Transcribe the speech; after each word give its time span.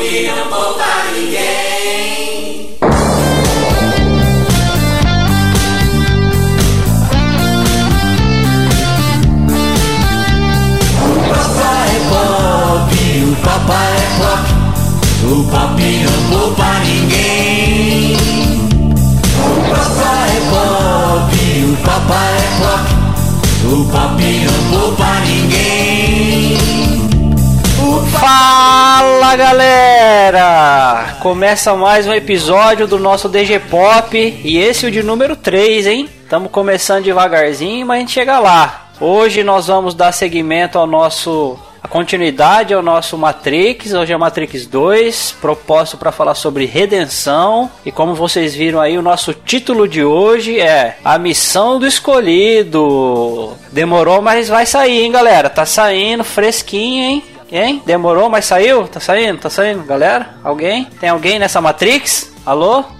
não 0.00 0.48
poupa 0.48 1.12
ninguém. 1.12 2.09
Começa 31.18 31.74
mais 31.74 32.06
um 32.06 32.12
episódio 32.12 32.86
do 32.86 32.98
nosso 32.98 33.28
DG 33.28 33.58
Pop 33.58 34.16
e 34.16 34.58
esse 34.58 34.86
é 34.86 34.88
o 34.88 34.90
de 34.90 35.02
número 35.02 35.36
3, 35.36 35.86
hein? 35.86 36.08
Estamos 36.22 36.50
começando 36.50 37.04
devagarzinho, 37.04 37.86
mas 37.86 37.96
a 37.96 38.00
gente 38.00 38.12
chega 38.12 38.38
lá. 38.38 38.88
Hoje 39.00 39.42
nós 39.42 39.66
vamos 39.66 39.94
dar 39.94 40.12
seguimento 40.12 40.78
ao 40.78 40.86
nosso 40.86 41.58
a 41.82 41.88
continuidade 41.88 42.74
ao 42.74 42.82
nosso 42.82 43.16
Matrix, 43.16 43.94
hoje 43.94 44.12
é 44.12 44.16
Matrix 44.16 44.66
2, 44.66 45.36
proposto 45.40 45.96
para 45.96 46.12
falar 46.12 46.34
sobre 46.34 46.66
redenção. 46.66 47.70
E 47.86 47.90
como 47.90 48.14
vocês 48.14 48.54
viram 48.54 48.78
aí, 48.78 48.98
o 48.98 49.02
nosso 49.02 49.32
título 49.32 49.88
de 49.88 50.04
hoje 50.04 50.60
é 50.60 50.98
A 51.02 51.18
Missão 51.18 51.78
do 51.78 51.86
Escolhido. 51.86 53.56
Demorou, 53.72 54.20
mas 54.20 54.48
vai 54.48 54.66
sair, 54.66 55.04
hein, 55.04 55.10
galera? 55.12 55.48
Tá 55.48 55.64
saindo 55.64 56.22
fresquinho, 56.22 57.02
hein? 57.02 57.24
Hein? 57.50 57.82
Demorou, 57.84 58.28
mas 58.28 58.44
saiu? 58.44 58.86
Tá 58.86 59.00
saindo? 59.00 59.40
Tá 59.40 59.50
saindo, 59.50 59.82
galera? 59.82 60.36
Alguém? 60.44 60.84
Tem 61.00 61.08
alguém 61.08 61.38
nessa 61.38 61.60
Matrix? 61.60 62.32
Alô? 62.46 62.84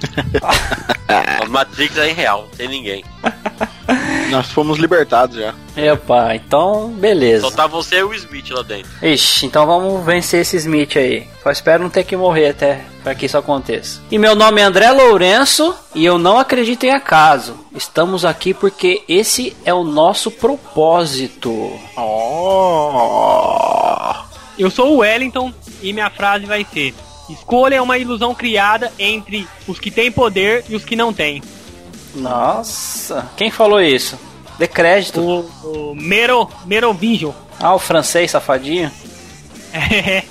A 1.08 1.46
Matrix 1.46 1.96
é 1.96 2.10
irreal, 2.10 2.42
não 2.42 2.56
tem 2.56 2.68
ninguém. 2.68 3.04
Nós 4.30 4.48
fomos 4.50 4.78
libertados 4.78 5.36
já. 5.36 5.52
Epa, 5.76 6.36
então 6.36 6.90
beleza. 6.90 7.48
Só 7.48 7.50
tá 7.50 7.66
você 7.66 7.96
e 7.96 8.04
o 8.04 8.14
Smith 8.14 8.48
lá 8.50 8.62
dentro. 8.62 8.90
Ixi, 9.02 9.46
então 9.46 9.66
vamos 9.66 10.04
vencer 10.04 10.42
esse 10.42 10.56
Smith 10.58 10.96
aí. 10.96 11.26
Só 11.42 11.50
espero 11.50 11.82
não 11.82 11.90
ter 11.90 12.04
que 12.04 12.16
morrer 12.16 12.50
até 12.50 12.84
para 13.02 13.14
que 13.14 13.26
isso 13.26 13.36
aconteça. 13.36 14.00
E 14.10 14.18
meu 14.18 14.36
nome 14.36 14.60
é 14.60 14.64
André 14.64 14.92
Lourenço 14.92 15.74
e 15.94 16.04
eu 16.04 16.16
não 16.16 16.38
acredito 16.38 16.84
em 16.84 16.90
acaso. 16.90 17.56
Estamos 17.74 18.24
aqui 18.24 18.54
porque 18.54 19.02
esse 19.08 19.56
é 19.64 19.74
o 19.74 19.82
nosso 19.82 20.30
propósito. 20.30 21.50
Oh. 21.96 23.10
Eu 24.60 24.70
sou 24.70 24.94
o 24.94 24.98
Wellington 24.98 25.52
e 25.82 25.92
minha 25.92 26.10
frase 26.10 26.44
vai 26.46 26.66
ser: 26.70 26.94
Escolha 27.30 27.76
é 27.76 27.80
uma 27.82 27.96
ilusão 27.98 28.34
criada 28.34 28.92
entre 28.98 29.48
os 29.66 29.78
que 29.78 29.90
têm 29.90 30.12
poder 30.12 30.64
e 30.68 30.76
os 30.76 30.84
que 30.84 30.94
não 30.94 31.12
têm. 31.12 31.42
Nossa, 32.14 33.28
quem 33.36 33.50
falou 33.50 33.80
isso? 33.80 34.18
Dê 34.58 34.66
crédito. 34.68 35.20
O, 35.20 35.90
o 35.90 35.94
Mero, 35.94 36.48
Merovingian. 36.66 37.32
Ah, 37.58 37.74
o 37.74 37.78
francês 37.78 38.30
safadinho. 38.30 38.90
É, 39.72 40.24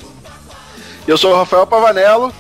Eu 1.07 1.17
sou 1.17 1.31
o 1.33 1.35
Rafael 1.38 1.66
Pavanello 1.66 2.31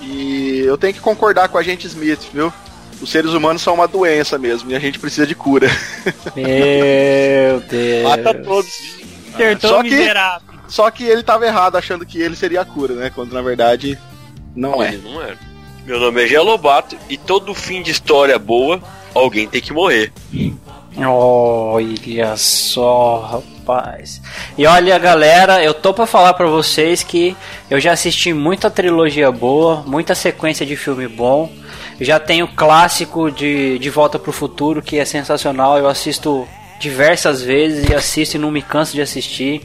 e 0.00 0.60
eu 0.64 0.78
tenho 0.78 0.94
que 0.94 1.00
concordar 1.00 1.48
com 1.48 1.58
a 1.58 1.62
gente 1.62 1.86
Smith, 1.86 2.20
viu? 2.32 2.52
Os 3.02 3.10
seres 3.10 3.32
humanos 3.32 3.60
são 3.60 3.74
uma 3.74 3.86
doença 3.86 4.38
mesmo 4.38 4.70
e 4.70 4.74
a 4.76 4.78
gente 4.78 4.98
precisa 4.98 5.26
de 5.26 5.34
cura. 5.34 5.68
Meu 6.34 7.60
Deus. 7.68 8.02
Mata 8.08 8.32
todos. 8.34 8.70
acertou 9.34 9.70
Só 9.70 9.80
o 9.80 9.82
que- 9.82 9.90
miserável. 9.90 10.45
Só 10.68 10.90
que 10.90 11.04
ele 11.04 11.22
tava 11.22 11.46
errado 11.46 11.76
achando 11.76 12.04
que 12.04 12.20
ele 12.20 12.36
seria 12.36 12.62
a 12.62 12.64
cura, 12.64 12.94
né? 12.94 13.10
Quando 13.14 13.32
na 13.32 13.42
verdade 13.42 13.98
não 14.54 14.82
é. 14.82 14.92
Não 14.92 15.22
é. 15.22 15.36
Meu 15.84 16.00
nome 16.00 16.24
é 16.24 16.26
Gia 16.26 16.42
Lobato 16.42 16.96
e 17.08 17.16
todo 17.16 17.54
fim 17.54 17.82
de 17.82 17.92
história 17.92 18.38
boa, 18.38 18.80
alguém 19.14 19.46
tem 19.46 19.60
que 19.60 19.72
morrer. 19.72 20.12
Olha 20.98 22.36
só, 22.36 23.42
rapaz. 23.66 24.22
E 24.56 24.66
olha, 24.66 24.98
galera, 24.98 25.62
eu 25.62 25.74
tô 25.74 25.92
pra 25.92 26.06
falar 26.06 26.34
pra 26.34 26.46
vocês 26.46 27.02
que 27.02 27.36
eu 27.70 27.78
já 27.78 27.92
assisti 27.92 28.32
muita 28.32 28.70
trilogia 28.70 29.30
boa, 29.30 29.82
muita 29.86 30.14
sequência 30.14 30.64
de 30.64 30.74
filme 30.74 31.06
bom. 31.06 31.52
Já 32.00 32.18
tenho 32.18 32.48
clássico 32.48 33.30
de 33.30 33.78
De 33.78 33.90
Volta 33.90 34.18
pro 34.18 34.32
Futuro, 34.32 34.82
que 34.82 34.98
é 34.98 35.04
sensacional. 35.04 35.78
Eu 35.78 35.86
assisto 35.88 36.48
diversas 36.80 37.42
vezes 37.42 37.88
e 37.88 37.94
assisto 37.94 38.36
e 38.36 38.40
não 38.40 38.50
me 38.50 38.62
canso 38.62 38.92
de 38.92 39.02
assistir. 39.02 39.62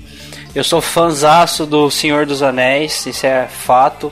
Eu 0.53 0.63
sou 0.65 0.81
fanzaço 0.81 1.65
do 1.65 1.89
Senhor 1.89 2.25
dos 2.25 2.43
Anéis, 2.43 3.05
isso 3.05 3.25
é 3.25 3.47
fato. 3.47 4.11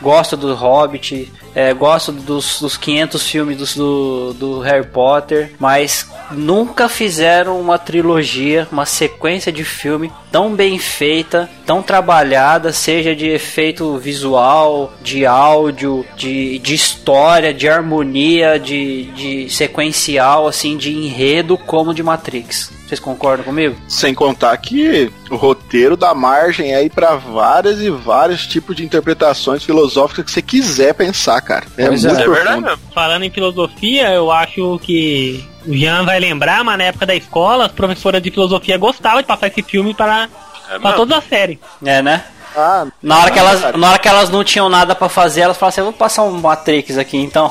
Gosto 0.00 0.36
do 0.36 0.54
Hobbit, 0.54 1.30
é, 1.54 1.72
gosto 1.74 2.12
dos, 2.12 2.60
dos 2.60 2.76
500 2.76 3.26
filmes 3.26 3.56
dos- 3.56 3.74
do, 3.74 4.32
do 4.34 4.60
Harry 4.60 4.86
Potter, 4.86 5.52
mas 5.58 6.06
nunca 6.30 6.88
fizeram 6.88 7.60
uma 7.60 7.78
trilogia, 7.78 8.66
uma 8.70 8.86
sequência 8.86 9.50
de 9.52 9.64
filme 9.64 10.12
tão 10.30 10.54
bem 10.54 10.78
feita, 10.78 11.50
tão 11.66 11.82
trabalhada, 11.82 12.72
seja 12.72 13.16
de 13.16 13.26
efeito 13.28 13.98
visual, 13.98 14.92
de 15.02 15.26
áudio, 15.26 16.04
de, 16.16 16.58
de 16.60 16.74
história, 16.74 17.52
de 17.52 17.68
harmonia, 17.68 18.58
de, 18.58 19.04
de 19.12 19.50
sequencial, 19.50 20.46
assim, 20.46 20.76
de 20.76 20.92
enredo, 20.92 21.58
como 21.58 21.92
de 21.94 22.02
Matrix. 22.02 22.70
Vocês 22.86 22.98
concordam 23.00 23.44
comigo? 23.44 23.76
Sem 23.88 24.12
contar 24.14 24.56
que 24.56 25.12
o 25.30 25.36
roteiro 25.36 25.96
dá 25.96 26.12
margem 26.12 26.74
aí 26.74 26.90
pra 26.90 27.14
várias 27.14 27.80
e 27.80 27.88
vários 27.88 28.44
tipos 28.48 28.74
de 28.74 28.84
interpretações 28.84 29.62
filosóficas 29.62 30.24
que 30.24 30.30
você 30.32 30.42
quiser 30.42 30.92
pensar, 30.94 31.39
cara. 31.40 31.66
É 31.76 31.86
Pois 31.86 32.04
muito 32.04 32.20
é. 32.20 32.24
É 32.24 32.28
verdade. 32.28 32.78
Falando 32.94 33.22
em 33.24 33.30
filosofia, 33.30 34.10
eu 34.10 34.30
acho 34.30 34.78
que 34.82 35.44
o 35.66 35.74
Jean 35.74 36.04
vai 36.04 36.18
lembrar, 36.20 36.62
mas 36.64 36.78
na 36.78 36.84
época 36.84 37.06
da 37.06 37.14
escola, 37.14 37.66
as 37.66 37.72
professoras 37.72 38.22
de 38.22 38.30
filosofia 38.30 38.76
gostavam 38.78 39.20
de 39.20 39.26
passar 39.26 39.48
esse 39.48 39.62
filme 39.62 39.94
para, 39.94 40.28
É 40.70 40.78
para 40.78 40.92
toda 40.96 41.16
a 41.18 41.22
série. 41.22 41.58
É, 41.84 42.00
né? 42.02 42.24
Ah, 42.56 42.86
Na 43.00 43.18
hora, 43.20 43.30
que 43.30 43.38
elas, 43.38 43.60
cara. 43.60 43.78
na 43.78 43.88
hora 43.90 43.98
que 43.98 44.08
elas 44.08 44.28
não 44.28 44.42
tinham 44.42 44.68
nada 44.68 44.94
pra 44.94 45.08
fazer, 45.08 45.42
elas 45.42 45.56
falavam 45.56 45.68
assim: 45.72 45.80
eu 45.80 45.84
vou 45.84 45.92
passar 45.92 46.22
um 46.24 46.32
Matrix 46.40 46.98
aqui 46.98 47.16
então. 47.16 47.50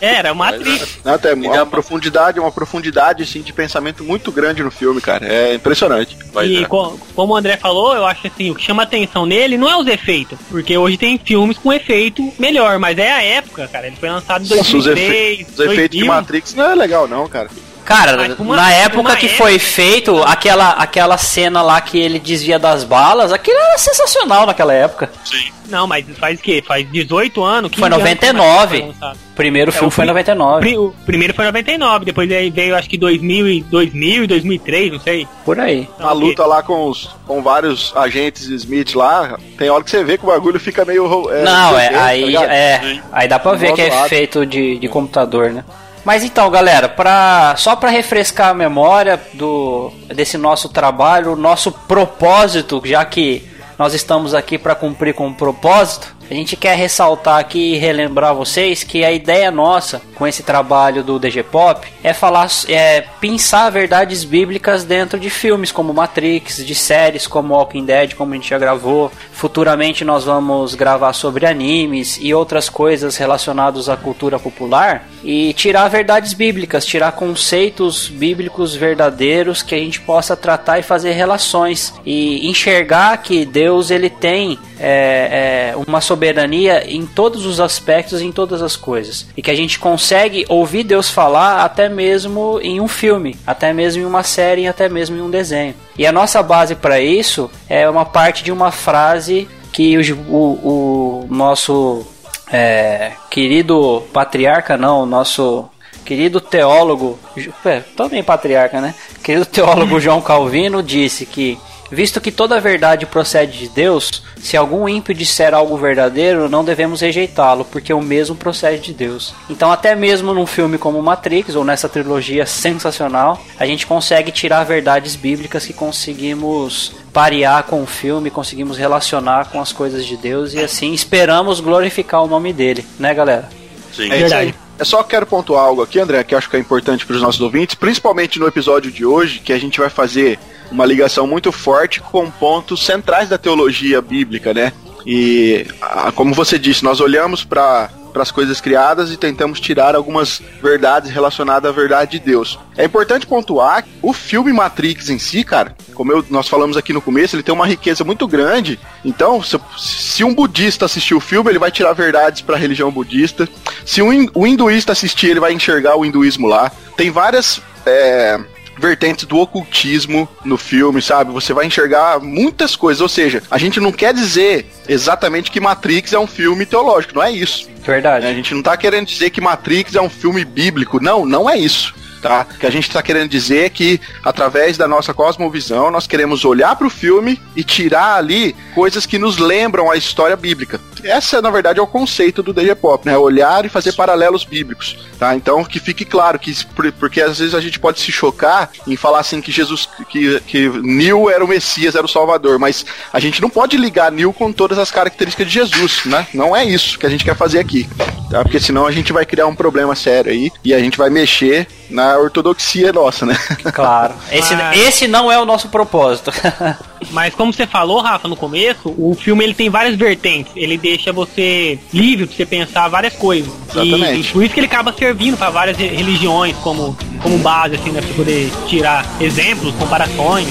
Era 0.00 0.34
Matrix. 0.34 0.98
Não, 1.04 1.18
tem 1.18 1.32
uma 1.34 1.42
Liga- 1.48 1.66
profundidade, 1.66 2.40
uma 2.40 2.52
profundidade 2.52 3.22
assim, 3.22 3.40
de 3.42 3.52
pensamento 3.52 4.02
muito 4.04 4.30
grande 4.32 4.62
no 4.62 4.70
filme, 4.70 5.00
cara. 5.00 5.26
É 5.26 5.54
impressionante. 5.54 6.16
Mas 6.32 6.48
e 6.50 6.62
é. 6.62 6.66
co- 6.66 6.98
como 7.14 7.32
o 7.32 7.36
André 7.36 7.56
falou, 7.56 7.94
eu 7.94 8.04
acho 8.06 8.26
assim, 8.26 8.50
o 8.50 8.54
que 8.54 8.62
chama 8.62 8.82
atenção 8.82 9.24
nele 9.26 9.56
não 9.56 9.68
é 9.70 9.76
os 9.76 9.86
efeitos, 9.86 10.38
porque 10.50 10.76
hoje 10.76 10.96
tem 10.96 11.18
filmes 11.18 11.56
com 11.58 11.72
efeito 11.72 12.32
melhor, 12.38 12.78
mas 12.78 12.98
é 12.98 13.12
a 13.12 13.22
época, 13.22 13.68
cara. 13.68 13.86
Ele 13.86 13.96
foi 13.96 14.08
lançado 14.10 14.44
em 14.44 14.48
Nossa, 14.48 14.76
os, 14.76 14.84
2003, 14.84 15.40
efe- 15.40 15.42
os 15.52 15.60
efeitos 15.60 15.96
de 15.98 16.04
2000. 16.04 16.06
Matrix 16.06 16.54
não 16.54 16.70
é 16.70 16.74
legal, 16.74 17.06
não, 17.08 17.28
cara. 17.28 17.48
Cara, 17.84 18.16
Mas 18.16 18.38
uma- 18.38 18.56
na 18.56 18.72
época 18.72 19.14
que 19.16 19.26
época- 19.26 19.42
foi 19.42 19.58
feito, 19.58 20.22
aquela, 20.22 20.70
aquela 20.70 21.18
cena 21.18 21.60
lá 21.60 21.80
que 21.80 21.98
ele 21.98 22.18
desvia 22.18 22.58
das 22.58 22.82
balas, 22.84 23.32
aquilo 23.32 23.58
era 23.58 23.76
sensacional 23.78 24.46
naquela 24.46 24.72
época. 24.72 25.10
Sim. 25.24 25.52
Não, 25.68 25.86
mas 25.86 26.04
faz 26.18 26.38
o 26.38 26.42
quê? 26.42 26.62
Faz 26.66 26.86
18 26.90 27.42
anos? 27.42 27.70
15 27.70 27.80
Foi 27.80 27.86
anos 27.88 27.98
que 27.98 28.04
99. 28.04 28.78
foi 28.78 28.88
lançado. 28.88 29.16
O 29.16 29.34
primeiro 29.34 29.72
filme 29.72 29.88
o 29.88 29.90
foi 29.90 30.04
em 30.04 30.06
pri- 30.06 30.14
99. 30.14 30.60
Pri- 30.60 30.76
O 30.78 30.94
primeiro 31.06 31.34
foi 31.34 31.44
em 31.44 31.48
99, 31.48 32.04
depois 32.04 32.28
veio 32.28 32.76
acho 32.76 32.88
que 32.88 32.98
2000 32.98 33.48
e 33.48 33.62
2000 33.62 34.24
e 34.24 34.26
2003, 34.26 34.92
não 34.92 35.00
sei. 35.00 35.26
Por 35.44 35.58
aí. 35.58 35.88
Não, 35.98 36.08
A 36.08 36.12
luta 36.12 36.44
lá 36.46 36.62
com, 36.62 36.88
os, 36.90 37.08
com 37.26 37.42
vários 37.42 37.92
agentes 37.96 38.44
Smith 38.46 38.94
lá, 38.94 39.38
tem 39.58 39.70
hora 39.70 39.82
que 39.82 39.90
você 39.90 40.04
vê 40.04 40.16
que 40.18 40.24
o 40.24 40.28
bagulho 40.28 40.60
fica 40.60 40.84
meio. 40.84 41.04
É, 41.30 41.42
Não, 41.42 41.78
é, 41.78 41.88
tá 41.88 42.04
aí, 42.04 42.24
ligado? 42.26 42.44
é, 42.50 43.00
aí 43.12 43.26
dá 43.28 43.38
pra 43.38 43.52
ver 43.54 43.72
que 43.72 43.80
é 43.82 43.88
lado. 43.92 44.08
feito 44.08 44.44
de, 44.46 44.78
de 44.78 44.88
computador, 44.88 45.50
né? 45.50 45.64
Mas 46.04 46.22
então, 46.22 46.50
galera, 46.50 46.88
pra, 46.88 47.54
só 47.56 47.74
para 47.74 47.88
refrescar 47.88 48.50
a 48.50 48.54
memória 48.54 49.20
do 49.32 49.90
desse 50.14 50.36
nosso 50.36 50.68
trabalho, 50.68 51.32
o 51.32 51.36
nosso 51.36 51.72
propósito, 51.72 52.82
já 52.84 53.04
que 53.04 53.48
nós 53.78 53.94
estamos 53.94 54.34
aqui 54.34 54.58
para 54.58 54.74
cumprir 54.74 55.14
com 55.14 55.26
um 55.26 55.32
propósito, 55.32 56.14
a 56.30 56.34
gente 56.34 56.56
quer 56.56 56.76
ressaltar 56.76 57.38
aqui 57.38 57.74
e 57.74 57.76
relembrar 57.76 58.34
vocês 58.34 58.82
que 58.82 59.04
a 59.04 59.12
ideia 59.12 59.50
nossa 59.50 60.00
com 60.14 60.26
esse 60.26 60.42
trabalho 60.42 61.02
do 61.02 61.18
DG 61.18 61.42
Pop 61.42 61.86
é 62.02 62.12
falar, 62.12 62.48
é 62.68 63.02
pensar 63.20 63.70
verdades 63.70 64.24
bíblicas 64.24 64.84
dentro 64.84 65.18
de 65.18 65.28
filmes 65.28 65.72
como 65.72 65.92
Matrix, 65.92 66.64
de 66.64 66.74
séries 66.74 67.26
como 67.26 67.54
Walking 67.54 67.84
Dead, 67.84 68.14
como 68.14 68.32
a 68.32 68.36
gente 68.36 68.48
já 68.48 68.58
gravou. 68.58 69.10
Futuramente 69.32 70.04
nós 70.04 70.24
vamos 70.24 70.74
gravar 70.74 71.12
sobre 71.12 71.46
animes 71.46 72.18
e 72.20 72.32
outras 72.32 72.68
coisas 72.68 73.16
relacionadas 73.16 73.88
à 73.88 73.96
cultura 73.96 74.38
popular 74.38 75.08
e 75.22 75.52
tirar 75.54 75.88
verdades 75.88 76.32
bíblicas, 76.32 76.84
tirar 76.84 77.12
conceitos 77.12 78.08
bíblicos 78.08 78.74
verdadeiros 78.74 79.62
que 79.62 79.74
a 79.74 79.78
gente 79.78 80.00
possa 80.00 80.36
tratar 80.36 80.78
e 80.78 80.82
fazer 80.82 81.12
relações 81.12 81.94
e 82.04 82.48
enxergar 82.48 83.16
que 83.18 83.44
Deus 83.44 83.90
ele 83.90 84.10
tem 84.10 84.58
é, 84.78 85.72
é, 85.72 85.76
uma 85.86 86.00
soberania 86.14 86.88
em 86.88 87.04
todos 87.04 87.44
os 87.44 87.58
aspectos, 87.58 88.20
em 88.20 88.30
todas 88.30 88.62
as 88.62 88.76
coisas. 88.76 89.26
E 89.36 89.42
que 89.42 89.50
a 89.50 89.54
gente 89.54 89.78
consegue 89.78 90.46
ouvir 90.48 90.84
Deus 90.84 91.10
falar 91.10 91.64
até 91.64 91.88
mesmo 91.88 92.60
em 92.62 92.80
um 92.80 92.86
filme, 92.88 93.36
até 93.44 93.72
mesmo 93.72 94.02
em 94.02 94.06
uma 94.06 94.22
série, 94.22 94.68
até 94.68 94.88
mesmo 94.88 95.16
em 95.16 95.20
um 95.20 95.30
desenho. 95.30 95.74
E 95.98 96.06
a 96.06 96.12
nossa 96.12 96.42
base 96.42 96.76
para 96.76 97.00
isso 97.00 97.50
é 97.68 97.88
uma 97.88 98.04
parte 98.04 98.44
de 98.44 98.52
uma 98.52 98.70
frase 98.70 99.48
que 99.72 99.98
o, 99.98 100.14
o, 100.30 101.24
o 101.24 101.34
nosso 101.34 102.06
é, 102.50 103.12
querido 103.28 104.04
patriarca, 104.12 104.76
não, 104.76 105.04
nosso 105.04 105.68
querido 106.04 106.40
teólogo, 106.40 107.18
é, 107.64 107.80
também 107.96 108.22
patriarca, 108.22 108.80
né? 108.80 108.94
Querido 109.22 109.46
teólogo 109.46 109.98
João 109.98 110.20
Calvino 110.20 110.82
disse 110.82 111.26
que 111.26 111.58
Visto 111.90 112.20
que 112.20 112.32
toda 112.32 112.60
verdade 112.60 113.06
procede 113.06 113.58
de 113.58 113.68
Deus, 113.68 114.22
se 114.38 114.56
algum 114.56 114.88
ímpio 114.88 115.14
disser 115.14 115.54
algo 115.54 115.76
verdadeiro, 115.76 116.48
não 116.48 116.64
devemos 116.64 117.00
rejeitá-lo, 117.00 117.64
porque 117.64 117.92
o 117.92 118.00
mesmo 118.00 118.34
procede 118.34 118.82
de 118.82 118.94
Deus. 118.94 119.34
Então, 119.48 119.70
até 119.70 119.94
mesmo 119.94 120.34
num 120.34 120.46
filme 120.46 120.78
como 120.78 121.02
Matrix, 121.02 121.54
ou 121.54 121.64
nessa 121.64 121.88
trilogia 121.88 122.46
sensacional, 122.46 123.40
a 123.58 123.66
gente 123.66 123.86
consegue 123.86 124.32
tirar 124.32 124.64
verdades 124.64 125.16
bíblicas 125.16 125.66
que 125.66 125.72
conseguimos 125.72 126.92
parear 127.12 127.62
com 127.64 127.82
o 127.82 127.86
filme, 127.86 128.30
conseguimos 128.30 128.76
relacionar 128.76 129.50
com 129.50 129.60
as 129.60 129.72
coisas 129.72 130.04
de 130.04 130.16
Deus 130.16 130.52
e 130.52 130.58
assim 130.58 130.92
esperamos 130.92 131.60
glorificar 131.60 132.22
o 132.24 132.26
nome 132.26 132.52
dele, 132.52 132.84
né, 132.98 133.14
galera? 133.14 133.48
Sim, 133.92 134.10
é 134.10 134.18
verdade. 134.18 134.54
Eu 134.76 134.84
só 134.84 135.02
quero 135.04 135.24
pontuar 135.24 135.64
algo 135.64 135.82
aqui, 135.82 136.00
André, 136.00 136.24
que 136.24 136.34
eu 136.34 136.38
acho 136.38 136.50
que 136.50 136.56
é 136.56 136.58
importante 136.58 137.06
para 137.06 137.14
os 137.14 137.22
nossos 137.22 137.40
ouvintes, 137.40 137.76
principalmente 137.76 138.40
no 138.40 138.48
episódio 138.48 138.90
de 138.90 139.06
hoje, 139.06 139.38
que 139.38 139.52
a 139.52 139.58
gente 139.58 139.78
vai 139.78 139.88
fazer 139.88 140.38
uma 140.70 140.86
ligação 140.86 141.26
muito 141.26 141.50
forte 141.52 142.00
com 142.00 142.30
pontos 142.30 142.84
centrais 142.84 143.28
da 143.28 143.38
teologia 143.38 144.00
bíblica, 144.00 144.52
né? 144.52 144.72
E, 145.06 145.66
como 146.14 146.34
você 146.34 146.58
disse, 146.58 146.82
nós 146.82 147.00
olhamos 147.00 147.44
para 147.44 147.90
para 148.14 148.22
as 148.22 148.30
coisas 148.30 148.60
criadas 148.60 149.10
e 149.10 149.16
tentamos 149.16 149.58
tirar 149.58 149.96
algumas 149.96 150.40
verdades 150.62 151.10
relacionadas 151.10 151.68
à 151.68 151.74
verdade 151.74 152.12
de 152.12 152.20
Deus. 152.20 152.60
É 152.76 152.84
importante 152.84 153.26
pontuar 153.26 153.84
o 154.00 154.12
filme 154.12 154.52
Matrix 154.52 155.10
em 155.10 155.18
si, 155.18 155.42
cara, 155.42 155.76
como 155.94 156.12
eu, 156.12 156.24
nós 156.30 156.48
falamos 156.48 156.76
aqui 156.76 156.92
no 156.92 157.02
começo, 157.02 157.34
ele 157.34 157.42
tem 157.42 157.52
uma 157.52 157.66
riqueza 157.66 158.04
muito 158.04 158.28
grande. 158.28 158.78
Então, 159.04 159.42
se, 159.42 159.58
se 159.76 160.22
um 160.22 160.32
budista 160.32 160.84
assistir 160.84 161.14
o 161.14 161.20
filme, 161.20 161.50
ele 161.50 161.58
vai 161.58 161.72
tirar 161.72 161.92
verdades 161.92 162.40
para 162.40 162.54
a 162.54 162.58
religião 162.58 162.88
budista. 162.88 163.48
Se 163.84 164.00
um, 164.00 164.28
um 164.32 164.46
hinduísta 164.46 164.92
assistir, 164.92 165.30
ele 165.30 165.40
vai 165.40 165.52
enxergar 165.52 165.96
o 165.96 166.04
hinduísmo 166.04 166.46
lá. 166.46 166.70
Tem 166.96 167.10
várias 167.10 167.60
é, 167.84 168.38
vertentes 168.78 169.24
do 169.24 169.38
ocultismo 169.38 170.28
no 170.44 170.56
filme, 170.56 171.00
sabe? 171.00 171.32
Você 171.32 171.52
vai 171.52 171.66
enxergar 171.66 172.20
muitas 172.20 172.76
coisas. 172.76 173.00
Ou 173.00 173.08
seja, 173.08 173.42
a 173.50 173.58
gente 173.58 173.80
não 173.80 173.92
quer 173.92 174.12
dizer 174.14 174.66
exatamente 174.88 175.50
que 175.50 175.60
Matrix 175.60 176.12
é 176.12 176.18
um 176.18 176.26
filme 176.26 176.66
teológico, 176.66 177.14
não 177.14 177.22
é 177.22 177.30
isso. 177.30 177.68
Verdade. 177.82 178.26
A 178.26 178.32
gente 178.32 178.54
não 178.54 178.62
tá 178.62 178.76
querendo 178.76 179.06
dizer 179.06 179.30
que 179.30 179.40
Matrix 179.40 179.94
é 179.94 180.00
um 180.00 180.10
filme 180.10 180.44
bíblico. 180.44 181.02
Não, 181.02 181.24
não 181.24 181.48
é 181.48 181.58
isso 181.58 181.94
tá? 182.24 182.46
O 182.50 182.58
que 182.58 182.66
a 182.66 182.70
gente 182.70 182.88
está 182.88 183.02
querendo 183.02 183.28
dizer 183.28 183.66
é 183.66 183.68
que, 183.68 184.00
através 184.24 184.78
da 184.78 184.88
nossa 184.88 185.12
cosmovisão, 185.12 185.90
nós 185.90 186.06
queremos 186.06 186.42
olhar 186.46 186.74
para 186.74 186.86
o 186.86 186.90
filme 186.90 187.38
e 187.54 187.62
tirar 187.62 188.16
ali 188.16 188.56
coisas 188.74 189.04
que 189.04 189.18
nos 189.18 189.36
lembram 189.36 189.90
a 189.90 189.96
história 189.96 190.34
bíblica. 190.34 190.80
Essa, 191.02 191.42
na 191.42 191.50
verdade, 191.50 191.78
é 191.78 191.82
o 191.82 191.86
conceito 191.86 192.42
do 192.42 192.54
DJ 192.54 192.76
Pop, 192.76 193.04
né? 193.04 193.14
Olhar 193.18 193.66
e 193.66 193.68
fazer 193.68 193.92
paralelos 193.92 194.42
bíblicos, 194.42 194.96
tá? 195.18 195.36
Então, 195.36 195.62
que 195.62 195.78
fique 195.78 196.06
claro 196.06 196.38
que, 196.38 196.56
porque 196.98 197.20
às 197.20 197.38
vezes 197.38 197.54
a 197.54 197.60
gente 197.60 197.78
pode 197.78 198.00
se 198.00 198.10
chocar 198.10 198.70
em 198.86 198.96
falar 198.96 199.20
assim 199.20 199.42
que 199.42 199.52
Jesus, 199.52 199.86
que, 200.08 200.40
que 200.40 200.66
Neil 200.80 201.28
era 201.28 201.44
o 201.44 201.48
Messias, 201.48 201.94
era 201.94 202.06
o 202.06 202.08
Salvador, 202.08 202.58
mas 202.58 202.86
a 203.12 203.20
gente 203.20 203.42
não 203.42 203.50
pode 203.50 203.76
ligar 203.76 204.10
Neil 204.10 204.32
com 204.32 204.50
todas 204.50 204.78
as 204.78 204.90
características 204.90 205.46
de 205.46 205.52
Jesus, 205.52 206.06
né? 206.06 206.26
Não 206.32 206.56
é 206.56 206.64
isso 206.64 206.98
que 206.98 207.04
a 207.04 207.10
gente 207.10 207.22
quer 207.24 207.36
fazer 207.36 207.58
aqui, 207.58 207.86
tá? 208.34 208.42
Porque 208.42 208.58
senão 208.58 208.86
a 208.86 208.90
gente 208.90 209.12
vai 209.12 209.24
criar 209.24 209.46
um 209.46 209.54
problema 209.54 209.94
sério 209.94 210.32
aí 210.32 210.50
e 210.64 210.74
a 210.74 210.78
gente 210.80 210.98
vai 210.98 211.08
mexer 211.08 211.68
na 211.88 212.18
ortodoxia 212.18 212.92
nossa, 212.92 213.24
né? 213.24 213.38
Claro. 213.72 214.14
Esse, 214.30 214.54
Mas... 214.54 214.78
esse 214.78 215.08
não 215.08 215.30
é 215.30 215.38
o 215.38 215.44
nosso 215.44 215.68
propósito. 215.68 216.30
Mas 217.10 217.34
como 217.34 217.52
você 217.52 217.66
falou, 217.66 218.00
Rafa, 218.00 218.28
no 218.28 218.36
começo, 218.36 218.94
o 218.96 219.14
filme 219.14 219.44
ele 219.44 219.54
tem 219.54 219.68
várias 219.68 219.94
vertentes. 219.94 220.52
Ele 220.56 220.78
deixa 220.78 221.12
você 221.12 221.78
livre 221.92 222.26
para 222.26 222.36
você 222.36 222.46
pensar 222.46 222.88
várias 222.88 223.14
coisas. 223.14 223.52
Exatamente. 223.70 224.16
E, 224.16 224.20
e, 224.20 224.32
por 224.32 224.44
isso 224.44 224.54
que 224.54 224.60
ele 224.60 224.66
acaba 224.66 224.92
servindo 224.92 225.36
para 225.36 225.50
várias 225.50 225.76
religiões 225.76 226.56
como, 226.58 226.96
como 227.22 227.38
base, 227.38 227.74
assim, 227.76 227.90
né? 227.90 228.00
Pra 228.00 228.14
poder 228.14 228.50
tirar 228.66 229.04
exemplos, 229.20 229.74
comparações. 229.74 230.48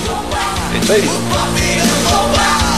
É 0.74 0.78
isso 0.80 0.94
aí. 0.94 2.73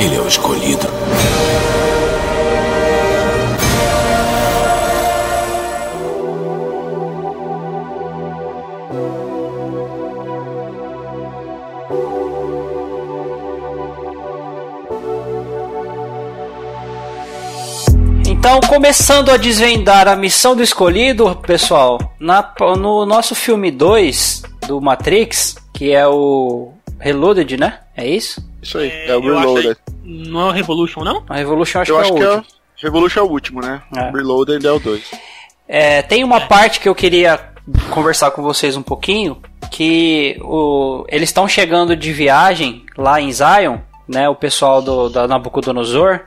Ele 0.00 0.16
é 0.16 0.20
o 0.20 0.26
escolhido. 0.26 0.88
Então, 18.26 18.58
começando 18.62 19.28
a 19.28 19.36
desvendar 19.36 20.08
a 20.08 20.16
missão 20.16 20.56
do 20.56 20.62
escolhido, 20.62 21.36
pessoal, 21.46 21.98
na, 22.18 22.54
no 22.78 23.04
nosso 23.04 23.34
filme 23.34 23.70
2 23.70 24.44
do 24.66 24.80
Matrix, 24.80 25.56
que 25.74 25.92
é 25.92 26.08
o 26.08 26.72
Reloaded, 26.98 27.58
né? 27.58 27.80
É 27.94 28.08
isso? 28.08 28.42
Isso 28.62 28.78
aí, 28.78 28.88
é, 28.88 29.10
é 29.10 29.16
o 29.16 29.20
Reloaded. 29.20 29.76
Não 30.02 30.40
é 30.40 30.44
o 30.50 30.52
Revolution, 30.52 31.02
não? 31.02 31.24
A 31.28 31.36
Revolution 31.36 31.80
acho 31.80 31.92
eu 31.92 31.96
que 31.96 32.02
acho 32.02 32.10
é 32.10 32.12
o 32.12 32.16
que 32.16 32.24
último. 32.24 32.54
É, 32.78 32.82
Revolution 32.82 33.20
é 33.20 33.22
o 33.22 33.26
último, 33.26 33.60
né? 33.60 33.82
É. 33.96 34.10
Reloaded 34.10 34.66
é 34.66 34.72
o 34.72 34.78
2. 34.78 35.10
É, 35.68 36.02
tem 36.02 36.24
uma 36.24 36.40
parte 36.40 36.80
que 36.80 36.88
eu 36.88 36.94
queria 36.94 37.38
conversar 37.90 38.30
com 38.32 38.42
vocês 38.42 38.76
um 38.76 38.82
pouquinho, 38.82 39.40
que 39.70 40.36
o, 40.42 41.04
eles 41.08 41.28
estão 41.28 41.46
chegando 41.46 41.94
de 41.94 42.12
viagem 42.12 42.84
lá 42.96 43.20
em 43.20 43.30
Zion, 43.32 43.78
né? 44.08 44.28
O 44.28 44.34
pessoal 44.34 44.82
do, 44.82 45.08
da 45.08 45.28
Nabucodonosor. 45.28 46.20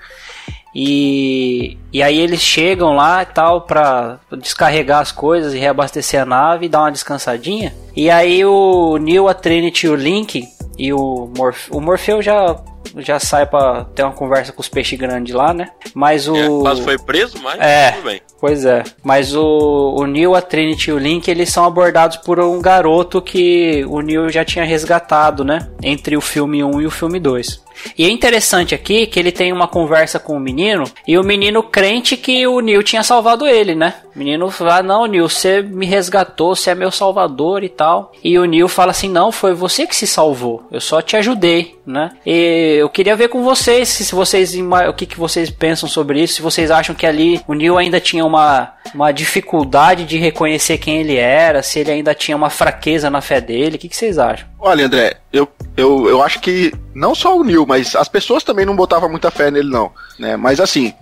E, 0.75 1.77
e 1.91 2.01
aí 2.01 2.19
eles 2.19 2.41
chegam 2.41 2.95
lá 2.95 3.21
e 3.21 3.27
tal 3.27 3.61
pra 3.61 4.19
descarregar 4.41 5.01
as 5.01 5.11
coisas 5.11 5.53
e 5.53 5.59
reabastecer 5.59 6.21
a 6.21 6.25
nave 6.25 6.65
e 6.65 6.69
dar 6.69 6.81
uma 6.81 6.91
descansadinha. 6.91 7.73
E 7.95 8.09
aí 8.09 8.43
o 8.43 8.97
Neil, 8.97 9.27
a 9.27 9.33
Trinity 9.33 9.85
e 9.85 9.89
o 9.89 9.95
Link 9.95 10.47
e 10.77 10.91
o, 10.91 11.29
Morf 11.37 11.69
o 11.71 11.79
Morfeu 11.79 12.21
já 12.21 12.55
já 12.97 13.19
sai 13.19 13.45
pra 13.45 13.85
ter 13.95 14.03
uma 14.03 14.11
conversa 14.11 14.51
com 14.51 14.61
os 14.61 14.67
peixes 14.67 14.99
grandes 14.99 15.33
lá, 15.33 15.53
né? 15.53 15.69
Mas 15.93 16.27
o. 16.27 16.35
É, 16.35 16.47
quase 16.61 16.81
foi 16.83 16.97
preso, 16.97 17.37
mas 17.41 17.59
é, 17.59 17.91
tudo 17.91 18.03
bem. 18.03 18.21
Pois 18.39 18.65
é. 18.65 18.83
Mas 19.03 19.35
o, 19.35 19.95
o 19.97 20.05
Neil, 20.05 20.35
a 20.35 20.41
Trinity 20.41 20.89
e 20.89 20.93
o 20.93 20.97
Link, 20.97 21.27
eles 21.27 21.49
são 21.49 21.65
abordados 21.65 22.17
por 22.17 22.39
um 22.39 22.61
garoto 22.61 23.21
que 23.21 23.85
o 23.87 24.01
Neil 24.01 24.29
já 24.29 24.43
tinha 24.43 24.65
resgatado, 24.65 25.43
né? 25.43 25.69
Entre 25.81 26.15
o 26.17 26.21
filme 26.21 26.63
1 26.63 26.81
e 26.81 26.85
o 26.85 26.91
filme 26.91 27.19
2. 27.19 27.62
E 27.97 28.05
é 28.05 28.09
interessante 28.09 28.73
aqui 28.75 29.07
que 29.07 29.19
ele 29.19 29.31
tem 29.31 29.51
uma 29.51 29.67
conversa 29.67 30.19
com 30.19 30.35
o 30.35 30.39
menino 30.39 30.85
e 31.07 31.17
o 31.17 31.23
menino 31.23 31.63
crente 31.63 32.17
que 32.17 32.45
o 32.47 32.59
Neil 32.59 32.83
tinha 32.83 33.03
salvado 33.03 33.47
ele, 33.47 33.75
né? 33.75 33.95
O 34.15 34.19
menino 34.19 34.49
fala: 34.49 34.83
Não, 34.83 35.05
Neil, 35.05 35.27
você 35.27 35.61
me 35.61 35.85
resgatou, 35.85 36.55
você 36.55 36.71
é 36.71 36.75
meu 36.75 36.91
salvador 36.91 37.63
e 37.63 37.69
tal. 37.69 38.11
E 38.23 38.37
o 38.37 38.45
Neil 38.45 38.67
fala 38.67 38.91
assim: 38.91 39.09
Não, 39.09 39.31
foi 39.31 39.53
você 39.53 39.87
que 39.87 39.95
se 39.95 40.07
salvou, 40.07 40.63
eu 40.71 40.79
só 40.79 41.01
te 41.01 41.17
ajudei, 41.17 41.77
né? 41.85 42.11
E 42.25 42.77
eu 42.79 42.89
queria 42.89 43.15
ver 43.15 43.29
com 43.29 43.43
vocês 43.43 43.89
se 43.89 44.13
vocês 44.13 44.53
o 44.87 44.93
que, 44.93 45.05
que 45.05 45.19
vocês 45.19 45.49
pensam 45.49 45.87
sobre 45.89 46.21
isso, 46.21 46.35
se 46.35 46.41
vocês 46.41 46.71
acham 46.71 46.95
que 46.95 47.05
ali 47.05 47.41
o 47.47 47.53
Neil 47.53 47.77
ainda 47.77 47.99
tinha 47.99 48.25
uma, 48.25 48.73
uma 48.93 49.11
dificuldade 49.11 50.05
de 50.05 50.17
reconhecer 50.17 50.77
quem 50.77 50.99
ele 50.99 51.15
era, 51.15 51.63
se 51.63 51.79
ele 51.79 51.91
ainda 51.91 52.13
tinha 52.13 52.37
uma 52.37 52.49
fraqueza 52.49 53.09
na 53.09 53.21
fé 53.21 53.41
dele, 53.41 53.75
o 53.75 53.79
que, 53.79 53.89
que 53.89 53.95
vocês 53.95 54.17
acham? 54.17 54.47
Olha, 54.59 54.85
André, 54.85 55.17
eu, 55.33 55.49
eu, 55.75 56.07
eu 56.07 56.21
acho 56.21 56.39
que 56.39 56.71
não 56.93 57.15
só 57.15 57.35
o 57.35 57.43
Neil, 57.43 57.65
mas 57.65 57.95
as 57.95 58.07
pessoas 58.07 58.43
também 58.43 58.65
não 58.65 58.75
botavam 58.75 59.09
muita 59.09 59.31
fé 59.31 59.49
nele, 59.49 59.69
não. 59.69 59.91
Né? 60.19 60.37
Mas 60.37 60.59
assim, 60.59 60.93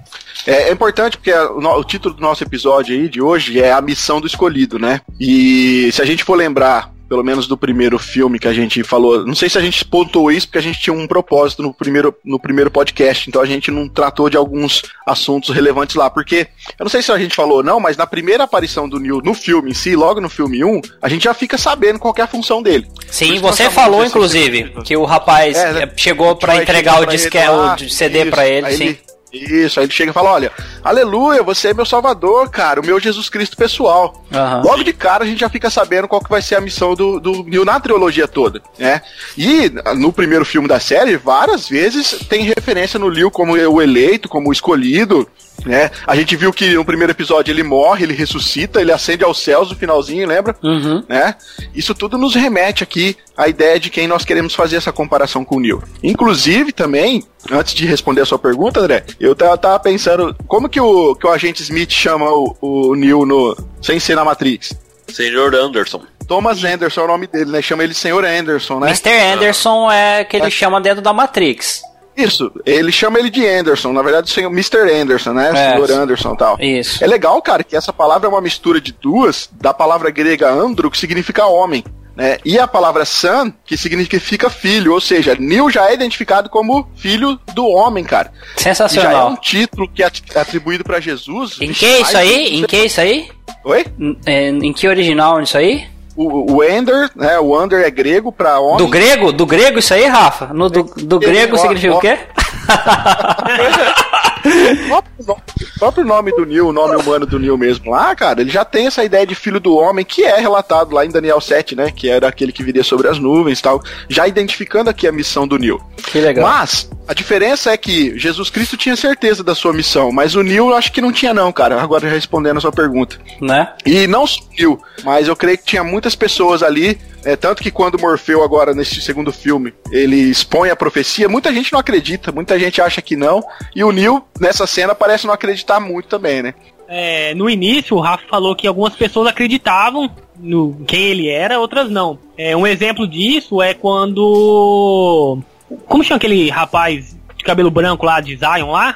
é, 0.47 0.69
é 0.69 0.71
importante 0.71 1.17
porque 1.17 1.33
o, 1.33 1.59
o, 1.59 1.83
título 1.83 2.15
do 2.15 2.21
nosso 2.21 2.41
episódio 2.41 2.95
aí 2.95 3.09
de 3.09 3.21
hoje 3.21 3.59
é 3.59 3.73
a 3.73 3.81
missão 3.81 4.21
do 4.21 4.27
escolhido, 4.27 4.79
né? 4.79 5.01
E 5.19 5.91
se 5.91 6.01
a 6.01 6.05
gente 6.05 6.23
for 6.23 6.35
lembrar 6.35 6.91
pelo 7.11 7.25
menos 7.25 7.45
do 7.45 7.57
primeiro 7.57 7.99
filme 7.99 8.39
que 8.39 8.47
a 8.47 8.53
gente 8.53 8.81
falou. 8.85 9.25
Não 9.25 9.35
sei 9.35 9.49
se 9.49 9.57
a 9.57 9.61
gente 9.61 9.83
pontuou 9.83 10.31
isso 10.31 10.47
porque 10.47 10.59
a 10.59 10.61
gente 10.61 10.79
tinha 10.79 10.93
um 10.93 11.05
propósito 11.05 11.61
no 11.61 11.73
primeiro, 11.73 12.15
no 12.23 12.39
primeiro 12.39 12.71
podcast, 12.71 13.27
então 13.27 13.41
a 13.41 13.45
gente 13.45 13.69
não 13.69 13.89
tratou 13.89 14.29
de 14.29 14.37
alguns 14.37 14.81
assuntos 15.05 15.53
relevantes 15.53 15.97
lá, 15.97 16.09
porque 16.09 16.47
eu 16.79 16.85
não 16.85 16.89
sei 16.89 17.01
se 17.01 17.11
a 17.11 17.17
gente 17.17 17.35
falou 17.35 17.57
ou 17.57 17.63
não, 17.63 17.81
mas 17.81 17.97
na 17.97 18.07
primeira 18.07 18.45
aparição 18.45 18.87
do 18.87 18.97
Neil 18.97 19.21
no 19.21 19.33
filme 19.33 19.71
em 19.71 19.73
si, 19.73 19.93
logo 19.93 20.21
no 20.21 20.29
filme 20.29 20.63
1, 20.63 20.79
a 21.01 21.09
gente 21.09 21.25
já 21.25 21.33
fica 21.33 21.57
sabendo 21.57 21.99
qual 21.99 22.15
é 22.17 22.21
a 22.21 22.27
função 22.27 22.63
dele. 22.63 22.87
Sim, 23.09 23.39
você 23.39 23.69
falou 23.69 24.05
inclusive 24.05 24.73
que 24.85 24.95
o 24.95 25.03
rapaz 25.03 25.57
é, 25.57 25.91
chegou 25.97 26.37
para 26.37 26.61
entregar 26.61 27.01
o 27.01 27.05
disque, 27.05 27.37
o 27.37 27.89
CD 27.89 28.23
para 28.27 28.47
ele, 28.47 28.71
sim. 28.71 28.83
Ele, 28.85 29.10
Isso, 29.31 29.79
aí 29.79 29.85
ele 29.85 29.93
chega 29.93 30.11
e 30.11 30.13
fala: 30.13 30.31
Olha, 30.31 30.51
aleluia, 30.83 31.41
você 31.41 31.69
é 31.69 31.73
meu 31.73 31.85
salvador, 31.85 32.50
cara, 32.50 32.81
o 32.81 32.85
meu 32.85 33.00
Jesus 33.00 33.29
Cristo 33.29 33.55
pessoal. 33.55 34.23
Aham. 34.31 34.61
Logo 34.63 34.83
de 34.83 34.93
cara 34.93 35.23
a 35.23 35.27
gente 35.27 35.39
já 35.39 35.50
fica 35.50 35.69
sabendo 35.69 36.07
qual 36.07 36.21
que 36.21 36.29
vai 36.29 36.41
ser 36.41 36.55
a 36.55 36.61
missão 36.61 36.95
do, 36.95 37.19
do 37.19 37.43
Neo 37.43 37.63
na 37.63 37.79
trilogia 37.79 38.27
toda, 38.27 38.61
né? 38.77 39.01
E 39.38 39.71
no 39.95 40.11
primeiro 40.11 40.45
filme 40.45 40.67
da 40.67 40.79
série, 40.79 41.15
várias 41.17 41.69
vezes 41.69 42.19
tem 42.27 42.43
referência 42.43 43.00
no 43.00 43.07
Leo 43.07 43.31
como 43.31 43.53
o 43.53 43.81
eleito, 43.81 44.27
como 44.27 44.50
o 44.50 44.53
escolhido, 44.53 45.27
né? 45.65 45.91
A 46.05 46.15
gente 46.15 46.35
viu 46.35 46.51
que 46.51 46.73
no 46.73 46.85
primeiro 46.85 47.11
episódio 47.11 47.51
ele 47.51 47.63
morre, 47.63 48.03
ele 48.03 48.13
ressuscita, 48.13 48.81
ele 48.81 48.91
ascende 48.91 49.23
aos 49.23 49.39
céus 49.39 49.69
no 49.69 49.75
finalzinho, 49.75 50.27
lembra? 50.27 50.55
Uhum. 50.63 51.03
né? 51.07 51.35
Isso 51.73 51.93
tudo 51.93 52.17
nos 52.17 52.35
remete 52.35 52.83
aqui 52.83 53.15
à 53.37 53.47
ideia 53.47 53.79
de 53.79 53.89
quem 53.89 54.07
nós 54.07 54.25
queremos 54.25 54.53
fazer 54.53 54.77
essa 54.77 54.91
comparação 54.91 55.43
com 55.45 55.57
o 55.57 55.59
Neo. 55.59 55.83
Inclusive, 56.03 56.71
também, 56.71 57.23
antes 57.51 57.73
de 57.73 57.85
responder 57.85 58.21
a 58.21 58.25
sua 58.25 58.39
pergunta, 58.39 58.79
André, 58.79 59.03
eu 59.19 59.35
tava, 59.35 59.79
pensando, 59.79 60.35
como 60.47 60.69
que 60.69 60.79
o, 60.79 61.15
que 61.15 61.25
o 61.25 61.31
agente 61.31 61.61
Smith 61.61 61.91
chama 61.91 62.29
o, 62.29 62.55
o 62.61 62.95
Neo 62.95 63.25
no, 63.25 63.55
sem 63.81 63.99
ser 63.99 64.15
na 64.15 64.25
Matrix? 64.25 64.75
Senhor 65.07 65.53
Anderson. 65.53 66.01
Thomas 66.27 66.63
Anderson 66.63 67.01
é 67.01 67.03
o 67.03 67.07
nome 67.07 67.27
dele, 67.27 67.51
né? 67.51 67.61
Chama 67.61 67.83
ele 67.83 67.93
Senhor 67.93 68.23
Anderson, 68.23 68.79
né? 68.79 68.87
Mr. 68.87 69.33
Anderson 69.33 69.91
é 69.91 70.23
que 70.23 70.37
ele 70.37 70.49
chama 70.49 70.79
dentro 70.79 71.01
da 71.01 71.11
Matrix. 71.11 71.81
Isso, 72.23 72.51
ele 72.65 72.91
chama 72.91 73.19
ele 73.19 73.29
de 73.29 73.45
Anderson, 73.45 73.91
na 73.93 74.01
verdade, 74.01 74.29
senhor 74.29 74.49
Mr. 74.51 74.91
Anderson, 75.01 75.33
né? 75.33 75.49
É. 75.53 75.73
Senhor 75.73 75.91
Anderson 75.91 76.33
e 76.33 76.37
tal. 76.37 76.57
Isso. 76.59 77.03
É 77.03 77.07
legal, 77.07 77.41
cara, 77.41 77.63
que 77.63 77.75
essa 77.75 77.91
palavra 77.93 78.27
é 78.27 78.29
uma 78.29 78.41
mistura 78.41 78.79
de 78.81 78.91
duas, 78.91 79.49
da 79.53 79.73
palavra 79.73 80.09
grega 80.11 80.49
andro, 80.51 80.89
que 80.91 80.97
significa 80.97 81.45
homem, 81.45 81.83
né? 82.15 82.37
E 82.43 82.59
a 82.59 82.67
palavra 82.67 83.05
son, 83.05 83.51
que 83.65 83.77
significa 83.77 84.49
filho, 84.49 84.93
ou 84.93 85.01
seja, 85.01 85.35
Neo 85.39 85.69
já 85.69 85.89
é 85.89 85.93
identificado 85.93 86.49
como 86.49 86.87
filho 86.95 87.39
do 87.53 87.65
homem, 87.67 88.03
cara. 88.03 88.31
E 88.57 88.61
já 88.61 88.69
é 88.69 88.71
um 88.71 88.75
Sensacional. 88.75 89.37
título 89.37 89.87
que 89.87 90.03
é 90.03 90.07
at- 90.07 90.35
atribuído 90.35 90.83
pra 90.83 90.99
Jesus. 90.99 91.57
Em 91.61 91.71
que 91.71 91.85
isso 91.85 92.17
aí? 92.17 92.57
Em 92.57 92.63
que 92.65 92.77
isso 92.85 92.99
aí? 93.01 93.29
Oi? 93.63 93.85
Em- 94.27 94.65
em 94.67 94.73
que 94.73 94.87
original 94.87 95.41
isso 95.41 95.57
aí? 95.57 95.85
O, 96.21 96.57
o 96.57 96.63
Ender, 96.63 97.09
né? 97.15 97.39
O 97.39 97.59
Under 97.59 97.83
é 97.83 97.89
grego 97.89 98.31
pra 98.31 98.59
homem. 98.59 98.77
Do 98.77 98.87
grego? 98.87 99.31
Do 99.31 99.45
grego 99.45 99.79
isso 99.79 99.93
aí, 99.93 100.05
Rafa? 100.05 100.53
No, 100.53 100.69
do, 100.69 100.83
do 100.83 101.19
grego 101.19 101.57
significa 101.57 101.95
o 101.95 101.99
quê? 101.99 102.19
O 104.45 104.88
próprio 104.88 105.25
nome- 105.27 105.41
o 105.75 105.79
próprio 105.79 106.05
nome 106.05 106.31
do 106.31 106.45
Neil, 106.45 106.67
o 106.67 106.74
nome 106.74 106.95
humano 106.95 107.25
do 107.25 107.39
Neil 107.39 107.57
mesmo 107.57 107.91
lá, 107.91 108.15
cara, 108.15 108.41
ele 108.41 108.50
já 108.50 108.63
tem 108.65 108.88
essa 108.88 109.03
ideia 109.03 109.25
de 109.25 109.36
filho 109.36 109.60
do 109.60 109.75
homem 109.75 110.03
que 110.05 110.24
é 110.24 110.39
relatado 110.39 110.93
lá 110.93 111.05
em 111.05 111.10
Daniel 111.10 111.39
7, 111.41 111.75
né? 111.75 111.91
Que 111.95 112.10
era 112.10 112.27
aquele 112.27 112.51
que 112.51 112.63
viria 112.63 112.83
sobre 112.83 113.07
as 113.07 113.17
nuvens 113.19 113.60
e 113.60 113.62
tal, 113.62 113.81
já 114.10 114.27
identificando 114.27 114.89
aqui 114.89 115.07
a 115.07 115.12
missão 115.12 115.48
do 115.48 115.57
Neil. 115.57 115.79
Que 115.98 116.19
legal. 116.19 116.45
Mas, 116.48 116.89
a 117.07 117.13
diferença 117.13 117.71
é 117.71 117.77
que 117.77 118.17
Jesus 118.17 118.50
Cristo 118.50 118.77
tinha 118.77 118.95
certeza 118.95 119.43
da 119.43 119.53
sua 119.55 119.74
missão, 119.74 120.12
mas 120.12 120.36
o 120.36 120.43
Neil 120.43 120.69
eu 120.69 120.75
acho 120.75 120.91
que 120.91 121.01
não 121.01 121.12
tinha 121.12 121.33
não, 121.33 121.51
cara. 121.51 121.81
Agora 121.81 122.07
respondendo 122.10 122.57
a 122.57 122.62
sua 122.62 122.71
pergunta. 122.71 123.17
Né? 123.39 123.71
E 123.86 124.07
não 124.07 124.25
só 124.27 124.41
o 124.41 124.45
Neil, 124.57 124.79
mas 125.03 125.27
eu 125.27 125.36
creio 125.36 125.57
que 125.57 125.65
tinha 125.65 125.83
muitas 125.83 126.15
pessoas 126.15 126.62
ali, 126.63 127.00
é, 127.23 127.35
tanto 127.35 127.61
que 127.61 127.71
quando 127.71 127.99
Morfeu 127.99 128.43
agora, 128.43 128.73
nesse 128.73 129.01
segundo 129.01 129.31
filme, 129.31 129.73
ele 129.91 130.15
expõe 130.15 130.69
a 130.69 130.75
profecia, 130.75 131.29
muita 131.29 131.53
gente 131.53 131.71
não 131.71 131.79
acredita, 131.79 132.31
muita 132.31 132.57
gente 132.59 132.81
acha 132.81 133.01
que 133.01 133.15
não, 133.15 133.43
e 133.75 133.83
o 133.83 133.91
Neil, 133.91 134.23
nessa 134.39 134.65
cena, 134.65 134.95
parece 134.95 135.27
não 135.27 135.33
acreditar 135.33 135.79
muito 135.79 136.07
também, 136.07 136.41
né? 136.41 136.53
É, 136.93 137.33
no 137.35 137.49
início, 137.49 137.95
o 137.95 138.01
Rafa 138.01 138.25
falou 138.29 138.53
que 138.53 138.67
algumas 138.67 138.93
pessoas 138.93 139.27
acreditavam 139.27 140.09
no 140.37 140.75
quem 140.85 141.03
ele 141.03 141.29
era, 141.29 141.57
outras 141.57 141.89
não. 141.89 142.19
É, 142.37 142.53
um 142.55 142.67
exemplo 142.67 143.07
disso 143.07 143.61
é 143.61 143.73
quando. 143.73 145.39
Como 145.85 146.03
chama 146.03 146.17
aquele 146.17 146.49
rapaz 146.49 147.15
de 147.37 147.43
cabelo 147.45 147.71
branco 147.71 148.05
lá 148.05 148.19
de 148.19 148.35
Zion 148.35 148.71
lá? 148.71 148.93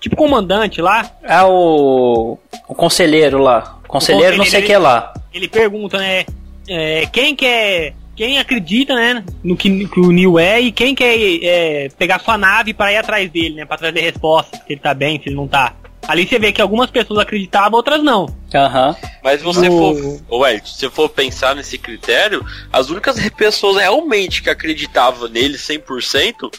Tipo 0.00 0.16
comandante 0.16 0.82
lá. 0.82 1.08
É 1.22 1.40
o. 1.44 2.36
O 2.66 2.74
conselheiro 2.74 3.38
lá. 3.38 3.78
Conselheiro 3.86 4.36
não 4.36 4.44
sei 4.44 4.64
o 4.64 4.66
que 4.66 4.76
lá. 4.76 5.14
Ele 5.32 5.46
pergunta, 5.46 5.98
né? 5.98 6.26
É, 6.68 7.06
quem 7.06 7.34
quer. 7.36 7.94
Quem 8.16 8.38
acredita, 8.38 8.94
né, 8.94 9.22
no 9.44 9.54
que, 9.54 9.86
que 9.88 10.00
o 10.00 10.10
Neil 10.10 10.38
é 10.38 10.58
e 10.58 10.72
quem 10.72 10.94
quer 10.94 11.14
é, 11.42 11.88
pegar 11.98 12.18
sua 12.18 12.38
nave 12.38 12.72
para 12.72 12.90
ir 12.90 12.96
atrás 12.96 13.30
dele, 13.30 13.56
né, 13.56 13.66
para 13.66 13.76
trazer 13.76 14.00
respostas, 14.00 14.58
se 14.60 14.72
ele 14.72 14.80
tá 14.80 14.94
bem, 14.94 15.20
se 15.22 15.28
ele 15.28 15.36
não 15.36 15.46
tá. 15.46 15.74
Ali 16.08 16.26
você 16.26 16.38
vê 16.38 16.50
que 16.50 16.62
algumas 16.62 16.88
pessoas 16.90 17.18
acreditavam, 17.18 17.76
outras 17.76 18.02
não. 18.02 18.34
Aham. 18.54 18.96
Mas 19.22 19.40
se 19.40 19.44
você 19.44 19.68
No- 19.68 20.18
for, 20.30 20.48
Ed, 20.48 20.66
se 20.66 20.76
você 20.78 20.88
for 20.88 21.10
pensar 21.10 21.54
nesse 21.54 21.76
critério, 21.76 22.42
as 22.72 22.88
únicas 22.88 23.18
pessoas 23.36 23.76
realmente 23.76 24.42
que 24.42 24.48
acreditavam 24.48 25.28
nele 25.28 25.58
100% 25.58 26.50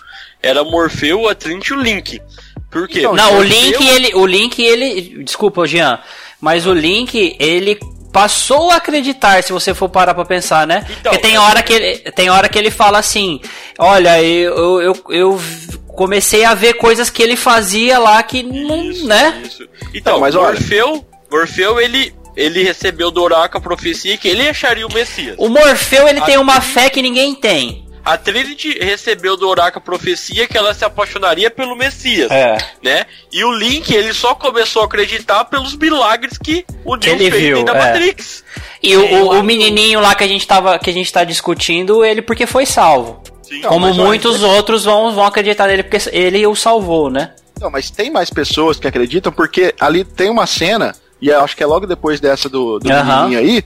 era 0.44 0.64
Morfeu, 0.64 1.28
a 1.28 1.34
Trinity 1.34 1.72
e 1.72 1.76
o 1.76 1.82
Link. 1.82 2.22
Por 2.70 2.88
quê? 2.88 3.00
Então, 3.00 3.16
Não, 3.16 3.32
o 3.32 3.34
Morfeu- 3.38 3.50
Link, 3.72 3.88
ele. 3.88 4.14
O 4.14 4.26
Link, 4.28 4.62
ele. 4.64 5.24
Desculpa, 5.24 5.66
Jean. 5.66 5.98
Mas 6.40 6.68
o 6.68 6.74
Link, 6.74 7.36
ele 7.40 7.80
passou 8.18 8.72
a 8.72 8.78
acreditar, 8.78 9.44
se 9.44 9.54
você 9.54 9.74
for 9.76 9.88
parar 9.90 10.16
pra 10.16 10.26
pensar, 10.26 10.66
né? 10.66 10.86
Então, 11.00 11.12
Porque 11.12 11.20
tem 11.28 11.36
é- 11.36 11.40
hora 11.40 11.62
que 11.62 11.72
ele, 11.74 11.98
tem 12.12 12.30
hora 12.32 12.50
que 12.50 12.58
ele 12.58 12.72
fala 12.72 12.98
assim: 12.98 13.40
Olha, 13.78 14.22
eu, 14.24 14.56
eu, 14.58 14.82
eu, 14.82 15.04
eu 15.10 15.42
comecei 15.88 16.44
a 16.44 16.56
ver 16.56 16.74
coisas 16.74 17.10
que 17.12 17.22
ele 17.22 17.36
fazia 17.36 18.00
lá 18.00 18.22
que 18.24 18.42
não. 18.42 18.84
Isso, 18.84 19.06
né? 19.06 19.42
isso. 19.46 19.68
Então, 19.94 20.14
Não, 20.14 20.20
mas 20.22 20.34
olha- 20.36 20.48
Morfeu, 20.60 21.06
Morfeu, 21.32 21.80
ele, 21.80 22.12
ele 22.36 22.64
recebeu 22.64 23.12
do 23.12 23.22
oráculo 23.22 23.60
a 23.60 23.62
profecia 23.62 24.18
que 24.18 24.28
ele 24.28 24.50
acharia 24.50 24.88
o 24.88 24.92
Messias. 24.94 25.36
O 25.38 25.48
Morfeu, 25.48 26.08
ele 26.08 26.20
A 26.20 26.24
tem 26.24 26.38
uma 26.38 26.60
fé 26.60 26.90
que 26.90 27.02
ninguém 27.02 27.36
tem. 27.36 27.87
A 28.08 28.18
Trinity 28.18 28.80
recebeu 28.80 29.36
do 29.36 29.50
oráculo 29.50 29.80
a 29.84 29.86
profecia 29.86 30.48
que 30.48 30.58
ela 30.58 30.74
se 30.74 30.86
apaixonaria 30.86 31.52
pelo 31.52 31.76
Messias, 31.76 32.32
É. 32.32 32.58
né? 32.82 33.06
E 33.34 33.44
o 33.44 33.52
Link, 33.52 33.94
ele 33.94 34.14
só 34.14 34.34
começou 34.34 34.82
a 34.82 34.86
acreditar 34.86 35.44
pelos 35.44 35.76
milagres 35.76 36.38
que 36.38 36.66
o 36.86 36.96
Neo 36.96 37.16
ele 37.16 37.30
fez 37.30 37.44
viu, 37.44 37.66
da 37.66 37.74
é. 37.74 37.78
Matrix. 37.78 38.46
E 38.82 38.96
o, 38.96 39.02
o, 39.02 39.40
o 39.40 39.44
menininho 39.44 40.00
lá 40.00 40.16
que 40.16 40.24
a 40.24 40.28
gente 40.28 40.48
tava, 40.48 40.80
que 40.80 40.90
a 40.90 40.94
gente 40.94 41.12
tá 41.12 41.26
discutindo, 41.26 42.06
ele 42.06 42.22
porque 42.22 42.46
foi 42.46 42.66
salvo. 42.66 43.22
Sim. 43.44 43.60
Não, 43.60 43.70
Como 43.72 43.88
olha, 43.88 43.96
muitos 43.96 44.42
outros 44.42 44.86
vão, 44.86 45.14
vão 45.14 45.26
acreditar 45.26 45.68
nele 45.68 45.84
porque 45.84 46.10
ele 46.14 46.48
o 46.48 46.56
salvou, 46.56 47.10
né? 47.10 47.32
Não, 47.60 47.70
mas 47.70 47.92
tem 47.92 48.10
mais 48.10 48.30
pessoas 48.30 48.80
que 48.80 48.88
acreditam, 48.88 49.34
porque 49.34 49.76
ali 49.80 50.06
tem 50.06 50.30
uma 50.30 50.46
cena, 50.46 50.96
e 51.22 51.28
eu 51.28 51.44
acho 51.44 51.58
que 51.58 51.64
é 51.64 51.66
logo 51.66 51.86
depois 51.86 52.22
dessa 52.22 52.48
do, 52.48 52.80
do 52.80 52.88
menininho 52.88 53.40
aí, 53.40 53.64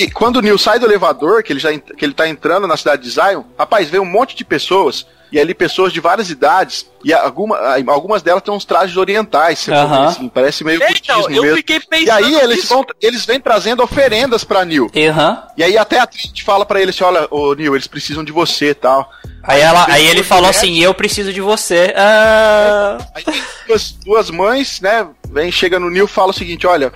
e 0.00 0.10
quando 0.10 0.36
o 0.36 0.40
Neil 0.42 0.58
sai 0.58 0.78
do 0.78 0.86
elevador, 0.86 1.42
que 1.42 1.52
ele, 1.52 1.60
já, 1.60 1.70
que 1.76 2.04
ele 2.04 2.14
tá 2.14 2.28
entrando 2.28 2.66
na 2.66 2.76
cidade 2.76 3.02
de 3.02 3.10
Zion, 3.10 3.42
rapaz, 3.58 3.88
vê 3.88 3.98
um 3.98 4.04
monte 4.04 4.34
de 4.36 4.44
pessoas, 4.44 5.06
e 5.30 5.38
ali 5.40 5.54
pessoas 5.54 5.92
de 5.92 6.00
várias 6.00 6.28
idades, 6.30 6.86
e 7.04 7.12
alguma, 7.12 7.56
algumas 7.88 8.22
delas 8.22 8.42
têm 8.42 8.52
uns 8.52 8.64
trajes 8.66 8.96
orientais, 8.96 9.66
Aham. 9.68 10.04
assim, 10.06 10.28
parece 10.28 10.62
meio 10.62 10.80
então, 10.90 11.22
eu 11.30 11.42
mesmo. 11.42 11.56
fiquei 11.56 11.80
pensando 11.80 12.06
E 12.06 12.10
aí 12.10 12.34
eles, 12.40 12.56
nisso. 12.58 12.68
vão, 12.68 12.84
eles 13.00 13.24
vêm 13.24 13.40
trazendo 13.40 13.82
oferendas 13.82 14.44
pra 14.44 14.64
Neil. 14.64 14.90
Aham. 14.94 15.42
E 15.56 15.64
aí 15.64 15.76
até 15.78 15.98
a 15.98 16.06
Trinity 16.06 16.42
fala 16.44 16.66
pra 16.66 16.80
ele 16.80 16.90
assim, 16.90 17.04
olha, 17.04 17.26
ô 17.30 17.54
Neil, 17.54 17.74
eles 17.74 17.86
precisam 17.86 18.22
de 18.22 18.32
você 18.32 18.70
e 18.70 18.74
tal. 18.74 19.10
Aí, 19.42 19.60
ela, 19.60 19.86
aí 19.90 20.06
ele 20.06 20.22
falou 20.22 20.44
mulheres- 20.44 20.58
assim, 20.60 20.78
eu 20.82 20.94
preciso 20.94 21.32
de 21.32 21.40
você. 21.40 21.92
Ah, 21.96 22.98
Aí 23.14 23.24
tem 23.24 23.42
duas, 23.66 23.90
duas 24.04 24.30
mães, 24.30 24.80
né? 24.80 25.08
Vem, 25.30 25.50
chega 25.50 25.80
no 25.80 25.90
Nil 25.90 26.04
e 26.04 26.08
fala 26.08 26.30
o 26.30 26.34
seguinte: 26.34 26.64
olha, 26.66 26.92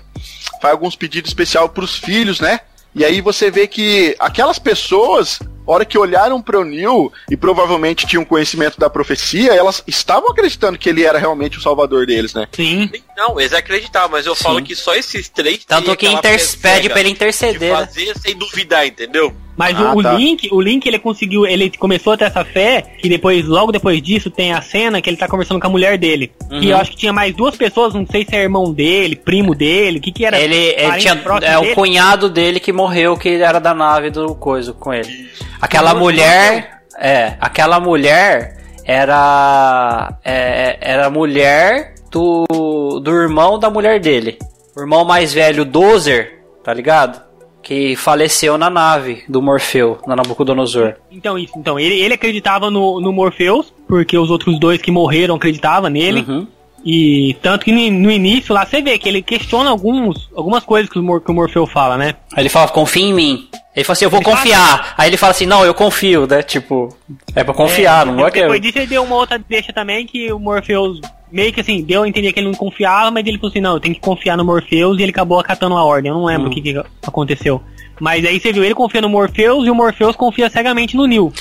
faz 0.63 0.73
alguns 0.73 0.95
pedidos 0.95 1.31
especiais 1.31 1.69
pros 1.73 1.97
filhos, 1.97 2.39
né? 2.39 2.61
E 2.97 3.05
aí 3.05 3.21
você 3.21 3.51
vê 3.51 3.67
que 3.67 4.17
aquelas 4.19 4.59
pessoas, 4.59 5.39
hora 5.67 5.85
que 5.85 5.99
olharam 5.99 6.41
para 6.41 6.59
o 6.59 6.65
Neil 6.65 7.13
e 7.31 7.37
provavelmente 7.37 8.07
tinham 8.07 8.25
conhecimento 8.25 8.81
da 8.81 8.89
profecia, 8.89 9.53
elas 9.55 9.83
estavam 9.87 10.31
acreditando 10.31 10.79
que 10.79 10.89
ele 10.89 11.05
era 11.05 11.19
realmente 11.19 11.59
o 11.59 11.61
salvador 11.61 12.07
deles, 12.07 12.33
né? 12.33 12.49
Sim. 12.53 12.91
Não, 13.15 13.39
eles 13.39 13.53
acreditavam, 13.53 14.11
mas 14.13 14.25
eu 14.25 14.35
Sim. 14.35 14.45
falo 14.45 14.63
que 14.63 14.75
só 14.75 14.95
esses 14.95 15.29
três 15.29 15.63
Tanto 15.67 15.85
que 15.95 16.07
aquela 16.07 16.19
inter- 16.21 16.41
fé 16.41 16.77
pede 16.77 16.89
pra 16.89 17.01
ele 17.01 17.11
de 17.11 17.15
interceder, 17.17 17.71
né? 17.71 17.77
fazer 17.85 18.17
sem 18.19 18.35
duvidar, 18.35 18.87
entendeu? 18.87 19.35
Mas 19.57 19.79
Ah, 19.81 19.95
o, 19.95 19.99
o 19.99 20.03
tá. 20.03 20.13
Link, 20.13 20.49
o 20.53 20.61
Link 20.61 20.87
ele 20.87 20.99
conseguiu, 20.99 21.47
ele 21.47 21.71
começou 21.79 22.13
a 22.13 22.17
ter 22.17 22.25
essa 22.25 22.45
fé, 22.45 22.83
que 22.99 23.09
depois, 23.09 23.47
logo 23.47 23.73
depois 23.73 24.03
disso, 24.03 24.31
tem 24.31 24.53
a 24.53 24.61
cena 24.61 25.01
que 25.01 25.09
ele 25.09 25.17
tá 25.17 25.27
conversando 25.27 25.61
com 25.61 25.67
a 25.67 25.71
mulher 25.71 25.97
dele. 25.97 26.33
Uhum. 26.51 26.63
E 26.63 26.71
eu 26.71 26.77
acho 26.77 26.91
que 26.91 26.97
tinha 26.97 27.13
mais 27.13 27.35
duas 27.35 27.57
pessoas, 27.57 27.95
não 27.95 28.07
sei 28.07 28.25
se 28.25 28.35
é 28.37 28.43
irmão 28.43 28.73
dele, 28.73 29.17
primo 29.17 29.55
dele, 29.55 29.99
o 29.99 30.01
que 30.01 30.13
que 30.13 30.25
era? 30.25 30.39
Ele, 30.39 30.57
ele 30.57 30.97
tinha. 30.99 31.21
É 31.43 31.59
o 31.59 31.63
dele. 31.63 31.75
cunhado 31.75 32.29
dele 32.29 32.61
que 32.61 32.73
morreu, 32.73 33.17
que 33.17 33.29
era 33.31 33.59
da 33.59 33.75
nave 33.75 34.11
do 34.11 34.35
coisa 34.35 34.73
com 34.73 34.93
ele. 34.93 35.29
Aquela 35.61 35.95
mulher. 35.95 36.83
É, 36.99 37.35
aquela 37.41 37.79
mulher 37.81 38.57
era. 38.85 40.19
É, 40.25 40.79
era 40.81 41.07
a 41.07 41.11
mulher 41.11 41.95
do, 42.11 43.01
do 43.01 43.11
irmão 43.11 43.59
da 43.59 43.69
mulher 43.71 44.01
dele. 44.01 44.39
O 44.77 44.81
irmão 44.81 45.05
mais 45.05 45.33
velho, 45.33 45.65
Dozer, 45.65 46.43
tá 46.63 46.73
ligado? 46.73 47.26
Que 47.67 47.97
faleceu 47.97 48.57
na 48.57 48.71
nave 48.71 49.25
do 49.29 49.43
Morfeu, 49.43 49.99
na 50.07 50.15
Nabucodonosor. 50.15 50.95
Então, 51.11 51.37
isso. 51.37 51.53
Então, 51.57 51.81
ele, 51.81 51.97
ele 51.97 52.15
acreditava 52.15 52.71
no, 52.71 53.01
no 53.01 53.13
Morpheus, 53.13 53.75
porque 53.89 54.17
os 54.17 54.31
outros 54.31 54.57
dois 54.61 54.81
que 54.81 54.93
morreram 54.93 55.35
acreditavam 55.35 55.91
nele. 55.91 56.25
Uhum. 56.29 56.47
E 56.85 57.37
tanto 57.43 57.65
que 57.65 57.73
no, 57.73 57.91
no 57.91 58.11
início 58.13 58.55
lá 58.55 58.65
você 58.65 58.81
vê 58.81 58.97
que 58.97 59.09
ele 59.09 59.21
questiona 59.21 59.69
alguns, 59.69 60.31
algumas 60.37 60.63
coisas 60.63 60.89
que 60.89 60.97
o, 60.97 61.03
Mor, 61.03 61.21
que 61.21 61.29
o 61.29 61.35
Morfeu 61.35 61.67
fala, 61.67 61.97
né? 61.97 62.15
Aí 62.33 62.43
ele 62.43 62.49
fala, 62.49 62.69
confia 62.69 63.03
em 63.03 63.13
mim. 63.13 63.49
Ele 63.75 63.83
fala 63.83 63.95
assim, 63.95 64.05
eu 64.05 64.11
vou 64.11 64.21
Ele 64.21 64.25
fala 64.25 64.37
confiar. 64.37 64.95
Aí 64.97 65.11
ele 65.11 65.17
fala 65.17 65.33
assim, 65.33 65.47
não, 65.47 65.65
eu 65.65 65.75
confio, 65.75 66.29
né? 66.29 66.45
Tipo, 66.45 66.97
é 67.35 67.43
pra 67.43 67.53
confiar, 67.53 68.07
É, 68.07 68.11
não 68.13 68.25
é 68.25 68.31
que 68.31 68.39
eu... 68.39 68.43
Depois 68.43 68.61
disso 68.61 68.79
ele 68.79 68.87
deu 68.87 69.03
uma 69.03 69.17
outra 69.17 69.37
deixa 69.37 69.73
também 69.73 70.07
que 70.07 70.33
o 70.33 70.39
Morpheus 70.39 71.01
meio 71.31 71.53
que 71.53 71.61
assim, 71.61 71.83
deu 71.83 72.03
a 72.03 72.09
entender 72.09 72.33
que 72.33 72.41
ele 72.41 72.49
não 72.49 72.55
confiava, 72.55 73.11
mas 73.11 73.27
ele 73.27 73.39
falou 73.39 73.51
assim, 73.51 73.61
não, 73.61 73.75
eu 73.75 73.81
tenho 73.81 73.95
que 73.95 74.01
confiar 74.01 74.37
no 74.37 74.45
Morpheus 74.45 74.99
e 74.99 75.03
ele 75.03 75.11
acabou 75.11 75.39
acatando 75.39 75.77
a 75.77 75.85
ordem. 75.85 76.11
Eu 76.11 76.17
não 76.17 76.25
lembro 76.25 76.49
o 76.49 76.51
que, 76.51 76.61
que 76.61 76.83
aconteceu. 77.07 77.61
Mas 78.01 78.25
aí 78.25 78.39
você 78.39 78.53
viu, 78.53 78.65
ele 78.65 78.75
confia 78.75 79.01
no 79.01 79.09
Morpheus 79.09 79.67
e 79.67 79.71
o 79.71 79.75
Morpheus 79.75 80.17
confia 80.17 80.51
cegamente 80.51 80.97
no 80.97 81.07
Neo. 81.07 81.33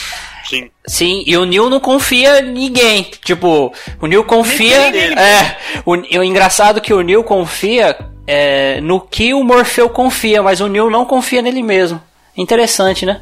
Sim. 0.45 0.69
Sim, 0.85 1.23
e 1.25 1.35
o 1.35 1.45
Neil 1.45 1.69
não 1.69 1.79
confia 1.79 2.39
em 2.39 2.51
ninguém. 2.51 3.07
Tipo, 3.23 3.73
o 3.99 4.07
Neil 4.07 4.23
confia. 4.23 4.95
É, 4.95 5.57
o, 5.85 5.93
o 5.93 6.23
engraçado 6.23 6.77
é 6.77 6.81
que 6.81 6.93
o 6.93 7.01
Neil 7.01 7.23
confia 7.23 7.97
é, 8.27 8.79
no 8.81 9.01
que 9.01 9.33
o 9.33 9.43
Morfeu 9.43 9.89
confia, 9.89 10.43
mas 10.43 10.61
o 10.61 10.67
Neil 10.67 10.89
não 10.89 11.03
confia 11.03 11.41
nele 11.41 11.63
mesmo. 11.63 12.01
Interessante, 12.37 13.05
né? 13.05 13.21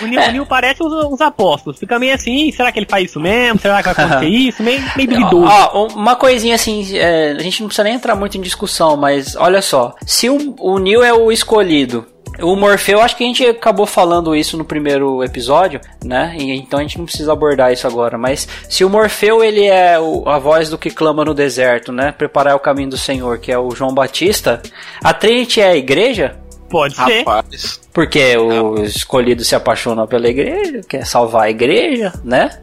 O 0.00 0.06
Neo, 0.06 0.20
É. 0.20 0.28
o 0.28 0.32
Neo 0.32 0.46
parece 0.46 0.82
os, 0.82 0.92
os 1.12 1.20
apóstolos. 1.20 1.78
Fica 1.78 1.98
meio 1.98 2.14
assim, 2.14 2.50
será 2.52 2.70
que 2.72 2.78
ele 2.78 2.86
faz 2.88 3.10
isso 3.10 3.20
mesmo? 3.20 3.58
Será 3.60 3.82
que 3.82 3.88
vai 3.92 4.04
acontecer 4.04 4.28
isso? 4.28 4.62
Meio, 4.62 4.82
meio 4.96 5.08
duvidoso. 5.10 5.46
Ó, 5.46 5.86
uma 5.88 6.16
coisinha 6.16 6.54
assim, 6.54 6.96
é, 6.96 7.32
a 7.38 7.42
gente 7.42 7.60
não 7.60 7.68
precisa 7.68 7.84
nem 7.84 7.94
entrar 7.94 8.14
muito 8.16 8.36
em 8.36 8.40
discussão, 8.40 8.96
mas 8.96 9.36
olha 9.36 9.62
só. 9.62 9.94
Se 10.06 10.28
o, 10.28 10.54
o 10.58 10.78
Neil 10.78 11.02
é 11.02 11.12
o 11.12 11.30
escolhido, 11.32 12.06
o 12.40 12.56
Morfeu, 12.56 13.00
acho 13.02 13.14
que 13.14 13.24
a 13.24 13.26
gente 13.26 13.44
acabou 13.44 13.84
falando 13.84 14.34
isso 14.34 14.56
no 14.56 14.64
primeiro 14.64 15.22
episódio, 15.22 15.78
né? 16.02 16.34
Então 16.38 16.78
a 16.78 16.82
gente 16.82 16.96
não 16.96 17.04
precisa 17.04 17.30
abordar 17.32 17.70
isso 17.72 17.86
agora. 17.86 18.16
Mas 18.16 18.48
se 18.70 18.84
o 18.84 18.88
Morfeu 18.90 19.44
ele 19.44 19.66
é 19.66 20.00
o- 20.00 20.26
a 20.26 20.38
voz 20.38 20.70
do 20.70 20.78
que 20.78 20.90
clama 20.90 21.24
no 21.26 21.34
deserto, 21.34 21.92
né? 21.92 22.10
Preparar 22.10 22.56
o 22.56 22.60
caminho 22.60 22.88
do 22.88 22.96
Senhor, 22.96 23.38
que 23.38 23.52
é 23.52 23.58
o 23.58 23.70
João 23.72 23.92
Batista, 23.92 24.62
a 25.04 25.12
Trinity 25.12 25.60
é 25.60 25.68
a 25.68 25.76
igreja? 25.76 26.36
Pode 26.72 26.96
ser. 26.96 27.18
Rapaz. 27.18 27.78
Porque 27.92 28.34
o 28.38 28.82
escolhido 28.82 29.44
se 29.44 29.54
apaixonou 29.54 30.08
pela 30.08 30.26
igreja, 30.26 30.80
quer 30.88 31.06
salvar 31.06 31.42
a 31.42 31.50
igreja, 31.50 32.10
né? 32.24 32.58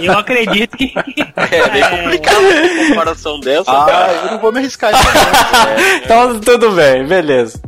Eu 0.00 0.16
acredito 0.16 0.76
que. 0.76 0.94
É 1.50 1.68
bem 1.70 1.82
complicado 2.04 2.38
uma 2.42 2.86
comparação 2.88 3.40
dessa, 3.40 3.72
Ah, 3.72 3.84
cara. 3.86 4.12
eu 4.12 4.30
não 4.32 4.38
vou 4.38 4.52
me 4.52 4.58
arriscar 4.60 4.92
isso 4.94 5.02
não. 5.02 5.96
então 6.04 6.40
tudo 6.40 6.70
bem, 6.70 7.04
beleza. 7.04 7.60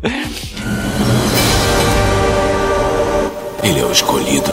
Ele 3.65 3.81
é 3.81 3.85
o 3.85 3.91
escolhido. 3.91 4.53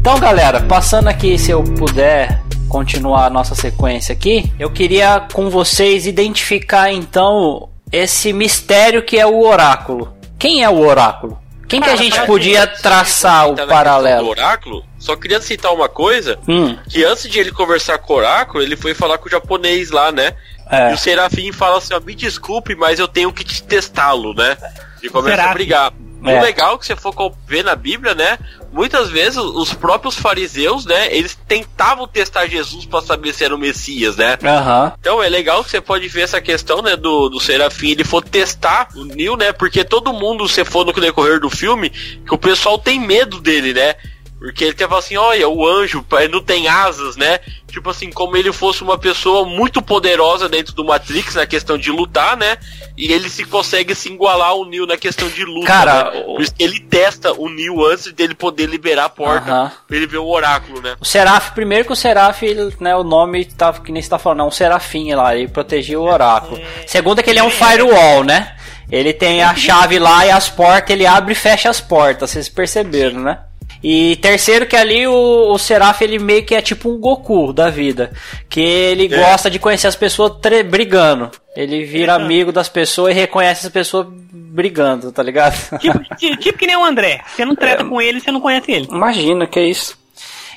Então, 0.00 0.18
galera, 0.20 0.60
passando 0.62 1.08
aqui, 1.08 1.36
se 1.38 1.50
eu 1.50 1.62
puder 1.64 2.40
continuar 2.68 3.26
a 3.26 3.30
nossa 3.30 3.54
sequência 3.54 4.12
aqui, 4.12 4.52
eu 4.58 4.70
queria 4.70 5.26
com 5.32 5.48
vocês 5.50 6.06
identificar 6.06 6.92
então 6.92 7.68
esse 7.92 8.32
mistério 8.32 9.02
que 9.02 9.18
é 9.18 9.26
o 9.26 9.40
oráculo. 9.40 10.14
Quem 10.38 10.62
é 10.62 10.68
o 10.68 10.78
oráculo? 10.78 11.38
Quem 11.68 11.80
que 11.80 11.90
a 11.90 11.96
gente 11.96 12.20
podia 12.26 12.66
traçar 12.66 13.48
o 13.50 13.56
paralelo? 13.66 14.28
Oráculo, 14.28 14.84
só 14.98 15.16
queria 15.16 15.40
citar 15.40 15.72
uma 15.72 15.88
coisa, 15.88 16.38
Hum, 16.48 16.76
que 16.88 17.04
antes 17.04 17.28
de 17.28 17.40
ele 17.40 17.50
conversar 17.50 17.98
com 17.98 18.12
o 18.12 18.16
oráculo, 18.16 18.62
ele 18.62 18.76
foi 18.76 18.94
falar 18.94 19.18
com 19.18 19.26
o 19.26 19.30
japonês 19.30 19.90
lá, 19.90 20.12
né? 20.12 20.34
É. 20.70 20.92
E 20.92 20.94
o 20.94 20.98
Serafim 20.98 21.52
fala 21.52 21.78
assim, 21.78 21.94
ó, 21.94 22.00
me 22.00 22.14
desculpe, 22.14 22.74
mas 22.74 22.98
eu 22.98 23.08
tenho 23.08 23.32
que 23.32 23.44
te 23.44 23.62
testá-lo, 23.62 24.32
né? 24.34 24.56
E 25.02 25.08
começa 25.08 25.42
a 25.42 25.52
brigar. 25.52 25.92
É. 26.24 26.38
O 26.38 26.42
legal 26.42 26.78
que 26.78 26.86
você 26.86 26.96
for 26.96 27.14
ver 27.46 27.64
na 27.64 27.76
Bíblia, 27.76 28.14
né? 28.14 28.38
Muitas 28.76 29.08
vezes 29.08 29.38
os 29.38 29.72
próprios 29.72 30.16
fariseus, 30.16 30.84
né? 30.84 31.08
Eles 31.10 31.34
tentavam 31.48 32.06
testar 32.06 32.46
Jesus 32.46 32.84
pra 32.84 33.00
saber 33.00 33.32
se 33.32 33.42
era 33.42 33.54
o 33.54 33.58
Messias, 33.58 34.16
né? 34.16 34.36
aham. 34.44 34.92
Então 35.00 35.22
é 35.22 35.30
legal 35.30 35.64
que 35.64 35.70
você 35.70 35.80
pode 35.80 36.06
ver 36.08 36.20
essa 36.20 36.42
questão, 36.42 36.82
né, 36.82 36.94
do, 36.94 37.30
do 37.30 37.40
Serafim, 37.40 37.92
ele 37.92 38.04
for 38.04 38.22
testar 38.22 38.88
o 38.94 39.02
Neil, 39.02 39.34
né, 39.34 39.50
porque 39.50 39.82
todo 39.82 40.12
mundo, 40.12 40.46
se 40.46 40.62
for 40.62 40.84
no 40.84 40.92
decorrer 40.92 41.40
do 41.40 41.48
filme, 41.48 41.88
que 41.88 42.34
o 42.34 42.38
pessoal 42.38 42.78
tem 42.78 43.00
medo 43.00 43.40
dele, 43.40 43.72
né, 43.72 43.94
porque 44.38 44.64
ele 44.64 44.74
tava 44.74 44.98
assim, 44.98 45.16
olha, 45.16 45.48
o 45.48 45.66
anjo, 45.66 46.04
ele 46.18 46.32
não 46.32 46.42
tem 46.42 46.68
asas, 46.68 47.16
né, 47.16 47.40
tipo 47.68 47.88
assim, 47.88 48.10
como 48.10 48.36
ele 48.36 48.52
fosse 48.52 48.82
uma 48.82 48.98
pessoa 48.98 49.46
muito 49.46 49.80
poderosa 49.80 50.48
dentro 50.48 50.74
do 50.74 50.84
Matrix, 50.84 51.34
na 51.34 51.46
questão 51.46 51.78
de 51.78 51.90
lutar, 51.90 52.36
né, 52.36 52.58
e 52.96 53.12
ele 53.12 53.28
se 53.28 53.44
consegue 53.44 53.94
se 53.94 54.08
igualar 54.08 54.48
ao 54.48 54.64
Neo 54.64 54.86
na 54.86 54.96
questão 54.96 55.28
de 55.28 55.44
luta, 55.44 55.66
Cara, 55.66 56.10
né? 56.10 56.20
Por 56.22 56.40
isso 56.40 56.54
que 56.54 56.62
ele 56.62 56.80
testa 56.80 57.32
o 57.32 57.48
Neo 57.48 57.84
antes 57.84 58.12
dele 58.12 58.34
poder 58.34 58.66
liberar 58.66 59.04
a 59.06 59.08
porta 59.08 59.50
Aham. 59.50 59.72
pra 59.86 59.96
ele 59.96 60.06
ver 60.06 60.18
o 60.18 60.28
oráculo, 60.28 60.80
né. 60.80 60.96
O 61.00 61.04
Seraf, 61.04 61.52
primeiro 61.52 61.84
que 61.84 61.92
o 61.92 61.96
Seraf, 61.96 62.42
ele, 62.42 62.74
né, 62.80 62.94
o 62.96 63.04
nome 63.04 63.44
tá, 63.44 63.72
que 63.72 63.92
nem 63.92 64.02
você 64.02 64.08
tá 64.08 64.18
falando, 64.18 64.40
é 64.40 64.44
um 64.44 64.50
serafim 64.50 65.14
lá, 65.14 65.36
ele 65.36 65.48
protegia 65.48 66.00
o 66.00 66.04
oráculo. 66.04 66.60
Segundo 66.86 67.18
é 67.18 67.22
que 67.22 67.30
ele 67.30 67.38
é 67.38 67.44
um 67.44 67.50
firewall, 67.50 68.24
né? 68.24 68.56
Ele 68.90 69.12
tem 69.12 69.42
a 69.42 69.54
chave 69.54 69.98
lá 69.98 70.24
e 70.26 70.30
as 70.30 70.48
portas, 70.48 70.90
ele 70.90 71.06
abre 71.06 71.32
e 71.32 71.36
fecha 71.36 71.68
as 71.68 71.80
portas, 71.80 72.30
vocês 72.30 72.48
perceberam, 72.48 73.20
né? 73.20 73.38
E 73.82 74.16
terceiro 74.16 74.66
que 74.66 74.74
ali 74.76 75.06
o, 75.06 75.52
o 75.52 75.58
Seraf, 75.58 76.00
ele 76.02 76.18
meio 76.18 76.44
que 76.44 76.54
é 76.54 76.60
tipo 76.62 76.90
um 76.90 76.98
Goku 76.98 77.52
da 77.52 77.70
vida. 77.70 78.10
Que 78.48 78.60
ele 78.60 79.04
É. 79.12 79.16
gosta 79.18 79.50
de 79.50 79.58
conhecer 79.58 79.86
as 79.86 79.96
pessoas 79.96 80.32
brigando. 80.68 81.30
Ele 81.54 81.84
vira 81.84 82.14
amigo 82.14 82.52
das 82.52 82.68
pessoas 82.68 83.12
e 83.14 83.18
reconhece 83.18 83.66
as 83.66 83.72
pessoas 83.72 84.06
brigando, 84.10 85.12
tá 85.12 85.22
ligado? 85.22 85.56
Tipo, 85.78 85.98
ti- 86.16 86.36
tipo 86.38 86.58
que 86.58 86.66
nem 86.66 86.76
o 86.76 86.84
André. 86.84 87.20
Você 87.34 87.44
não 87.44 87.54
treta 87.54 87.84
com 87.84 88.00
ele, 88.00 88.20
você 88.20 88.30
não 88.32 88.40
conhece 88.40 88.72
ele. 88.72 88.88
Imagina 88.90 89.46
que 89.46 89.58
é 89.58 89.64
isso. 89.68 89.96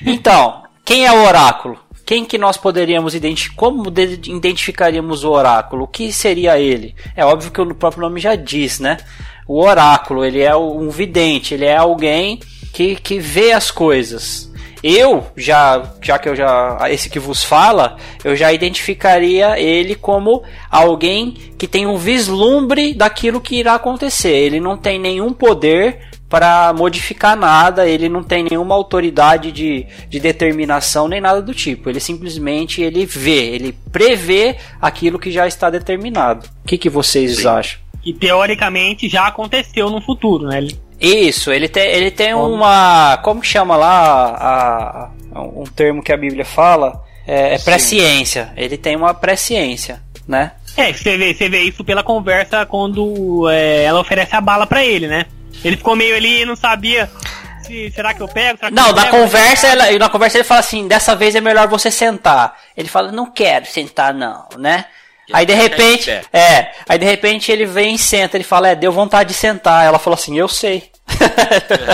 Então, 0.04 0.62
quem 0.84 1.06
é 1.06 1.12
o 1.12 1.24
oráculo? 1.24 1.78
Quem 2.06 2.24
que 2.24 2.36
nós 2.38 2.56
poderíamos 2.56 3.14
identificar? 3.14 3.56
Como 3.56 3.90
de- 3.90 4.20
identificaríamos 4.30 5.22
o 5.24 5.30
oráculo? 5.30 5.84
O 5.84 5.88
que 5.88 6.12
seria 6.12 6.58
ele? 6.58 6.94
É 7.16 7.24
óbvio 7.24 7.50
que 7.52 7.60
o 7.60 7.74
próprio 7.74 8.02
nome 8.02 8.18
já 8.20 8.34
diz, 8.34 8.80
né? 8.80 8.96
O 9.46 9.62
oráculo, 9.64 10.24
ele 10.24 10.40
é 10.40 10.54
um 10.56 10.90
vidente, 10.90 11.54
ele 11.54 11.64
é 11.66 11.76
alguém 11.76 12.40
que, 12.72 12.96
que 12.96 13.18
vê 13.18 13.52
as 13.52 13.70
coisas. 13.70 14.50
Eu, 14.82 15.26
já, 15.36 15.92
já 16.00 16.18
que 16.18 16.26
eu 16.28 16.34
já. 16.34 16.78
Esse 16.90 17.10
que 17.10 17.18
vos 17.18 17.44
fala, 17.44 17.98
eu 18.24 18.34
já 18.34 18.50
identificaria 18.50 19.60
ele 19.60 19.94
como 19.94 20.42
alguém 20.70 21.32
que 21.58 21.68
tem 21.68 21.86
um 21.86 21.98
vislumbre 21.98 22.94
daquilo 22.94 23.42
que 23.42 23.56
irá 23.56 23.74
acontecer. 23.74 24.30
Ele 24.34 24.58
não 24.58 24.78
tem 24.78 24.98
nenhum 24.98 25.34
poder 25.34 26.08
para 26.30 26.72
modificar 26.72 27.36
nada, 27.36 27.86
ele 27.88 28.08
não 28.08 28.22
tem 28.22 28.42
nenhuma 28.44 28.74
autoridade 28.74 29.50
de, 29.52 29.84
de 30.08 30.18
determinação 30.20 31.08
nem 31.08 31.20
nada 31.20 31.42
do 31.42 31.52
tipo. 31.52 31.90
Ele 31.90 32.00
simplesmente 32.00 32.80
ele 32.80 33.04
vê, 33.04 33.48
ele 33.54 33.76
prevê 33.92 34.56
aquilo 34.80 35.18
que 35.18 35.30
já 35.30 35.46
está 35.46 35.68
determinado. 35.68 36.46
O 36.64 36.68
que, 36.68 36.78
que 36.78 36.88
vocês 36.88 37.44
acham? 37.44 37.80
Que 38.02 38.14
teoricamente 38.14 39.08
já 39.10 39.26
aconteceu 39.26 39.90
no 39.90 40.00
futuro, 40.00 40.46
né? 40.46 40.56
Ele- 40.58 40.78
Isso, 41.00 41.50
ele 41.52 41.68
tem, 41.68 41.86
ele 41.88 42.10
tem 42.10 42.34
uma. 42.34 43.18
Como 43.22 43.40
que 43.40 43.46
chama 43.46 43.76
lá 43.76 43.90
a, 44.36 45.08
a- 45.34 45.42
um 45.42 45.64
termo 45.64 46.02
que 46.02 46.12
a 46.12 46.16
Bíblia 46.16 46.44
fala? 46.44 47.02
É, 47.26 47.54
é 47.54 47.58
presciência. 47.58 48.52
Ele 48.56 48.76
tem 48.76 48.96
uma 48.96 49.14
presciência, 49.14 50.02
né? 50.28 50.52
É, 50.76 50.92
você 50.92 51.16
vê, 51.16 51.32
você 51.34 51.48
vê 51.48 51.60
isso 51.62 51.82
pela 51.84 52.02
conversa 52.02 52.66
quando 52.66 53.48
é, 53.50 53.84
ela 53.84 54.00
oferece 54.00 54.34
a 54.36 54.40
bala 54.40 54.66
pra 54.66 54.84
ele, 54.84 55.06
né? 55.08 55.24
Ele 55.64 55.76
ficou 55.76 55.96
meio 55.96 56.14
ali, 56.16 56.44
não 56.44 56.54
sabia 56.56 57.10
se 57.64 57.90
será 57.90 58.12
que 58.14 58.20
eu 58.22 58.28
pego, 58.28 58.58
será 58.58 58.68
que 58.70 58.74
Não, 58.74 58.88
eu 58.88 58.94
na 58.94 59.04
pego? 59.06 59.16
conversa, 59.18 59.66
ela, 59.68 59.90
na 59.98 60.08
conversa 60.08 60.38
ele 60.38 60.44
fala 60.44 60.60
assim, 60.60 60.88
dessa 60.88 61.14
vez 61.14 61.34
é 61.34 61.40
melhor 61.40 61.68
você 61.68 61.90
sentar. 61.90 62.56
Ele 62.76 62.88
fala, 62.88 63.10
não 63.12 63.30
quero 63.30 63.66
sentar 63.66 64.12
não, 64.14 64.46
né? 64.58 64.84
Aí 65.32 65.46
de 65.46 65.54
repente, 65.54 66.10
É. 66.10 66.22
é, 66.32 66.72
aí 66.88 66.98
de 66.98 67.04
repente 67.04 67.50
ele 67.52 67.64
vem 67.66 67.94
e 67.94 67.98
senta, 67.98 68.36
ele 68.36 68.44
fala, 68.44 68.68
é, 68.68 68.74
deu 68.74 68.90
vontade 68.92 69.28
de 69.30 69.34
sentar. 69.34 69.84
Ela 69.84 69.98
falou 69.98 70.14
assim, 70.18 70.36
eu 70.38 70.48
sei. 70.48 70.90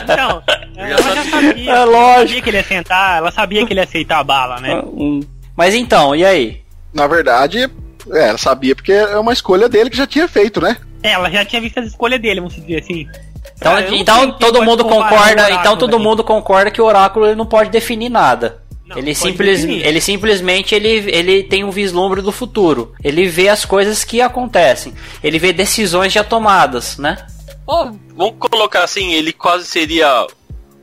Então, 0.02 0.42
ela 0.76 1.14
já 1.14 1.24
sabia. 1.30 1.72
É 1.72 1.84
lógico. 1.84 2.18
sabia 2.28 2.42
que 2.42 2.50
ele 2.50 2.56
ia 2.58 2.64
sentar, 2.64 3.18
ela 3.18 3.30
sabia 3.30 3.66
que 3.66 3.72
ele 3.72 3.80
ia 3.80 3.84
aceitar 3.84 4.18
a 4.18 4.24
bala, 4.24 4.60
né? 4.60 4.80
Hum. 4.84 5.20
Mas 5.56 5.74
então, 5.74 6.14
e 6.14 6.24
aí? 6.24 6.60
Na 6.92 7.06
verdade, 7.06 7.70
é, 8.12 8.28
ela 8.28 8.38
sabia 8.38 8.74
porque 8.74 8.92
é 8.92 9.16
uma 9.18 9.32
escolha 9.32 9.68
dele 9.68 9.90
que 9.90 9.96
já 9.96 10.06
tinha 10.06 10.28
feito, 10.28 10.60
né? 10.60 10.76
É, 11.02 11.10
ela 11.12 11.30
já 11.30 11.44
tinha 11.44 11.60
visto 11.60 11.78
as 11.78 11.86
escolhas 11.86 12.20
dele, 12.20 12.40
vamos 12.40 12.54
dizer 12.56 12.80
assim. 12.80 13.06
Então, 13.58 13.74
Ah, 13.76 13.80
não 13.80 13.94
então 13.94 14.32
todo 14.32 14.62
mundo 14.62 14.84
concorda, 14.84 15.50
então 15.50 15.76
todo 15.76 15.98
mundo 15.98 16.22
concorda 16.22 16.70
que 16.70 16.80
o 16.80 16.84
oráculo 16.84 17.26
ele 17.26 17.36
não 17.36 17.46
pode 17.46 17.70
definir 17.70 18.10
nada. 18.10 18.60
Não, 18.86 18.98
ele, 18.98 19.14
simples, 19.14 19.64
ele 19.64 20.00
simplesmente 20.00 20.74
ele, 20.74 20.88
ele 21.10 21.42
tem 21.42 21.64
um 21.64 21.70
vislumbre 21.70 22.22
do 22.22 22.30
futuro. 22.30 22.92
Ele 23.02 23.26
vê 23.26 23.48
as 23.48 23.64
coisas 23.64 24.04
que 24.04 24.20
acontecem. 24.20 24.94
Ele 25.24 25.38
vê 25.38 25.52
decisões 25.52 26.12
já 26.12 26.22
tomadas, 26.22 26.96
né? 26.96 27.16
Ó, 27.66 27.90
vamos 28.16 28.34
colocar 28.38 28.84
assim, 28.84 29.12
ele 29.12 29.32
quase 29.32 29.66
seria 29.66 30.24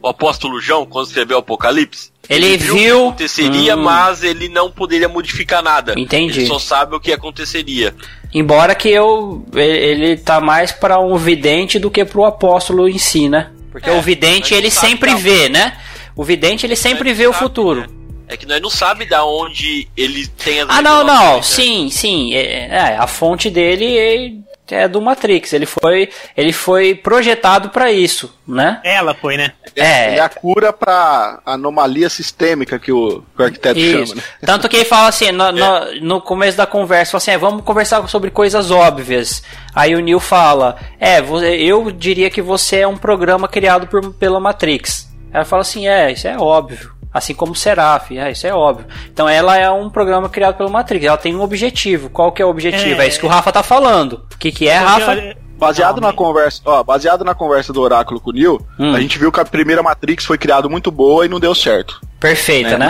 o 0.02 0.08
apóstolo 0.10 0.60
João 0.60 0.86
quando 0.86 1.08
escreveu 1.08 1.38
o 1.38 1.40
Apocalipse. 1.40 2.12
Ele 2.30 2.56
o 2.56 2.58
que 2.58 2.58
viu- 2.58 3.08
aconteceria, 3.08 3.76
Hum. 3.78 3.84
mas 3.84 4.22
ele 4.24 4.50
não 4.50 4.70
poderia 4.70 5.08
modificar 5.08 5.62
nada. 5.64 5.94
Entendi. 5.98 6.42
Ele 6.42 6.48
só 6.48 6.60
sabe 6.60 6.96
o 6.96 7.00
que 7.00 7.12
aconteceria. 7.14 7.96
Embora 8.34 8.76
que 8.76 8.90
eu 8.90 9.46
ele 9.54 10.04
ele 10.06 10.18
tá 10.18 10.42
mais 10.42 10.72
para 10.74 11.00
um 11.00 11.16
vidente 11.18 11.80
do 11.80 11.90
que 11.92 12.04
para 12.04 12.20
o 12.20 12.26
apóstolo 12.26 12.88
em 12.90 12.98
si, 12.98 13.30
né? 13.30 13.50
Porque 13.72 13.90
É, 13.90 13.94
o 13.94 14.02
vidente 14.02 14.54
ele 14.54 14.70
sempre 14.70 15.12
da- 15.12 15.18
vê, 15.18 15.48
né? 15.50 15.78
O 16.16 16.24
vidente 16.24 16.66
ele 16.66 16.76
sempre 16.76 17.12
vê 17.14 17.28
o 17.28 17.34
futuro. 17.34 17.82
né? 17.82 17.88
É 18.34 18.38
que 18.38 18.48
nós 18.48 18.60
não 18.60 18.70
sabe 18.70 19.06
da 19.06 19.24
onde 19.24 19.88
ele 19.96 20.26
tem 20.26 20.62
as 20.62 20.68
Ah, 20.68 20.82
não, 20.82 21.04
não. 21.04 21.36
né? 21.36 21.42
Sim, 21.44 21.92
sim. 21.92 22.34
É, 22.34 22.68
é, 22.68 22.98
a 22.98 23.06
fonte 23.06 23.48
dele 23.48 23.96
é, 23.96 24.76
é 24.76 24.88
do 24.88 25.00
Matrix. 25.00 25.54
Ele 25.54 25.68
foi, 25.68 26.10
ele 26.36 26.52
foi 26.52 26.96
projetado 26.96 27.70
para 27.70 27.92
isso, 27.92 28.34
né? 28.48 28.82
Ela 28.84 29.14
foi, 29.14 29.38
né? 29.38 29.54
É. 29.76 30.08
Ele 30.08 30.18
é 30.18 30.22
a 30.22 30.30
cura 30.30 30.74
pra 30.74 31.42
anomalia 31.46 32.10
sistêmica 32.10 32.80
que 32.80 32.92
o, 32.92 33.24
que 33.36 33.42
o 33.44 33.46
arquiteto 33.46 33.80
Isso. 33.80 34.08
chama, 34.08 34.16
né? 34.16 34.24
Tanto 34.44 34.68
que 34.68 34.78
ele 34.78 34.86
fala 34.86 35.10
assim, 35.10 35.32
no, 35.32 35.52
no, 35.52 36.02
no 36.02 36.20
começo 36.22 36.58
da 36.58 36.66
conversa, 36.66 37.12
fala 37.12 37.18
assim, 37.20 37.32
é, 37.32 37.38
vamos 37.38 37.64
conversar 37.64 38.08
sobre 38.10 38.32
coisas 38.32 38.72
óbvias. 38.72 39.44
Aí 39.76 39.94
o 39.94 40.00
Neil 40.00 40.20
fala, 40.20 40.76
é, 41.00 41.20
eu 41.60 41.92
diria 41.92 42.32
que 42.32 42.42
você 42.42 42.78
é 42.78 42.88
um 42.88 42.98
programa 42.98 43.48
criado 43.48 43.86
por, 43.86 44.12
pela 44.16 44.40
Matrix. 44.40 45.08
Ela 45.32 45.46
fala 45.46 45.62
assim, 45.62 45.88
é, 45.88 46.12
isso 46.12 46.28
é 46.28 46.36
óbvio. 46.36 46.93
Assim 47.14 47.34
como 47.34 47.52
o 47.52 47.56
Seraph, 47.56 48.12
é, 48.12 48.32
isso 48.32 48.48
é 48.48 48.54
óbvio. 48.54 48.88
Então 49.12 49.30
ela 49.30 49.58
é 49.58 49.70
um 49.70 49.90
programa 49.90 50.28
criado 50.30 50.56
pela 50.56 50.70
Matrix. 50.70 51.06
Ela 51.06 51.18
tem 51.18 51.36
um 51.36 51.42
objetivo. 51.42 52.10
Qual 52.10 52.32
que 52.32 52.42
é 52.42 52.46
o 52.46 52.50
objetivo? 52.50 53.02
É, 53.02 53.06
É. 53.06 53.08
isso 53.08 53.20
que 53.20 53.26
o 53.26 53.30
Rafa 53.30 53.52
tá 53.52 53.62
falando. 53.62 54.26
O 54.34 54.38
que, 54.38 54.52
que 54.52 54.68
é, 54.68 54.78
Rafa? 54.78 55.36
Baseado 55.58 56.02
Não, 56.02 56.10
na 56.10 56.14
conversa, 56.14 56.62
ó, 56.66 56.84
baseado 56.84 57.24
na 57.24 57.34
conversa 57.36 57.72
do 57.72 57.80
Oráculo 57.80 58.20
com 58.20 58.32
o 58.32 58.34
Neil, 58.34 58.60
Hum. 58.80 58.94
a 58.96 59.00
gente 59.00 59.18
viu 59.20 59.32
que 59.32 59.40
a 59.40 59.46
primeira 59.46 59.82
Matrix 59.84 60.26
foi 60.26 60.38
criada 60.38 60.68
muito 60.68 60.92
boa 60.92 61.26
e 61.26 61.30
não 61.30 61.40
deu 61.40 61.54
certo. 61.56 62.02
Perfeita, 62.20 62.78
né? 62.78 62.90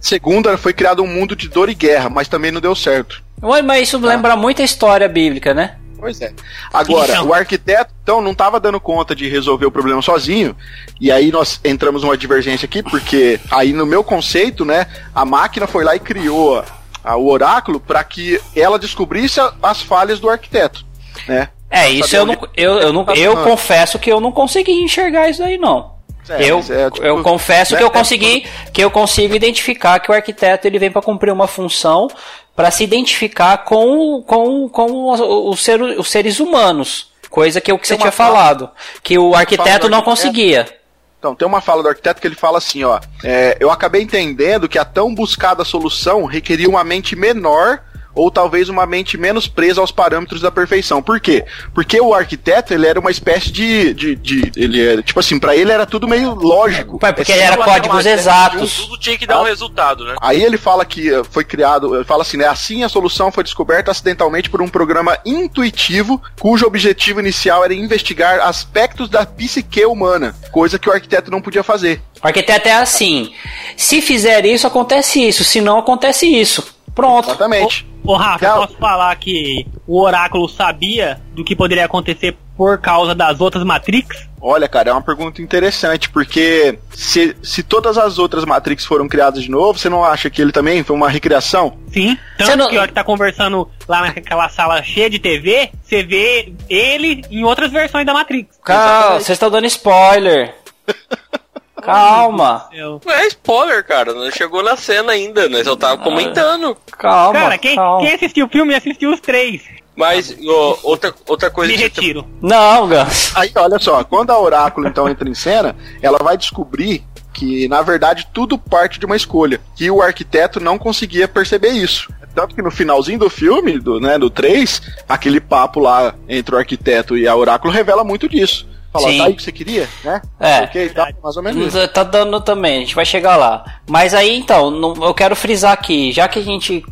Segunda, 0.00 0.56
foi 0.58 0.72
criado 0.72 1.02
um 1.02 1.06
mundo 1.06 1.34
de 1.34 1.48
dor 1.48 1.68
e 1.68 1.74
guerra, 1.74 2.08
mas 2.10 2.28
também 2.28 2.50
não 2.52 2.60
deu 2.60 2.74
certo. 2.74 3.22
Ué, 3.42 3.62
Mas 3.62 3.88
isso 3.88 3.98
lembra 3.98 4.36
muito 4.36 4.62
a 4.62 4.64
história 4.64 5.08
bíblica, 5.08 5.52
né? 5.54 5.76
Pois 5.98 6.20
é. 6.20 6.32
Agora, 6.72 7.12
Então. 7.12 7.28
o 7.28 7.34
arquiteto, 7.34 7.93
então, 8.04 8.20
não 8.20 8.32
estava 8.32 8.60
dando 8.60 8.78
conta 8.78 9.16
de 9.16 9.26
resolver 9.30 9.64
o 9.64 9.70
problema 9.70 10.02
sozinho, 10.02 10.54
e 11.00 11.10
aí 11.10 11.32
nós 11.32 11.58
entramos 11.64 12.02
numa 12.02 12.18
divergência 12.18 12.66
aqui, 12.66 12.82
porque 12.82 13.40
aí 13.50 13.72
no 13.72 13.86
meu 13.86 14.04
conceito, 14.04 14.62
né, 14.62 14.86
a 15.14 15.24
máquina 15.24 15.66
foi 15.66 15.84
lá 15.84 15.96
e 15.96 15.98
criou 15.98 16.62
o 17.02 17.26
oráculo 17.30 17.80
para 17.80 18.04
que 18.04 18.38
ela 18.54 18.78
descobrisse 18.78 19.40
as 19.62 19.80
falhas 19.80 20.20
do 20.20 20.28
arquiteto, 20.28 20.84
né? 21.26 21.48
É, 21.70 21.90
isso 21.90 22.14
eu 22.14 22.26
não, 22.26 22.36
eu, 22.54 22.78
eu, 22.78 22.92
não, 22.92 23.04
tá 23.06 23.14
eu 23.14 23.38
confesso 23.38 23.98
que 23.98 24.12
eu 24.12 24.20
não 24.20 24.30
consegui 24.30 24.72
enxergar 24.72 25.30
isso 25.30 25.42
aí 25.42 25.56
não. 25.56 25.94
É, 26.28 26.44
eu, 26.44 26.58
é, 26.58 26.90
tipo, 26.90 27.04
eu 27.04 27.22
confesso 27.22 27.72
né, 27.72 27.78
que 27.78 27.84
eu 27.84 27.88
é, 27.88 27.90
consegui 27.90 28.46
que 28.72 28.84
eu 28.84 28.90
consigo 28.90 29.34
identificar 29.34 29.98
que 29.98 30.10
o 30.10 30.14
arquiteto 30.14 30.66
ele 30.66 30.78
vem 30.78 30.90
para 30.90 31.02
cumprir 31.02 31.32
uma 31.32 31.46
função 31.46 32.08
para 32.54 32.70
se 32.70 32.84
identificar 32.84 33.58
com, 33.64 34.22
com, 34.22 34.68
com 34.68 35.10
os, 35.10 35.20
os, 35.20 35.64
ser- 35.64 35.82
os 35.82 36.08
seres 36.08 36.38
humanos, 36.38 37.08
coisa 37.34 37.60
que, 37.60 37.68
é 37.68 37.74
o 37.74 37.78
que 37.78 37.88
você 37.88 37.94
Tem 37.96 37.98
uma 38.04 38.10
tinha 38.10 38.12
fala- 38.12 38.36
falado, 38.38 38.70
que 39.02 39.18
o 39.18 39.34
arquiteto 39.34 39.88
não 39.88 39.98
arquiteto. 39.98 40.04
conseguia. 40.04 40.78
Então, 41.18 41.34
tem 41.34 41.48
uma 41.48 41.60
fala 41.60 41.82
do 41.82 41.88
arquiteto 41.88 42.20
que 42.20 42.26
ele 42.28 42.36
fala 42.36 42.58
assim, 42.58 42.84
ó. 42.84 43.00
é, 43.24 43.56
eu 43.58 43.70
acabei 43.70 44.02
entendendo 44.02 44.68
que 44.68 44.78
a 44.78 44.84
tão 44.84 45.12
buscada 45.12 45.64
solução 45.64 46.26
requeria 46.26 46.68
uma 46.68 46.84
mente 46.84 47.16
menor 47.16 47.80
ou 48.14 48.30
talvez 48.30 48.68
uma 48.68 48.86
mente 48.86 49.16
menos 49.16 49.46
presa 49.46 49.80
aos 49.80 49.90
parâmetros 49.90 50.40
da 50.40 50.50
perfeição. 50.50 51.02
Por 51.02 51.20
quê? 51.20 51.44
Porque 51.74 52.00
o 52.00 52.14
arquiteto, 52.14 52.72
ele 52.72 52.86
era 52.86 52.98
uma 53.00 53.10
espécie 53.10 53.50
de... 53.50 53.92
de, 53.94 54.14
de- 54.16 54.52
ele 54.56 54.84
era, 54.84 55.02
tipo 55.02 55.18
assim, 55.20 55.38
pra 55.38 55.56
ele 55.56 55.72
era 55.72 55.84
tudo 55.86 56.06
meio 56.08 56.34
lógico. 56.34 56.98
Pai, 56.98 57.12
porque 57.12 57.32
É 57.32 57.36
ele 57.36 57.44
era 57.44 57.56
códigos 57.56 58.06
exatos. 58.06 58.76
Tudo 58.76 58.98
tinha 58.98 59.18
que 59.18 59.26
dar 59.26 59.40
um 59.40 59.44
resultado, 59.44 60.04
né? 60.04 60.14
Aí 60.20 60.42
ele 60.42 60.56
fala 60.56 60.84
que 60.84 61.12
eh, 61.12 61.22
foi 61.30 61.44
criado, 61.44 61.94
ele 61.94 62.04
fala 62.04 62.22
assim, 62.22 62.36
né? 62.36 62.46
Assim 62.46 62.82
a 62.84 62.88
solução 62.88 63.32
foi 63.32 63.42
descoberta 63.44 63.90
acidentalmente 63.90 64.48
por 64.50 64.62
um 64.62 64.68
programa 64.68 65.18
intuitivo, 65.24 66.20
cujo 66.40 66.66
objetivo 66.66 67.20
inicial 67.20 67.64
era 67.64 67.74
investigar 67.74 68.40
aspectos 68.40 69.08
da 69.08 69.24
psique 69.26 69.84
humana, 69.84 70.34
coisa 70.52 70.78
que 70.78 70.88
o 70.88 70.92
arquiteto 70.92 71.30
não 71.30 71.40
podia 71.42 71.62
fazer. 71.62 72.00
O 72.22 72.26
arquiteto 72.26 72.68
é 72.68 72.74
assim: 72.74 73.32
se 73.76 74.00
fizer 74.00 74.44
isso, 74.46 74.66
acontece 74.66 75.20
isso, 75.26 75.44
se 75.44 75.60
não, 75.60 75.78
acontece 75.78 76.26
isso. 76.26 76.64
Pronto. 76.94 77.28
Exatamente. 77.28 77.86
Ô 78.04 78.14
Rafa, 78.16 78.38
Cal- 78.46 78.66
posso 78.66 78.78
falar 78.78 79.14
que 79.16 79.66
o 79.86 80.00
oráculo 80.00 80.48
sabia 80.48 81.20
do 81.34 81.42
que 81.44 81.56
poderia 81.56 81.84
acontecer 81.86 82.36
por 82.56 82.78
causa 82.78 83.14
das 83.14 83.40
outras 83.40 83.64
Matrix? 83.64 84.28
Olha, 84.40 84.68
cara, 84.68 84.90
é 84.90 84.92
uma 84.92 85.00
pergunta 85.02 85.42
interessante, 85.42 86.08
porque 86.10 86.78
se, 86.90 87.34
se 87.42 87.62
todas 87.64 87.96
as 87.98 88.18
outras 88.18 88.44
Matrix 88.44 88.84
foram 88.84 89.08
criadas 89.08 89.42
de 89.42 89.50
novo, 89.50 89.76
você 89.78 89.88
não 89.88 90.04
acha 90.04 90.28
que 90.30 90.40
ele 90.40 90.52
também 90.52 90.84
foi 90.84 90.94
uma 90.94 91.08
recriação? 91.08 91.78
Sim. 91.90 92.16
Você 92.38 92.44
Tanto 92.44 92.58
não- 92.58 92.68
que 92.68 92.76
a 92.76 92.80
hora 92.80 92.88
que 92.88 92.94
tá 92.94 93.02
conversando 93.02 93.68
lá 93.88 94.02
naquela 94.02 94.48
sala 94.50 94.82
cheia 94.82 95.08
de 95.10 95.18
TV, 95.18 95.70
você 95.82 96.02
vê 96.04 96.52
ele 96.68 97.22
em 97.30 97.42
outras 97.42 97.72
versões 97.72 98.06
da 98.06 98.12
Matrix. 98.12 98.56
Calma, 98.62 99.14
vocês 99.18 99.30
estão 99.30 99.50
dando 99.50 99.66
spoiler. 99.66 100.54
Calma, 101.84 102.68
Não 102.72 103.12
é 103.12 103.26
spoiler, 103.26 103.84
cara. 103.84 104.14
Não 104.14 104.30
chegou 104.30 104.62
na 104.62 104.76
cena 104.76 105.12
ainda, 105.12 105.48
né? 105.48 105.62
Eu 105.64 105.76
tava 105.76 106.02
comentando. 106.02 106.76
calma. 106.98 107.38
Cara, 107.38 107.58
quem, 107.58 107.76
calma. 107.76 108.00
quem 108.00 108.14
assistiu 108.14 108.46
o 108.46 108.48
filme 108.48 108.74
assistiu 108.74 109.12
os 109.12 109.20
três. 109.20 109.62
Mas 109.96 110.36
ó, 110.46 110.78
outra, 110.82 111.14
outra 111.26 111.50
coisa 111.50 111.70
Me 111.70 111.78
que 111.78 111.84
retiro. 111.84 112.26
Não, 112.42 112.88
Gans. 112.88 113.32
Aí, 113.36 113.50
olha 113.54 113.78
só, 113.78 114.02
quando 114.02 114.30
a 114.30 114.38
Oráculo 114.38 114.88
então 114.88 115.08
entra 115.08 115.28
em 115.28 115.34
cena, 115.34 115.76
ela 116.02 116.18
vai 116.18 116.36
descobrir 116.36 117.04
que, 117.32 117.68
na 117.68 117.82
verdade, 117.82 118.28
tudo 118.32 118.58
parte 118.58 118.98
de 118.98 119.06
uma 119.06 119.16
escolha. 119.16 119.60
Que 119.76 119.90
o 119.90 120.02
arquiteto 120.02 120.60
não 120.60 120.78
conseguia 120.78 121.28
perceber 121.28 121.70
isso. 121.70 122.12
Tanto 122.34 122.54
que 122.54 122.62
no 122.62 122.70
finalzinho 122.70 123.18
do 123.18 123.30
filme, 123.30 123.78
do, 123.78 124.00
né, 124.00 124.18
do 124.18 124.28
3, 124.28 124.82
aquele 125.08 125.40
papo 125.40 125.78
lá 125.78 126.14
entre 126.28 126.54
o 126.54 126.58
arquiteto 126.58 127.16
e 127.16 127.28
a 127.28 127.36
Oráculo 127.36 127.72
revela 127.72 128.02
muito 128.02 128.28
disso. 128.28 128.66
Fala, 128.94 129.08
Sim. 129.08 129.18
tá 129.18 129.24
aí 129.24 129.32
o 129.32 129.36
que 129.36 129.42
você 129.42 129.50
queria, 129.50 129.88
né? 130.04 130.22
É. 130.38 130.60
Ok, 130.60 130.88
tá, 130.90 131.08
mais 131.20 131.36
ou 131.36 131.42
menos 131.42 131.74
isso. 131.74 131.88
Tá 131.88 132.04
dando 132.04 132.40
também, 132.40 132.76
a 132.76 132.80
gente 132.80 132.94
vai 132.94 133.04
chegar 133.04 133.34
lá. 133.36 133.64
Mas 133.90 134.14
aí 134.14 134.38
então, 134.38 134.70
não- 134.70 134.94
eu 135.04 135.12
quero 135.12 135.34
frisar 135.34 135.72
aqui, 135.72 136.12
já 136.12 136.28
que 136.28 136.38
a 136.38 136.42
gente 136.42 136.84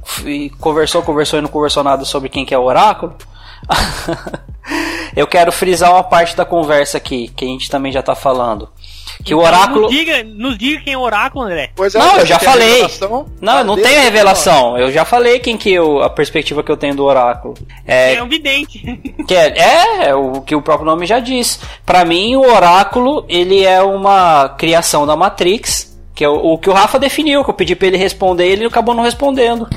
conversou, 0.58 1.00
conversou 1.04 1.38
e 1.38 1.42
não 1.42 1.48
conversou 1.48 1.84
nada 1.84 2.04
sobre 2.04 2.28
quem 2.28 2.44
que 2.44 2.52
é 2.52 2.58
o 2.58 2.64
oráculo, 2.64 3.14
eu 5.14 5.28
quero 5.28 5.52
frisar 5.52 5.92
uma 5.92 6.02
parte 6.02 6.36
da 6.36 6.44
conversa 6.44 6.96
aqui, 6.96 7.28
que 7.28 7.44
a 7.44 7.48
gente 7.48 7.70
também 7.70 7.92
já 7.92 8.02
tá 8.02 8.16
falando. 8.16 8.68
Que 9.24 9.35
o 9.35 9.38
Então, 9.38 9.48
oráculo. 9.48 9.82
Nos 9.82 9.90
diga, 9.92 10.24
nos 10.24 10.58
diga 10.58 10.80
quem 10.82 10.92
é 10.94 10.98
o 10.98 11.00
oráculo, 11.00 11.44
André. 11.44 11.70
Pois 11.76 11.94
é, 11.94 11.98
Não, 11.98 12.18
eu 12.18 12.26
já 12.26 12.38
falei. 12.38 12.85
Não, 13.40 13.58
eu 13.58 13.64
não 13.64 13.76
tenho 13.76 13.98
a 13.98 14.00
o 14.00 14.04
revelação. 14.04 14.78
Eu 14.78 14.90
já 14.90 15.04
falei 15.04 15.38
quem 15.38 15.56
que 15.56 15.72
eu, 15.72 16.02
a 16.02 16.11
perspectiva 16.11 16.62
que 16.62 16.70
eu 16.72 16.76
tenho 16.76 16.94
do 16.94 17.04
oráculo. 17.04 17.54
É, 17.87 18.14
É 18.14 18.22
um 18.22 18.28
vidente. 18.28 18.82
Que 19.26 19.35
é, 19.37 19.58
é, 19.58 20.08
é 20.08 20.14
o 20.14 20.40
que 20.42 20.54
o 20.56 20.61
próprio 20.62 20.85
nome 20.87 21.06
já 21.06 21.20
diz. 21.20 21.61
Pra 21.87 22.04
mim, 22.04 22.35
o 22.37 22.40
oráculo 22.52 23.24
ele 23.28 23.64
é 23.64 23.80
uma 23.82 24.48
criação 24.50 25.06
da 25.06 25.14
Matrix, 25.16 25.96
que 26.14 26.24
é 26.24 26.28
o, 26.28 26.35
o 26.54 26.58
que 26.58 26.68
o 26.68 26.72
Rafa 26.72 26.98
definiu, 26.98 27.44
que 27.44 27.50
eu 27.50 27.54
pedi 27.54 27.76
pra 27.76 27.87
ele 27.87 27.96
responder, 27.96 28.48
e 28.48 28.52
ele 28.52 28.64
acabou 28.66 28.94
não 28.94 29.04
respondendo. 29.04 29.68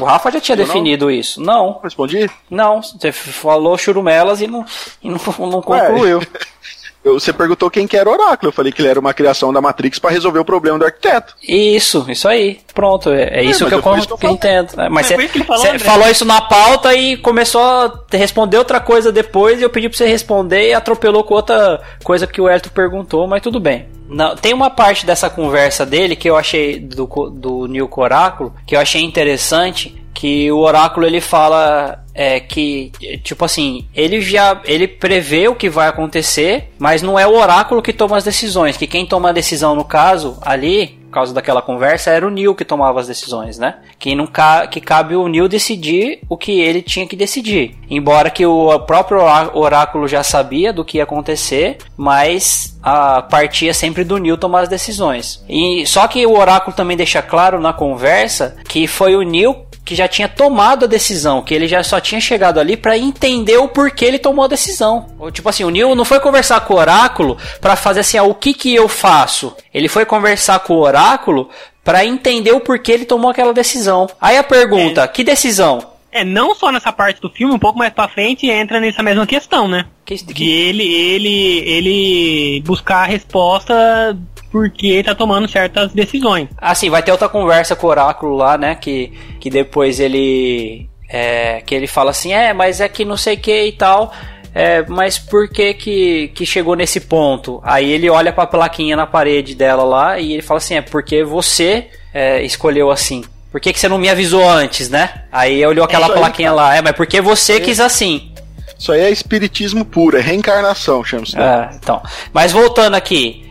O 0.00 0.04
Rafa 0.04 0.32
já 0.32 0.40
tinha 0.40 0.54
Eu 0.56 0.60
não? 0.60 0.66
definido 0.66 1.10
isso. 1.10 1.40
Não, 1.40 1.78
Respondi? 1.82 2.28
não. 2.50 2.82
Você 2.82 3.12
falou 3.12 3.76
churumelas 3.78 4.40
e 4.40 4.46
não, 4.46 4.64
e 5.02 5.08
não, 5.08 5.20
não 5.38 5.62
concluiu. 5.62 6.20
Eu- 6.20 6.22
você 7.14 7.32
perguntou 7.32 7.70
quem 7.70 7.86
que 7.86 7.96
era 7.96 8.08
o 8.08 8.12
Oráculo. 8.12 8.48
Eu 8.48 8.52
falei 8.52 8.70
que 8.72 8.80
ele 8.80 8.88
era 8.88 9.00
uma 9.00 9.14
criação 9.14 9.52
da 9.52 9.60
Matrix 9.60 9.98
pra 9.98 10.10
resolver 10.10 10.38
o 10.38 10.44
problema 10.44 10.78
do 10.78 10.84
arquiteto. 10.84 11.34
Isso, 11.46 12.04
isso 12.08 12.28
aí. 12.28 12.58
Pronto, 12.74 13.10
é, 13.10 13.40
é 13.40 13.42
isso 13.42 13.64
mas 13.64 13.68
que 13.70 13.74
eu, 13.74 13.82
que 13.82 13.88
eu 14.12 14.16
que 14.18 14.26
eu 14.26 14.30
entendo. 14.30 14.80
É, 14.80 14.88
Mas 14.88 15.06
É, 15.06 15.08
você 15.08 15.14
foi 15.14 15.24
isso 15.24 15.32
que 15.32 15.38
ele 15.38 15.44
falou, 15.46 15.78
falou 15.78 16.08
isso 16.08 16.24
na 16.24 16.40
pauta 16.40 16.94
e 16.94 17.16
começou 17.16 17.60
a 17.62 18.00
responder 18.12 18.58
outra 18.58 18.80
coisa 18.80 19.10
depois 19.10 19.60
e 19.60 19.62
eu 19.62 19.70
pedi 19.70 19.88
pra 19.88 19.96
você 19.96 20.06
responder 20.06 20.68
e 20.70 20.74
atropelou 20.74 21.24
com 21.24 21.34
outra 21.34 21.80
coisa 22.04 22.26
que 22.26 22.40
o 22.40 22.48
Elton 22.48 22.70
perguntou, 22.70 23.26
mas 23.26 23.42
tudo 23.42 23.58
bem. 23.60 23.86
Não, 24.08 24.36
tem 24.36 24.54
uma 24.54 24.70
parte 24.70 25.04
dessa 25.04 25.28
conversa 25.28 25.84
dele 25.84 26.14
que 26.14 26.28
eu 26.30 26.36
achei 26.36 26.78
do, 26.78 27.06
co- 27.08 27.28
do 27.28 27.66
Neil 27.66 27.88
Coráculo 27.88 28.54
que 28.66 28.76
eu 28.76 28.80
achei 28.80 29.02
interessante 29.02 30.00
que 30.16 30.50
o 30.50 30.58
oráculo 30.60 31.06
ele 31.06 31.20
fala 31.20 32.02
é, 32.14 32.40
que 32.40 32.90
tipo 33.22 33.44
assim 33.44 33.86
ele 33.94 34.22
já 34.22 34.62
ele 34.64 34.88
prevê 34.88 35.46
o 35.46 35.54
que 35.54 35.68
vai 35.68 35.88
acontecer 35.88 36.70
mas 36.78 37.02
não 37.02 37.18
é 37.18 37.26
o 37.26 37.36
oráculo 37.36 37.82
que 37.82 37.92
toma 37.92 38.16
as 38.16 38.24
decisões 38.24 38.78
que 38.78 38.86
quem 38.86 39.04
toma 39.04 39.28
a 39.28 39.32
decisão 39.32 39.74
no 39.74 39.84
caso 39.84 40.38
ali 40.40 40.96
por 41.06 41.20
causa 41.20 41.32
daquela 41.32 41.62
conversa 41.62 42.10
era 42.10 42.26
o 42.26 42.30
Neil 42.30 42.54
que 42.54 42.64
tomava 42.64 43.00
as 43.00 43.06
decisões 43.06 43.58
né? 43.58 43.76
Que 43.98 44.14
não 44.14 44.26
ca 44.26 44.66
que 44.66 44.82
cabe 44.82 45.14
o 45.16 45.28
Neil 45.28 45.48
decidir 45.48 46.20
o 46.28 46.36
que 46.36 46.60
ele 46.60 46.82
tinha 46.82 47.06
que 47.06 47.16
decidir. 47.16 47.74
Embora 47.88 48.28
que 48.28 48.44
o 48.44 48.78
próprio 48.80 49.20
orá- 49.22 49.50
oráculo 49.54 50.06
já 50.06 50.22
sabia 50.22 50.74
do 50.74 50.84
que 50.84 50.98
ia 50.98 51.04
acontecer 51.04 51.78
mas 51.96 52.76
a 52.82 53.22
partia 53.22 53.72
sempre 53.72 54.04
do 54.04 54.18
Neil 54.18 54.36
tomar 54.36 54.60
as 54.62 54.68
decisões. 54.68 55.42
E 55.48 55.86
só 55.86 56.06
que 56.06 56.26
o 56.26 56.36
oráculo 56.38 56.76
também 56.76 56.96
deixa 56.98 57.22
claro 57.22 57.58
na 57.60 57.72
conversa 57.72 58.56
que 58.68 58.86
foi 58.86 59.16
o 59.16 59.22
Neil 59.22 59.54
que 59.86 59.94
já 59.94 60.06
tinha 60.08 60.28
tomado 60.28 60.84
a 60.84 60.88
decisão, 60.88 61.40
que 61.40 61.54
ele 61.54 61.66
já 61.68 61.82
só 61.82 62.00
tinha 62.00 62.20
chegado 62.20 62.58
ali 62.60 62.76
pra 62.76 62.98
entender 62.98 63.56
o 63.56 63.68
porquê 63.68 64.04
ele 64.04 64.18
tomou 64.18 64.44
a 64.44 64.48
decisão. 64.48 65.06
Ou, 65.18 65.30
tipo 65.30 65.48
assim, 65.48 65.62
o 65.64 65.70
Neil 65.70 65.94
não 65.94 66.04
foi 66.04 66.18
conversar 66.20 66.60
com 66.62 66.74
o 66.74 66.76
oráculo 66.76 67.38
pra 67.60 67.76
fazer 67.76 68.00
assim, 68.00 68.18
ah, 68.18 68.24
o 68.24 68.34
que 68.34 68.52
que 68.52 68.74
eu 68.74 68.88
faço? 68.88 69.56
Ele 69.72 69.88
foi 69.88 70.04
conversar 70.04 70.58
com 70.58 70.74
o 70.74 70.80
oráculo 70.80 71.48
pra 71.84 72.04
entender 72.04 72.50
o 72.50 72.58
porquê 72.60 72.90
ele 72.92 73.04
tomou 73.04 73.30
aquela 73.30 73.54
decisão. 73.54 74.08
Aí 74.20 74.36
a 74.36 74.42
pergunta, 74.42 75.06
que 75.06 75.22
decisão? 75.22 75.78
É, 76.10 76.24
não 76.24 76.54
só 76.54 76.72
nessa 76.72 76.90
parte 76.92 77.20
do 77.20 77.30
filme, 77.30 77.54
um 77.54 77.58
pouco 77.58 77.78
mais 77.78 77.92
pra 77.92 78.08
frente 78.08 78.48
entra 78.50 78.80
nessa 78.80 79.02
mesma 79.04 79.26
questão, 79.26 79.68
né? 79.68 79.84
Que, 80.04 80.16
De 80.16 80.34
que- 80.34 80.50
ele, 80.50 80.82
ele, 80.82 81.58
ele 81.64 82.62
buscar 82.66 83.02
a 83.02 83.06
resposta 83.06 84.18
porque 84.56 85.02
tá 85.02 85.14
tomando 85.14 85.46
certas 85.46 85.92
decisões. 85.92 86.48
Assim, 86.56 86.88
vai 86.88 87.02
ter 87.02 87.12
outra 87.12 87.28
conversa 87.28 87.76
com 87.76 87.86
o 87.86 87.90
oráculo 87.90 88.34
lá, 88.34 88.56
né? 88.56 88.74
Que, 88.74 89.12
que 89.38 89.50
depois 89.50 90.00
ele 90.00 90.88
É, 91.08 91.60
que 91.60 91.74
ele 91.74 91.86
fala 91.86 92.10
assim, 92.10 92.32
é, 92.32 92.52
mas 92.54 92.80
é 92.80 92.88
que 92.88 93.04
não 93.04 93.16
sei 93.16 93.34
o 93.34 93.38
que 93.38 93.64
e 93.66 93.72
tal. 93.72 94.12
É, 94.54 94.82
mas 94.88 95.18
por 95.18 95.48
que, 95.50 95.74
que 95.74 96.28
que 96.34 96.46
chegou 96.46 96.74
nesse 96.74 97.00
ponto? 97.00 97.60
Aí 97.62 97.92
ele 97.92 98.08
olha 98.08 98.32
pra 98.32 98.46
plaquinha 98.46 98.96
na 98.96 99.06
parede 99.06 99.54
dela 99.54 99.84
lá 99.84 100.18
e 100.18 100.32
ele 100.32 100.40
fala 100.42 100.56
assim: 100.56 100.76
é 100.76 100.80
porque 100.80 101.22
você 101.22 101.88
é, 102.14 102.42
escolheu 102.42 102.90
assim. 102.90 103.22
Por 103.52 103.60
que, 103.60 103.72
que 103.72 103.78
você 103.78 103.88
não 103.88 103.98
me 103.98 104.08
avisou 104.08 104.48
antes, 104.48 104.88
né? 104.88 105.24
Aí 105.30 105.64
olhou 105.66 105.84
aquela 105.84 106.06
isso 106.06 106.14
aí, 106.14 106.18
plaquinha 106.18 106.52
lá, 106.52 106.74
é, 106.74 106.80
mas 106.80 106.96
porque 106.96 107.20
você 107.20 107.60
quis 107.60 107.78
assim. 107.78 108.32
Isso 108.78 108.92
aí 108.92 109.00
é 109.00 109.10
espiritismo 109.10 109.84
puro, 109.84 110.16
é 110.16 110.20
reencarnação, 110.20 111.04
chama-se. 111.04 111.38
É, 111.38 111.70
então. 111.74 112.02
Mas 112.32 112.52
voltando 112.52 112.94
aqui. 112.94 113.45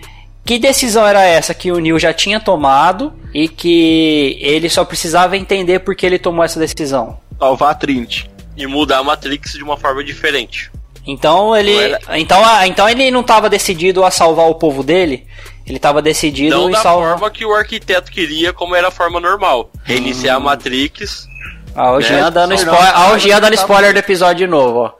Que 0.46 0.60
decisão 0.60 1.06
era 1.08 1.24
essa 1.24 1.54
que 1.54 1.72
o 1.72 1.80
Neil 1.80 1.98
já 1.98 2.14
tinha 2.14 2.40
tomado 2.40 3.12
e 3.34 3.48
que 3.50 4.38
ele 4.40 4.70
só 4.70 4.86
precisava 4.86 5.36
entender 5.36 5.80
por 5.80 5.96
que 5.96 6.06
ele 6.06 6.20
tomou 6.20 6.46
essa 6.46 6.60
decisão? 6.60 7.18
Salvar 7.40 7.72
a 7.72 7.74
Trinity. 7.76 8.30
E 8.56 8.68
mudar 8.68 9.00
a 9.00 9.04
Matrix 9.04 9.54
de 9.54 9.64
uma 9.64 9.76
forma 9.76 10.04
diferente. 10.04 10.72
Então 11.06 11.56
ele, 11.56 11.74
Não 11.74 11.82
era- 11.82 12.00
então, 12.20 12.42
então 12.66 12.90
ele 12.90 13.12
não 13.12 13.22
estava 13.22 13.50
decidido 13.50 14.04
a 14.06 14.12
salvar 14.12 14.48
o 14.48 14.56
povo 14.56 14.84
dele. 14.84 15.26
Ele 15.66 15.78
estava 15.78 16.02
decidido 16.02 16.56
Não 16.56 16.70
em 16.70 16.72
da 16.74 16.82
salvar. 16.82 17.12
forma 17.18 17.32
que 17.32 17.44
o 17.46 17.54
arquiteto 17.54 18.12
queria, 18.12 18.54
como 18.54 18.76
era 18.76 18.88
a 18.90 18.92
forma 18.92 19.20
normal. 19.20 19.72
Reiniciar 19.84 20.38
a 20.38 20.40
Matrix. 20.40 21.28
Ah, 21.76 21.92
o 21.92 21.98
né? 22.00 22.08
Jean 22.08 22.32
dando 22.32 22.50
Não, 22.52 22.56
spoiler, 22.56 22.84
não, 22.94 22.96
ah, 23.02 23.08
o 23.08 23.12
não, 23.14 23.20
Jean 23.20 23.34
não 23.34 23.42
dando 23.42 23.54
spoiler 23.56 23.94
do 23.94 24.00
episódio 24.00 24.46
de 24.46 24.52
novo, 24.52 24.78
ó. 24.80 24.92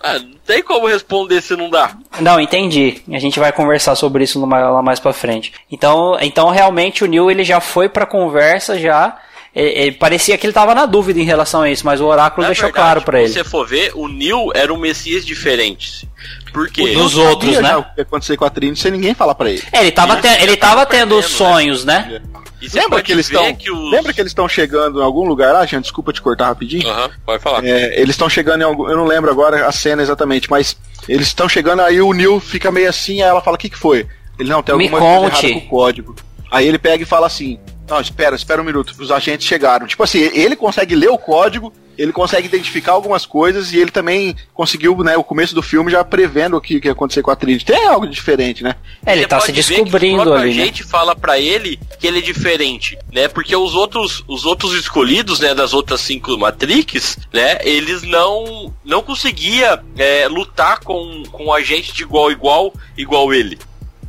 Ah, 0.00 0.18
não 0.18 0.34
tem 0.46 0.62
como 0.62 0.86
responder 0.86 1.42
se 1.42 1.56
não 1.56 1.68
dá. 1.68 1.96
Não, 2.20 2.38
entendi. 2.40 3.02
A 3.12 3.18
gente 3.18 3.38
vai 3.40 3.50
conversar 3.52 3.94
sobre 3.96 4.22
isso 4.24 4.38
numa- 4.38 4.70
lá 4.70 4.82
mais 4.82 5.00
pra 5.00 5.12
frente. 5.12 5.52
Então, 5.70 6.16
então 6.20 6.50
realmente 6.50 7.02
o 7.02 7.06
Neil 7.08 7.30
ele 7.30 7.42
já 7.44 7.60
foi 7.60 7.88
pra 7.88 8.06
conversa 8.06 8.78
já. 8.78 9.16
Ele, 9.54 9.68
ele- 9.70 9.92
parecia 9.92 10.38
que 10.38 10.46
ele 10.46 10.52
tava 10.52 10.72
na 10.74 10.86
dúvida 10.86 11.18
em 11.18 11.24
relação 11.24 11.62
a 11.62 11.70
isso, 11.70 11.84
mas 11.84 12.00
o 12.00 12.06
oráculo 12.06 12.42
Na 12.42 12.48
deixou 12.48 12.66
verdade, 12.66 12.84
claro 12.84 13.02
pra 13.02 13.18
ele. 13.18 13.28
Se 13.28 13.34
você 13.34 13.44
for 13.44 13.66
ver, 13.66 13.90
o 13.94 14.06
Neil 14.06 14.52
era 14.54 14.72
um 14.72 14.76
Messias 14.78 15.26
diferente. 15.26 16.08
Por 16.52 16.70
quê? 16.70 16.92
Dos 16.94 17.16
outros, 17.16 17.58
né? 17.58 17.76
O 17.76 17.82
que 17.82 17.90
ia 17.98 18.02
acontecer 18.02 18.36
com 18.36 18.44
a 18.44 18.50
Trinity 18.50 18.78
sem 18.80 18.92
ninguém 18.92 19.14
falar 19.14 19.34
pra 19.34 19.50
ele. 19.50 19.62
É, 19.72 19.80
ele 19.80 19.90
tava, 19.90 20.12
Isso, 20.14 20.22
te- 20.22 20.42
ele 20.42 20.56
tava 20.56 20.86
tendo 20.86 21.16
perdendo, 21.16 21.22
sonhos, 21.28 21.84
né? 21.84 22.20
Você 22.22 22.47
Lembra 22.74 23.02
que 23.02 23.12
estão. 23.12 23.54
que 23.54 23.70
os... 23.70 23.90
Lembra 23.90 24.12
que 24.12 24.20
eles 24.20 24.30
estão 24.30 24.48
chegando 24.48 25.00
em 25.00 25.04
algum 25.04 25.24
lugar 25.26 25.52
lá, 25.52 25.64
gente? 25.64 25.84
Desculpa 25.84 26.12
te 26.12 26.20
cortar 26.20 26.46
rapidinho. 26.46 26.88
Aham, 26.88 27.10
pode 27.24 27.42
falar. 27.42 27.64
É, 27.64 28.00
eles 28.00 28.10
estão 28.10 28.28
chegando 28.28 28.62
em 28.62 28.64
algum. 28.64 28.88
Eu 28.88 28.96
não 28.96 29.04
lembro 29.06 29.30
agora 29.30 29.66
a 29.66 29.72
cena 29.72 30.02
exatamente, 30.02 30.50
mas 30.50 30.76
eles 31.08 31.28
estão 31.28 31.48
chegando, 31.48 31.82
aí 31.82 32.00
o 32.00 32.12
Neil 32.12 32.40
fica 32.40 32.70
meio 32.70 32.88
assim, 32.88 33.22
aí 33.22 33.28
ela 33.28 33.40
fala: 33.40 33.56
o 33.56 33.58
que, 33.58 33.70
que 33.70 33.78
foi? 33.78 34.06
Ele 34.38 34.48
não, 34.50 34.62
tem 34.62 34.76
Me 34.76 34.84
alguma 34.84 35.00
coisa 35.00 35.30
conte. 35.30 35.46
errada 35.46 35.60
com 35.60 35.66
o 35.66 35.68
código. 35.70 36.16
Aí 36.50 36.66
ele 36.66 36.78
pega 36.78 37.02
e 37.02 37.06
fala 37.06 37.26
assim: 37.26 37.58
Não, 37.88 38.00
espera, 38.00 38.34
espera 38.34 38.60
um 38.60 38.64
minuto, 38.64 38.94
os 38.98 39.10
agentes 39.10 39.46
chegaram. 39.46 39.86
Tipo 39.86 40.02
assim, 40.02 40.18
ele 40.18 40.56
consegue 40.56 40.94
ler 40.94 41.10
o 41.10 41.18
código, 41.18 41.72
ele 41.98 42.12
consegue 42.12 42.46
identificar 42.46 42.92
algumas 42.92 43.26
coisas 43.26 43.72
e 43.72 43.78
ele 43.78 43.90
também 43.90 44.36
conseguiu, 44.54 44.96
né, 44.98 45.16
o 45.16 45.24
começo 45.24 45.52
do 45.52 45.62
filme 45.62 45.90
já 45.90 46.04
prevendo 46.04 46.56
o 46.56 46.60
que, 46.60 46.80
que 46.80 46.86
ia 46.86 46.92
acontecer 46.92 47.22
com 47.22 47.30
a 47.32 47.36
Trinity. 47.36 47.64
Tem 47.64 47.86
algo 47.86 48.06
diferente, 48.06 48.62
né? 48.62 48.76
É, 49.04 49.12
ele 49.12 49.22
Você 49.22 49.28
tá 49.28 49.40
se 49.40 49.50
descobrindo 49.50 50.32
ali, 50.32 50.54
né? 50.54 50.62
agente 50.62 50.84
fala 50.84 51.16
pra 51.16 51.40
ele 51.40 51.78
que 51.98 52.06
ele 52.06 52.18
é 52.18 52.22
diferente, 52.22 52.96
né? 53.12 53.26
Porque 53.26 53.54
os 53.54 53.74
outros, 53.74 54.22
os 54.28 54.46
outros 54.46 54.74
escolhidos, 54.74 55.40
né, 55.40 55.54
das 55.54 55.74
outras 55.74 56.00
cinco 56.00 56.38
Matrix, 56.38 57.18
né, 57.32 57.58
eles 57.62 58.02
não 58.02 58.72
não 58.84 59.02
conseguia 59.02 59.82
é, 59.96 60.28
lutar 60.28 60.78
com, 60.80 61.24
com 61.32 61.46
o 61.46 61.52
agente 61.52 61.92
de 61.92 62.02
igual 62.02 62.28
a 62.28 62.32
igual, 62.32 62.72
igual 62.96 63.34
ele. 63.34 63.58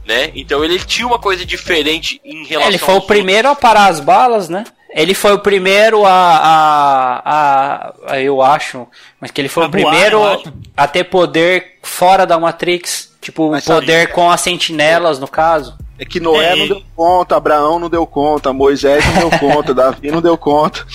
Né? 0.06 0.32
Então 0.36 0.64
ele 0.64 0.80
tinha 0.80 1.08
uma 1.08 1.20
coisa 1.20 1.46
diferente 1.46 2.22
em 2.24 2.44
relação 2.44 2.64
É, 2.64 2.68
Ele 2.68 2.78
foi 2.78 2.94
o 2.96 2.98
aos 2.98 3.06
primeiro 3.06 3.48
a 3.48 3.56
parar 3.56 3.88
as 3.88 4.00
balas, 4.00 4.48
né? 4.50 4.64
Ele 4.92 5.14
foi 5.14 5.34
o 5.34 5.40
primeiro 5.40 6.04
a, 6.06 6.12
a, 6.12 7.22
a, 7.26 7.94
a- 8.14 8.22
Eu 8.22 8.42
acho. 8.42 8.88
Mas 9.22 9.30
que 9.32 9.40
ele 9.40 9.48
foi 9.50 9.64
A 9.64 9.68
o 9.68 9.70
voar, 9.70 9.82
primeiro 9.82 10.20
a 10.76 10.88
ter 10.88 11.04
poder 11.06 11.78
fora 11.84 12.26
da 12.26 12.40
Matrix. 12.40 13.08
Tipo, 13.22 13.52
Mas 13.52 13.66
poder 13.66 14.02
sabe- 14.04 14.14
com 14.14 14.32
as 14.32 14.42
sentinelas, 14.42 15.20
no 15.20 15.28
caso. 15.28 15.78
É 16.00 16.06
que 16.06 16.20
Noé 16.20 16.54
É, 16.54 16.56
não 16.56 16.68
deu 16.68 16.82
conta, 16.96 17.36
Abraão 17.36 17.78
não 17.78 17.90
deu 17.90 18.08
conta, 18.08 18.54
Moisés 18.54 19.04
não 19.06 19.30
deu 19.30 19.40
conta, 19.40 19.74
Davi 19.74 20.10
não 20.10 20.22
deu 20.22 20.38
conta. 20.38 20.86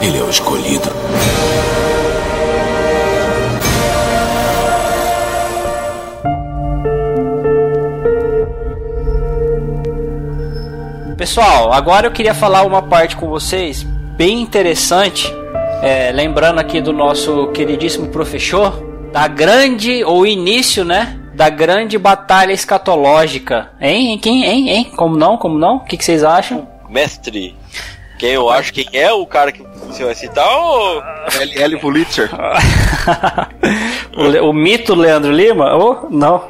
Ele 0.00 0.18
é 0.18 0.22
o 0.22 0.30
escolhido. 0.30 0.88
Pessoal, 11.28 11.74
agora 11.74 12.06
eu 12.06 12.10
queria 12.10 12.32
falar 12.32 12.62
uma 12.62 12.80
parte 12.80 13.14
com 13.14 13.28
vocês 13.28 13.82
bem 13.82 14.40
interessante. 14.40 15.30
é, 15.82 16.10
lembrando 16.10 16.58
aqui 16.58 16.80
do 16.80 16.90
nosso 16.90 17.48
queridíssimo 17.48 18.08
professor, 18.08 18.82
da 19.12 19.28
grande, 19.28 20.02
ou 20.04 20.26
início, 20.26 20.86
né? 20.86 21.20
Da 21.34 21.50
grande 21.50 21.98
batalha 21.98 22.50
escatológica. 22.54 23.72
Hein? 23.78 24.12
Hein? 24.12 24.18
Quem? 24.18 24.42
Hein? 24.42 24.68
Hein? 24.70 24.84
Como 24.96 25.18
não? 25.18 25.36
Como 25.36 25.58
não? 25.58 25.76
O 25.76 25.80
que, 25.80 25.98
que 25.98 26.04
vocês 26.04 26.24
acham? 26.24 26.66
mestre. 26.88 27.54
Quem 28.18 28.30
eu 28.30 28.48
acho 28.48 28.72
quem 28.72 28.86
é 28.94 29.12
o 29.12 29.26
cara 29.26 29.52
que 29.52 29.62
você 29.86 30.02
vai 30.06 30.14
citar 30.14 30.48
ou 30.48 31.02
L.L. 31.42 31.76
Pulitzer. 31.78 32.30
o, 34.16 34.48
o 34.48 34.52
mito 34.54 34.94
Leandro 34.94 35.30
Lima? 35.30 35.74
Ou 35.74 36.08
não? 36.10 36.42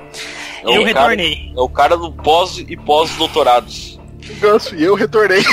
é 0.65 0.77
Eu 0.77 0.83
o 0.83 0.85
cara- 0.93 1.09
retornei. 1.09 1.53
é 1.57 1.61
o 1.61 1.69
cara 1.69 1.97
do 1.97 2.13
pós 2.13 2.59
e 2.59 2.77
pós-doutorados. 2.77 3.98
Ganso, 4.41 4.75
e 4.77 4.85
eu 4.85 4.95
retornei. 4.95 5.41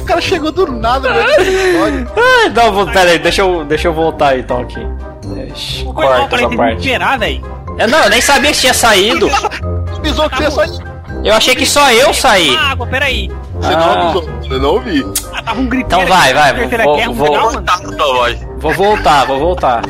o 0.00 0.04
cara 0.04 0.20
chegou 0.20 0.50
do 0.52 0.66
nada, 0.72 1.12
velho. 1.12 2.08
Ah, 2.16 2.48
não, 2.54 2.72
vou- 2.72 2.86
pera 2.86 3.10
aí, 3.10 3.18
deixa 3.18 3.42
eu, 3.42 3.64
deixa 3.64 3.88
eu 3.88 3.92
voltar 3.94 4.38
então 4.38 4.60
aqui. 4.60 4.80
Deixa, 5.34 5.84
corta 5.84 6.36
essa 6.36 6.48
parte. 6.50 6.88
velho. 6.88 7.44
Eu, 7.78 7.88
não, 7.88 7.98
eu 8.04 8.10
nem 8.10 8.20
sabia 8.20 8.52
que 8.52 8.58
tinha 8.58 8.74
saído. 8.74 9.28
Avisou 9.98 10.28
que 10.30 10.36
você 10.36 10.50
só. 10.50 10.62
Eu 11.24 11.34
achei 11.34 11.54
que 11.56 11.66
só 11.66 11.90
eu 11.92 12.12
saí. 12.14 12.54
Ah, 12.56 12.72
água, 12.72 12.86
peraí. 12.86 13.30
Você 13.60 13.72
Ah. 13.72 13.76
não 13.76 13.90
avisou, 13.92 14.28
eu 14.50 14.60
não 14.60 14.68
ouvi. 14.70 15.04
Ah, 15.32 15.42
tava 15.42 15.60
um 15.60 15.66
gritando. 15.66 16.02
Então 16.02 16.16
vai, 16.16 16.32
vai, 16.34 16.52
vou- 16.84 16.96
um 17.08 17.12
vou- 17.14 17.52
voz. 17.98 18.38
Vou 18.58 18.72
voltar, 18.72 19.24
vou 19.26 19.38
voltar. 19.38 19.82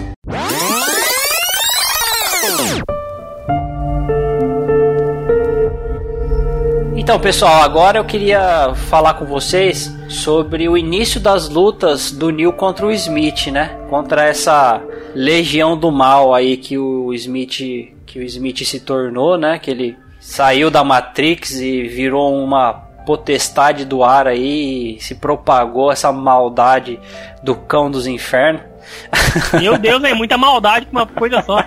Então, 6.98 7.20
pessoal, 7.20 7.62
agora 7.62 7.98
eu 7.98 8.04
queria 8.06 8.74
falar 8.74 9.14
com 9.14 9.26
vocês 9.26 9.94
sobre 10.08 10.66
o 10.66 10.78
início 10.78 11.20
das 11.20 11.46
lutas 11.46 12.10
do 12.10 12.30
Neil 12.30 12.54
contra 12.54 12.86
o 12.86 12.90
Smith, 12.90 13.48
né? 13.48 13.78
Contra 13.90 14.24
essa 14.24 14.82
legião 15.14 15.76
do 15.76 15.92
mal 15.92 16.34
aí 16.34 16.56
que 16.56 16.78
o 16.78 17.12
Smith 17.12 17.92
que 18.06 18.18
o 18.18 18.22
Smith 18.22 18.64
se 18.64 18.80
tornou, 18.80 19.36
né? 19.36 19.58
Que 19.58 19.70
ele 19.70 19.96
saiu 20.18 20.70
da 20.70 20.82
Matrix 20.82 21.60
e 21.60 21.82
virou 21.82 22.34
uma 22.34 22.72
potestade 23.04 23.84
do 23.84 24.02
ar 24.02 24.26
aí 24.26 24.96
e 24.96 25.00
se 25.00 25.16
propagou 25.16 25.92
essa 25.92 26.10
maldade 26.10 26.98
do 27.42 27.54
cão 27.54 27.90
dos 27.90 28.06
infernos. 28.06 28.62
Meu 29.60 29.78
Deus, 29.78 30.02
é 30.04 30.14
muita 30.14 30.36
maldade 30.36 30.86
com 30.86 30.92
uma 30.92 31.06
coisa 31.06 31.42
só. 31.42 31.62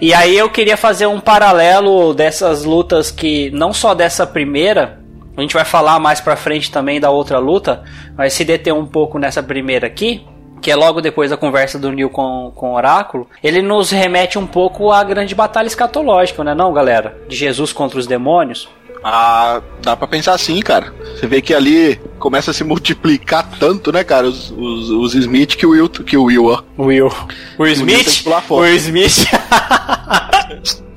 E 0.00 0.12
aí 0.14 0.36
eu 0.36 0.48
queria 0.50 0.76
fazer 0.76 1.06
um 1.06 1.20
paralelo 1.20 2.14
dessas 2.14 2.64
lutas 2.64 3.10
que 3.10 3.50
não 3.50 3.72
só 3.72 3.94
dessa 3.94 4.26
primeira, 4.26 5.00
a 5.36 5.40
gente 5.40 5.54
vai 5.54 5.64
falar 5.64 5.98
mais 5.98 6.20
pra 6.20 6.36
frente 6.36 6.70
também 6.70 7.00
da 7.00 7.10
outra 7.10 7.38
luta, 7.38 7.82
mas 8.16 8.32
se 8.32 8.44
deter 8.44 8.74
um 8.74 8.86
pouco 8.86 9.18
nessa 9.18 9.42
primeira 9.42 9.86
aqui, 9.86 10.26
que 10.60 10.70
é 10.70 10.76
logo 10.76 11.00
depois 11.00 11.30
da 11.30 11.36
conversa 11.36 11.78
do 11.78 11.90
Neil 11.90 12.10
com, 12.10 12.52
com 12.54 12.72
o 12.72 12.74
Oráculo, 12.74 13.26
ele 13.42 13.62
nos 13.62 13.90
remete 13.90 14.38
um 14.38 14.46
pouco 14.46 14.92
à 14.92 15.02
grande 15.02 15.34
batalha 15.34 15.66
escatológica, 15.66 16.44
né 16.44 16.54
não, 16.54 16.72
galera? 16.72 17.16
De 17.28 17.36
Jesus 17.36 17.72
contra 17.72 17.98
os 17.98 18.06
demônios. 18.06 18.68
Ah, 19.02 19.62
dá 19.82 19.96
pra 19.96 20.06
pensar 20.06 20.34
assim, 20.34 20.60
cara. 20.60 20.92
Você 21.14 21.26
vê 21.26 21.40
que 21.40 21.54
ali 21.54 22.00
começa 22.18 22.50
a 22.50 22.54
se 22.54 22.62
multiplicar 22.62 23.48
tanto, 23.58 23.90
né, 23.90 24.04
cara, 24.04 24.26
os, 24.26 24.50
os, 24.50 24.90
os 24.90 25.14
Smith 25.14 25.56
que 25.56 25.66
o 25.66 25.70
Will, 25.70 25.88
que 25.88 26.16
o 26.16 26.24
Will, 26.24 26.46
ó. 26.46 26.62
Will. 26.78 27.10
O 27.58 27.66
Smith? 27.66 28.24
O 28.50 28.66
Smith. 28.66 29.24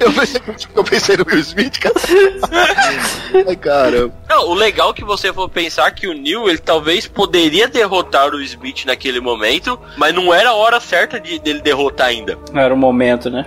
Eu 0.00 0.12
pensei, 0.12 0.40
eu 0.74 0.84
pensei 0.84 1.16
no 1.16 1.24
Will 1.26 1.40
Smith, 1.40 1.78
cara. 1.78 1.94
Ai, 3.48 3.56
cara. 3.56 4.12
Não, 4.28 4.48
o 4.48 4.54
legal 4.54 4.90
é 4.90 4.92
que 4.92 5.04
você 5.04 5.32
for 5.32 5.48
pensar 5.48 5.90
que 5.90 6.06
o 6.06 6.12
Neil, 6.12 6.48
ele 6.48 6.58
talvez 6.58 7.06
poderia 7.06 7.66
derrotar 7.66 8.32
o 8.34 8.40
Smith 8.42 8.84
naquele 8.84 9.20
momento, 9.20 9.78
mas 9.96 10.14
não 10.14 10.32
era 10.32 10.50
a 10.50 10.54
hora 10.54 10.78
certa 10.78 11.18
de, 11.18 11.38
dele 11.38 11.60
derrotar 11.60 12.08
ainda. 12.08 12.38
Não 12.52 12.60
era 12.60 12.72
o 12.72 12.76
momento, 12.76 13.30
né? 13.30 13.46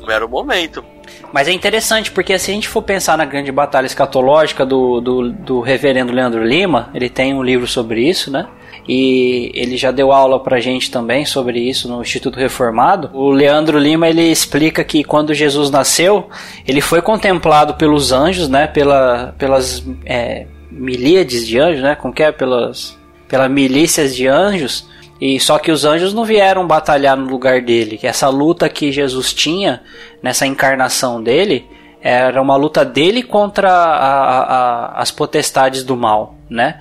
Não 0.00 0.10
era 0.10 0.24
o 0.24 0.28
momento. 0.28 0.84
Mas 1.32 1.48
é 1.48 1.52
interessante, 1.52 2.10
porque 2.10 2.38
se 2.38 2.50
a 2.50 2.54
gente 2.54 2.68
for 2.68 2.82
pensar 2.82 3.18
na 3.18 3.24
grande 3.24 3.52
batalha 3.52 3.86
escatológica 3.86 4.64
do, 4.64 5.00
do, 5.00 5.30
do 5.30 5.60
reverendo 5.60 6.12
Leandro 6.12 6.44
Lima, 6.44 6.90
ele 6.94 7.08
tem 7.08 7.34
um 7.34 7.42
livro 7.42 7.66
sobre 7.66 8.08
isso, 8.08 8.30
né? 8.30 8.46
E 8.88 9.50
ele 9.54 9.76
já 9.76 9.90
deu 9.90 10.10
aula 10.12 10.40
pra 10.40 10.60
gente 10.60 10.90
também 10.90 11.26
sobre 11.26 11.60
isso 11.60 11.86
no 11.88 12.00
Instituto 12.00 12.38
Reformado. 12.38 13.10
O 13.12 13.28
Leandro 13.28 13.78
Lima 13.78 14.08
ele 14.08 14.22
explica 14.22 14.82
que 14.82 15.04
quando 15.04 15.34
Jesus 15.34 15.70
nasceu, 15.70 16.30
ele 16.66 16.80
foi 16.80 17.02
contemplado 17.02 17.74
pelos 17.74 18.12
anjos, 18.12 18.48
né? 18.48 18.66
Pela, 18.66 19.34
pelas 19.36 19.84
é, 20.06 20.46
milíades 20.70 21.46
de 21.46 21.58
anjos, 21.58 21.82
né? 21.82 21.94
Como 21.96 22.14
que 22.14 22.22
é? 22.22 22.32
Pelas, 22.32 22.96
pelas 23.28 23.50
milícias 23.50 24.16
de 24.16 24.26
anjos. 24.26 24.88
E 25.20 25.40
só 25.40 25.58
que 25.58 25.72
os 25.72 25.84
anjos 25.84 26.14
não 26.14 26.24
vieram 26.24 26.66
batalhar 26.66 27.16
no 27.16 27.28
lugar 27.28 27.60
dele. 27.60 27.98
Essa 28.02 28.28
luta 28.28 28.68
que 28.68 28.92
Jesus 28.92 29.32
tinha 29.34 29.82
nessa 30.22 30.46
encarnação 30.46 31.22
dele 31.22 31.66
era 32.00 32.40
uma 32.40 32.56
luta 32.56 32.84
dele 32.84 33.22
contra 33.22 33.70
a, 33.70 34.38
a, 34.40 35.00
as 35.00 35.10
potestades 35.10 35.82
do 35.82 35.96
mal, 35.96 36.36
né? 36.48 36.78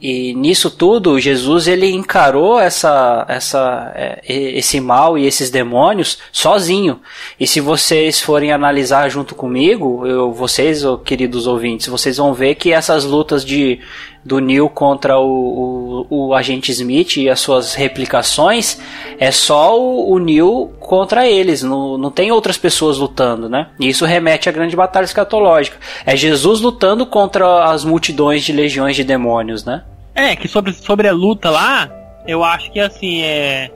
E 0.00 0.32
nisso 0.34 0.70
tudo, 0.70 1.18
Jesus 1.18 1.66
ele 1.66 1.90
encarou 1.90 2.60
essa, 2.60 3.26
essa, 3.28 3.92
é, 3.96 4.20
esse 4.28 4.80
mal 4.80 5.18
e 5.18 5.26
esses 5.26 5.50
demônios 5.50 6.18
sozinho. 6.30 7.00
E 7.38 7.48
se 7.48 7.60
vocês 7.60 8.20
forem 8.20 8.52
analisar 8.52 9.08
junto 9.08 9.34
comigo, 9.34 10.06
eu, 10.06 10.32
vocês, 10.32 10.82
queridos 11.04 11.48
ouvintes, 11.48 11.88
vocês 11.88 12.16
vão 12.16 12.32
ver 12.32 12.54
que 12.54 12.72
essas 12.72 13.04
lutas 13.04 13.44
de 13.44 13.80
do 14.28 14.40
Neil 14.40 14.68
contra 14.68 15.18
o, 15.18 16.06
o, 16.10 16.28
o, 16.28 16.34
agente 16.34 16.70
Smith 16.70 17.16
e 17.16 17.30
as 17.30 17.40
suas 17.40 17.74
replicações 17.74 18.78
é 19.18 19.30
só 19.30 19.80
o, 19.80 20.12
o 20.12 20.18
Neil 20.18 20.70
contra 20.78 21.26
eles, 21.26 21.62
não, 21.62 21.96
não 21.96 22.10
tem 22.10 22.30
outras 22.30 22.58
pessoas 22.58 22.98
lutando, 22.98 23.48
né? 23.48 23.68
E 23.80 23.88
isso 23.88 24.04
remete 24.04 24.46
à 24.46 24.52
grande 24.52 24.76
batalha 24.76 25.06
escatológica. 25.06 25.78
É 26.04 26.14
Jesus 26.14 26.60
lutando 26.60 27.06
contra 27.06 27.70
as 27.70 27.84
multidões 27.84 28.44
de 28.44 28.52
legiões 28.52 28.94
de 28.94 29.02
demônios, 29.02 29.64
né? 29.64 29.82
É, 30.14 30.36
que 30.36 30.46
sobre, 30.46 30.74
sobre 30.74 31.08
a 31.08 31.12
luta 31.12 31.48
lá, 31.48 31.90
eu 32.26 32.44
acho 32.44 32.70
que 32.70 32.78
assim, 32.78 33.22
é. 33.22 33.70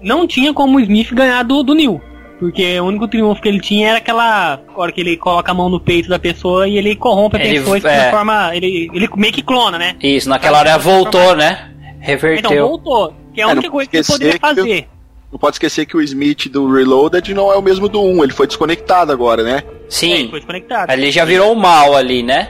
Não 0.00 0.26
tinha 0.26 0.54
como 0.54 0.78
o 0.78 0.80
Smith 0.80 1.12
ganhar 1.12 1.42
do, 1.42 1.62
do 1.62 1.74
Neil. 1.74 2.00
Porque 2.38 2.78
o 2.78 2.84
único 2.84 3.08
triunfo 3.08 3.42
que 3.42 3.48
ele 3.48 3.60
tinha 3.60 3.88
era 3.88 3.98
aquela 3.98 4.60
hora 4.76 4.92
que 4.92 5.00
ele 5.00 5.16
coloca 5.16 5.50
a 5.50 5.54
mão 5.54 5.68
no 5.68 5.80
peito 5.80 6.08
da 6.08 6.18
pessoa 6.18 6.68
e 6.68 6.78
ele 6.78 6.94
corrompe 6.94 7.36
a 7.36 7.44
ele, 7.44 7.58
pessoa 7.58 7.76
e 7.76 7.80
é... 7.80 7.82
transforma. 7.82 8.54
Ele, 8.54 8.90
ele 8.94 9.08
meio 9.16 9.32
que 9.32 9.42
clona, 9.42 9.76
né? 9.76 9.96
Isso, 10.00 10.28
naquela 10.28 10.58
hora 10.58 10.78
voltou, 10.78 11.34
né? 11.34 11.70
Reverteu. 12.00 12.50
Então 12.52 12.68
voltou. 12.68 13.14
Que 13.34 13.40
é 13.40 13.44
a 13.44 13.48
é, 13.48 13.52
única 13.52 13.70
coisa 13.70 13.90
que 13.90 13.96
ele 13.96 14.06
poderia 14.06 14.38
fazer. 14.38 14.88
Não 15.30 15.38
pode 15.38 15.56
esquecer 15.56 15.84
que 15.84 15.96
o 15.96 16.00
Smith 16.00 16.48
do 16.48 16.72
Reloaded 16.72 17.34
não 17.34 17.52
é 17.52 17.56
o 17.56 17.62
mesmo 17.62 17.86
do 17.86 18.00
1, 18.00 18.24
ele 18.24 18.32
foi 18.32 18.46
desconectado 18.46 19.12
agora, 19.12 19.42
né? 19.42 19.62
Sim. 19.88 20.12
É, 20.12 20.18
ele 20.20 20.28
foi 20.28 20.38
desconectado. 20.38 20.90
Ali 20.90 21.10
já 21.10 21.24
virou 21.24 21.52
o 21.52 21.56
mal 21.56 21.94
ali, 21.94 22.22
né? 22.22 22.48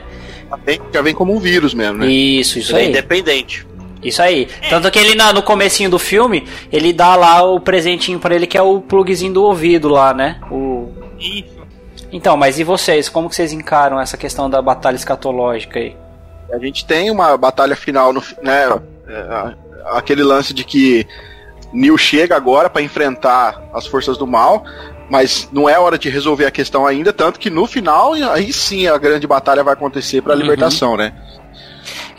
Já 0.49 0.55
vem, 0.55 0.81
já 0.93 1.01
vem 1.01 1.13
como 1.13 1.35
um 1.35 1.39
vírus 1.39 1.73
mesmo, 1.73 1.97
né? 1.97 2.07
Isso, 2.07 2.57
isso 2.57 2.71
ele 2.71 2.77
é 2.77 2.81
aí. 2.81 2.87
É 2.87 2.89
independente. 2.91 3.67
Isso 4.03 4.21
aí. 4.21 4.47
É. 4.61 4.69
Tanto 4.69 4.89
que 4.89 4.99
ele 4.99 5.15
no 5.33 5.43
comecinho 5.43 5.89
do 5.89 5.99
filme, 5.99 6.47
ele 6.71 6.93
dá 6.93 7.15
lá 7.15 7.43
o 7.43 7.59
presentinho 7.59 8.19
para 8.19 8.35
ele 8.35 8.47
que 8.47 8.57
é 8.57 8.61
o 8.61 8.79
plugzinho 8.79 9.33
do 9.33 9.43
ouvido 9.43 9.89
lá, 9.89 10.13
né? 10.13 10.39
O 10.49 10.89
Isso. 11.19 11.59
Então, 12.11 12.35
mas 12.35 12.59
e 12.59 12.63
vocês? 12.63 13.09
Como 13.09 13.29
que 13.29 13.35
vocês 13.35 13.53
encaram 13.53 13.99
essa 13.99 14.17
questão 14.17 14.49
da 14.49 14.61
batalha 14.61 14.95
escatológica 14.95 15.79
aí? 15.79 15.95
A 16.51 16.57
gente 16.57 16.85
tem 16.85 17.11
uma 17.11 17.37
batalha 17.37 17.75
final, 17.75 18.11
no, 18.11 18.23
né? 18.41 18.67
É, 19.07 19.53
aquele 19.91 20.23
lance 20.23 20.53
de 20.53 20.63
que 20.63 21.05
Neil 21.71 21.97
chega 21.97 22.35
agora 22.35 22.69
para 22.69 22.81
enfrentar 22.81 23.61
as 23.73 23.85
forças 23.85 24.17
do 24.17 24.25
mal, 24.25 24.63
mas 25.09 25.47
não 25.51 25.69
é 25.69 25.77
hora 25.77 25.97
de 25.97 26.09
resolver 26.09 26.45
a 26.45 26.51
questão 26.51 26.85
ainda, 26.85 27.13
tanto 27.13 27.39
que 27.39 27.49
no 27.49 27.67
final 27.67 28.13
aí 28.13 28.51
sim 28.51 28.87
a 28.87 28.97
grande 28.97 29.27
batalha 29.27 29.63
vai 29.63 29.73
acontecer 29.73 30.21
para 30.21 30.33
a 30.33 30.35
uhum. 30.35 30.41
libertação, 30.41 30.97
né? 30.97 31.13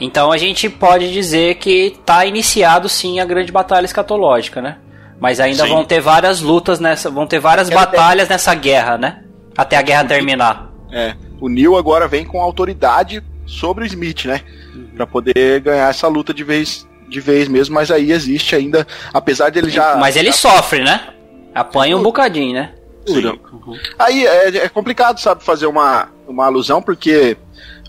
Então 0.01 0.33
a 0.33 0.39
gente 0.39 0.69
pode 0.69 1.13
dizer 1.13 1.57
que 1.57 1.99
está 1.99 2.25
iniciado 2.25 2.89
sim 2.89 3.21
a 3.21 3.25
grande 3.25 3.53
batalha 3.53 3.85
escatológica, 3.85 4.63
né? 4.63 4.79
Mas 5.21 5.39
ainda 5.39 5.65
sim. 5.65 5.69
vão 5.69 5.85
ter 5.85 6.01
várias 6.01 6.41
lutas 6.41 6.81
nessa, 6.81 7.11
vão 7.11 7.27
ter 7.27 7.39
várias 7.39 7.69
batalhas 7.69 8.29
nessa 8.29 8.55
guerra, 8.55 8.97
né? 8.97 9.23
Até 9.57 9.77
a 9.77 9.83
guerra 9.83 10.05
terminar. 10.05 10.71
É. 10.91 11.15
O 11.39 11.49
Neil 11.49 11.77
agora 11.77 12.09
vem 12.09 12.25
com 12.25 12.41
autoridade 12.41 13.23
sobre 13.47 13.85
o 13.85 13.87
Smith, 13.87 14.25
né? 14.25 14.41
Uhum. 14.75 14.89
Para 14.97 15.07
poder 15.07 15.61
ganhar 15.61 15.91
essa 15.91 16.09
luta 16.09 16.33
de 16.33 16.43
vez 16.43 16.89
de 17.11 17.21
vez 17.21 17.49
mesmo, 17.49 17.75
mas 17.75 17.91
aí 17.91 18.13
existe 18.13 18.55
ainda, 18.55 18.87
apesar 19.13 19.51
dele 19.51 19.69
já 19.69 19.97
Mas 19.97 20.17
ele 20.17 20.29
já... 20.29 20.35
sofre, 20.35 20.85
né? 20.85 21.09
Apanha 21.53 21.97
um 21.97 22.03
bocadinho, 22.03 22.55
né? 22.55 22.73
Uhum. 23.09 23.77
Aí 23.99 24.25
é, 24.25 24.57
é 24.59 24.69
complicado, 24.69 25.19
sabe, 25.19 25.43
fazer 25.43 25.67
uma, 25.67 26.09
uma 26.29 26.47
alusão, 26.47 26.81
porque 26.81 27.37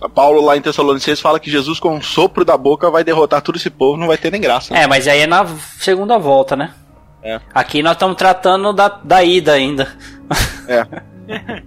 Paulo 0.09 0.43
lá 0.43 0.57
em 0.57 0.61
Tessalonicenses 0.61 1.19
fala 1.19 1.39
que 1.39 1.49
Jesus 1.49 1.79
com 1.79 1.95
um 1.95 2.01
sopro 2.01 2.43
da 2.43 2.57
boca 2.57 2.89
vai 2.89 3.03
derrotar 3.03 3.41
todo 3.41 3.55
esse 3.55 3.69
povo, 3.69 3.97
não 3.97 4.07
vai 4.07 4.17
ter 4.17 4.31
nem 4.31 4.41
graça. 4.41 4.73
Né? 4.73 4.83
É, 4.83 4.87
mas 4.87 5.07
aí 5.07 5.21
é 5.21 5.27
na 5.27 5.45
segunda 5.79 6.17
volta, 6.17 6.55
né? 6.55 6.73
É. 7.23 7.39
Aqui 7.53 7.83
nós 7.83 7.93
estamos 7.93 8.15
tratando 8.15 8.73
da, 8.73 8.87
da 8.87 9.23
ida 9.23 9.53
ainda. 9.53 9.87
É. 10.67 10.85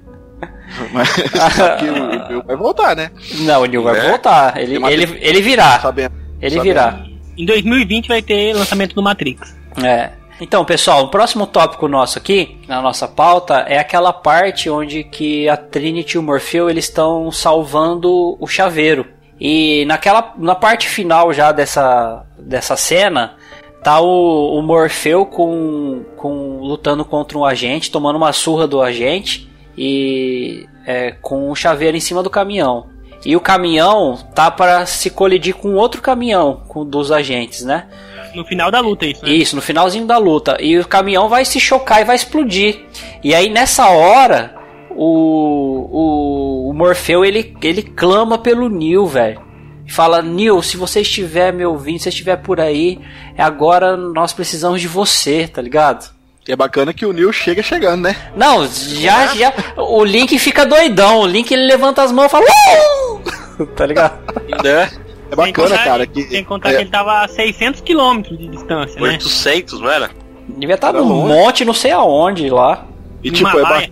mas 0.92 1.12
que 1.12 1.85
o 1.88 2.27
Neil 2.29 2.42
vai 2.44 2.57
voltar, 2.57 2.97
né? 2.97 3.11
Não, 3.40 3.62
o 3.62 3.66
Neil 3.66 3.83
vai 3.83 3.99
é. 3.99 4.09
voltar. 4.09 4.57
Ele, 4.61 4.85
ele, 4.85 5.18
ele 5.20 5.40
virá. 5.40 5.79
Sabendo. 5.79 6.14
Ele 6.40 6.57
Sabendo. 6.57 6.62
virá. 6.64 7.01
Em 7.37 7.47
2020 7.47 8.09
vai 8.09 8.23
ter 8.23 8.53
lançamento 8.53 8.94
do 8.94 9.03
Matrix. 9.03 9.55
É. 9.83 10.11
Então, 10.40 10.64
pessoal, 10.64 11.05
o 11.05 11.09
próximo 11.09 11.47
tópico 11.47 11.87
nosso 11.87 12.18
aqui, 12.18 12.59
na 12.66 12.83
nossa 12.83 13.07
pauta, 13.07 13.64
é 13.68 13.79
aquela 13.79 14.12
parte 14.12 14.68
onde 14.68 15.05
que 15.05 15.49
a 15.49 15.57
Trinity 15.57 16.16
e 16.16 16.18
o 16.18 16.23
Morfeu 16.23 16.68
eles 16.68 16.87
estão 16.87 17.31
salvando 17.31 18.37
o 18.40 18.47
chaveiro. 18.47 19.07
E 19.40 19.85
naquela 19.87 20.35
na 20.37 20.55
parte 20.55 20.88
final 20.88 21.33
já 21.33 21.53
dessa, 21.53 22.25
dessa 22.37 22.77
cena, 22.77 23.37
tá 23.83 24.01
o, 24.01 24.59
o 24.59 24.62
Morfeu 24.62 25.25
com, 25.25 26.05
com 26.16 26.59
lutando 26.61 27.05
contra 27.05 27.38
um 27.38 27.44
agente, 27.44 27.90
tomando 27.90 28.16
uma 28.16 28.33
surra 28.33 28.66
do 28.66 28.83
agente 28.83 29.49
e 29.79 30.66
é, 30.85 31.12
com 31.12 31.51
o 31.51 31.55
chaveiro 31.55 31.97
em 31.97 32.01
cima 32.01 32.23
do 32.23 32.31
caminhão. 32.31 32.87
E 33.25 33.37
o 33.37 33.40
caminhão 33.40 34.18
tá 34.35 34.51
para 34.51 34.85
se 34.85 35.11
colidir 35.11 35.55
com 35.55 35.75
outro 35.75 36.03
caminhão 36.03 36.62
com 36.68 36.85
dos 36.85 37.11
agentes, 37.11 37.64
né? 37.64 37.87
No 38.35 38.44
final 38.44 38.70
da 38.70 38.81
luta, 38.81 39.07
isso. 39.07 39.25
Né? 39.25 39.33
Isso, 39.33 39.57
no 39.57 39.62
finalzinho 39.62 40.07
da 40.07 40.18
luta. 40.18 40.57
E 40.61 40.79
o 40.79 40.87
caminhão 40.87 41.29
vai 41.29 41.44
se 41.44 41.61
chocar 41.61 42.01
e 42.01 42.05
vai 42.05 42.16
explodir. 42.16 42.81
E 43.23 43.35
aí 43.35 43.49
nessa 43.49 43.88
hora, 43.88 44.55
o, 44.90 45.88
o, 45.90 46.70
o 46.70 46.73
Morfeu 46.73 47.25
ele, 47.25 47.57
ele 47.62 47.83
clama 47.83 48.38
pelo 48.38 48.68
Neil, 48.68 49.07
velho. 49.07 49.42
Fala, 49.88 50.23
Neil, 50.23 50.62
se 50.62 50.77
você 50.77 51.01
estiver 51.01 51.53
me 51.53 51.64
ouvindo, 51.64 52.01
se 52.01 52.09
estiver 52.09 52.37
por 52.37 52.61
aí, 52.61 52.99
agora 53.37 53.97
nós 53.97 54.33
precisamos 54.33 54.81
de 54.81 54.88
você, 54.88 55.47
tá 55.47 55.61
ligado? 55.61 56.12
E 56.47 56.53
é 56.53 56.57
bacana 56.57 56.92
que 56.92 57.07
o 57.07 57.12
Neil 57.12 57.33
chega 57.33 57.62
chegando, 57.62 58.03
né? 58.03 58.16
Não, 58.37 58.66
já, 58.66 59.35
já. 59.35 59.53
O 59.79 60.05
Link 60.05 60.38
fica 60.38 60.66
doidão. 60.66 61.20
O 61.20 61.27
Link 61.27 61.51
ele 61.51 61.66
levanta 61.66 62.03
as 62.03 62.12
mãos 62.12 62.27
e 62.27 62.29
fala. 62.29 62.44
Uh! 62.44 63.66
tá 63.75 63.87
ligado? 63.87 64.18
Né? 64.62 64.90
É 65.30 65.37
bacana, 65.37 65.68
contar, 65.68 65.84
cara. 65.84 66.06
Que, 66.06 66.24
tem 66.24 66.42
que 66.42 66.44
contar 66.44 66.70
é... 66.70 66.76
que 66.76 66.82
ele 66.82 66.90
tava 66.90 67.24
a 67.24 67.28
600 67.28 67.80
km 67.80 68.22
de 68.22 68.48
distância, 68.48 69.00
800, 69.00 69.80
né? 69.80 69.87
não 69.87 69.92
era? 69.92 70.10
Devia 70.48 70.74
estar 70.74 70.92
tá 70.92 70.98
num 70.98 71.26
monte, 71.26 71.64
não 71.64 71.74
sei 71.74 71.90
aonde 71.90 72.48
lá. 72.50 72.87
E 73.22 73.30
tipo, 73.30 73.48
é, 73.58 73.62
ba 73.62 73.82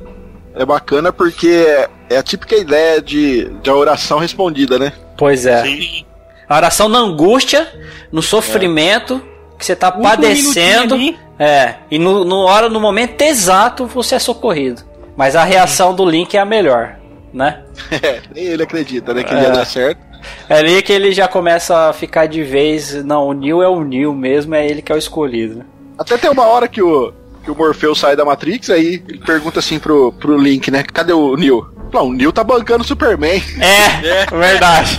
é, 0.55 0.65
bacana 0.65 1.13
porque 1.13 1.67
é 2.11 2.17
a 2.19 2.23
típica 2.23 2.57
ideia 2.57 3.01
de, 3.01 3.49
de 3.63 3.71
a 3.71 3.75
oração 3.75 4.19
respondida, 4.19 4.79
né? 4.79 4.93
Pois 5.17 5.47
é. 5.47 5.63
Sim. 5.63 6.05
A 6.49 6.57
oração 6.57 6.89
na 6.89 6.99
angústia, 6.99 7.67
no 8.11 8.21
sofrimento, 8.21 9.23
é. 9.55 9.59
que 9.59 9.65
você 9.65 9.75
tá 9.75 9.89
Último 9.89 10.03
padecendo. 10.03 10.97
É, 11.39 11.77
e 11.91 11.99
no, 11.99 12.25
no, 12.25 12.41
hora, 12.41 12.69
no 12.69 12.79
momento 12.79 13.23
exato, 13.23 13.87
você 13.87 14.17
é 14.17 14.19
socorrido. 14.19 14.83
Mas 15.17 15.35
a 15.35 15.45
reação 15.45 15.95
do 15.95 16.05
Link 16.05 16.37
é 16.37 16.41
a 16.41 16.45
melhor, 16.45 16.97
né? 17.33 17.63
É, 17.91 18.21
nem 18.35 18.45
ele 18.45 18.63
acredita, 18.63 19.15
né? 19.15 19.25
Que 19.25 19.35
é. 19.35 19.43
ia 19.43 19.51
dar 19.51 19.65
certo. 19.65 20.12
É 20.49 20.59
ali 20.59 20.83
que 20.83 20.93
ele 20.93 21.13
já 21.13 21.29
começa 21.29 21.89
a 21.89 21.93
ficar 21.93 22.27
de 22.27 22.43
vez. 22.43 23.05
Não, 23.05 23.29
o 23.29 23.33
Neil 23.33 23.63
é 23.63 23.69
o 23.69 23.83
Neil 23.83 24.15
mesmo, 24.15 24.55
é 24.55 24.67
ele 24.67 24.83
que 24.83 24.93
é 24.93 24.95
o 24.95 24.99
escolhido. 24.99 25.65
Até 25.99 26.17
tem 26.17 26.31
uma 26.31 26.47
hora 26.47 26.69
que 26.69 26.83
o, 26.83 27.13
que 27.45 27.51
o 27.51 27.57
Morpheus 27.57 27.99
sai 27.99 28.17
da 28.17 28.25
Matrix, 28.25 28.71
aí 28.71 29.03
ele 29.09 29.19
pergunta 29.19 29.59
assim 29.59 29.79
pro, 29.79 30.13
pro 30.13 30.37
Link, 30.37 30.71
né? 30.71 30.83
Cadê 30.83 31.13
o 31.13 31.37
Neil? 31.37 31.67
Não, 31.93 32.09
o 32.09 32.13
Neil 32.13 32.33
tá 32.33 32.43
bancando 32.43 32.83
o 32.83 32.87
Superman. 32.87 33.43
É, 33.61 34.07
é. 34.07 34.27
verdade. 34.27 34.99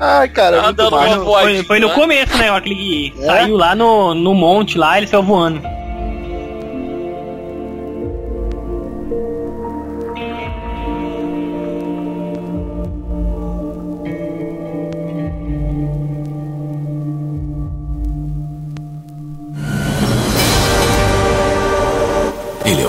Ai, 0.00 0.28
cara, 0.28 0.72
tá 0.74 0.90
muito 0.90 1.24
foi, 1.24 1.62
foi, 1.62 1.80
no 1.80 1.90
começo, 1.90 2.36
né? 2.36 2.50
Hora 2.50 2.62
que 2.62 2.70
ele 2.70 3.14
é? 3.20 3.26
saiu 3.26 3.56
lá 3.56 3.74
no, 3.74 4.14
no 4.14 4.34
monte 4.34 4.76
lá, 4.76 4.98
ele 4.98 5.06
saiu 5.06 5.22
voando. 5.22 5.62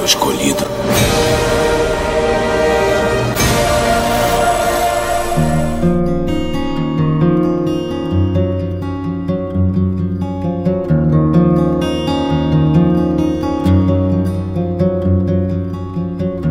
escolhido. 0.06 0.66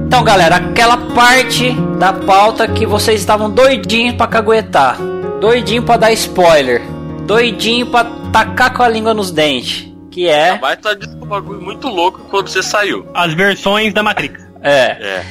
Então, 0.06 0.24
galera, 0.24 0.56
aquela 0.56 0.96
parte 1.14 1.72
da 1.98 2.12
pauta 2.12 2.68
que 2.68 2.84
vocês 2.84 3.20
estavam 3.20 3.50
doidinho 3.50 4.16
para 4.16 4.26
caguetar, 4.26 4.98
doidinho 5.40 5.82
para 5.82 5.96
dar 5.96 6.12
spoiler, 6.12 6.82
doidinho 7.26 7.86
para 7.86 8.06
tacar 8.30 8.74
com 8.74 8.82
a 8.82 8.88
língua 8.88 9.14
nos 9.14 9.30
dentes, 9.30 9.88
que 10.10 10.28
é 10.28 10.50
a 10.50 11.19
bagulho 11.30 11.60
muito 11.62 11.88
louco 11.88 12.20
quando 12.30 12.48
você 12.48 12.62
saiu. 12.62 13.06
As 13.14 13.32
versões 13.32 13.94
da 13.94 14.02
Matrix. 14.02 14.38
É. 14.62 14.74
É. 15.20 15.24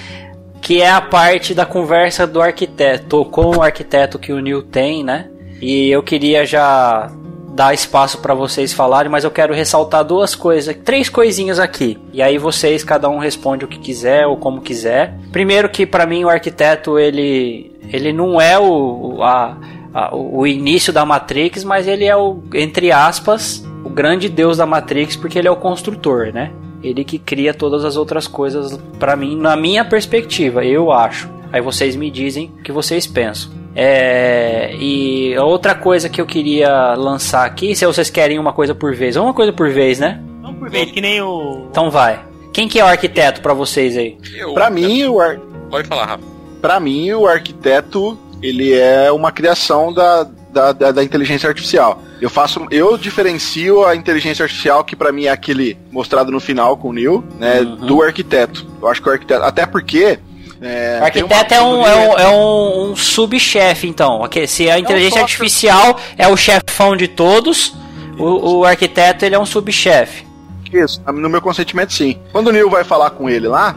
que 0.61 0.81
é 0.81 0.89
a 0.89 0.99
parte 1.01 1.53
da 1.53 1.65
conversa 1.65 2.25
do 2.25 2.41
arquiteto, 2.41 3.23
com 3.25 3.57
o 3.57 3.61
arquiteto 3.61 4.17
que 4.17 4.33
o 4.33 4.39
Neil 4.39 4.63
tem, 4.63 5.03
né? 5.03 5.27
E 5.61 5.89
eu 5.89 6.01
queria 6.01 6.45
já 6.45 7.11
dar 7.53 7.73
espaço 7.73 8.19
para 8.19 8.33
vocês 8.33 8.71
falarem, 8.73 9.11
mas 9.11 9.23
eu 9.23 9.31
quero 9.31 9.53
ressaltar 9.53 10.03
duas 10.03 10.33
coisas, 10.33 10.75
três 10.83 11.09
coisinhas 11.09 11.59
aqui. 11.59 11.97
E 12.13 12.21
aí 12.21 12.37
vocês 12.37 12.83
cada 12.83 13.09
um 13.09 13.17
responde 13.19 13.65
o 13.65 13.67
que 13.67 13.77
quiser 13.77 14.25
ou 14.25 14.37
como 14.37 14.61
quiser. 14.61 15.13
Primeiro 15.31 15.67
que 15.69 15.85
para 15.85 16.05
mim 16.05 16.23
o 16.23 16.29
arquiteto 16.29 16.97
ele 16.97 17.71
ele 17.91 18.13
não 18.13 18.39
é 18.39 18.57
o 18.57 19.21
a, 19.21 19.57
a- 19.93 20.15
o 20.15 20.45
início 20.47 20.93
da 20.93 21.05
Matrix, 21.05 21.63
mas 21.63 21.87
ele 21.87 22.05
é 22.05 22.15
o 22.15 22.41
entre 22.53 22.91
aspas 22.91 23.65
o 23.83 23.89
grande 23.89 24.29
deus 24.29 24.57
da 24.57 24.65
Matrix 24.65 25.15
porque 25.15 25.37
ele 25.37 25.47
é 25.47 25.51
o 25.51 25.55
construtor, 25.55 26.31
né? 26.33 26.51
Ele 26.81 27.03
que 27.03 27.19
cria 27.19 27.53
todas 27.53 27.83
as 27.83 27.97
outras 27.97 28.27
coisas 28.27 28.79
pra 28.97 29.15
mim, 29.15 29.35
na 29.35 29.55
minha 29.55 29.83
perspectiva, 29.83 30.63
eu 30.63 30.91
acho. 30.91 31.29
Aí 31.51 31.61
vocês 31.61 31.95
me 31.95 32.09
dizem 32.09 32.51
o 32.59 32.63
que 32.63 32.71
vocês 32.71 33.05
pensam. 33.05 33.51
É, 33.75 34.75
e 34.79 35.37
outra 35.37 35.75
coisa 35.75 36.09
que 36.09 36.19
eu 36.19 36.25
queria 36.25 36.93
lançar 36.95 37.45
aqui, 37.45 37.75
se 37.75 37.85
vocês 37.85 38.09
querem 38.09 38.39
uma 38.39 38.53
coisa 38.53 38.73
por 38.73 38.93
vez, 38.93 39.15
uma 39.15 39.33
coisa 39.33 39.51
por 39.53 39.69
vez, 39.69 39.99
né? 39.99 40.21
Não 40.41 40.53
por 40.53 40.69
vez, 40.69 40.91
que 40.91 41.01
nem 41.01 41.21
o. 41.21 41.67
Então 41.69 41.89
vai. 41.89 42.19
Quem 42.51 42.67
que 42.67 42.79
é 42.79 42.83
o 42.83 42.87
arquiteto 42.87 43.41
pra 43.41 43.53
vocês 43.53 43.95
aí? 43.95 44.17
Eu, 44.35 44.53
Pra 44.53 44.69
mim, 44.69 45.05
o 45.05 45.19
ar... 45.19 45.39
Pode 45.69 45.87
falar, 45.87 46.05
Rafa. 46.05 46.23
Pra 46.61 46.79
mim, 46.79 47.11
o 47.13 47.27
arquiteto, 47.27 48.17
ele 48.41 48.73
é 48.73 49.11
uma 49.11 49.31
criação 49.31 49.93
da, 49.93 50.23
da, 50.51 50.71
da, 50.71 50.91
da 50.91 51.03
inteligência 51.03 51.47
artificial. 51.47 52.01
Eu 52.21 52.29
faço, 52.29 52.67
eu 52.69 52.97
diferencio 52.97 53.85
a 53.85 53.95
inteligência 53.95 54.43
artificial, 54.43 54.83
que 54.83 54.95
pra 54.95 55.11
mim 55.11 55.25
é 55.25 55.29
aquele 55.29 55.77
mostrado 55.91 56.31
no 56.31 56.39
final 56.39 56.75
com 56.77 56.89
o 56.89 56.93
Neil, 56.93 57.23
né, 57.39 57.61
Uhum. 57.61 57.75
do 57.77 58.03
arquiteto. 58.03 58.65
Eu 58.81 58.87
acho 58.89 59.01
que 59.01 59.07
o 59.07 59.11
arquiteto, 59.11 59.43
até 59.43 59.65
porque... 59.65 60.19
É, 60.61 60.99
arquiteto 61.01 61.53
é 61.53 61.61
um, 61.61 61.87
é 61.87 61.95
um, 61.95 62.17
é 62.19 62.27
um, 62.29 62.91
um 62.91 62.95
subchefe, 62.95 63.87
então. 63.87 64.19
Ok, 64.19 64.45
Se 64.45 64.69
a 64.69 64.77
inteligência 64.77 65.21
software. 65.21 65.23
artificial 65.45 65.99
é 66.17 66.27
o 66.27 66.35
chefão 66.35 66.97
de 66.97 67.07
todos, 67.07 67.73
o, 68.17 68.57
o 68.57 68.65
arquiteto 68.65 69.23
ele 69.23 69.35
é 69.35 69.39
um 69.39 69.45
subchefe. 69.45 70.25
Isso, 70.73 71.01
no 71.13 71.29
meu 71.29 71.41
consentimento 71.41 71.93
sim. 71.93 72.17
Quando 72.33 72.47
o 72.47 72.51
Neil 72.51 72.69
vai 72.69 72.83
falar 72.83 73.11
com 73.11 73.29
ele 73.29 73.47
lá, 73.47 73.73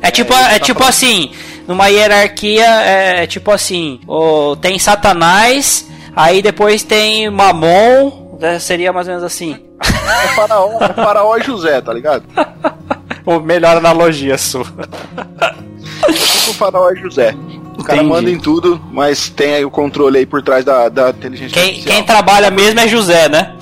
É 0.00 0.10
tipo, 0.10 0.32
ele 0.32 0.42
é 0.42 0.58
tá 0.58 0.58
tipo 0.60 0.78
falando. 0.80 0.88
assim, 0.88 1.30
numa 1.68 1.88
hierarquia 1.88 2.64
é, 2.64 3.26
tipo 3.26 3.50
assim, 3.50 4.00
o, 4.08 4.56
tem 4.56 4.78
Satanás, 4.78 5.86
aí 6.14 6.42
depois 6.42 6.82
tem 6.82 7.28
Mamon, 7.30 8.38
né, 8.40 8.58
seria 8.58 8.92
mais 8.92 9.06
ou 9.06 9.14
menos 9.14 9.24
assim. 9.24 9.56
é 9.80 10.28
faraó, 10.34 10.78
é 10.80 10.92
faraó 10.92 11.36
e 11.36 11.42
José, 11.42 11.80
tá 11.80 11.92
ligado? 11.92 12.24
Ou 13.24 13.40
melhor 13.40 13.76
analogia 13.76 14.36
sua. 14.36 14.64
Tipo 14.64 16.50
o 16.50 16.54
faraó 16.54 16.90
e 16.90 16.96
José. 17.00 17.34
O 17.78 17.84
cara 17.84 17.98
Entendi. 17.98 18.10
manda 18.10 18.30
em 18.30 18.38
tudo, 18.38 18.80
mas 18.92 19.28
tem 19.28 19.54
aí 19.54 19.64
o 19.64 19.70
controle 19.70 20.18
aí 20.18 20.26
por 20.26 20.42
trás 20.42 20.64
da, 20.64 20.88
da 20.88 21.10
inteligência 21.10 21.54
Quem, 21.54 21.62
artificial. 21.70 21.94
quem 21.96 22.04
trabalha 22.04 22.50
mesmo 22.50 22.80
é 22.80 22.88
José, 22.88 23.28
né? 23.28 23.54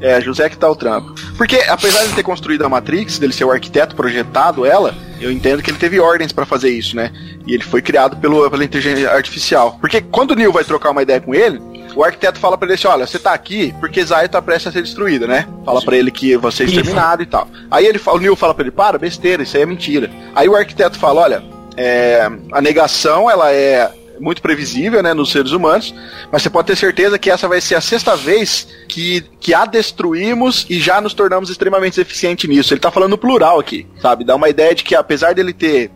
É, 0.00 0.20
José 0.20 0.48
que 0.48 0.56
tá 0.56 0.70
o 0.70 0.76
trampo. 0.76 1.14
Porque, 1.36 1.56
apesar 1.68 2.04
de 2.04 2.12
ter 2.14 2.22
construído 2.22 2.64
a 2.64 2.68
Matrix, 2.68 3.18
dele 3.18 3.32
ser 3.32 3.44
o 3.44 3.50
arquiteto 3.50 3.96
projetado 3.96 4.64
ela, 4.64 4.94
eu 5.20 5.32
entendo 5.32 5.62
que 5.62 5.70
ele 5.70 5.78
teve 5.78 5.98
ordens 5.98 6.32
pra 6.32 6.44
fazer 6.46 6.70
isso, 6.70 6.94
né? 6.94 7.10
E 7.46 7.54
ele 7.54 7.64
foi 7.64 7.80
criado 7.82 8.16
pelo, 8.16 8.48
pela 8.50 8.62
inteligência 8.64 9.10
artificial. 9.10 9.78
Porque 9.80 10.00
quando 10.00 10.32
o 10.32 10.34
Neil 10.34 10.52
vai 10.52 10.64
trocar 10.64 10.90
uma 10.90 11.02
ideia 11.02 11.20
com 11.20 11.34
ele, 11.34 11.60
o 11.96 12.04
arquiteto 12.04 12.38
fala 12.38 12.58
pra 12.58 12.66
ele 12.66 12.74
assim: 12.74 12.86
olha, 12.86 13.06
você 13.06 13.18
tá 13.18 13.32
aqui 13.32 13.74
porque 13.80 14.04
Zion 14.04 14.28
tá 14.28 14.42
prestes 14.42 14.68
a 14.68 14.72
ser 14.72 14.82
destruída, 14.82 15.26
né? 15.26 15.48
Fala 15.64 15.80
pra 15.82 15.96
ele 15.96 16.10
que 16.10 16.36
você 16.36 16.62
é 16.62 16.66
exterminado 16.66 17.22
e 17.22 17.26
tal. 17.26 17.48
Aí 17.70 17.86
ele 17.86 17.98
fala, 17.98 18.18
o 18.18 18.20
Neil 18.20 18.36
fala 18.36 18.54
pra 18.54 18.62
ele: 18.62 18.70
para, 18.70 18.98
besteira, 18.98 19.42
isso 19.42 19.56
aí 19.56 19.62
é 19.62 19.66
mentira. 19.66 20.10
Aí 20.34 20.48
o 20.48 20.54
arquiteto 20.54 20.98
fala: 20.98 21.22
olha, 21.22 21.42
é, 21.76 22.30
a 22.52 22.60
negação 22.60 23.30
ela 23.30 23.50
é 23.50 23.90
muito 24.20 24.40
previsível, 24.40 25.02
né, 25.02 25.12
nos 25.12 25.30
seres 25.30 25.52
humanos, 25.52 25.94
mas 26.30 26.42
você 26.42 26.50
pode 26.50 26.66
ter 26.66 26.76
certeza 26.76 27.18
que 27.18 27.30
essa 27.30 27.46
vai 27.46 27.60
ser 27.60 27.74
a 27.74 27.80
sexta 27.80 28.16
vez 28.16 28.66
que, 28.88 29.22
que 29.38 29.52
a 29.52 29.66
destruímos 29.66 30.66
e 30.68 30.80
já 30.80 31.00
nos 31.00 31.14
tornamos 31.14 31.50
extremamente 31.50 32.00
eficientes 32.00 32.48
nisso. 32.48 32.72
Ele 32.72 32.80
tá 32.80 32.90
falando 32.90 33.10
no 33.10 33.18
plural 33.18 33.58
aqui, 33.58 33.86
sabe? 34.00 34.24
Dá 34.24 34.34
uma 34.34 34.48
ideia 34.48 34.74
de 34.74 34.84
que 34.84 34.94
apesar 34.94 35.34
dele 35.34 35.52
ter. 35.52 35.90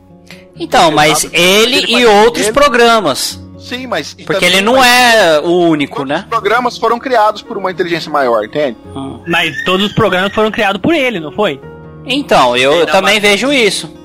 Então, 0.58 0.90
mas 0.90 1.24
Ele 1.32 1.78
ele 1.78 1.92
e 1.96 2.06
outros 2.06 2.50
programas. 2.50 3.40
Sim, 3.60 3.86
mas. 3.86 4.14
Porque 4.26 4.44
ele 4.44 4.60
não 4.60 4.82
é 4.82 5.38
o 5.40 5.68
único, 5.68 5.96
Todos 5.98 6.08
né? 6.08 6.18
os 6.22 6.24
programas 6.28 6.78
foram 6.78 6.98
criados 6.98 7.42
por 7.42 7.56
uma 7.58 7.70
inteligência 7.70 8.10
maior, 8.10 8.44
entende? 8.44 8.76
Mas 9.26 9.54
todos 9.64 9.86
os 9.86 9.92
programas 9.92 10.32
foram 10.34 10.50
criados 10.50 10.80
por 10.80 10.94
ele, 10.94 11.20
não 11.20 11.30
foi? 11.32 11.60
Então, 12.06 12.56
eu, 12.56 12.80
Não, 12.80 12.86
também 12.86 13.14
mas- 13.14 13.22
vejo 13.22 13.52
isso. 13.52 13.98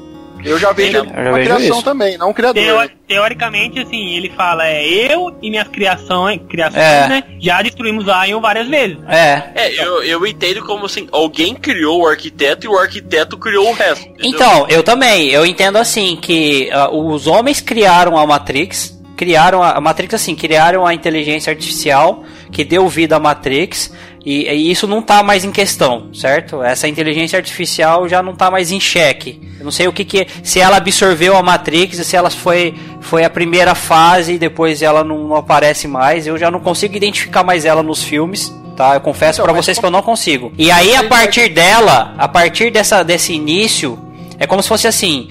Eu 0.44 0.60
já 0.60 0.72
vejo 0.72 0.98
Eu 0.98 1.04
ele 1.06 1.12
já 1.16 1.22
uma 1.22 1.34
vejo 1.40 1.50
criação 1.56 1.76
isso. 1.78 1.84
também, 1.84 2.18
não 2.20 2.30
um 2.30 2.34
criador. 2.34 2.62
Teo- 2.64 2.90
teoricamente, 3.08 3.80
assim, 3.80 4.10
ele 4.16 4.30
fala, 4.36 4.68
é 4.68 4.86
eu 4.86 5.36
e 5.42 5.50
minhas 5.50 5.68
criações, 5.70 6.40
criações, 6.48 6.84
É. 6.84 7.08
né? 7.08 7.24
Já 7.40 7.64
destruímos 7.64 8.06
Zion 8.06 8.40
várias 8.40 8.68
vezes. 8.68 8.98
É. 9.08 9.44
É, 9.56 9.84
eu, 9.84 10.04
eu 10.04 10.28
entendo 10.28 10.64
como 10.64 10.86
assim, 10.86 11.08
alguém 11.12 11.56
criou 11.56 12.04
o 12.04 12.08
arquiteto 12.08 12.68
e 12.68 12.70
o 12.70 12.78
arquiteto 12.78 13.38
criou 13.40 13.70
o 13.72 13.74
resto. 13.74 14.06
entendeu? 14.08 14.30
Então, 14.30 14.68
eu 14.70 14.84
também, 14.84 15.30
eu 15.32 15.44
entendo 15.48 15.78
assim 15.78 16.16
que 16.16 16.70
ah, 16.72 16.92
os 16.92 17.26
homens 17.26 17.60
criaram 17.60 18.16
a 18.16 18.28
Matrix, 18.28 18.95
criaram 19.16 19.62
a, 19.64 19.72
a 19.72 19.82
Matrix 19.82 20.14
assim, 20.14 20.36
criaram 20.36 20.86
a 20.86 20.94
inteligência 20.94 21.52
artificial 21.52 22.24
que 22.52 22.64
deu 22.64 22.88
vida 22.88 23.16
à 23.16 23.20
Matrix 23.20 23.92
e, 24.26 24.48
e 24.48 24.72
isso 24.72 24.88
não 24.88 25.02
tá 25.02 25.22
mais 25.22 25.44
em 25.46 25.52
questão, 25.52 26.10
certo? 26.14 26.62
Essa 26.64 26.88
inteligência 26.88 27.38
artificial 27.38 28.08
já 28.10 28.24
não 28.24 28.36
tá 28.36 28.50
mais 28.50 28.72
em 28.72 28.80
xeque. 28.80 29.40
Eu 29.60 29.64
não 29.66 29.72
sei 29.72 29.88
o 29.88 29.94
que 29.94 30.04
que 30.04 30.28
se 30.44 30.60
ela 30.60 30.78
absorveu 30.78 31.36
a 31.38 31.44
Matrix, 31.44 31.98
se 32.06 32.16
ela 32.16 32.30
foi 32.30 32.74
foi 33.02 33.24
a 33.24 33.30
primeira 33.30 33.76
fase 33.76 34.34
e 34.34 34.38
depois 34.40 34.82
ela 34.82 35.04
não, 35.04 35.28
não 35.28 35.36
aparece 35.36 35.88
mais. 35.88 36.26
Eu 36.26 36.38
já 36.40 36.50
não 36.50 36.60
consigo 36.60 36.96
identificar 36.96 37.44
mais 37.44 37.66
ela 37.66 37.84
nos 37.84 38.04
filmes. 38.04 38.52
Tá, 38.76 38.96
eu 38.96 39.00
confesso 39.02 39.38
Então, 39.38 39.46
pra 39.46 39.54
mas 39.54 39.64
vocês 39.64 39.78
que 39.78 39.82
como- 39.82 39.96
eu 39.96 40.00
não 40.00 40.04
consigo. 40.04 40.52
E 40.58 40.70
aí, 40.70 40.96
a 40.96 41.04
partir 41.06 41.48
dela, 41.50 42.14
a 42.18 42.28
partir 42.28 42.72
dessa, 42.72 43.04
desse 43.04 43.32
início, 43.32 43.98
é 44.38 44.46
como 44.46 44.62
se 44.62 44.68
fosse 44.68 44.86
assim: 44.88 45.30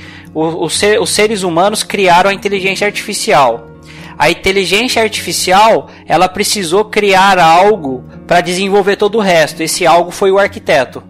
ser- 0.71 0.99
os 1.01 1.11
seres 1.11 1.43
humanos 1.43 1.83
criaram 1.83 2.31
a 2.31 2.33
inteligência 2.33 2.87
artificial. 2.87 3.69
A 4.19 4.31
inteligência 4.31 5.03
artificial, 5.03 5.89
ela 6.07 6.29
precisou 6.29 6.85
criar 6.85 7.39
algo 7.39 8.05
para 8.27 8.41
desenvolver 8.41 8.97
todo 8.97 9.19
o 9.19 9.21
resto. 9.21 9.63
Esse 9.63 9.87
algo 9.87 10.11
foi 10.11 10.31
o 10.31 10.39
arquiteto. 10.39 11.03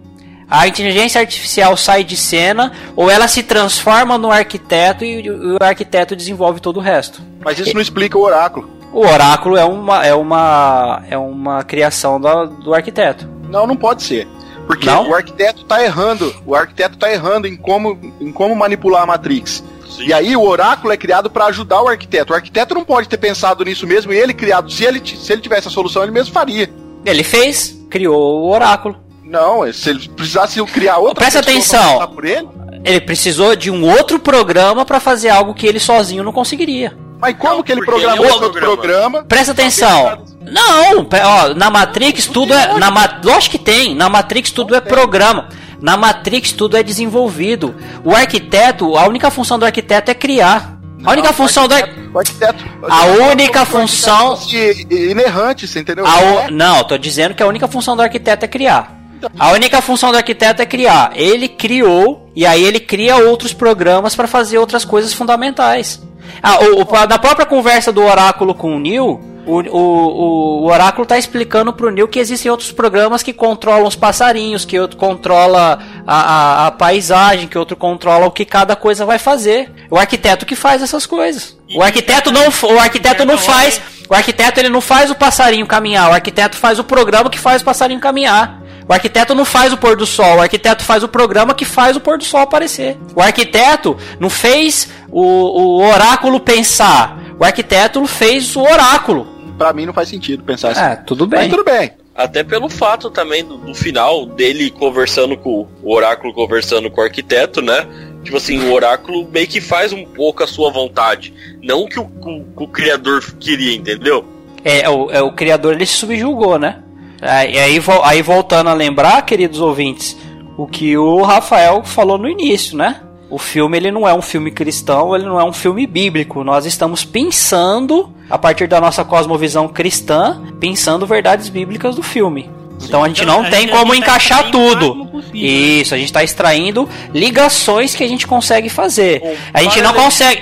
A 0.49 0.67
inteligência 0.67 1.19
artificial 1.21 1.75
sai 1.75 2.03
de 2.03 2.15
cena 2.15 2.71
ou 2.95 3.09
ela 3.09 3.27
se 3.27 3.41
transforma 3.43 4.17
no 4.17 4.31
arquiteto 4.31 5.03
e 5.03 5.29
o 5.29 5.57
arquiteto 5.59 6.15
desenvolve 6.15 6.59
todo 6.59 6.77
o 6.77 6.81
resto. 6.81 7.21
Mas 7.43 7.57
isso 7.59 7.73
não 7.73 7.81
explica 7.81 8.17
o 8.17 8.21
oráculo. 8.21 8.69
O 8.93 8.99
oráculo 8.99 9.57
é 9.57 9.65
uma 9.65 10.05
é 10.05 10.13
uma 10.13 11.03
é 11.09 11.17
uma 11.17 11.63
criação 11.63 12.21
da- 12.21 12.45
do 12.45 12.73
arquiteto. 12.73 13.27
Não, 13.49 13.65
não 13.67 13.75
pode 13.75 14.03
ser. 14.03 14.27
Porque 14.67 14.85
Não? 14.87 15.09
o 15.09 15.13
arquiteto 15.15 15.63
tá 15.65 15.83
errando. 15.83 16.33
O 16.45 16.55
arquiteto 16.55 16.97
tá 16.97 17.11
errando 17.11 17.47
em 17.47 17.55
como, 17.55 17.99
em 18.19 18.31
como 18.31 18.55
manipular 18.55 19.03
a 19.03 19.05
Matrix. 19.05 19.63
Sim. 19.97 20.05
E 20.07 20.13
aí 20.13 20.35
o 20.35 20.41
oráculo 20.43 20.91
é 20.93 20.97
criado 20.97 21.29
para 21.29 21.45
ajudar 21.45 21.81
o 21.81 21.87
arquiteto. 21.87 22.33
O 22.33 22.35
arquiteto 22.35 22.73
não 22.73 22.83
pode 22.83 23.07
ter 23.09 23.17
pensado 23.17 23.63
nisso 23.63 23.85
mesmo 23.87 24.11
e 24.13 24.17
ele 24.17 24.33
criado. 24.33 24.71
Se 24.71 24.83
ele, 24.83 25.01
se 25.05 25.31
ele 25.31 25.41
tivesse 25.41 25.67
a 25.67 25.71
solução, 25.71 26.03
ele 26.03 26.11
mesmo 26.11 26.33
faria. 26.33 26.69
Ele 27.05 27.23
fez, 27.23 27.75
criou 27.89 28.41
o 28.43 28.51
oráculo. 28.51 28.97
Não, 29.23 29.71
se 29.73 29.89
ele 29.89 30.07
precisasse 30.09 30.63
criar 30.65 30.97
outra 30.97 31.15
Presta 31.15 31.39
atenção. 31.39 31.93
passar 31.93 32.07
por 32.07 32.25
ele, 32.25 32.47
Ele 32.83 33.01
precisou 33.01 33.55
de 33.55 33.71
um 33.71 33.83
outro 33.89 34.19
programa 34.19 34.85
para 34.85 34.99
fazer 34.99 35.29
algo 35.29 35.53
que 35.53 35.65
ele 35.65 35.79
sozinho 35.79 36.23
não 36.23 36.31
conseguiria. 36.31 36.95
mas 37.19 37.35
como 37.37 37.55
Não, 37.55 37.63
que 37.63 37.71
ele 37.71 37.83
programou 37.83 38.23
é 38.25 38.27
esse 38.27 38.33
outro 38.43 38.47
outro 38.47 38.61
programa? 38.61 39.23
Presta 39.23 39.51
atenção. 39.51 40.23
Não, 40.41 41.07
ó, 41.23 41.53
na 41.55 41.71
Matrix 41.71 42.27
tudo 42.27 42.53
é. 42.53 42.77
Na, 42.77 42.91
lógico 43.23 43.57
que 43.57 43.63
tem. 43.63 43.95
Na 43.95 44.07
Matrix 44.09 44.51
tudo 44.51 44.75
é 44.75 44.81
programa. 44.81 45.49
Na 45.81 45.97
Matrix 45.97 46.51
tudo 46.51 46.77
é 46.77 46.83
desenvolvido. 46.83 47.75
O 48.03 48.13
arquiteto, 48.15 48.97
a 48.97 49.07
única 49.07 49.29
função 49.31 49.57
do 49.59 49.65
arquiteto 49.65 50.11
é 50.11 50.13
criar. 50.13 50.75
A 51.03 51.11
única 51.11 51.27
Não, 51.27 51.35
função 51.35 51.67
do 51.67 51.75
arquiteto, 51.75 52.09
o 52.13 52.17
arquiteto- 52.19 52.65
A 52.89 53.05
única 53.31 53.65
função- 53.65 54.35
fosse 54.37 54.87
inerrante, 54.89 55.67
você 55.67 55.79
entendeu? 55.79 56.05
A 56.05 56.19
É. 56.21 56.51
Não, 56.51 56.83
tô 56.83 56.97
dizendo 56.97 57.35
que 57.35 57.43
a 57.43 57.47
única 57.47 57.67
função 57.67 57.95
do 57.95 58.01
arquiteto 58.01 58.43
é 58.45 58.47
criar. 58.47 58.95
A 59.39 59.51
única 59.51 59.81
função 59.81 60.11
do 60.11 60.17
arquiteto 60.17 60.61
é 60.61 60.65
criar. 60.65 61.11
Ele 61.15 61.47
criou 61.47 62.29
e 62.35 62.45
aí 62.45 62.63
ele 62.63 62.79
cria 62.79 63.17
outros 63.17 63.53
programas 63.53 64.15
para 64.15 64.27
fazer 64.27 64.57
outras 64.57 64.83
coisas 64.85 65.13
fundamentais. 65.13 66.01
Ah, 66.41 66.57
o, 66.59 66.81
o- 66.81 67.07
na 67.07 67.19
própria 67.19 67.45
conversa 67.45 67.91
do 67.91 68.03
oráculo 68.03 68.53
com 68.55 68.75
o 68.75 68.79
Neil, 68.79 69.21
O, 69.45 69.61
o, 69.61 70.63
o 70.63 70.65
oráculo 70.65 71.05
tá 71.05 71.17
explicando 71.17 71.71
pro 71.71 71.91
Neil 71.91 72.07
que 72.07 72.19
existem 72.19 72.49
outros 72.49 72.71
programas 72.71 73.21
que 73.21 73.31
controlam 73.31 73.87
os 73.87 73.95
passarinhos, 73.95 74.65
que 74.65 74.79
outro 74.79 74.97
controla 74.97 75.79
a, 76.05 76.15
a, 76.15 76.67
a 76.67 76.71
paisagem, 76.71 77.47
que 77.47 77.57
outro 77.57 77.75
controla 77.75 78.25
o 78.25 78.31
que 78.31 78.45
cada 78.45 78.75
coisa 78.75 79.05
vai 79.05 79.19
fazer. 79.19 79.71
O 79.89 79.97
arquiteto 79.97 80.45
que 80.45 80.55
faz 80.55 80.81
essas 80.81 81.05
coisas. 81.05 81.57
O 81.73 81.81
arquiteto 81.81 82.31
não, 82.31 82.47
o 82.47 82.79
arquiteto 82.79 83.25
não 83.25 83.37
faz, 83.37 83.81
o 84.09 84.13
arquiteto 84.13 84.59
ele 84.59 84.69
não 84.69 84.81
faz 84.81 85.09
o 85.09 85.15
passarinho 85.15 85.65
caminhar, 85.65 86.09
o 86.09 86.13
arquiteto 86.13 86.57
faz 86.57 86.79
o 86.79 86.83
programa 86.83 87.29
que 87.29 87.39
faz 87.39 87.61
o 87.61 87.65
passarinho 87.65 87.99
caminhar. 87.99 88.63
O 88.87 88.93
arquiteto 88.93 89.33
não 89.33 89.45
faz 89.45 89.73
o 89.73 89.77
pôr 89.77 89.95
do 89.95 90.05
sol, 90.05 90.37
o 90.37 90.41
arquiteto 90.41 90.83
faz 90.83 91.03
o 91.03 91.07
programa 91.07 91.55
que 91.55 91.65
faz 91.65 91.97
o 91.97 91.99
pôr 91.99 92.19
do 92.19 92.23
sol 92.23 92.41
aparecer. 92.41 92.97
O 93.15 93.21
arquiteto 93.21 93.97
não 94.19 94.29
fez 94.29 94.87
o, 95.11 95.21
o 95.21 95.87
oráculo 95.87 96.39
pensar, 96.39 97.17
o 97.39 97.43
arquiteto 97.43 98.05
fez 98.05 98.55
o 98.55 98.61
oráculo. 98.61 99.34
Pra 99.57 99.71
mim 99.73 99.85
não 99.85 99.93
faz 99.93 100.09
sentido 100.09 100.43
pensar 100.43 100.71
assim. 100.71 100.81
É, 100.81 100.95
tudo 100.95 101.25
bem. 101.25 101.41
Mas 101.41 101.49
tudo 101.49 101.63
bem. 101.63 101.91
Até 102.13 102.43
pelo 102.43 102.69
fato 102.69 103.09
também 103.09 103.43
do, 103.43 103.57
do 103.57 103.73
final 103.75 104.25
dele 104.25 104.69
conversando 104.71 105.35
com 105.37 105.67
o 105.83 105.93
oráculo 105.93 106.33
conversando 106.33 106.89
com 106.89 107.01
o 107.01 107.03
arquiteto, 107.03 107.61
né? 107.61 107.85
Tipo 108.23 108.37
assim, 108.37 108.57
o 108.67 108.73
oráculo 108.73 109.27
meio 109.31 109.47
que 109.47 109.61
faz 109.61 109.93
um 109.93 110.03
pouco 110.05 110.43
a 110.43 110.47
sua 110.47 110.71
vontade. 110.71 111.33
Não 111.61 111.83
o 111.83 111.87
que 111.87 111.99
o, 111.99 112.03
o, 112.03 112.45
o 112.63 112.67
criador 112.67 113.21
queria, 113.39 113.75
entendeu? 113.75 114.25
É, 114.63 114.89
o, 114.89 115.11
é, 115.11 115.21
o 115.21 115.31
criador 115.31 115.73
ele 115.73 115.85
se 115.85 115.93
subjugou, 115.97 116.57
né? 116.57 116.79
Aí, 117.21 117.57
aí, 117.59 117.79
vo- 117.79 118.01
aí 118.03 118.21
voltando 118.21 118.69
a 118.69 118.73
lembrar, 118.73 119.21
queridos 119.25 119.59
ouvintes, 119.59 120.17
o 120.57 120.65
que 120.67 120.97
o 120.97 121.21
Rafael 121.21 121.83
falou 121.83 122.17
no 122.17 122.27
início, 122.27 122.75
né? 122.77 123.01
O 123.29 123.37
filme 123.39 123.75
ele 123.77 123.91
não 123.91 124.07
é 124.07 124.13
um 124.13 124.21
filme 124.21 124.51
cristão, 124.51 125.15
ele 125.15 125.25
não 125.25 125.39
é 125.39 125.43
um 125.43 125.51
filme 125.53 125.85
bíblico. 125.87 126.43
Nós 126.43 126.65
estamos 126.65 127.03
pensando, 127.03 128.09
a 128.29 128.37
partir 128.37 128.67
da 128.67 128.79
nossa 128.79 129.03
cosmovisão 129.03 129.67
cristã, 129.67 130.41
pensando 130.59 131.05
verdades 131.07 131.49
bíblicas 131.49 131.95
do 131.95 132.03
filme. 132.03 132.49
Então 132.83 133.03
a 133.03 133.07
gente 133.07 133.23
Então, 133.23 133.39
não 133.41 133.45
a 133.47 133.49
tem 133.49 133.61
gente- 133.61 133.71
como 133.71 133.91
tá 133.93 133.97
encaixar 133.97 134.47
o 134.47 134.51
tudo. 134.51 135.05
possível. 135.07 135.31
Isso, 135.33 135.95
a 135.95 135.97
gente 135.97 136.07
está 136.07 136.23
extraindo 136.23 136.87
ligações 137.13 137.95
que 137.95 138.03
a 138.03 138.07
gente 138.07 138.27
consegue 138.27 138.69
fazer. 138.69 139.21
Um 139.23 139.35
A 139.53 139.63
gente 139.63 139.81
não 139.81 139.93
consegue. 139.93 140.41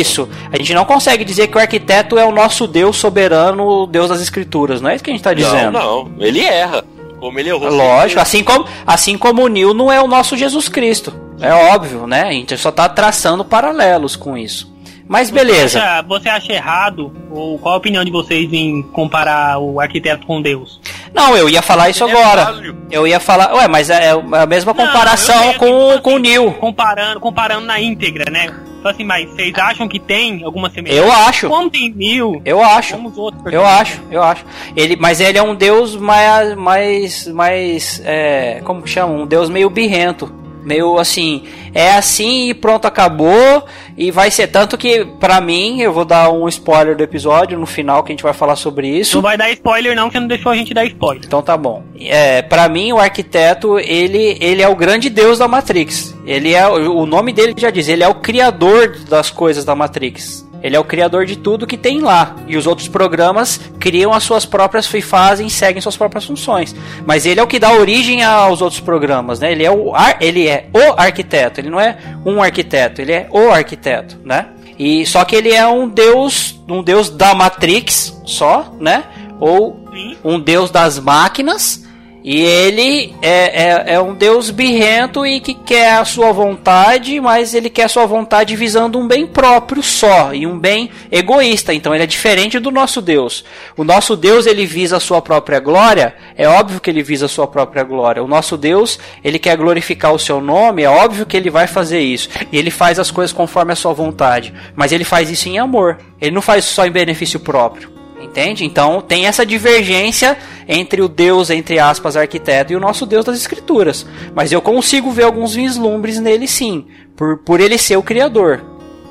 Isso. 0.00 0.28
A 0.52 0.56
gente 0.56 0.74
não 0.74 0.84
consegue 0.84 1.24
dizer 1.24 1.48
que 1.48 1.56
o 1.56 1.60
arquiteto 1.60 2.18
é 2.18 2.24
o 2.24 2.30
nosso 2.32 2.66
Deus 2.66 2.96
soberano, 2.96 3.66
o 3.66 3.86
Deus 3.86 4.08
das 4.10 4.20
escrituras. 4.20 4.80
Não 4.80 4.90
é 4.90 4.94
isso 4.94 5.02
que 5.04 5.10
a 5.10 5.12
gente 5.14 5.20
está 5.20 5.32
dizendo. 5.34 5.72
Não, 5.72 6.04
não. 6.04 6.12
Ele 6.24 6.40
erra. 6.44 6.84
Como 7.18 7.38
ele 7.38 7.48
errou. 7.50 7.68
Lógico, 7.70 8.20
assim 8.20 8.42
como, 8.44 8.66
assim 8.86 9.18
como 9.18 9.42
o 9.42 9.48
Nil 9.48 9.74
não 9.74 9.90
é 9.90 10.00
o 10.00 10.06
nosso 10.06 10.36
Jesus 10.36 10.68
Cristo. 10.68 11.12
É 11.40 11.52
óbvio, 11.52 12.06
né? 12.06 12.22
A 12.22 12.32
gente 12.32 12.56
só 12.56 12.70
tá 12.70 12.88
traçando 12.88 13.44
paralelos 13.44 14.16
com 14.16 14.36
isso. 14.36 14.70
Mas 15.10 15.28
beleza. 15.28 15.70
Você 15.70 15.78
acha, 15.78 16.02
você 16.02 16.28
acha 16.28 16.52
errado? 16.52 17.12
Ou 17.32 17.58
qual 17.58 17.74
a 17.74 17.78
opinião 17.78 18.04
de 18.04 18.12
vocês 18.12 18.52
em 18.52 18.80
comparar 18.80 19.58
o 19.58 19.80
arquiteto 19.80 20.24
com 20.24 20.40
Deus? 20.40 20.80
Não, 21.12 21.36
eu 21.36 21.48
ia 21.48 21.60
falar 21.60 21.90
isso 21.90 22.04
é 22.04 22.08
agora. 22.08 22.54
Eu 22.92 23.08
ia 23.08 23.18
falar. 23.18 23.52
Ué, 23.54 23.66
mas 23.66 23.90
é 23.90 24.10
a 24.10 24.46
mesma 24.46 24.72
Não, 24.72 24.86
comparação 24.86 25.42
sei, 25.42 25.54
com, 25.54 25.66
tipo 25.66 26.02
com 26.02 26.10
o 26.10 26.14
assim, 26.14 26.22
Nil. 26.22 26.52
Comparando, 26.52 27.18
comparando 27.18 27.66
na 27.66 27.80
íntegra, 27.80 28.30
né? 28.30 28.54
Então 28.78 28.88
assim, 28.88 29.02
mas 29.02 29.28
vocês 29.28 29.52
acham 29.58 29.88
que 29.88 29.98
tem 29.98 30.44
alguma 30.44 30.70
semelhança? 30.70 31.04
Eu 31.04 31.12
acho. 31.12 31.48
Como 31.48 31.68
tem 31.68 31.92
mil, 31.92 32.40
Eu 32.44 32.62
acho. 32.62 32.94
como 32.94 33.08
os 33.08 33.18
outros 33.18 33.52
Eu 33.52 33.66
acho, 33.66 34.00
eu 34.12 34.22
acho. 34.22 34.44
Ele, 34.76 34.94
mas 34.94 35.20
ele 35.20 35.36
é 35.36 35.42
um 35.42 35.56
deus 35.56 35.96
mais, 35.96 36.54
mais, 36.54 37.26
mais, 37.26 38.00
é, 38.04 38.60
como 38.64 38.80
que 38.80 38.88
chama? 38.88 39.12
Um 39.12 39.26
deus 39.26 39.50
meio 39.50 39.68
birrento, 39.68 40.32
meio 40.70 40.98
assim, 40.98 41.42
é 41.74 41.92
assim 41.92 42.50
e 42.50 42.54
pronto 42.54 42.86
acabou 42.86 43.64
e 43.98 44.10
vai 44.10 44.30
ser 44.30 44.46
tanto 44.46 44.78
que 44.78 45.04
pra 45.18 45.40
mim 45.40 45.80
eu 45.80 45.92
vou 45.92 46.04
dar 46.04 46.30
um 46.30 46.48
spoiler 46.48 46.96
do 46.96 47.02
episódio 47.02 47.58
no 47.58 47.66
final 47.66 48.02
que 48.02 48.12
a 48.12 48.14
gente 48.14 48.22
vai 48.22 48.32
falar 48.32 48.56
sobre 48.56 48.88
isso. 48.88 49.16
Não 49.16 49.22
vai 49.22 49.36
dar 49.36 49.50
spoiler 49.50 49.96
não, 49.96 50.08
que 50.08 50.18
não 50.18 50.28
deixou 50.28 50.52
a 50.52 50.54
gente 50.54 50.72
dar 50.72 50.84
spoiler. 50.84 51.24
Então 51.26 51.42
tá 51.42 51.56
bom. 51.56 51.82
É, 51.98 52.40
para 52.42 52.68
mim 52.68 52.92
o 52.92 52.98
arquiteto 52.98 53.78
ele, 53.78 54.38
ele 54.40 54.62
é 54.62 54.68
o 54.68 54.76
grande 54.76 55.10
deus 55.10 55.38
da 55.38 55.48
Matrix. 55.48 56.16
Ele 56.24 56.54
é 56.54 56.66
o 56.68 57.04
nome 57.04 57.32
dele 57.32 57.54
já 57.56 57.70
diz, 57.70 57.88
ele 57.88 58.04
é 58.04 58.08
o 58.08 58.14
criador 58.14 58.96
das 59.08 59.30
coisas 59.30 59.64
da 59.64 59.74
Matrix. 59.74 60.48
Ele 60.62 60.76
é 60.76 60.80
o 60.80 60.84
criador 60.84 61.24
de 61.24 61.36
tudo 61.36 61.66
que 61.66 61.76
tem 61.76 62.00
lá. 62.00 62.36
E 62.46 62.56
os 62.56 62.66
outros 62.66 62.88
programas 62.88 63.60
criam 63.78 64.12
as 64.12 64.22
suas 64.22 64.44
próprias 64.44 64.92
e 64.92 65.00
fazem, 65.00 65.48
seguem 65.48 65.80
suas 65.80 65.96
próprias 65.96 66.24
funções. 66.24 66.74
Mas 67.06 67.24
ele 67.26 67.40
é 67.40 67.42
o 67.42 67.46
que 67.46 67.58
dá 67.58 67.72
origem 67.72 68.22
aos 68.22 68.60
outros 68.60 68.80
programas, 68.80 69.40
né? 69.40 69.52
Ele 69.52 69.64
é 69.64 69.70
o, 69.70 69.94
ar, 69.94 70.16
ele 70.20 70.46
é 70.46 70.68
o 70.72 71.00
arquiteto. 71.00 71.60
Ele 71.60 71.70
não 71.70 71.80
é 71.80 71.96
um 72.24 72.42
arquiteto, 72.42 73.00
ele 73.00 73.12
é 73.12 73.28
o 73.30 73.50
arquiteto, 73.50 74.18
né? 74.24 74.48
E 74.78 75.04
só 75.04 75.24
que 75.24 75.36
ele 75.36 75.52
é 75.52 75.66
um 75.66 75.88
deus, 75.88 76.58
um 76.68 76.82
deus 76.82 77.10
da 77.10 77.34
Matrix, 77.34 78.18
só, 78.24 78.74
né? 78.80 79.04
Ou 79.38 79.84
um 80.24 80.40
deus 80.40 80.70
das 80.70 80.98
máquinas. 80.98 81.84
E 82.22 82.40
ele 82.40 83.14
é, 83.22 83.64
é, 83.64 83.94
é 83.94 84.00
um 84.00 84.14
deus 84.14 84.50
birrento 84.50 85.24
e 85.24 85.40
que 85.40 85.54
quer 85.54 85.92
a 85.92 86.04
sua 86.04 86.32
vontade, 86.32 87.18
mas 87.20 87.54
ele 87.54 87.70
quer 87.70 87.84
a 87.84 87.88
sua 87.88 88.04
vontade 88.04 88.54
visando 88.56 88.98
um 88.98 89.08
bem 89.08 89.26
próprio 89.26 89.82
só 89.82 90.34
e 90.34 90.46
um 90.46 90.58
bem 90.58 90.90
egoísta. 91.10 91.72
Então 91.72 91.94
ele 91.94 92.04
é 92.04 92.06
diferente 92.06 92.58
do 92.58 92.70
nosso 92.70 93.00
Deus. 93.00 93.44
O 93.76 93.84
nosso 93.84 94.16
Deus 94.16 94.46
ele 94.46 94.66
visa 94.66 94.98
a 94.98 95.00
sua 95.00 95.22
própria 95.22 95.60
glória. 95.60 96.14
É 96.36 96.46
óbvio 96.46 96.80
que 96.80 96.90
ele 96.90 97.02
visa 97.02 97.24
a 97.26 97.28
sua 97.28 97.46
própria 97.46 97.82
glória. 97.82 98.22
O 98.22 98.28
nosso 98.28 98.56
Deus 98.56 98.98
ele 99.24 99.38
quer 99.38 99.56
glorificar 99.56 100.12
o 100.12 100.18
seu 100.18 100.40
nome. 100.40 100.82
É 100.82 100.90
óbvio 100.90 101.24
que 101.24 101.36
ele 101.36 101.48
vai 101.48 101.66
fazer 101.66 102.00
isso. 102.00 102.28
E 102.52 102.58
ele 102.58 102.70
faz 102.70 102.98
as 102.98 103.10
coisas 103.10 103.32
conforme 103.32 103.72
a 103.72 103.76
sua 103.76 103.94
vontade. 103.94 104.52
Mas 104.76 104.92
ele 104.92 105.04
faz 105.04 105.30
isso 105.30 105.48
em 105.48 105.58
amor. 105.58 105.98
Ele 106.20 106.32
não 106.32 106.42
faz 106.42 106.66
só 106.66 106.84
em 106.86 106.90
benefício 106.90 107.40
próprio. 107.40 107.89
Entende? 108.20 108.64
Então 108.64 109.00
tem 109.00 109.26
essa 109.26 109.44
divergência 109.44 110.36
entre 110.68 111.02
o 111.02 111.08
Deus, 111.08 111.50
entre 111.50 111.78
aspas, 111.78 112.16
arquiteto 112.16 112.72
e 112.72 112.76
o 112.76 112.80
nosso 112.80 113.06
Deus 113.06 113.24
das 113.24 113.36
Escrituras. 113.36 114.06
Mas 114.34 114.52
eu 114.52 114.60
consigo 114.60 115.10
ver 115.10 115.24
alguns 115.24 115.54
vislumbres 115.54 116.20
nele 116.20 116.46
sim, 116.46 116.86
por, 117.16 117.38
por 117.38 117.60
ele 117.60 117.78
ser 117.78 117.96
o 117.96 118.02
Criador. 118.02 118.62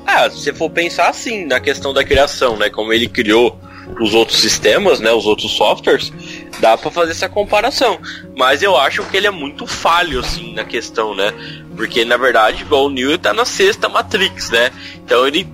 Ah, 0.06 0.28
se 0.30 0.40
você 0.40 0.52
for 0.52 0.70
pensar 0.70 1.08
assim, 1.08 1.44
na 1.44 1.60
questão 1.60 1.92
da 1.92 2.04
criação, 2.04 2.56
né? 2.56 2.70
Como 2.70 2.92
ele 2.92 3.08
criou 3.08 3.58
os 4.00 4.14
outros 4.14 4.38
sistemas, 4.38 5.00
né? 5.00 5.12
Os 5.12 5.26
outros 5.26 5.52
softwares, 5.52 6.12
dá 6.58 6.76
pra 6.76 6.90
fazer 6.90 7.12
essa 7.12 7.28
comparação. 7.28 7.98
Mas 8.36 8.62
eu 8.62 8.76
acho 8.76 9.04
que 9.04 9.16
ele 9.16 9.26
é 9.26 9.30
muito 9.30 9.66
falho, 9.66 10.20
assim, 10.20 10.54
na 10.54 10.64
questão, 10.64 11.14
né? 11.14 11.32
Porque, 11.76 12.04
na 12.04 12.16
verdade, 12.16 12.62
igual 12.62 12.86
o 12.86 12.90
Neo 12.90 13.18
tá 13.18 13.32
na 13.32 13.44
sexta 13.44 13.88
Matrix, 13.88 14.50
né? 14.50 14.70
Então 15.04 15.26
ele. 15.26 15.46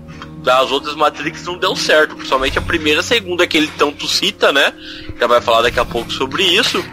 As 0.47 0.71
outras 0.71 0.95
Matrix 0.95 1.45
não 1.45 1.59
deu 1.59 1.75
certo, 1.77 2.15
principalmente 2.15 2.59
a 2.59 2.63
primeira 2.63 3.01
e 3.01 3.01
a 3.01 3.03
segunda 3.03 3.47
que 3.47 3.57
ele 3.57 3.71
tanto 3.79 4.07
cita, 4.07 4.53
né? 4.53 4.73
Já 5.19 5.27
vai 5.27 5.41
falar 5.41 5.63
daqui 5.63 5.81
a 5.81 5.85
pouco 5.85 6.13
sobre 6.13 6.43
isso. 6.45 6.85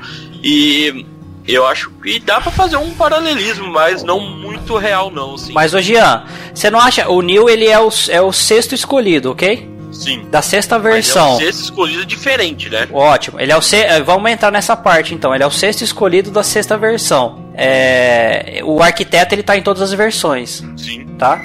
E 0.43 1.05
eu 1.47 1.65
acho 1.65 1.89
que 2.03 2.19
dá 2.19 2.39
pra 2.41 2.51
fazer 2.51 2.77
um 2.77 2.91
paralelismo, 2.91 3.67
mas 3.67 4.03
não 4.03 4.19
muito 4.19 4.77
real, 4.77 5.11
não, 5.11 5.35
assim. 5.35 5.53
Mas, 5.53 5.73
ô 5.73 5.81
Jean, 5.81 6.23
você 6.53 6.69
não 6.69 6.79
acha. 6.79 7.09
O 7.09 7.21
Neil 7.21 7.49
ele 7.49 7.67
é 7.67 7.79
o, 7.79 7.89
é 8.09 8.21
o 8.21 8.31
sexto 8.31 8.73
escolhido, 8.73 9.31
ok? 9.31 9.71
Sim. 9.91 10.25
Da 10.31 10.41
sexta 10.41 10.79
Mas 10.79 10.93
versão. 10.93 11.27
é 11.27 11.33
um 11.33 11.37
sexto 11.37 11.61
escolhido 11.65 12.05
diferente, 12.05 12.67
né? 12.69 12.87
Ótimo. 12.91 13.39
Ele 13.39 13.51
é 13.51 13.55
o 13.57 13.61
se... 13.61 13.75
eh, 13.75 14.01
Vamos 14.01 14.29
entrar 14.31 14.51
nessa 14.51 14.75
parte 14.75 15.13
então. 15.13 15.35
Ele 15.35 15.43
é 15.43 15.47
o 15.47 15.51
sexto 15.51 15.83
escolhido 15.83 16.31
da 16.31 16.41
sexta 16.41 16.75
versão. 16.75 17.45
É... 17.53 18.61
O 18.63 18.81
arquiteto 18.81 19.35
ele 19.35 19.43
tá 19.43 19.55
em 19.55 19.61
todas 19.61 19.83
as 19.83 19.93
versões, 19.93 20.63
Sim. 20.75 21.05
tá? 21.19 21.39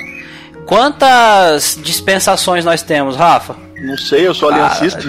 Quantas 0.68 1.78
dispensações 1.82 2.62
nós 2.62 2.82
temos, 2.82 3.16
Rafa? 3.16 3.56
Não 3.80 3.96
sei, 3.96 4.26
eu 4.28 4.34
sou 4.34 4.50
aliancista. 4.50 5.00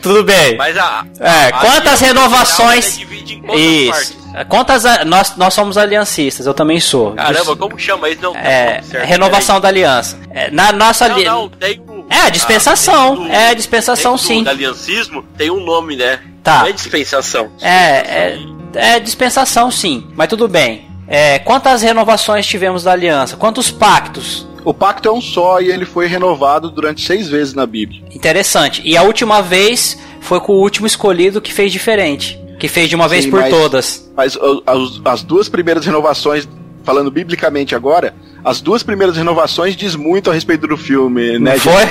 Tudo 0.00 0.24
bem. 0.24 0.56
Mas 0.56 0.74
a. 0.78 1.04
É, 1.20 1.48
a 1.48 1.52
quantas 1.52 2.00
aliança 2.00 2.06
renovações. 2.06 2.98
Isso. 3.54 3.90
partes? 3.92 4.16
Quantas. 4.48 4.86
a- 4.86 5.04
Nós, 5.04 5.36
nós 5.36 5.52
somos 5.52 5.76
aliancistas, 5.76 6.46
eu 6.46 6.54
também 6.54 6.80
sou. 6.80 7.12
Caramba, 7.12 7.54
como 7.56 7.78
chama 7.78 8.08
isso? 8.08 8.22
Não, 8.22 8.34
É, 8.36 8.80
não, 8.90 9.04
renovação 9.04 9.60
da 9.60 9.68
aliança. 9.68 10.18
É, 10.30 10.50
na 10.50 10.72
nossa 10.72 11.04
peraí. 11.10 11.26
ali... 11.26 11.30
Não, 11.30 11.48
tem 11.50 11.78
o. 11.78 12.06
É, 12.08 12.20
a 12.22 12.30
dispensação. 12.30 13.16
dentro 13.16 13.32
É, 13.32 13.48
a 13.50 13.54
dispensação, 13.54 14.12
dentro 14.12 14.26
sim. 14.26 14.42
Do 14.44 14.48
aliancismo 14.50 15.22
tem 15.36 15.50
um 15.50 15.60
nome, 15.62 15.94
né? 15.96 16.20
Tá. 16.42 16.60
Não 16.60 16.66
é 16.68 16.72
dispensação. 16.72 17.52
É, 17.60 17.68
é, 17.68 18.38
é 18.96 18.98
dispensação, 18.98 19.70
sim. 19.70 20.06
Mas 20.16 20.28
tudo 20.28 20.48
bem. 20.48 20.90
É, 21.06 21.38
quantas 21.40 21.82
renovações 21.82 22.46
tivemos 22.46 22.84
da 22.84 22.92
aliança? 22.92 23.36
Quantos 23.36 23.70
pactos? 23.70 24.46
O 24.64 24.72
pacto 24.72 25.08
é 25.08 25.12
um 25.12 25.20
só 25.20 25.60
e 25.60 25.70
ele 25.70 25.84
foi 25.84 26.06
renovado 26.06 26.70
durante 26.70 27.04
seis 27.04 27.28
vezes 27.28 27.52
na 27.52 27.66
Bíblia. 27.66 28.02
Interessante. 28.14 28.80
E 28.84 28.96
a 28.96 29.02
última 29.02 29.42
vez 29.42 29.98
foi 30.20 30.40
com 30.40 30.52
o 30.52 30.60
último 30.60 30.86
escolhido 30.86 31.40
que 31.40 31.52
fez 31.52 31.72
diferente. 31.72 32.38
Que 32.58 32.68
fez 32.68 32.88
de 32.88 32.94
uma 32.94 33.08
vez 33.08 33.24
Sim, 33.24 33.30
por 33.30 33.40
mas- 33.40 33.50
todas. 33.50 34.12
Mas 34.16 34.36
uh, 34.36 34.62
as, 34.64 35.00
as 35.04 35.22
duas 35.24 35.48
primeiras 35.48 35.84
renovações, 35.84 36.48
falando 36.84 37.10
biblicamente 37.10 37.74
agora, 37.74 38.14
as 38.44 38.60
duas 38.60 38.84
primeiras 38.84 39.16
renovações 39.16 39.74
diz 39.74 39.96
muito 39.96 40.30
a 40.30 40.34
respeito 40.34 40.68
do 40.68 40.76
filme, 40.76 41.38
né? 41.40 41.52
Não 41.54 41.58
foi? 41.58 41.84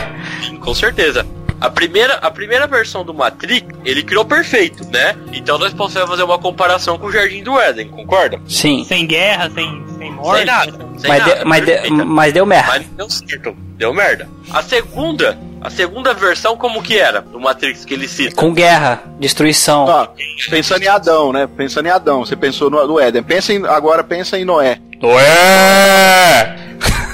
Sim, 0.47 0.55
com 0.55 0.73
certeza. 0.73 1.25
A 1.61 1.69
primeira, 1.69 2.15
a 2.15 2.31
primeira 2.31 2.65
versão 2.65 3.05
do 3.05 3.13
Matrix, 3.13 3.67
ele 3.85 4.01
criou 4.01 4.25
perfeito, 4.25 4.83
né? 4.89 5.15
Então 5.31 5.59
nós 5.59 5.71
podemos 5.71 6.09
fazer 6.09 6.23
uma 6.23 6.39
comparação 6.39 6.97
com 6.97 7.05
o 7.05 7.11
Jardim 7.11 7.43
do 7.43 7.59
Éden, 7.59 7.87
concorda? 7.87 8.41
Sim. 8.47 8.83
Sem 8.83 9.05
guerra, 9.05 9.47
sem, 9.51 9.85
sem 9.99 10.11
morte. 10.11 10.37
Sem 10.37 10.45
nada. 10.47 10.71
Sem 10.97 11.09
Mas, 11.09 11.19
nada, 11.19 11.35
deu, 11.35 11.45
mas, 11.45 11.65
deu, 11.65 12.05
mas 12.05 12.33
deu 12.33 12.45
merda. 12.47 12.67
Mas 12.67 12.87
deu 12.87 13.09
certo. 13.11 13.55
deu 13.77 13.93
merda. 13.93 14.27
A 14.51 14.63
segunda, 14.63 15.37
a 15.61 15.69
segunda 15.69 16.15
versão 16.15 16.57
como 16.57 16.81
que 16.81 16.97
era 16.97 17.21
do 17.21 17.39
Matrix 17.39 17.85
que 17.85 17.93
ele 17.93 18.07
cita? 18.07 18.35
Com 18.35 18.51
guerra, 18.51 19.03
destruição. 19.19 19.85
Ó, 19.85 20.07
pensando 20.49 20.81
em 20.81 20.87
Adão, 20.87 21.31
né? 21.31 21.47
Pensando 21.55 21.85
em 21.85 21.91
Adão, 21.91 22.25
você 22.25 22.35
pensou 22.35 22.71
no, 22.71 22.87
no 22.87 22.99
Éden. 22.99 23.21
Pensa 23.21 23.53
em, 23.53 23.63
agora 23.67 24.03
pensa 24.03 24.35
em 24.35 24.43
Noé. 24.43 24.79
Ué! 25.03 26.57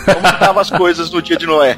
Como 0.05 0.25
estavam 0.25 0.61
as 0.61 0.69
coisas 0.69 1.11
no 1.11 1.21
dia 1.21 1.35
de 1.35 1.45
Noé? 1.45 1.77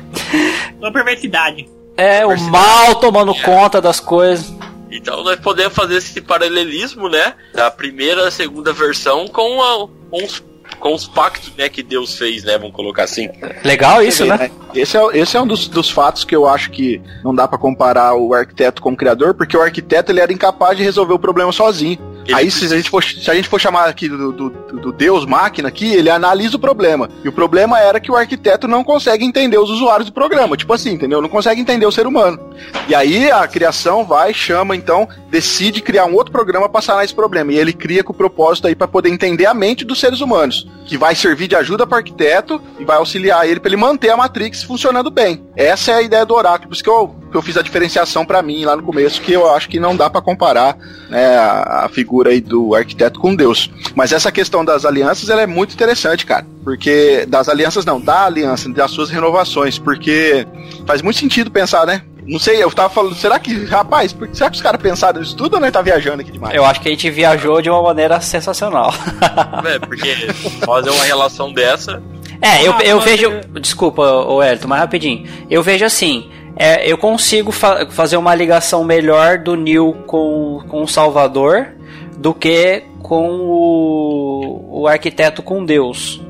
Uma 0.80 0.94
perversidade. 0.94 1.68
É, 2.00 2.26
o 2.26 2.40
mal 2.44 2.96
tomando 2.96 3.36
conta 3.36 3.82
das 3.82 4.00
coisas. 4.00 4.54
Então 4.90 5.22
nós 5.22 5.38
podemos 5.38 5.74
fazer 5.74 5.98
esse 5.98 6.22
paralelismo, 6.22 7.10
né? 7.10 7.34
Da 7.54 7.70
primeira 7.70 8.28
e 8.28 8.32
segunda 8.32 8.72
versão 8.72 9.28
com, 9.28 9.62
a, 9.62 9.88
com, 10.10 10.24
os, 10.24 10.44
com 10.80 10.94
os 10.94 11.08
pactos 11.08 11.52
né, 11.58 11.68
que 11.68 11.84
Deus 11.84 12.18
fez, 12.18 12.46
né? 12.46 12.58
Vamos 12.58 12.74
colocar 12.74 13.04
assim. 13.04 13.30
Legal 13.66 14.02
isso, 14.02 14.24
vê, 14.24 14.30
né? 14.30 14.52
Esse 14.74 14.98
é, 14.98 15.02
esse 15.14 15.36
é 15.36 15.42
um 15.42 15.46
dos, 15.46 15.68
dos 15.68 15.90
fatos 15.90 16.24
que 16.24 16.34
eu 16.34 16.48
acho 16.48 16.72
que 16.72 17.02
não 17.22 17.36
dá 17.36 17.48
pra 17.48 17.58
comparar 17.58 18.16
o 18.16 18.34
arquiteto 18.34 18.82
com 18.82 18.94
o 18.94 18.98
criador, 18.98 19.34
porque 19.34 19.58
o 19.58 19.62
arquiteto 19.62 20.12
ele 20.12 20.22
era 20.22 20.32
incapaz 20.32 20.78
de 20.78 20.84
resolver 20.84 21.14
o 21.14 21.20
problema 21.20 21.52
sozinho. 21.52 22.00
Ele 22.30 22.36
Aí, 22.36 22.52
se 22.52 22.66
a, 22.66 22.78
gente 22.78 22.90
for, 22.92 23.04
se 23.04 23.30
a 23.30 23.34
gente 23.34 23.50
for 23.50 23.60
chamar 23.60 23.90
aqui 23.90 24.08
do, 24.08 24.32
do, 24.32 24.50
do 24.50 24.92
Deus 24.92 25.26
máquina 25.26 25.68
aqui, 25.68 25.92
ele 25.92 26.12
analisa 26.12 26.58
o 26.58 26.60
problema. 26.60 27.10
E 27.24 27.28
o 27.28 27.32
problema 27.32 27.80
era 27.80 28.00
que 28.00 28.12
o 28.12 28.16
arquiteto 28.16 28.68
não 28.68 28.84
consegue 28.84 29.26
entender 29.26 29.58
os 29.58 29.70
usuários 29.70 30.08
do 30.08 30.14
programa. 30.14 30.56
Tipo 30.56 30.74
assim, 30.74 30.92
entendeu? 30.92 31.22
Não 31.22 31.30
consegue 31.30 31.60
entender 31.60 31.88
o 31.88 31.92
ser 31.92 32.06
humano. 32.06 32.40
E 32.88 32.94
aí 32.94 33.32
a 33.32 33.48
criação 33.48 34.06
vai, 34.06 34.32
chama, 34.32 34.76
então, 34.76 35.10
decide 35.32 35.82
criar 35.82 36.06
um 36.06 36.14
outro 36.14 36.32
programa 36.32 36.70
para 36.70 36.82
sanar 36.82 37.04
esse 37.04 37.16
problema. 37.16 37.52
E 37.52 37.58
ele 37.58 37.74
cria 37.74 38.04
com 38.04 38.14
o 38.14 38.16
propósito 38.16 38.68
aí 38.68 38.76
para 38.76 38.88
poder 38.88 39.10
entender 39.10 39.48
a 39.48 39.54
mente 39.54 39.84
dos 39.84 40.00
seres 40.00 40.22
humanos. 40.22 40.68
Que 40.86 40.98
vai 40.98 41.16
servir 41.16 41.48
de 41.48 41.56
ajuda 41.56 41.88
para 41.88 41.96
o 41.96 41.98
arquiteto 41.98 42.62
e 42.78 42.86
vai 42.86 42.98
auxiliar 42.98 43.48
ele 43.48 43.60
para 43.60 43.70
ele 43.70 43.78
manter 43.78 44.12
a 44.12 44.18
Matrix 44.18 44.64
funcionando 44.64 45.10
bem. 45.10 45.44
Essa 45.56 45.94
é 45.94 45.96
a 45.96 46.02
ideia 46.04 46.26
do 46.26 46.36
oráculo. 46.36 46.70
Por 46.70 46.76
isso 46.76 46.84
que 46.84 46.90
eu, 46.90 47.16
eu 47.38 47.42
fiz 47.42 47.58
a 47.58 47.62
diferenciação 47.62 48.26
para 48.26 48.42
mim 48.42 48.66
lá 48.66 48.76
no 48.76 48.84
começo, 48.84 49.22
que 49.22 49.32
eu 49.34 49.50
acho 49.54 49.70
que 49.70 49.80
não 49.80 49.96
dá 49.96 50.10
para 50.10 50.22
comparar 50.22 50.78
né, 51.10 51.38
a, 51.38 51.86
a 51.86 51.90
figura 51.90 52.32
aí 52.32 52.42
do 52.42 52.74
arquiteto 52.76 53.20
com 53.20 53.36
Deus. 53.36 53.70
Mas 53.96 54.12
essa 54.12 54.32
questão 54.32 54.64
das 54.66 54.86
alianças 54.86 55.30
ela 55.30 55.42
é 55.42 55.48
muito 55.48 55.74
interessante, 55.74 56.26
cara. 56.26 56.46
Porque. 56.64 57.26
Das 57.28 57.48
alianças 57.50 57.86
não, 57.86 58.00
da 58.00 58.26
aliança, 58.26 58.70
das 58.70 58.92
suas 58.92 59.10
renovações. 59.10 59.78
Porque 59.80 60.46
faz 60.86 61.02
muito 61.02 61.20
sentido 61.20 61.50
pensar, 61.52 61.86
né? 61.86 62.02
Não 62.28 62.38
sei, 62.38 62.62
eu 62.62 62.70
tava 62.70 62.90
falando, 62.94 63.16
será 63.16 63.40
que, 63.40 63.66
rapaz, 63.66 64.14
por- 64.14 64.30
será 64.34 64.52
que 64.52 64.56
os 64.56 64.62
caras 64.62 64.80
pensaram 64.80 65.20
nisso 65.20 65.36
tudo 65.36 65.56
ou 65.56 65.60
nós 65.60 65.72
tá 65.72 65.82
viajando 65.82 66.22
aqui 66.22 66.32
demais? 66.32 66.54
Eu 66.54 66.64
acho 66.64 66.80
que 66.80 66.88
a 66.88 66.92
gente 66.92 67.10
viajou 67.10 67.60
de 67.60 67.72
uma 67.72 67.82
maneira 67.82 68.22
sensacional. 68.22 68.94
É, 69.66 69.80
porque 69.80 70.28
fazer 70.66 70.90
uma 70.92 71.04
relação 71.04 71.52
dessa. 71.52 72.02
É, 72.42 72.66
eu, 72.66 72.74
Ah, 72.74 72.84
eu 72.84 72.96
mas 72.98 73.06
vejo. 73.06 73.32
é- 73.32 73.60
Desculpa, 73.60 74.02
o 74.04 74.42
Elton, 74.44 74.68
mas 74.68 74.80
rapidinho. 74.80 75.26
Eu 75.50 75.62
vejo 75.64 75.84
assim. 75.84 76.30
É, 76.60 76.92
eu 76.92 76.98
consigo 76.98 77.52
fa- 77.52 77.88
fazer 77.90 78.18
uma 78.18 78.36
ligação 78.36 78.84
melhor 78.84 79.38
do 79.40 79.56
Neil 79.56 79.94
com, 80.06 80.62
com 80.68 80.84
o 80.84 80.88
Salvador 80.88 81.70
do 82.18 82.34
que 82.34 82.84
com 83.02 83.30
o, 83.30 84.82
o 84.82 84.88
arquiteto 84.88 85.42
com 85.42 85.64
Deus. 85.64 86.22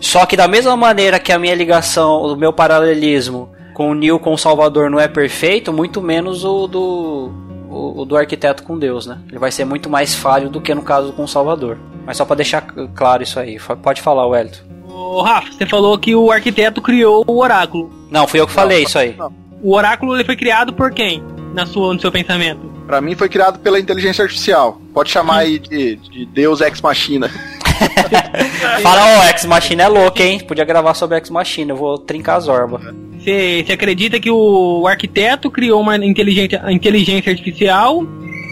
Só 0.00 0.26
que 0.26 0.36
da 0.36 0.46
mesma 0.48 0.76
maneira 0.76 1.18
que 1.18 1.32
a 1.32 1.38
minha 1.38 1.54
ligação, 1.54 2.20
o 2.22 2.36
meu 2.36 2.52
paralelismo 2.52 3.48
com 3.72 3.90
o 3.90 3.94
Neil 3.94 4.18
com 4.18 4.32
o 4.34 4.38
Salvador 4.38 4.90
não 4.90 4.98
é 5.00 5.06
perfeito, 5.08 5.72
muito 5.72 6.02
menos 6.02 6.44
o 6.44 6.66
do, 6.66 7.30
o, 7.70 8.00
o 8.02 8.04
do 8.04 8.16
arquiteto 8.16 8.62
com 8.64 8.78
Deus, 8.78 9.06
né? 9.06 9.18
Ele 9.28 9.38
vai 9.38 9.50
ser 9.52 9.64
muito 9.64 9.88
mais 9.88 10.14
falho 10.14 10.48
do 10.50 10.60
que 10.60 10.74
no 10.74 10.82
caso 10.82 11.12
com 11.12 11.24
o 11.24 11.28
Salvador. 11.28 11.78
Mas 12.04 12.16
só 12.16 12.24
pra 12.24 12.36
deixar 12.36 12.62
claro 12.94 13.22
isso 13.22 13.38
aí. 13.40 13.58
Pode 13.82 14.00
falar, 14.02 14.26
Wellington. 14.26 14.60
Ô, 14.88 15.22
Rafa, 15.22 15.52
você 15.52 15.66
falou 15.66 15.98
que 15.98 16.14
o 16.14 16.30
arquiteto 16.30 16.80
criou 16.80 17.24
o 17.26 17.38
oráculo. 17.38 17.90
Não, 18.10 18.26
fui 18.26 18.40
eu 18.40 18.46
que 18.46 18.52
falei 18.52 18.82
isso 18.84 18.98
aí. 18.98 19.14
Não. 19.18 19.32
O 19.62 19.74
oráculo 19.74 20.14
ele 20.16 20.24
foi 20.24 20.36
criado 20.36 20.72
por 20.72 20.90
quem? 20.92 21.22
Na 21.54 21.66
sua, 21.66 21.94
no 21.94 22.00
seu 22.00 22.12
pensamento? 22.12 22.60
Pra 22.86 23.00
mim 23.00 23.14
foi 23.16 23.28
criado 23.28 23.58
pela 23.58 23.80
inteligência 23.80 24.22
artificial. 24.22 24.80
Pode 24.94 25.10
chamar 25.10 25.38
aí 25.38 25.58
de, 25.58 25.96
de 25.96 26.26
Deus 26.26 26.60
Ex 26.60 26.80
Machina. 26.80 27.28
Fala, 28.82 29.18
ó, 29.20 29.28
Ex 29.28 29.44
Machina 29.44 29.82
é 29.84 29.88
louco, 29.88 30.20
hein? 30.22 30.40
Podia 30.40 30.64
gravar 30.64 30.94
sobre 30.94 31.16
Ex 31.18 31.30
Machina, 31.30 31.72
eu 31.72 31.76
vou 31.76 31.98
trincar 31.98 32.36
as 32.38 32.48
orbas. 32.48 32.82
Você, 33.18 33.64
acredita 33.72 34.20
que 34.20 34.30
o 34.30 34.86
arquiteto 34.86 35.50
criou 35.50 35.80
uma 35.80 35.96
inteligência, 35.96 36.62
inteligência 36.70 37.30
artificial 37.32 38.04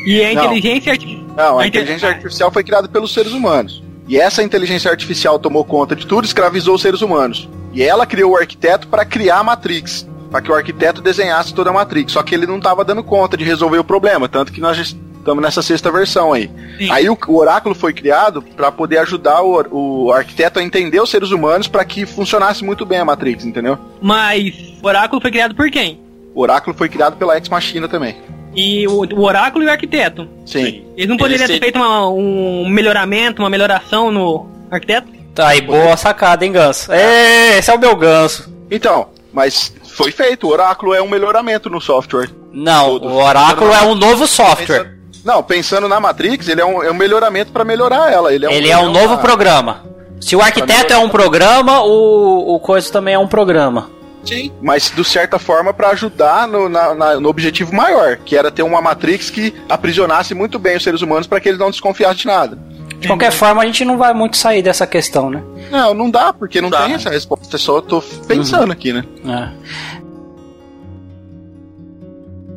e 0.07 0.23
a 0.25 0.35
Não. 0.35 0.45
inteligência 0.45 0.93
artificial. 0.93 1.25
Não, 1.37 1.59
a 1.59 1.63
A 1.63 1.67
inte- 1.67 1.79
inteligência 1.79 2.09
artificial 2.09 2.51
foi 2.51 2.65
criada 2.65 2.89
pelos 2.89 3.13
seres 3.15 3.33
humanos. 3.33 3.83
E 4.09 4.19
essa 4.19 4.43
inteligência 4.43 4.91
artificial 4.91 5.39
tomou 5.39 5.65
conta 5.65 5.95
de 5.97 6.07
tudo, 6.07 6.25
escravizou 6.25 6.75
os 6.75 6.83
seres 6.83 7.01
humanos. 7.03 7.49
E 7.73 7.83
ela 7.83 8.05
criou 8.07 8.33
o 8.33 8.37
arquiteto 8.37 8.87
para 8.89 9.05
criar 9.05 9.39
a 9.39 9.45
Matrix, 9.45 10.07
para 10.35 10.43
que 10.43 10.51
o 10.51 10.55
arquiteto 10.57 11.01
desenhasse 11.01 11.55
toda 11.55 11.71
a 11.71 11.73
Matrix. 11.73 12.11
Só 12.11 12.21
que 12.21 12.35
ele 12.35 12.45
não 12.45 12.57
estava 12.59 12.85
dando 12.85 13.05
conta 13.05 13.37
de 13.37 13.45
resolver 13.45 13.79
o 13.79 13.85
problema, 13.85 14.29
tanto 14.29 14.51
que 14.51 14.61
nós 14.61 14.77
estamos 14.77 15.41
nessa 15.41 15.63
sexta 15.63 15.93
versão 15.93 16.33
aí. 16.33 16.51
Sim. 16.77 16.91
Aí 16.91 17.09
o, 17.09 17.17
o 17.29 17.37
oráculo 17.37 17.73
foi 17.73 17.93
criado 17.93 18.43
para 18.43 18.73
poder 18.73 18.99
ajudar 18.99 19.43
o, 19.43 20.07
o 20.07 20.13
arquiteto 20.13 20.59
a 20.59 20.63
entender 20.65 21.01
os 21.01 21.09
seres 21.09 21.31
humanos 21.31 21.69
para 21.69 21.85
que 21.85 22.05
funcionasse 22.05 22.65
muito 22.65 22.85
bem 22.85 22.99
a 22.99 23.05
Matrix, 23.05 23.45
entendeu? 23.45 23.79
Mas 24.03 24.53
o 24.83 24.85
oráculo 24.89 25.23
foi 25.23 25.31
criado 25.31 25.55
por 25.55 25.71
quem? 25.71 26.01
O 26.35 26.41
oráculo 26.41 26.77
foi 26.77 26.89
criado 26.89 27.17
pela 27.17 27.37
Ex 27.37 27.49
Machina 27.49 27.87
também. 27.89 28.17
E 28.57 28.89
o, 28.89 29.03
o 29.05 29.23
oráculo 29.23 29.63
e 29.63 29.69
o 29.69 29.71
arquiteto. 29.71 30.29
Sim. 30.45 30.85
Eles 30.97 31.09
não 31.09 31.17
poderiam 31.17 31.45
Eles 31.47 31.61
ter 31.61 31.63
feito 31.63 31.77
uma- 31.77 32.09
um 32.09 32.69
melhoramento, 32.69 33.41
uma 33.41 33.49
melhoração 33.51 34.11
no 34.11 34.49
arquiteto? 34.69 35.07
Tá 35.33 35.47
aí, 35.51 35.61
boa 35.61 35.97
sacada, 35.97 36.45
hein, 36.45 36.51
Ganso? 36.51 36.93
Ê, 36.93 37.59
esse 37.59 37.71
é 37.71 37.75
o 37.75 37.79
meu 37.79 37.95
ganso. 37.95 38.53
Então, 38.69 39.09
mas 39.33 39.73
foi 39.95 40.11
feito. 40.13 40.47
O 40.47 40.51
oráculo 40.51 40.93
é 40.95 41.01
um 41.03 41.09
melhoramento 41.09 41.71
no 41.71 41.81
software. 41.81 42.31
Não, 42.53 42.99
Todo. 42.99 43.09
o 43.09 43.17
Oráculo 43.23 43.73
é 43.73 43.83
um 43.83 43.95
novo 43.95 44.27
software. 44.27 44.85
Pensando- 44.85 44.95
não, 45.25 45.43
pensando 45.43 45.89
na 45.89 45.99
Matrix, 45.99 46.49
ele 46.49 46.61
é 46.61 46.65
um, 46.65 46.83
é 46.83 46.91
um 46.91 46.95
melhoramento 46.95 47.51
para 47.51 47.65
melhorar 47.65 48.13
ela. 48.13 48.33
Ele 48.35 48.45
é 48.45 48.49
um, 48.49 48.53
Ele 48.53 48.71
é 48.71 48.79
um 48.79 48.91
novo 48.93 49.19
programa. 49.19 49.83
Se 50.21 50.37
o 50.37 50.41
arquiteto 50.43 50.93
é 50.93 50.99
um 50.99 51.09
programa, 51.09 51.83
o, 51.83 52.55
o 52.55 52.61
coisa 52.61 52.91
também 52.93 53.15
é 53.15 53.19
um 53.19 53.27
programa. 53.27 53.91
Sim, 54.25 54.51
mas 54.63 54.91
de 54.95 55.05
certa 55.05 55.39
forma 55.39 55.75
para 55.75 55.91
ajudar 55.91 56.49
no, 56.49 56.67
na- 56.69 56.95
na- 56.95 57.21
no 57.21 57.29
objetivo 57.29 57.75
maior, 57.75 58.17
que 58.17 58.35
era 58.37 58.51
ter 58.51 58.63
uma 58.63 58.81
Matrix 58.81 59.29
que 59.29 59.55
aprisionasse 59.69 60.35
muito 60.35 60.59
bem 60.59 60.77
os 60.77 60.83
seres 60.83 61.03
humanos 61.03 61.27
para 61.27 61.41
que 61.41 61.49
eles 61.49 61.59
não 61.61 61.71
desconfiassem 61.71 62.17
de 62.19 62.27
nada. 62.27 62.59
De 63.05 63.09
qualquer 63.09 63.33
forma, 63.33 63.63
a 63.63 63.67
gente 63.67 63.85
não 63.85 63.99
vai 63.99 64.15
muito 64.15 64.37
sair 64.37 64.63
dessa 64.63 64.87
questão, 64.87 65.29
né? 65.31 65.43
Não, 65.71 65.93
não 65.93 66.11
dá, 66.11 66.33
porque 66.33 66.61
não 66.61 66.71
Dá. 66.71 66.85
tem 66.85 66.95
essa 66.95 67.11
resposta. 67.11 67.55
Eu 67.55 67.59
só 67.59 67.81
tô 67.81 68.01
pensando 68.27 68.73
aqui, 68.73 68.93
né? 68.93 69.05
É. 69.27 69.49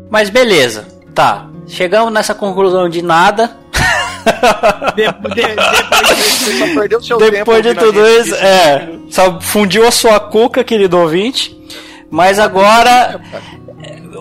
Mas 0.09 0.29
beleza, 0.29 0.87
tá. 1.13 1.47
Chegamos 1.67 2.13
nessa 2.13 2.33
conclusão 2.33 2.87
de 2.89 3.01
nada. 3.01 3.57
De- 4.95 5.03
de- 5.35 5.55
depois 5.55 6.17
Você 6.17 6.57
só 6.57 6.65
perdeu 6.79 7.01
seu 7.01 7.17
tempo. 7.17 7.31
Depois 7.31 7.63
de 7.63 7.75
tudo 7.75 8.05
isso, 8.07 8.35
é. 8.35 8.89
Só 9.09 9.39
fundiu 9.39 9.87
a 9.87 9.91
sua 9.91 10.19
cuca, 10.19 10.63
querido 10.63 10.97
ouvinte. 10.97 11.57
Mas 12.09 12.39
agora 12.39 13.19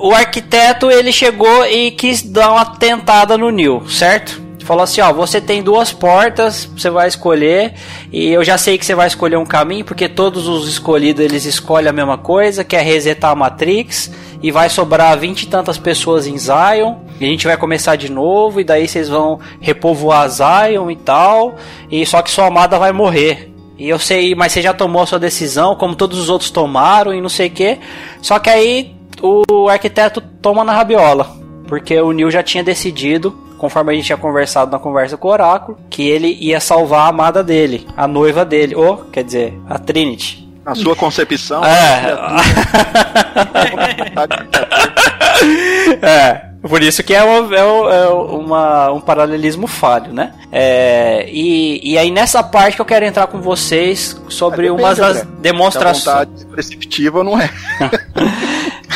o 0.00 0.12
arquiteto 0.12 0.90
ele 0.90 1.12
chegou 1.12 1.64
e 1.66 1.90
quis 1.92 2.20
dar 2.22 2.50
uma 2.52 2.64
tentada 2.64 3.38
no 3.38 3.50
Neil, 3.50 3.88
certo? 3.88 4.40
Falou 4.66 4.82
assim, 4.82 5.00
ó, 5.00 5.12
você 5.12 5.40
tem 5.40 5.62
duas 5.62 5.92
portas, 5.92 6.68
você 6.76 6.90
vai 6.90 7.06
escolher, 7.06 7.74
e 8.12 8.30
eu 8.30 8.42
já 8.42 8.58
sei 8.58 8.76
que 8.76 8.84
você 8.84 8.96
vai 8.96 9.06
escolher 9.06 9.36
um 9.36 9.46
caminho, 9.46 9.84
porque 9.84 10.08
todos 10.08 10.48
os 10.48 10.68
escolhidos 10.68 11.24
eles 11.24 11.44
escolhem 11.44 11.88
a 11.88 11.92
mesma 11.92 12.18
coisa, 12.18 12.64
que 12.64 12.74
é 12.74 12.80
resetar 12.80 13.30
a 13.30 13.36
Matrix, 13.36 14.10
e 14.42 14.50
vai 14.50 14.68
sobrar 14.68 15.16
vinte 15.16 15.44
e 15.44 15.46
tantas 15.46 15.78
pessoas 15.78 16.26
em 16.26 16.36
Zion, 16.36 16.96
e 17.20 17.24
a 17.24 17.28
gente 17.28 17.46
vai 17.46 17.56
começar 17.56 17.94
de 17.94 18.10
novo, 18.10 18.60
e 18.60 18.64
daí 18.64 18.88
vocês 18.88 19.08
vão 19.08 19.38
repovoar 19.60 20.28
Zion 20.28 20.90
e 20.90 20.96
tal, 20.96 21.54
e 21.88 22.04
só 22.04 22.20
que 22.20 22.28
sua 22.28 22.48
amada 22.48 22.76
vai 22.76 22.90
morrer. 22.90 23.52
E 23.78 23.88
eu 23.88 24.00
sei, 24.00 24.34
mas 24.34 24.50
você 24.50 24.60
já 24.60 24.74
tomou 24.74 25.02
a 25.02 25.06
sua 25.06 25.20
decisão, 25.20 25.76
como 25.76 25.94
todos 25.94 26.18
os 26.18 26.28
outros 26.28 26.50
tomaram 26.50 27.14
e 27.14 27.20
não 27.20 27.28
sei 27.28 27.46
o 27.46 27.50
que. 27.50 27.78
Só 28.20 28.40
que 28.40 28.50
aí 28.50 28.96
o 29.22 29.68
arquiteto 29.68 30.20
toma 30.42 30.64
na 30.64 30.72
rabiola. 30.72 31.36
Porque 31.68 32.00
o 32.00 32.10
Neil 32.10 32.30
já 32.30 32.42
tinha 32.42 32.64
decidido, 32.64 33.45
conforme 33.58 33.92
a 33.92 33.96
gente 33.96 34.06
tinha 34.06 34.18
conversado 34.18 34.70
na 34.70 34.78
conversa 34.78 35.16
com 35.16 35.28
o 35.28 35.30
Oráculo, 35.30 35.78
que 35.90 36.08
ele 36.08 36.36
ia 36.40 36.60
salvar 36.60 37.06
a 37.06 37.08
amada 37.08 37.42
dele, 37.42 37.86
a 37.96 38.06
noiva 38.06 38.44
dele, 38.44 38.74
ou, 38.74 38.98
quer 39.12 39.24
dizer, 39.24 39.58
a 39.68 39.78
Trinity. 39.78 40.46
Na 40.64 40.74
sua 40.74 40.94
concepção. 40.96 41.62
É. 41.64 42.16
é. 46.02 46.46
Por 46.68 46.82
isso 46.82 47.00
que 47.04 47.14
é, 47.14 47.22
uma- 47.22 47.56
é 47.56 47.64
um- 47.64 47.88
é 47.90 48.08
uma- 48.08 48.92
um 48.92 49.00
paralelismo 49.00 49.68
falho, 49.68 50.12
né? 50.12 50.32
É, 50.50 51.24
e, 51.30 51.92
e 51.92 51.96
aí 51.96 52.10
nessa 52.10 52.42
parte 52.42 52.74
que 52.74 52.82
eu 52.82 52.86
quero 52.86 53.04
entrar 53.04 53.28
com 53.28 53.40
vocês 53.40 54.20
sobre 54.28 54.68
umas 54.68 54.98
das 54.98 55.18
André. 55.18 55.28
demonstrações. 55.40 56.02
Se 56.02 56.08
a 56.10 56.24
vontade 56.24 56.46
perceptiva 56.46 57.22
não 57.22 57.40
é. 57.40 57.48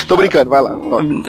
Tô 0.08 0.16
brincando, 0.16 0.50
vai 0.50 0.61
lá. 0.62 0.72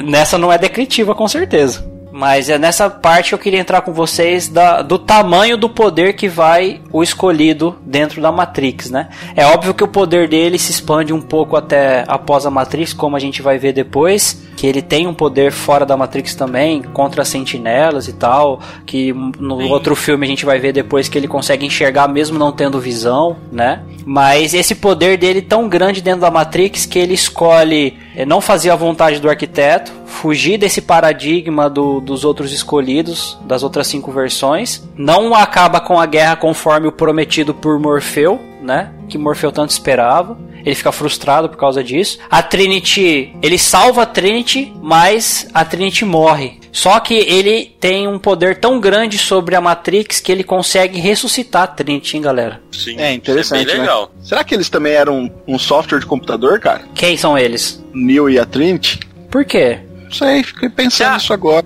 Nessa 0.04 0.40
não 0.40 0.52
é 0.52 0.58
decretiva, 0.58 1.14
com 1.14 1.28
certeza. 1.28 1.86
Mas 2.12 2.50
é 2.50 2.58
nessa 2.58 2.90
parte 2.90 3.30
que 3.30 3.36
eu 3.36 3.40
queria 3.40 3.60
entrar 3.60 3.82
com 3.82 3.94
vocês 3.94 4.48
da, 4.48 4.82
do 4.82 5.00
tamanho 5.00 5.58
do 5.58 5.70
poder 5.70 6.14
que 6.14 6.28
vai 6.28 6.82
o 6.92 7.02
escolhido 7.02 7.78
dentro 7.86 8.22
da 8.22 8.32
Matrix, 8.32 8.90
né? 8.90 9.10
É 9.36 9.46
óbvio 9.46 9.74
que 9.74 9.84
o 9.84 9.88
poder 9.88 10.28
dele 10.28 10.60
se 10.60 10.72
expande 10.72 11.14
um 11.14 11.22
pouco 11.22 11.56
até 11.56 12.04
após 12.08 12.46
a 12.46 12.52
Matrix, 12.52 12.94
como 12.94 13.16
a 13.16 13.20
gente 13.20 13.42
vai 13.42 13.58
ver 13.58 13.74
depois, 13.74 14.42
que 14.58 14.68
ele 14.68 14.82
tem 14.82 15.08
um 15.08 15.14
poder 15.14 15.52
fora 15.52 15.86
da 15.86 15.96
Matrix 15.96 16.36
também, 16.36 16.82
contra 16.82 17.24
sentinelas 17.24 18.08
e 18.08 18.14
tal, 18.14 18.60
que 18.86 19.14
no 19.14 19.62
Sim. 19.62 19.72
outro 19.72 19.96
filme 19.96 20.26
a 20.26 20.30
gente 20.30 20.46
vai 20.46 20.60
ver 20.60 20.74
depois 20.74 21.08
que 21.08 21.18
ele 21.18 21.28
consegue 21.28 21.66
enxergar 21.66 22.08
mesmo 22.08 22.38
não 22.38 22.52
tendo 22.52 22.80
visão, 22.80 23.38
né? 23.52 23.84
Mas 24.06 24.54
esse 24.54 24.76
poder 24.76 25.18
dele 25.18 25.42
tão 25.42 25.70
grande 25.70 26.02
dentro 26.02 26.22
da 26.22 26.32
Matrix 26.32 26.86
que 26.86 27.00
ele 27.00 27.14
escolhe 27.14 27.98
eh, 28.16 28.26
não 28.26 28.42
fazer 28.42 28.70
a 28.70 28.76
vontade 28.76 29.20
do 29.20 29.30
arquiteto, 29.30 29.92
fugir 30.12 30.58
desse 30.58 30.82
paradigma 30.82 31.70
do, 31.70 32.00
dos 32.00 32.24
outros 32.24 32.52
escolhidos, 32.52 33.38
das 33.46 33.64
outras 33.64 33.88
cinco 33.88 34.12
versões, 34.12 34.84
não 34.96 35.34
acaba 35.34 35.80
com 35.80 36.00
a 36.00 36.06
guerra 36.06 36.36
conforme 36.36 36.88
o 36.88 36.92
prometido 36.92 37.54
por 37.54 37.80
Morfeu, 37.80 38.40
né? 38.62 38.94
Que 39.10 39.18
Morfeu 39.18 39.52
tanto 39.52 39.72
esperava. 39.72 40.38
Ele 40.64 40.76
fica 40.76 40.92
frustrado 40.92 41.50
por 41.50 41.58
causa 41.58 41.84
disso. 41.84 42.20
A 42.30 42.44
Trinity, 42.44 43.36
ele 43.42 43.58
salva 43.58 44.04
a 44.04 44.06
Trinity, 44.06 44.72
mas 44.80 45.48
a 45.54 45.66
Trinity 45.66 46.06
morre. 46.06 46.60
Só 46.72 47.00
que 47.00 47.16
ele 47.16 47.76
tem 47.80 48.08
um 48.08 48.18
poder 48.18 48.60
tão 48.60 48.80
grande 48.80 49.18
sobre 49.18 49.56
a 49.56 49.62
Matrix 49.62 50.20
que 50.20 50.32
ele 50.32 50.44
consegue 50.44 51.00
ressuscitar 51.00 51.64
a 51.64 51.68
Trinity, 51.68 52.18
hein, 52.18 52.24
galera? 52.24 52.62
Sim. 52.72 52.98
É 52.98 53.12
interessante, 53.12 53.70
é 53.70 53.74
legal. 53.74 54.12
Né? 54.16 54.22
Será 54.24 54.44
que 54.44 54.54
eles 54.54 54.70
também 54.70 54.94
eram 54.94 55.30
um 55.48 55.60
software 55.60 56.00
de 56.00 56.06
computador, 56.06 56.60
cara? 56.60 56.84
Quem 56.94 57.18
são 57.18 57.38
eles? 57.38 57.84
Neo 57.94 58.30
e 58.30 58.40
a 58.40 58.46
Trinity? 58.46 59.00
Por 59.30 59.44
quê? 59.44 59.80
Não 60.12 60.18
sei, 60.18 60.44
fiquei 60.44 60.70
pensando 60.70 61.14
nisso 61.14 61.34
agora. 61.34 61.66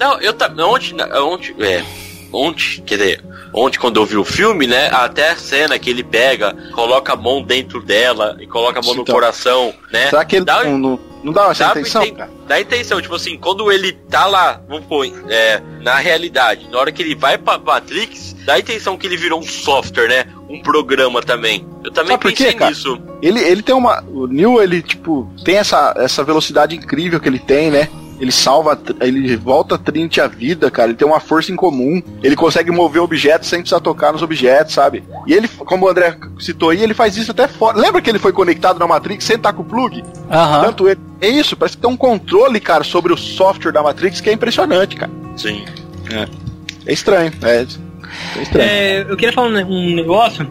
Não, 0.00 0.20
eu 0.20 0.32
tá. 0.32 0.52
Onde. 0.58 0.94
Onde. 1.14 1.54
É. 1.62 1.84
Onde. 2.32 2.82
Quer 2.86 2.96
dizer 2.96 3.24
Ontem, 3.54 3.78
quando 3.78 4.00
eu 4.00 4.06
vi 4.06 4.16
o 4.16 4.24
filme, 4.24 4.66
né? 4.66 4.88
Até 4.90 5.30
a 5.30 5.36
cena 5.36 5.78
que 5.78 5.90
ele 5.90 6.02
pega, 6.02 6.56
coloca 6.72 7.12
a 7.12 7.16
mão 7.16 7.42
dentro 7.42 7.82
dela 7.82 8.36
e 8.40 8.46
coloca 8.46 8.80
a 8.80 8.82
mão 8.82 8.92
então, 8.92 9.04
no 9.04 9.12
coração, 9.12 9.74
né? 9.92 10.08
Será 10.08 10.24
que 10.24 10.36
ele 10.36 10.44
dá, 10.46 10.64
não, 10.64 10.78
não, 10.78 11.00
não 11.22 11.32
dá 11.32 11.50
essa 11.50 11.70
intenção, 11.70 12.10
cara? 12.10 12.30
Dá 12.46 12.60
intenção, 12.60 13.00
tipo 13.00 13.14
assim, 13.14 13.38
quando 13.38 13.70
ele 13.70 13.92
tá 13.92 14.26
lá, 14.26 14.60
vamos 14.68 14.84
pôr, 14.86 15.06
é, 15.28 15.62
na 15.80 15.96
realidade, 15.96 16.68
na 16.70 16.78
hora 16.78 16.90
que 16.90 17.02
ele 17.02 17.14
vai 17.14 17.38
pra 17.38 17.58
Matrix, 17.58 18.34
dá 18.44 18.54
a 18.54 18.58
intenção 18.58 18.96
que 18.96 19.06
ele 19.06 19.16
virou 19.16 19.38
um 19.38 19.42
software, 19.42 20.08
né? 20.08 20.24
Um 20.48 20.60
programa 20.60 21.22
também. 21.22 21.66
Eu 21.84 21.90
também 21.90 22.12
Sabe 22.12 22.30
pensei 22.30 22.52
quê, 22.52 22.64
nisso. 22.64 23.00
Ele, 23.22 23.40
ele 23.40 23.62
tem 23.62 23.74
uma. 23.74 24.02
O 24.08 24.26
Neil, 24.26 24.60
ele, 24.60 24.82
tipo, 24.82 25.30
tem 25.44 25.56
essa, 25.56 25.94
essa 25.96 26.24
velocidade 26.24 26.74
incrível 26.74 27.20
que 27.20 27.28
ele 27.28 27.38
tem, 27.38 27.70
né? 27.70 27.88
Ele 28.22 28.30
salva, 28.30 28.80
ele 29.00 29.36
volta 29.36 29.74
a 29.74 29.78
Trinity 29.78 30.20
à 30.20 30.28
vida, 30.28 30.70
cara. 30.70 30.90
Ele 30.90 30.96
tem 30.96 31.06
uma 31.06 31.18
força 31.18 31.50
em 31.50 31.56
comum. 31.56 32.00
Ele 32.22 32.36
consegue 32.36 32.70
mover 32.70 33.02
objetos 33.02 33.48
sem 33.48 33.58
precisar 33.58 33.80
tocar 33.80 34.12
nos 34.12 34.22
objetos, 34.22 34.74
sabe? 34.74 35.02
E 35.26 35.32
ele, 35.32 35.48
como 35.48 35.86
o 35.86 35.88
André 35.88 36.16
citou 36.38 36.70
aí, 36.70 36.80
ele 36.84 36.94
faz 36.94 37.16
isso 37.16 37.32
até 37.32 37.48
fora. 37.48 37.76
Lembra 37.76 38.00
que 38.00 38.08
ele 38.08 38.20
foi 38.20 38.32
conectado 38.32 38.78
na 38.78 38.86
Matrix 38.86 39.24
sem 39.24 39.34
estar 39.34 39.52
com 39.52 39.62
o 39.62 39.64
plug? 39.64 40.02
Uhum. 40.02 40.62
Tanto 40.62 40.88
ele. 40.88 41.00
É 41.20 41.28
isso, 41.28 41.56
parece 41.56 41.76
que 41.76 41.82
tem 41.82 41.90
um 41.90 41.96
controle, 41.96 42.60
cara, 42.60 42.84
sobre 42.84 43.12
o 43.12 43.16
software 43.16 43.72
da 43.72 43.82
Matrix 43.82 44.20
que 44.20 44.30
é 44.30 44.32
impressionante, 44.32 44.94
cara. 44.94 45.10
Sim. 45.36 45.64
É, 46.08 46.28
é 46.86 46.92
estranho. 46.92 47.32
É, 47.42 47.56
é 47.56 48.42
estranho. 48.42 48.70
É, 48.70 49.00
eu 49.02 49.16
queria 49.16 49.32
falar 49.32 49.48
um 49.48 49.94
negócio 49.96 50.48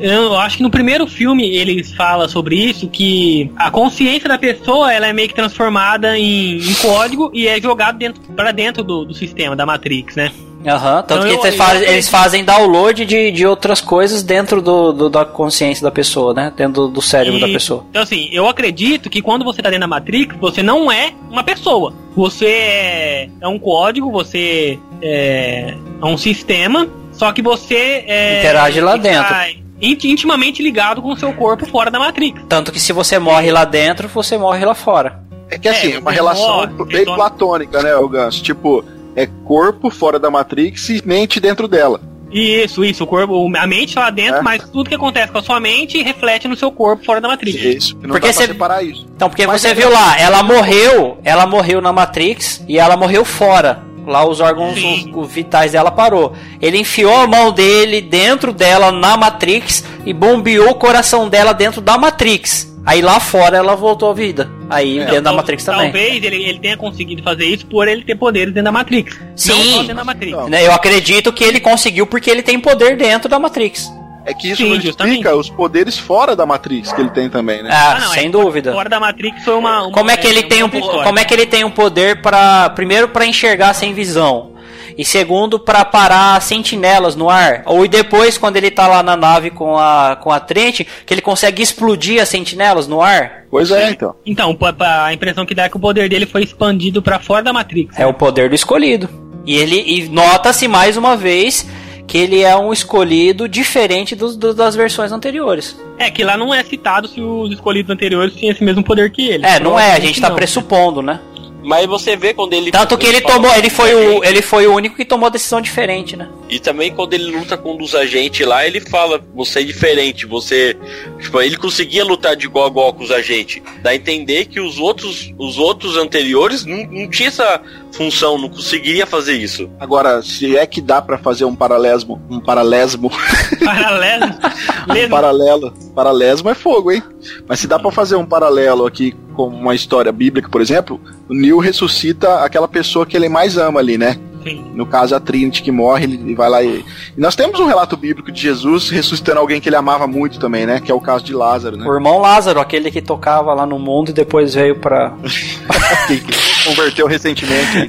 eu 0.00 0.36
acho 0.36 0.56
que 0.58 0.62
no 0.62 0.70
primeiro 0.70 1.06
filme 1.06 1.56
eles 1.56 1.92
falam 1.92 2.28
sobre 2.28 2.56
isso, 2.56 2.88
que 2.88 3.50
a 3.56 3.70
consciência 3.70 4.28
da 4.28 4.38
pessoa 4.38 4.92
ela 4.92 5.06
é 5.06 5.12
meio 5.12 5.28
que 5.28 5.34
transformada 5.34 6.18
em, 6.18 6.58
em 6.58 6.74
código 6.74 7.30
e 7.34 7.46
é 7.46 7.60
jogado 7.60 7.98
dentro, 7.98 8.20
para 8.34 8.52
dentro 8.52 8.82
do, 8.82 9.04
do 9.04 9.14
sistema, 9.14 9.54
da 9.54 9.66
Matrix, 9.66 10.16
né? 10.16 10.32
Aham, 10.66 10.96
uhum, 10.96 11.02
tanto 11.02 11.26
então, 11.26 11.40
que 11.40 11.48
eu, 11.48 11.52
faz, 11.52 11.82
eles 11.82 12.08
fazem 12.08 12.44
download 12.44 13.06
de, 13.06 13.32
de 13.32 13.46
outras 13.46 13.80
coisas 13.80 14.22
dentro 14.22 14.60
do, 14.60 14.92
do, 14.92 15.08
da 15.08 15.24
consciência 15.24 15.82
da 15.82 15.90
pessoa, 15.90 16.34
né? 16.34 16.52
Dentro 16.54 16.82
do, 16.82 16.88
do 16.88 17.02
cérebro 17.02 17.38
e, 17.38 17.40
da 17.40 17.46
pessoa. 17.46 17.86
Então, 17.88 18.02
assim, 18.02 18.28
eu 18.30 18.46
acredito 18.46 19.08
que 19.08 19.22
quando 19.22 19.42
você 19.42 19.62
tá 19.62 19.70
dentro 19.70 19.82
da 19.82 19.86
Matrix, 19.86 20.36
você 20.38 20.62
não 20.62 20.92
é 20.92 21.12
uma 21.30 21.42
pessoa. 21.42 21.94
Você 22.14 22.46
é, 22.46 23.28
é 23.40 23.48
um 23.48 23.58
código, 23.58 24.10
você 24.10 24.78
é, 25.00 25.74
é 26.00 26.04
um 26.04 26.18
sistema, 26.18 26.86
só 27.12 27.32
que 27.32 27.40
você 27.40 28.04
é, 28.06 28.40
interage 28.40 28.80
lá 28.82 28.96
dentro 28.96 29.34
intimamente 29.80 30.62
ligado 30.62 31.00
com 31.02 31.12
o 31.12 31.16
seu 31.16 31.32
corpo 31.32 31.66
fora 31.66 31.90
da 31.90 31.98
Matrix. 31.98 32.42
Tanto 32.48 32.72
que 32.72 32.80
se 32.80 32.92
você 32.92 33.18
morre 33.18 33.50
lá 33.50 33.64
dentro, 33.64 34.08
você 34.08 34.36
morre 34.36 34.64
lá 34.64 34.74
fora. 34.74 35.22
É 35.48 35.58
que 35.58 35.68
assim, 35.68 35.94
é, 35.94 35.98
uma 35.98 36.12
relação 36.12 36.68
morre, 36.68 36.84
bem 36.84 37.04
platônica, 37.04 37.82
né, 37.82 37.94
o 37.96 38.08
Ganso? 38.08 38.42
Tipo, 38.42 38.84
é 39.16 39.26
corpo 39.44 39.90
fora 39.90 40.18
da 40.18 40.30
Matrix 40.30 40.88
e 40.90 41.02
mente 41.04 41.40
dentro 41.40 41.66
dela. 41.66 42.00
Isso, 42.32 42.84
isso, 42.84 43.02
o 43.02 43.06
corpo, 43.06 43.50
a 43.56 43.66
mente 43.66 43.94
tá 43.94 44.02
lá 44.02 44.10
dentro, 44.10 44.36
é. 44.36 44.42
mas 44.42 44.62
tudo 44.70 44.88
que 44.88 44.94
acontece 44.94 45.32
com 45.32 45.38
a 45.38 45.42
sua 45.42 45.58
mente 45.58 46.00
reflete 46.00 46.46
no 46.46 46.54
seu 46.54 46.70
corpo 46.70 47.04
fora 47.04 47.20
da 47.20 47.26
Matrix. 47.26 47.60
Isso, 47.60 47.98
não 48.00 48.10
porque 48.10 48.32
você 48.32 48.46
separar 48.46 48.84
isso. 48.84 49.04
Então, 49.16 49.28
porque 49.28 49.46
mas 49.46 49.60
você 49.60 49.68
é 49.68 49.74
viu 49.74 49.90
lá, 49.90 50.16
ela 50.18 50.42
morreu, 50.42 51.18
ela 51.24 51.44
morreu 51.44 51.80
na 51.80 51.92
Matrix 51.92 52.64
e 52.68 52.78
ela 52.78 52.96
morreu 52.96 53.24
fora. 53.24 53.82
Lá 54.10 54.26
os 54.26 54.40
órgãos 54.40 54.76
os, 55.14 55.32
vitais 55.32 55.70
dela 55.70 55.92
parou. 55.92 56.34
Ele 56.60 56.78
enfiou 56.78 57.14
a 57.14 57.28
mão 57.28 57.52
dele 57.52 58.00
dentro 58.00 58.52
dela 58.52 58.90
na 58.90 59.16
Matrix 59.16 59.84
e 60.04 60.12
bombeou 60.12 60.70
o 60.70 60.74
coração 60.74 61.28
dela 61.28 61.52
dentro 61.52 61.80
da 61.80 61.96
Matrix. 61.96 62.68
Aí 62.84 63.00
lá 63.00 63.20
fora 63.20 63.58
ela 63.58 63.76
voltou 63.76 64.10
à 64.10 64.12
vida. 64.12 64.50
Aí 64.68 64.98
é, 64.98 65.04
dentro 65.04 65.22
da 65.22 65.32
Matrix 65.32 65.64
também. 65.64 65.92
Talvez 65.92 66.24
ele, 66.24 66.42
ele 66.42 66.58
tenha 66.58 66.76
conseguido 66.76 67.22
fazer 67.22 67.44
isso 67.44 67.66
por 67.66 67.86
ele 67.86 68.02
ter 68.02 68.16
poderes 68.16 68.52
dentro 68.52 68.64
da 68.64 68.72
Matrix. 68.72 69.16
Sim. 69.36 69.52
Não 69.52 69.78
dentro 69.82 69.96
da 69.96 70.04
Matrix. 70.04 70.38
Eu 70.60 70.72
acredito 70.72 71.32
que 71.32 71.44
ele 71.44 71.60
conseguiu 71.60 72.04
porque 72.04 72.28
ele 72.28 72.42
tem 72.42 72.58
poder 72.58 72.96
dentro 72.96 73.28
da 73.28 73.38
Matrix. 73.38 73.92
É 74.24 74.34
que 74.34 74.50
isso 74.50 74.62
Sim, 74.62 74.70
não 74.70 74.76
explica 74.76 75.34
os 75.34 75.48
poderes 75.48 75.98
fora 75.98 76.36
da 76.36 76.44
Matrix 76.44 76.92
que 76.92 77.00
ele 77.00 77.10
tem 77.10 77.28
também, 77.28 77.62
né? 77.62 77.70
Ah, 77.72 77.92
ah 77.92 78.00
não, 78.00 78.12
sem 78.12 78.26
é, 78.26 78.30
dúvida. 78.30 78.72
Fora 78.72 78.88
da 78.88 79.00
Matrix 79.00 79.44
foi 79.44 79.54
uma, 79.54 79.84
uma 79.84 79.92
Como 79.92 80.10
é 80.10 80.16
que 80.16 80.26
ele 80.26 80.40
é, 80.40 80.42
tem 80.42 80.62
um 80.62 80.68
como 80.68 81.18
é 81.18 81.24
que 81.24 81.34
ele 81.34 81.46
tem 81.46 81.64
um 81.64 81.70
poder 81.70 82.20
para 82.20 82.70
primeiro 82.70 83.08
para 83.08 83.26
enxergar 83.26 83.72
sem 83.74 83.94
visão? 83.94 84.50
E 84.96 85.04
segundo, 85.04 85.58
para 85.58 85.82
parar 85.84 86.40
sentinelas 86.42 87.16
no 87.16 87.30
ar. 87.30 87.62
Ou 87.64 87.88
depois, 87.88 88.36
quando 88.36 88.56
ele 88.56 88.70
tá 88.70 88.86
lá 88.86 89.02
na 89.02 89.16
nave 89.16 89.48
com 89.48 89.78
a, 89.78 90.18
com 90.20 90.30
a 90.30 90.38
Trent, 90.38 90.82
que 91.06 91.14
ele 91.14 91.22
consegue 91.22 91.62
explodir 91.62 92.20
as 92.20 92.28
sentinelas 92.28 92.86
no 92.86 93.00
ar. 93.00 93.44
Pois 93.50 93.70
é, 93.70 93.90
então. 93.90 94.14
Então, 94.26 94.56
a 94.80 95.12
impressão 95.14 95.46
que 95.46 95.54
dá 95.54 95.64
é 95.64 95.68
que 95.70 95.76
o 95.76 95.80
poder 95.80 96.08
dele 96.08 96.26
foi 96.26 96.42
expandido 96.42 97.00
para 97.00 97.18
fora 97.18 97.42
da 97.42 97.52
Matrix. 97.52 97.98
É 97.98 98.06
o 98.06 98.12
poder 98.12 98.50
do 98.50 98.54
escolhido. 98.54 99.08
E 99.46 99.56
ele 99.56 99.80
e 99.80 100.08
nota-se 100.08 100.68
mais 100.68 100.98
uma 100.98 101.16
vez 101.16 101.66
que 102.10 102.18
ele 102.18 102.42
é 102.42 102.56
um 102.56 102.72
escolhido 102.72 103.48
diferente 103.48 104.16
dos, 104.16 104.36
dos, 104.36 104.52
das 104.52 104.74
versões 104.74 105.12
anteriores. 105.12 105.80
É, 105.96 106.10
que 106.10 106.24
lá 106.24 106.36
não 106.36 106.52
é 106.52 106.64
citado 106.64 107.06
se 107.06 107.20
os 107.20 107.52
escolhidos 107.52 107.88
anteriores 107.88 108.34
tinham 108.34 108.50
esse 108.50 108.64
mesmo 108.64 108.82
poder 108.82 109.12
que 109.12 109.28
ele. 109.28 109.46
É, 109.46 109.60
não 109.60 109.78
é, 109.78 109.92
a 109.92 110.00
gente 110.00 110.20
tá 110.20 110.28
não. 110.28 110.34
pressupondo, 110.34 111.02
né? 111.02 111.20
Mas 111.62 111.86
você 111.86 112.16
vê 112.16 112.32
quando 112.32 112.52
ele. 112.52 112.70
Tanto 112.70 112.96
que 112.96 113.06
ele, 113.06 113.18
ele 113.18 113.26
tomou, 113.26 113.54
ele 113.54 113.70
foi, 113.70 113.94
o, 113.94 114.24
ele 114.24 114.42
foi 114.42 114.66
o 114.66 114.74
único 114.74 114.96
que 114.96 115.04
tomou 115.04 115.26
a 115.26 115.30
decisão 115.30 115.60
diferente, 115.60 116.16
né? 116.16 116.28
E 116.48 116.58
também 116.58 116.92
quando 116.92 117.14
ele 117.14 117.30
luta 117.30 117.56
com 117.56 117.74
um 117.74 117.76
dos 117.76 117.94
agentes 117.94 118.46
lá, 118.46 118.66
ele 118.66 118.80
fala: 118.80 119.22
você 119.34 119.60
é 119.60 119.62
diferente, 119.62 120.26
você. 120.26 120.76
Tipo, 121.20 121.40
ele 121.40 121.56
conseguia 121.56 122.04
lutar 122.04 122.34
de 122.34 122.46
igual 122.46 122.66
a 122.66 122.68
igual 122.68 122.94
com 122.94 123.04
os 123.04 123.10
agentes. 123.10 123.62
Dá 123.82 123.90
a 123.90 123.94
entender 123.94 124.46
que 124.46 124.60
os 124.60 124.78
outros, 124.78 125.32
os 125.38 125.58
outros 125.58 125.96
anteriores 125.96 126.64
não, 126.64 126.84
não 126.86 127.08
tinha 127.08 127.28
essa 127.28 127.60
função, 127.92 128.38
não 128.38 128.48
conseguiria 128.48 129.06
fazer 129.06 129.34
isso. 129.34 129.70
Agora, 129.78 130.22
se 130.22 130.56
é 130.56 130.66
que 130.66 130.80
dá 130.80 131.02
para 131.02 131.18
fazer 131.18 131.44
um 131.44 131.54
paralesmo. 131.54 132.20
Um 132.30 132.40
paralesmo. 132.40 133.10
Paralelo? 133.64 134.26
um 134.26 135.08
paralelo. 135.08 135.74
Paralesmo 135.94 136.48
é 136.48 136.54
fogo, 136.54 136.92
hein? 136.92 137.02
Mas 137.46 137.60
se 137.60 137.66
dá 137.66 137.78
para 137.78 137.90
fazer 137.90 138.16
um 138.16 138.24
paralelo 138.24 138.86
aqui 138.86 139.14
com 139.48 139.56
uma 139.56 139.74
história 139.74 140.12
bíblica, 140.12 140.48
por 140.48 140.60
exemplo, 140.60 141.00
o 141.28 141.34
Neil 141.34 141.58
ressuscita 141.58 142.44
aquela 142.44 142.68
pessoa 142.68 143.06
que 143.06 143.16
ele 143.16 143.28
mais 143.28 143.56
ama 143.56 143.80
ali, 143.80 143.96
né? 143.96 144.16
Sim. 144.42 144.72
No 144.74 144.86
caso, 144.86 145.14
a 145.14 145.20
Trinity 145.20 145.62
que 145.62 145.70
morre, 145.70 146.04
ele 146.04 146.34
vai 146.34 146.48
lá 146.48 146.62
e... 146.62 146.84
e. 147.16 147.20
Nós 147.20 147.36
temos 147.36 147.60
um 147.60 147.66
relato 147.66 147.96
bíblico 147.96 148.32
de 148.32 148.40
Jesus 148.40 148.88
ressuscitando 148.88 149.38
alguém 149.38 149.60
que 149.60 149.68
ele 149.68 149.76
amava 149.76 150.06
muito 150.06 150.38
também, 150.38 150.64
né? 150.64 150.80
Que 150.80 150.90
é 150.90 150.94
o 150.94 151.00
caso 151.00 151.24
de 151.24 151.34
Lázaro, 151.34 151.76
né? 151.76 151.86
O 151.86 151.92
irmão 151.92 152.18
Lázaro, 152.18 152.58
aquele 152.58 152.90
que 152.90 153.02
tocava 153.02 153.52
lá 153.52 153.66
no 153.66 153.78
mundo 153.78 154.10
e 154.10 154.14
depois 154.14 154.54
veio 154.54 154.76
pra. 154.76 155.12
converteu 156.64 157.06
recentemente. 157.06 157.88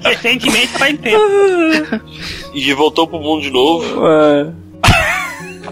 recentemente 0.00 0.68
faz 0.68 0.98
tempo. 0.98 1.22
e 2.52 2.72
voltou 2.74 3.06
pro 3.06 3.18
mundo 3.18 3.42
de 3.42 3.50
novo. 3.50 4.06
É. 4.06 4.61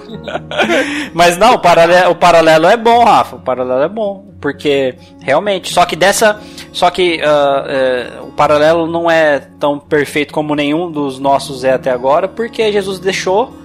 Mas 1.15 1.37
não, 1.37 1.55
o 1.55 1.59
paralelo, 1.59 2.11
o 2.11 2.15
paralelo 2.15 2.67
é 2.67 2.77
bom, 2.77 3.05
Rafa. 3.05 3.37
O 3.37 3.41
paralelo 3.41 3.83
é 3.83 3.89
bom. 3.89 4.25
Porque 4.41 4.95
realmente, 5.21 5.73
só 5.73 5.85
que 5.85 5.97
dessa. 5.97 6.41
Só 6.73 6.91
que 6.91 7.21
uh, 7.21 8.25
uh, 8.25 8.29
o 8.29 8.33
paralelo 8.33 8.87
não 8.87 9.11
é 9.11 9.39
tão 9.59 9.79
perfeito 9.79 10.33
como 10.33 10.55
nenhum 10.55 10.91
dos 10.91 11.19
nossos 11.19 11.65
é 11.65 11.73
até 11.73 11.91
agora, 11.91 12.29
porque 12.29 12.73
Jesus 12.73 12.99
deixou. 12.99 13.59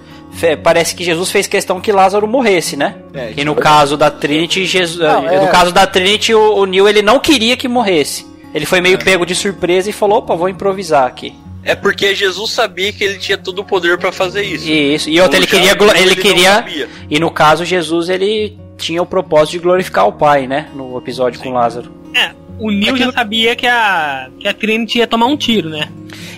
Parece 0.62 0.94
que 0.94 1.02
Jesus 1.02 1.30
fez 1.30 1.46
questão 1.46 1.80
que 1.80 1.90
Lázaro 1.90 2.28
morresse, 2.28 2.76
né? 2.76 2.96
É, 3.14 3.32
e 3.34 3.42
no 3.42 3.52
é 3.52 3.54
caso 3.54 3.96
da 3.96 4.10
Trinity, 4.10 4.66
Jesus, 4.66 4.98
não, 4.98 5.26
é... 5.26 5.40
no 5.40 5.50
caso 5.50 5.72
da 5.72 5.86
Trinity, 5.86 6.34
o, 6.34 6.56
o 6.56 6.66
Neil 6.66 6.86
ele 6.86 7.00
não 7.00 7.18
queria 7.18 7.56
que 7.56 7.66
morresse. 7.66 8.26
Ele 8.52 8.66
foi 8.66 8.82
meio 8.82 8.98
pego 8.98 9.24
de 9.24 9.34
surpresa 9.34 9.88
e 9.88 9.94
falou: 9.94 10.18
opa, 10.18 10.34
vou 10.34 10.48
improvisar 10.48 11.06
aqui. 11.06 11.34
É 11.66 11.74
porque 11.74 12.14
Jesus 12.14 12.52
sabia 12.52 12.92
que 12.92 13.02
ele 13.02 13.18
tinha 13.18 13.36
todo 13.36 13.58
o 13.58 13.64
poder 13.64 13.98
pra 13.98 14.12
fazer 14.12 14.42
isso. 14.42 14.70
Isso. 14.70 15.10
E 15.10 15.20
outra, 15.20 15.36
ele 15.36 15.46
queria. 15.46 15.72
Ele 15.72 16.14
não 16.14 16.62
queria. 16.62 16.88
E 17.10 17.18
no 17.18 17.28
caso, 17.30 17.64
Jesus, 17.64 18.08
ele 18.08 18.56
tinha 18.78 19.02
o 19.02 19.06
propósito 19.06 19.52
de 19.52 19.58
glorificar 19.58 20.06
o 20.06 20.12
Pai, 20.12 20.46
né? 20.46 20.68
No 20.74 20.96
episódio 20.96 21.40
com 21.40 21.52
Lázaro. 21.52 21.90
É, 22.14 22.30
o 22.58 22.70
Neil 22.70 22.96
já 22.96 23.10
sabia 23.12 23.56
que 23.56 23.66
a, 23.66 24.28
que 24.38 24.46
a 24.46 24.54
Trinity 24.54 24.98
ia 24.98 25.06
tomar 25.08 25.26
um 25.26 25.36
tiro, 25.36 25.68
né? 25.68 25.88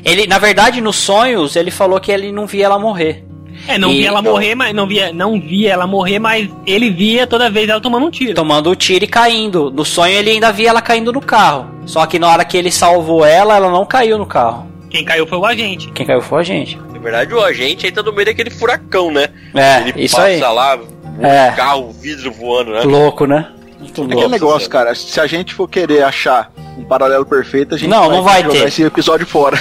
Ele, 0.05 0.27
na 0.27 0.39
verdade, 0.39 0.81
nos 0.81 0.97
sonhos, 0.97 1.57
ele 1.57 1.71
falou 1.71 2.01
que 2.01 2.11
ele 2.11 2.33
não 2.33 2.47
via 2.47 2.65
ela 2.65 2.79
morrer. 2.79 3.23
É, 3.67 3.77
não 3.77 3.91
E- 3.91 3.99
via 3.99 4.09
ela 4.09 4.23
morrer, 4.23 4.55
mas 4.55 4.75
não 4.75 4.87
via, 4.87 5.13
não 5.13 5.39
via 5.39 5.73
ela 5.73 5.87
morrer, 5.87 6.19
mas 6.19 6.49
ele 6.67 6.91
via 6.91 7.27
toda 7.27 7.51
vez 7.51 7.69
ela 7.69 7.81
tomando 7.81 8.07
um 8.07 8.11
tiro. 8.11 8.35
Tomando 8.35 8.71
o 8.71 8.77
tiro 8.77 9.05
e 9.05 9.09
caindo. 9.09 9.71
No 9.71 9.85
sonho, 9.85 10.15
ele 10.15 10.31
ainda 10.31 10.51
via 10.53 10.71
ela 10.71 10.81
caindo 10.81 11.13
no 11.13 11.21
carro. 11.21 11.69
Só 11.85 12.07
que 12.07 12.19
na 12.19 12.29
hora 12.29 12.45
que 12.45 12.57
ele 12.57 12.71
salvou 12.71 13.27
ela, 13.27 13.57
ela 13.57 13.71
não 13.71 13.85
caiu 13.85 14.17
no 14.17 14.25
carro. 14.27 14.67
Quem 14.91 15.05
caiu 15.05 15.27
foi 15.27 15.39
o 15.39 15.45
agente. 15.45 15.91
Quem 15.93 16.07
caiu 16.07 16.23
foi 16.23 16.41
a 16.41 16.43
gente. 16.45 16.77
Na 16.93 16.99
verdade, 16.99 17.35
o 17.35 17.43
agente 17.45 17.87
aí 17.87 17.93
tá 17.93 18.03
no 18.03 18.13
meio 18.13 18.27
daquele 18.27 18.51
furacão, 18.51 19.11
né? 19.11 19.29
É, 19.55 19.81
ele 19.89 20.05
isso 20.05 20.17
passa 20.17 20.29
aí. 20.29 20.41
lá, 20.41 20.77
o 20.77 21.25
É. 21.27 21.53
carro, 21.57 21.89
o 21.89 21.93
vidro 21.93 22.33
voando, 22.33 22.73
né? 22.73 22.81
Louco, 22.83 23.27
né? 23.27 23.49
Muito 23.79 24.03
Aquele 24.03 24.15
louco. 24.15 24.31
negócio, 24.31 24.69
cara, 24.69 24.95
se 24.95 25.21
a 25.21 25.27
gente 25.27 25.55
for 25.55 25.69
querer 25.69 26.03
achar 26.03 26.51
um 26.77 26.85
paralelo 26.85 27.25
perfeito, 27.25 27.75
a 27.75 27.79
gente 27.79 27.89
Não, 27.91 28.09
não 28.11 28.23
vai 28.23 28.43
ter. 28.49 28.67
esse 28.67 28.83
episódio 28.83 29.27
fora. 29.27 29.57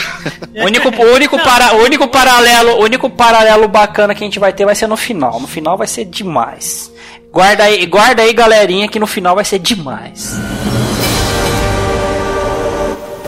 O 0.56 0.64
único, 0.66 0.90
o 0.90 1.14
único, 1.14 1.38
para, 1.40 1.76
o 1.76 1.84
único 1.84 2.08
paralelo, 2.08 2.80
o 2.80 2.84
único 2.84 3.10
paralelo 3.10 3.68
bacana 3.68 4.16
que 4.16 4.24
a 4.24 4.28
gente 4.28 4.40
vai 4.40 4.52
ter 4.54 4.66
vai 4.66 4.76
ser 4.76 4.88
no 4.88 4.98
final. 4.98 5.40
No 5.40 5.48
final 5.48 5.78
vai 5.78 5.88
ser 5.88 6.06
demais. 6.06 6.92
Guarda 7.32 7.66
aí, 7.66 7.86
guarda 7.86 8.24
aí, 8.24 8.34
galerinha, 8.34 8.88
que 8.88 9.00
no 9.00 9.06
final 9.08 9.36
vai 9.36 9.46
ser 9.46 9.60
demais. 9.60 10.36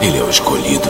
Ele 0.02 0.18
é 0.18 0.24
o 0.24 0.30
escolhido. 0.30 0.90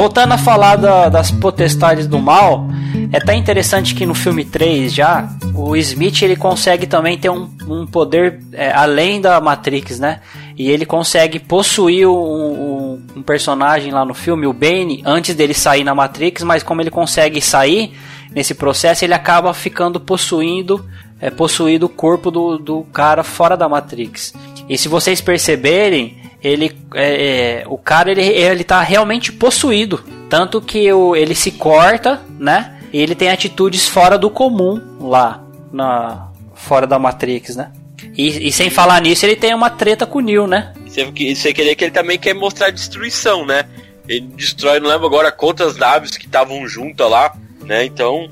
Voltando 0.00 0.32
a 0.32 0.38
falar 0.38 0.76
da- 0.76 1.10
das 1.10 1.30
potestades 1.30 2.06
do 2.06 2.18
mal, 2.18 2.66
é 3.12 3.18
até 3.18 3.34
interessante 3.34 3.94
que 3.94 4.06
no 4.06 4.14
filme 4.14 4.46
3 4.46 4.94
já, 4.94 5.28
o 5.54 5.76
Smith 5.76 6.22
ele 6.22 6.36
consegue 6.36 6.86
também 6.86 7.18
ter 7.18 7.28
um, 7.28 7.50
um 7.68 7.86
poder 7.86 8.40
é, 8.50 8.72
além 8.72 9.20
da 9.20 9.38
Matrix, 9.42 9.98
né? 10.00 10.20
E 10.56 10.70
ele 10.70 10.86
consegue 10.86 11.38
possuir 11.38 12.08
um, 12.08 12.12
um- 12.14 13.02
um 13.16 13.22
personagem 13.22 13.92
lá 13.92 14.02
no 14.02 14.14
filme, 14.14 14.46
o 14.46 14.54
Bane, 14.54 15.02
antes 15.04 15.34
dele 15.34 15.52
sair 15.52 15.84
na 15.84 15.94
Matrix, 15.94 16.42
mas 16.44 16.62
como 16.62 16.80
ele 16.80 16.90
consegue 16.90 17.38
sair 17.42 17.92
nesse 18.34 18.54
processo, 18.54 19.04
ele 19.04 19.12
acaba 19.12 19.52
ficando 19.52 20.00
possuindo, 20.00 20.82
é, 21.20 21.28
possuído 21.28 21.84
o 21.84 21.88
corpo 21.90 22.30
do, 22.30 22.56
do 22.56 22.82
cara 22.84 23.22
fora 23.22 23.54
da 23.54 23.68
Matrix. 23.68 24.32
E 24.66 24.78
se 24.78 24.88
vocês 24.88 25.20
perceberem, 25.20 26.16
ele 26.42 26.76
é, 26.94 27.62
é, 27.62 27.64
o 27.66 27.76
cara 27.76 28.10
ele, 28.10 28.22
ele 28.22 28.64
tá 28.64 28.80
realmente 28.82 29.32
possuído 29.32 30.02
tanto 30.28 30.60
que 30.60 30.92
o, 30.92 31.14
ele 31.14 31.34
se 31.34 31.50
corta 31.52 32.20
né 32.38 32.78
e 32.92 33.00
ele 33.00 33.14
tem 33.14 33.30
atitudes 33.30 33.86
fora 33.86 34.18
do 34.18 34.30
comum 34.30 34.80
lá 35.00 35.42
na 35.72 36.28
fora 36.54 36.86
da 36.86 36.98
Matrix 36.98 37.56
né 37.56 37.72
e, 38.16 38.48
e 38.48 38.52
sem 38.52 38.70
falar 38.70 39.00
nisso 39.02 39.26
ele 39.26 39.36
tem 39.36 39.54
uma 39.54 39.70
treta 39.70 40.06
com 40.06 40.18
o 40.18 40.22
Neo 40.22 40.46
né 40.46 40.72
Você, 40.90 41.04
você 41.34 41.54
queria 41.54 41.76
que 41.76 41.84
ele 41.84 41.92
também 41.92 42.18
quer 42.18 42.34
mostrar 42.34 42.70
destruição, 42.70 43.46
né? 43.46 43.64
Ele 44.08 44.26
destrói, 44.34 44.80
não 44.80 44.90
lembro 44.90 45.06
agora 45.06 45.30
quantas 45.30 45.76
naves 45.76 46.16
que 46.16 46.26
estavam 46.26 46.66
juntas 46.66 47.08
lá, 47.08 47.32
né? 47.62 47.84
Então. 47.84 48.28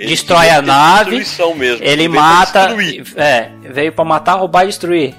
Ele 0.00 0.08
Destrói 0.08 0.48
a 0.50 0.62
nave, 0.62 1.16
destruição 1.18 1.54
mesmo. 1.54 1.84
ele 1.84 2.08
pra 2.08 2.20
mata 2.20 2.68
é 3.16 3.48
veio 3.70 3.92
pra 3.92 4.04
matar 4.04 4.34
roubar 4.34 4.64
e 4.64 4.68
destruir 4.68 5.14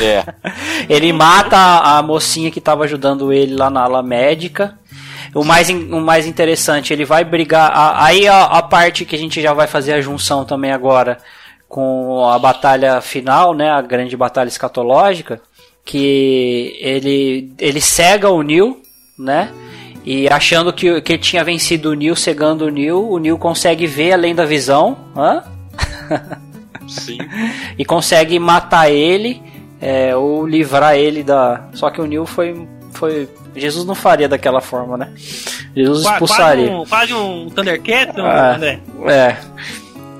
É. 0.00 0.24
ele 0.88 1.12
mata 1.12 1.56
a, 1.56 2.02
mocinha 2.02 2.50
que 2.50 2.60
tava 2.60 2.84
ajudando 2.84 3.32
ele 3.32 3.54
lá 3.54 3.68
na 3.70 3.82
ala 3.82 4.02
médica. 4.02 4.78
O 5.34 5.44
mais, 5.44 5.68
o 5.70 6.00
mais 6.00 6.26
interessante, 6.26 6.92
ele 6.92 7.04
vai 7.04 7.22
brigar. 7.24 7.70
a- 7.72 8.04
aí 8.04 8.26
a, 8.26 8.44
a 8.44 8.62
parte 8.62 9.04
que 9.04 9.14
a 9.14 9.18
gente 9.18 9.40
já 9.40 9.52
vai 9.52 9.66
fazer 9.68 9.92
a 9.92 10.00
junção 10.00 10.44
também 10.44 10.72
agora 10.72 11.18
com 11.68 12.26
a 12.28 12.36
batalha 12.38 13.00
final, 13.00 13.54
né? 13.54 13.70
A 13.70 13.80
grande 13.80 14.16
batalha 14.16 14.48
escatológica. 14.48 15.40
Que 15.84 16.76
ele, 16.80 17.52
ele 17.58 17.80
cega 17.80 18.28
o 18.30 18.42
Neil, 18.42 18.80
né? 19.18 19.50
E 20.04 20.28
achando 20.28 20.72
que, 20.72 21.00
que 21.02 21.12
ele 21.12 21.22
tinha 21.22 21.44
vencido 21.44 21.90
o 21.90 21.94
Neil, 21.94 22.16
cegando 22.16 22.64
o 22.66 22.70
Neil, 22.70 23.06
o 23.10 23.18
Neil 23.18 23.36
consegue 23.38 23.86
ver 23.86 24.12
além 24.12 24.34
da 24.34 24.44
visão. 24.46 24.96
Hã? 25.16 25.42
Sim. 26.88 27.18
e 27.78 27.84
consegue 27.84 28.38
matar 28.38 28.90
ele 28.90 29.42
é, 29.80 30.14
ou 30.16 30.46
livrar 30.46 30.96
ele 30.96 31.22
da. 31.22 31.68
Só 31.74 31.90
que 31.90 32.00
o 32.00 32.06
Neil 32.06 32.24
foi, 32.26 32.66
foi. 32.92 33.28
Jesus 33.54 33.84
não 33.84 33.94
faria 33.94 34.28
daquela 34.28 34.60
forma, 34.60 34.96
né? 34.96 35.12
Jesus 35.76 36.02
Qua- 36.04 36.12
expulsaria. 36.12 36.66
Quase 36.68 36.74
um, 36.80 36.84
quase 36.86 37.14
um 37.14 37.48
Thundercat, 37.50 38.12
Ah. 38.20 38.54
André. 38.56 38.80
É. 39.06 39.36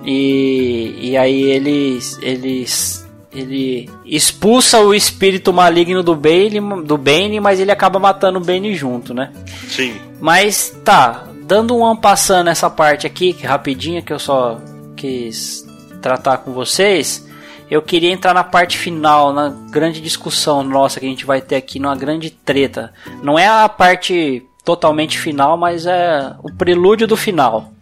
E, 0.05 0.95
e 1.11 1.17
aí 1.17 1.43
eles, 1.43 2.19
eles, 2.23 3.00
ele 3.33 3.89
expulsa 4.05 4.81
o 4.81 4.93
espírito 4.93 5.53
maligno 5.53 6.03
do 6.03 6.17
Bane, 6.17 6.61
do 6.85 6.99
Bane, 6.99 7.39
mas 7.41 7.61
ele 7.61 7.71
acaba 7.71 7.99
matando 7.99 8.39
o 8.39 8.45
Bane 8.45 8.75
junto, 8.75 9.15
né? 9.15 9.33
Sim. 9.69 9.95
Mas 10.21 10.77
tá, 10.85 11.29
dando 11.43 11.81
um 11.81 11.97
passando 11.97 12.47
nessa 12.47 12.69
parte 12.69 13.07
aqui, 13.07 13.33
que 13.33 13.47
rapidinho 13.47 14.03
que 14.03 14.13
eu 14.13 14.19
só 14.19 14.61
quis 14.97 15.67
tratar 16.03 16.39
com 16.39 16.53
vocês, 16.53 17.27
eu 17.71 17.81
queria 17.81 18.11
entrar 18.11 18.35
na 18.35 18.43
parte 18.43 18.77
final, 18.77 19.33
na 19.33 19.49
grande 19.71 20.01
discussão 20.01 20.65
nossa 20.65 20.99
que 20.99 21.07
a 21.07 21.09
gente 21.09 21.25
vai 21.25 21.41
ter 21.41 21.57
aqui, 21.57 21.79
numa 21.79 21.97
grande 21.97 22.31
treta. 22.31 22.93
Não 23.23 23.39
é 23.39 23.47
a 23.47 23.69
parte 23.69 24.45
totalmente 24.65 25.19
final, 25.19 25.57
mas 25.57 25.87
é 25.87 26.35
o 26.43 26.53
prelúdio 26.53 27.07
do 27.07 27.17
final. 27.17 27.73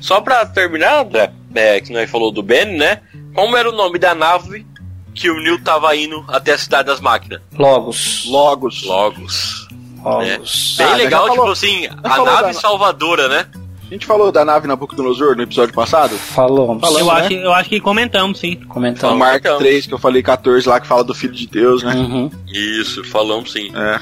Só 0.00 0.20
pra 0.20 0.46
terminar, 0.46 1.04
André, 1.04 1.32
é, 1.54 1.80
que 1.80 1.92
nós 1.92 2.10
falou 2.10 2.30
do 2.30 2.42
Ben, 2.42 2.66
né? 2.66 3.00
Como 3.34 3.56
era 3.56 3.68
o 3.68 3.72
nome 3.72 3.98
da 3.98 4.14
nave 4.14 4.66
que 5.14 5.30
o 5.30 5.40
Neil 5.40 5.62
tava 5.62 5.94
indo 5.96 6.24
até 6.28 6.52
a 6.52 6.58
cidade 6.58 6.86
das 6.86 7.00
máquinas? 7.00 7.40
Logos. 7.58 8.24
Logos. 8.26 8.82
Logos. 8.84 9.68
Logos. 10.02 10.74
Bem 10.78 10.86
Ah, 10.86 10.96
legal, 10.96 11.24
tipo 11.24 11.36
falou- 11.36 11.52
assim, 11.52 11.86
a 12.02 12.18
nave 12.24 12.42
da- 12.42 12.52
salvadora, 12.54 13.28
né? 13.28 13.46
A 13.88 13.94
gente 13.94 14.06
falou 14.06 14.32
da 14.32 14.42
nave 14.44 14.66
Nabucodonosor 14.66 15.36
no 15.36 15.42
episódio 15.42 15.74
passado? 15.74 16.16
Falamos. 16.16 16.80
Falamos, 16.80 17.00
Eu, 17.00 17.06
né? 17.14 17.20
acho, 17.20 17.28
que- 17.28 17.34
eu 17.34 17.52
acho 17.52 17.68
que 17.68 17.80
comentamos, 17.80 18.38
sim. 18.38 18.58
O 18.64 18.68
Comentamos. 18.68 19.18
Mark 19.18 19.40
então. 19.40 19.58
3, 19.58 19.86
que 19.86 19.92
eu 19.92 19.98
falei 19.98 20.22
14 20.22 20.66
lá, 20.66 20.80
que 20.80 20.86
fala 20.86 21.04
do 21.04 21.14
Filho 21.14 21.34
de 21.34 21.46
Deus, 21.46 21.82
né? 21.82 21.94
Uhum. 21.94 22.30
Isso, 22.48 23.04
falamos 23.04 23.52
sim. 23.52 23.70
É. 23.76 24.00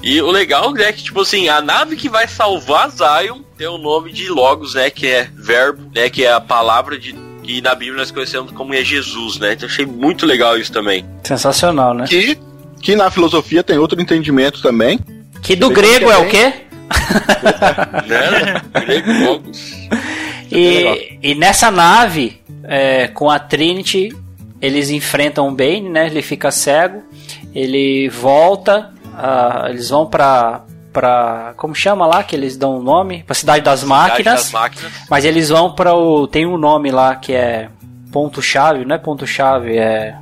E 0.00 0.22
o 0.22 0.30
legal 0.30 0.76
é 0.76 0.92
que, 0.92 1.02
tipo 1.02 1.20
assim, 1.20 1.48
a 1.48 1.60
nave 1.60 1.96
que 1.96 2.08
vai 2.08 2.26
salvar 2.28 2.88
Zion 2.90 3.40
tem 3.58 3.66
o 3.66 3.78
nome 3.78 4.12
de 4.12 4.28
Logos, 4.28 4.74
né? 4.74 4.90
Que 4.90 5.08
é 5.08 5.28
verbo, 5.34 5.90
né? 5.94 6.08
Que 6.08 6.24
é 6.24 6.32
a 6.32 6.40
palavra 6.40 6.96
de. 6.98 7.12
Que 7.42 7.60
na 7.60 7.74
Bíblia 7.74 7.98
nós 7.98 8.10
conhecemos 8.10 8.52
como 8.52 8.74
é 8.74 8.84
Jesus, 8.84 9.38
né? 9.38 9.52
Então 9.54 9.68
achei 9.68 9.84
muito 9.84 10.24
legal 10.24 10.56
isso 10.56 10.72
também. 10.72 11.04
Sensacional, 11.24 11.92
né? 11.92 12.06
Que, 12.06 12.38
que 12.80 12.96
na 12.96 13.10
filosofia 13.10 13.62
tem 13.62 13.78
outro 13.78 14.00
entendimento 14.00 14.62
também. 14.62 14.98
Que 15.42 15.56
do 15.56 15.70
grego 15.70 16.10
é 16.10 16.16
o 16.18 16.28
quê? 16.28 16.52
Né? 18.06 18.62
Grego 18.80 19.12
Logos. 19.24 19.72
E, 20.50 21.18
e 21.22 21.34
nessa 21.34 21.70
nave, 21.70 22.40
é, 22.64 23.08
com 23.08 23.30
a 23.30 23.38
Trinity, 23.38 24.14
eles 24.60 24.90
enfrentam 24.90 25.48
o 25.48 25.50
Bane, 25.50 25.88
né? 25.88 26.06
Ele 26.06 26.22
fica 26.22 26.50
cego, 26.50 27.02
ele 27.54 28.08
volta, 28.08 28.92
ah, 29.16 29.66
eles 29.70 29.88
vão 29.88 30.06
pra, 30.06 30.62
pra. 30.92 31.54
Como 31.56 31.74
chama 31.74 32.06
lá? 32.06 32.22
Que 32.22 32.36
eles 32.36 32.56
dão 32.56 32.78
o 32.78 32.82
nome? 32.82 33.22
Pra 33.22 33.34
Cidade 33.34 33.64
das 33.64 33.80
Cidade 33.80 34.08
Máquinas. 34.10 34.42
das 34.42 34.52
máquinas. 34.52 34.92
Mas 35.08 35.24
eles 35.24 35.48
vão 35.48 35.74
para 35.74 35.94
o. 35.94 36.26
Tem 36.26 36.46
um 36.46 36.56
nome 36.56 36.90
lá 36.90 37.16
que 37.16 37.32
é. 37.32 37.68
Ponto-chave, 38.12 38.84
não 38.84 38.94
é 38.94 38.98
ponto-chave, 38.98 39.78
é. 39.78 40.16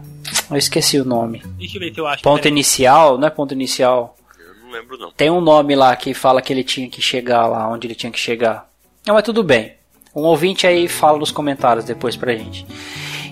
Eu 0.48 0.56
esqueci 0.56 0.98
o 1.00 1.04
nome. 1.04 1.42
Deixa 1.58 1.76
eu 1.76 1.80
ver 1.80 1.92
eu 1.96 2.06
acho. 2.06 2.22
Ponto 2.22 2.46
inicial, 2.46 3.18
não 3.18 3.26
é 3.26 3.30
ponto 3.30 3.52
inicial. 3.52 4.16
Eu 4.38 4.64
não 4.64 4.72
lembro, 4.72 4.96
não. 4.96 5.10
Tem 5.10 5.28
um 5.28 5.40
nome 5.40 5.74
lá 5.74 5.94
que 5.96 6.14
fala 6.14 6.40
que 6.40 6.52
ele 6.52 6.62
tinha 6.62 6.88
que 6.88 7.02
chegar 7.02 7.46
lá, 7.46 7.68
onde 7.68 7.88
ele 7.88 7.94
tinha 7.96 8.12
que 8.12 8.18
chegar. 8.18 8.68
Não, 9.04 9.14
mas 9.14 9.24
tudo 9.24 9.42
bem. 9.42 9.74
Um 10.14 10.22
ouvinte 10.22 10.66
aí 10.66 10.86
fala 10.86 11.18
nos 11.18 11.32
comentários 11.32 11.84
depois 11.84 12.16
pra 12.16 12.32
gente. 12.32 12.64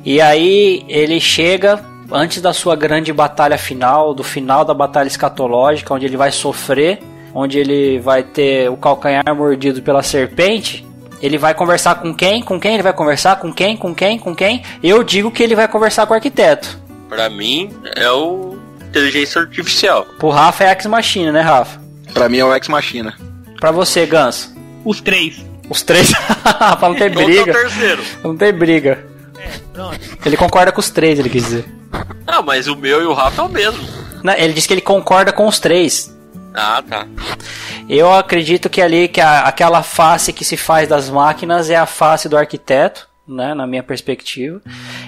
E 0.04 0.20
aí 0.20 0.84
ele 0.88 1.20
chega 1.20 1.84
antes 2.10 2.40
da 2.40 2.52
sua 2.52 2.74
grande 2.74 3.12
batalha 3.12 3.58
final, 3.58 4.14
do 4.14 4.24
final 4.24 4.64
da 4.64 4.74
batalha 4.74 5.08
escatológica, 5.08 5.92
onde 5.92 6.06
ele 6.06 6.16
vai 6.16 6.32
sofrer, 6.32 7.00
onde 7.34 7.58
ele 7.58 7.98
vai 7.98 8.22
ter 8.22 8.70
o 8.70 8.76
calcanhar 8.76 9.24
mordido 9.34 9.82
pela 9.82 10.02
serpente. 10.02 10.86
Ele 11.20 11.36
vai 11.36 11.52
conversar 11.54 11.96
com 11.96 12.14
quem? 12.14 12.42
Com 12.42 12.60
quem 12.60 12.74
ele 12.74 12.82
vai 12.82 12.92
conversar? 12.92 13.36
Com 13.36 13.52
quem? 13.52 13.76
Com 13.76 13.94
quem? 13.94 14.18
Com 14.18 14.34
quem? 14.34 14.62
Eu 14.82 15.02
digo 15.02 15.30
que 15.30 15.42
ele 15.42 15.56
vai 15.56 15.66
conversar 15.66 16.06
com 16.06 16.12
o 16.12 16.16
arquiteto. 16.16 16.78
Pra 17.08 17.28
mim, 17.28 17.70
é 17.96 18.10
o 18.10 18.56
inteligência 18.88 19.40
artificial. 19.40 20.06
Pro 20.18 20.30
Rafa 20.30 20.64
é 20.64 20.72
Ex 20.72 20.86
Machina, 20.86 21.32
né, 21.32 21.40
Rafa? 21.40 21.80
Pra 22.12 22.28
mim 22.28 22.38
é 22.38 22.44
o 22.44 22.54
Ex 22.54 22.68
Machina. 22.68 23.14
Pra 23.60 23.70
você, 23.70 24.06
Ganso. 24.06 24.54
Os 24.84 25.00
três. 25.00 25.44
Os 25.68 25.82
três. 25.82 26.12
não 26.80 26.94
tem 26.94 27.10
briga. 27.10 27.52
é 27.52 27.54
o 27.54 27.60
terceiro. 27.60 28.02
Não 28.24 28.36
tem 28.36 28.52
briga. 28.52 29.04
É, 29.38 29.50
pronto. 29.72 29.98
Ele 30.24 30.36
concorda 30.36 30.72
com 30.72 30.80
os 30.80 30.90
três, 30.90 31.18
ele 31.18 31.28
quis 31.28 31.44
dizer. 31.44 31.64
Ah, 32.26 32.42
mas 32.42 32.68
o 32.68 32.76
meu 32.76 33.02
e 33.02 33.06
o 33.06 33.12
Rafa 33.12 33.42
é 33.42 33.44
o 33.44 33.48
mesmo. 33.48 33.86
Não, 34.22 34.32
ele 34.34 34.52
disse 34.52 34.66
que 34.68 34.74
ele 34.74 34.80
concorda 34.80 35.32
com 35.32 35.46
os 35.46 35.58
três. 35.58 36.14
Ah, 36.60 36.82
tá. 36.82 37.06
Eu 37.88 38.12
acredito 38.12 38.68
que 38.68 38.82
ali 38.82 39.08
que 39.08 39.20
a- 39.20 39.42
aquela 39.42 39.82
face 39.82 40.32
que 40.32 40.44
se 40.44 40.56
faz 40.56 40.88
das 40.88 41.08
máquinas 41.08 41.70
é 41.70 41.76
a 41.76 41.86
face 41.86 42.28
do 42.28 42.36
arquiteto, 42.36 43.08
né, 43.26 43.54
na 43.54 43.66
minha 43.66 43.82
perspectiva. 43.82 44.60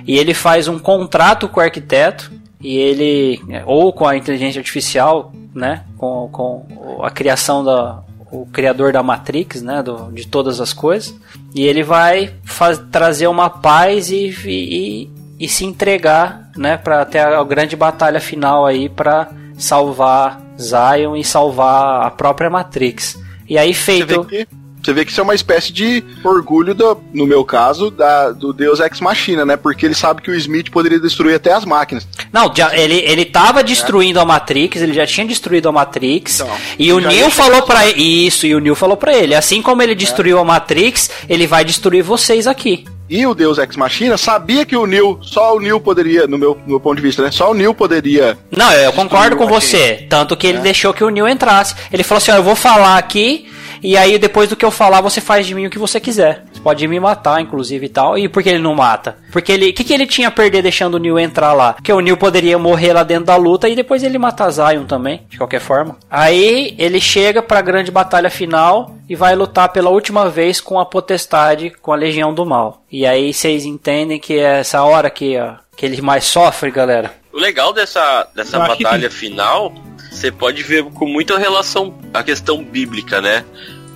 E 0.06 0.16
ele 0.18 0.32
faz 0.34 0.68
um 0.68 0.78
contrato 0.78 1.48
com 1.48 1.60
o 1.60 1.62
arquiteto 1.62 2.30
e 2.60 2.76
ele 2.76 3.40
ou 3.66 3.92
com 3.92 4.06
a 4.06 4.16
inteligência 4.16 4.60
artificial, 4.60 5.32
né, 5.54 5.84
com, 5.98 6.28
com 6.30 7.00
a 7.02 7.10
criação 7.10 7.64
da 7.64 8.02
o 8.32 8.46
criador 8.46 8.92
da 8.92 9.02
Matrix, 9.02 9.60
né, 9.60 9.82
do, 9.82 10.12
de 10.12 10.24
todas 10.24 10.60
as 10.60 10.72
coisas. 10.72 11.12
E 11.52 11.64
ele 11.66 11.82
vai 11.82 12.32
faz, 12.44 12.78
trazer 12.92 13.26
uma 13.26 13.50
paz 13.50 14.08
e, 14.10 14.32
e, 14.46 15.10
e 15.36 15.48
se 15.48 15.64
entregar, 15.64 16.48
né, 16.56 16.76
para 16.76 17.04
ter 17.04 17.18
a, 17.18 17.40
a 17.40 17.44
grande 17.44 17.74
batalha 17.74 18.20
final 18.20 18.64
aí 18.64 18.88
para 18.88 19.28
salvar 19.58 20.40
Zion 20.60 21.16
e 21.16 21.24
salvar 21.24 22.06
a 22.06 22.10
própria 22.10 22.50
Matrix. 22.50 23.18
E 23.48 23.58
aí 23.58 23.74
Você 23.74 24.04
vê, 24.04 24.06
feito 24.06 24.24
que, 24.24 24.46
você 24.82 24.92
vê 24.92 25.04
que 25.04 25.10
isso 25.10 25.20
é 25.20 25.24
uma 25.24 25.34
espécie 25.34 25.72
de 25.72 26.02
orgulho, 26.24 26.74
do, 26.74 26.98
no 27.12 27.26
meu 27.26 27.44
caso, 27.44 27.90
da, 27.90 28.30
do 28.30 28.52
Deus 28.52 28.80
Ex 28.80 29.00
Machina, 29.00 29.44
né? 29.44 29.56
Porque 29.56 29.84
ele 29.84 29.94
sabe 29.94 30.22
que 30.22 30.30
o 30.30 30.34
Smith 30.34 30.70
poderia 30.70 30.98
destruir 30.98 31.34
até 31.34 31.52
as 31.52 31.64
máquinas. 31.64 32.06
Não, 32.32 32.52
já, 32.54 32.74
ele, 32.74 32.98
ele 33.04 33.24
tava 33.24 33.62
destruindo 33.62 34.20
a 34.20 34.24
Matrix, 34.24 34.80
ele 34.80 34.94
já 34.94 35.06
tinha 35.06 35.26
destruído 35.26 35.68
a 35.68 35.72
Matrix. 35.72 36.40
Então, 36.40 36.56
e 36.78 36.92
o 36.92 37.00
ia 37.10 37.30
falou 37.30 37.62
pra 37.62 37.86
ele. 37.86 38.26
Isso, 38.26 38.46
e 38.46 38.54
o 38.54 38.60
Neo 38.60 38.74
falou 38.74 38.96
pra 38.96 39.14
ele. 39.14 39.34
Assim 39.34 39.60
como 39.60 39.82
ele 39.82 39.94
destruiu 39.94 40.38
a 40.38 40.44
Matrix, 40.44 41.10
ele 41.28 41.46
vai 41.46 41.64
destruir 41.64 42.02
vocês 42.02 42.46
aqui. 42.46 42.84
E 43.10 43.26
o 43.26 43.34
Deus 43.34 43.58
Ex 43.58 43.74
Machina 43.74 44.16
sabia 44.16 44.64
que 44.64 44.76
o 44.76 44.86
Neo, 44.86 45.18
só 45.20 45.56
o 45.56 45.60
Neo 45.60 45.80
poderia, 45.80 46.28
no 46.28 46.38
meu, 46.38 46.54
no 46.62 46.68
meu 46.68 46.80
ponto 46.80 46.94
de 46.94 47.02
vista, 47.02 47.22
né? 47.22 47.32
Só 47.32 47.50
o 47.50 47.54
Neo 47.54 47.74
poderia. 47.74 48.38
Não, 48.56 48.72
eu 48.72 48.92
concordo 48.92 49.36
com 49.36 49.48
você. 49.48 50.06
Tanto 50.08 50.36
que 50.36 50.46
ele 50.46 50.58
deixou 50.58 50.94
que 50.94 51.02
o 51.02 51.10
Neo 51.10 51.26
entrasse. 51.26 51.74
Ele 51.92 52.04
falou 52.04 52.18
assim: 52.18 52.30
ó, 52.30 52.36
eu 52.36 52.42
vou 52.44 52.54
falar 52.54 52.96
aqui. 52.96 53.50
E 53.82 53.96
aí, 53.96 54.18
depois 54.18 54.48
do 54.48 54.54
que 54.54 54.64
eu 54.64 54.70
falar, 54.70 55.00
você 55.00 55.20
faz 55.20 55.46
de 55.46 55.54
mim 55.54 55.66
o 55.66 55.70
que 55.70 55.78
você 55.78 55.98
quiser. 55.98 56.44
Pode 56.62 56.86
me 56.86 57.00
matar, 57.00 57.40
inclusive 57.40 57.86
e 57.86 57.88
tal. 57.88 58.18
E 58.18 58.28
por 58.28 58.42
que 58.42 58.48
ele 58.50 58.58
não 58.58 58.74
mata? 58.74 59.16
Porque 59.32 59.52
ele. 59.52 59.70
O 59.70 59.74
que, 59.74 59.84
que 59.84 59.92
ele 59.92 60.06
tinha 60.06 60.28
a 60.28 60.30
perder 60.30 60.62
deixando 60.62 60.94
o 60.94 60.98
Neo 60.98 61.18
entrar 61.18 61.52
lá? 61.52 61.72
Porque 61.72 61.92
o 61.92 62.00
Neo 62.00 62.16
poderia 62.16 62.58
morrer 62.58 62.92
lá 62.92 63.02
dentro 63.02 63.26
da 63.26 63.36
luta 63.36 63.68
e 63.68 63.74
depois 63.74 64.02
ele 64.02 64.18
mata 64.18 64.50
Zion 64.50 64.84
também, 64.84 65.22
de 65.28 65.38
qualquer 65.38 65.60
forma. 65.60 65.96
Aí 66.10 66.74
ele 66.78 67.00
chega 67.00 67.42
pra 67.42 67.60
grande 67.60 67.90
batalha 67.90 68.30
final 68.30 68.96
e 69.08 69.16
vai 69.16 69.34
lutar 69.34 69.70
pela 69.70 69.90
última 69.90 70.28
vez 70.28 70.60
com 70.60 70.78
a 70.78 70.86
potestade, 70.86 71.70
com 71.82 71.92
a 71.92 71.96
Legião 71.96 72.32
do 72.32 72.46
Mal. 72.46 72.82
E 72.90 73.06
aí 73.06 73.32
vocês 73.32 73.64
entendem 73.64 74.20
que 74.20 74.34
é 74.34 74.60
essa 74.60 74.82
hora 74.82 75.10
que, 75.10 75.38
ó, 75.38 75.54
que 75.76 75.86
ele 75.86 76.00
mais 76.02 76.24
sofre, 76.24 76.70
galera. 76.70 77.14
O 77.32 77.38
legal 77.38 77.72
dessa, 77.72 78.28
dessa 78.34 78.58
acho 78.62 78.76
que 78.76 78.82
batalha 78.82 79.10
final, 79.10 79.72
você 80.10 80.30
pode 80.30 80.62
ver 80.62 80.84
com 80.84 81.06
muita 81.06 81.38
relação 81.38 81.98
a 82.12 82.22
questão 82.22 82.62
bíblica, 82.62 83.20
né? 83.20 83.44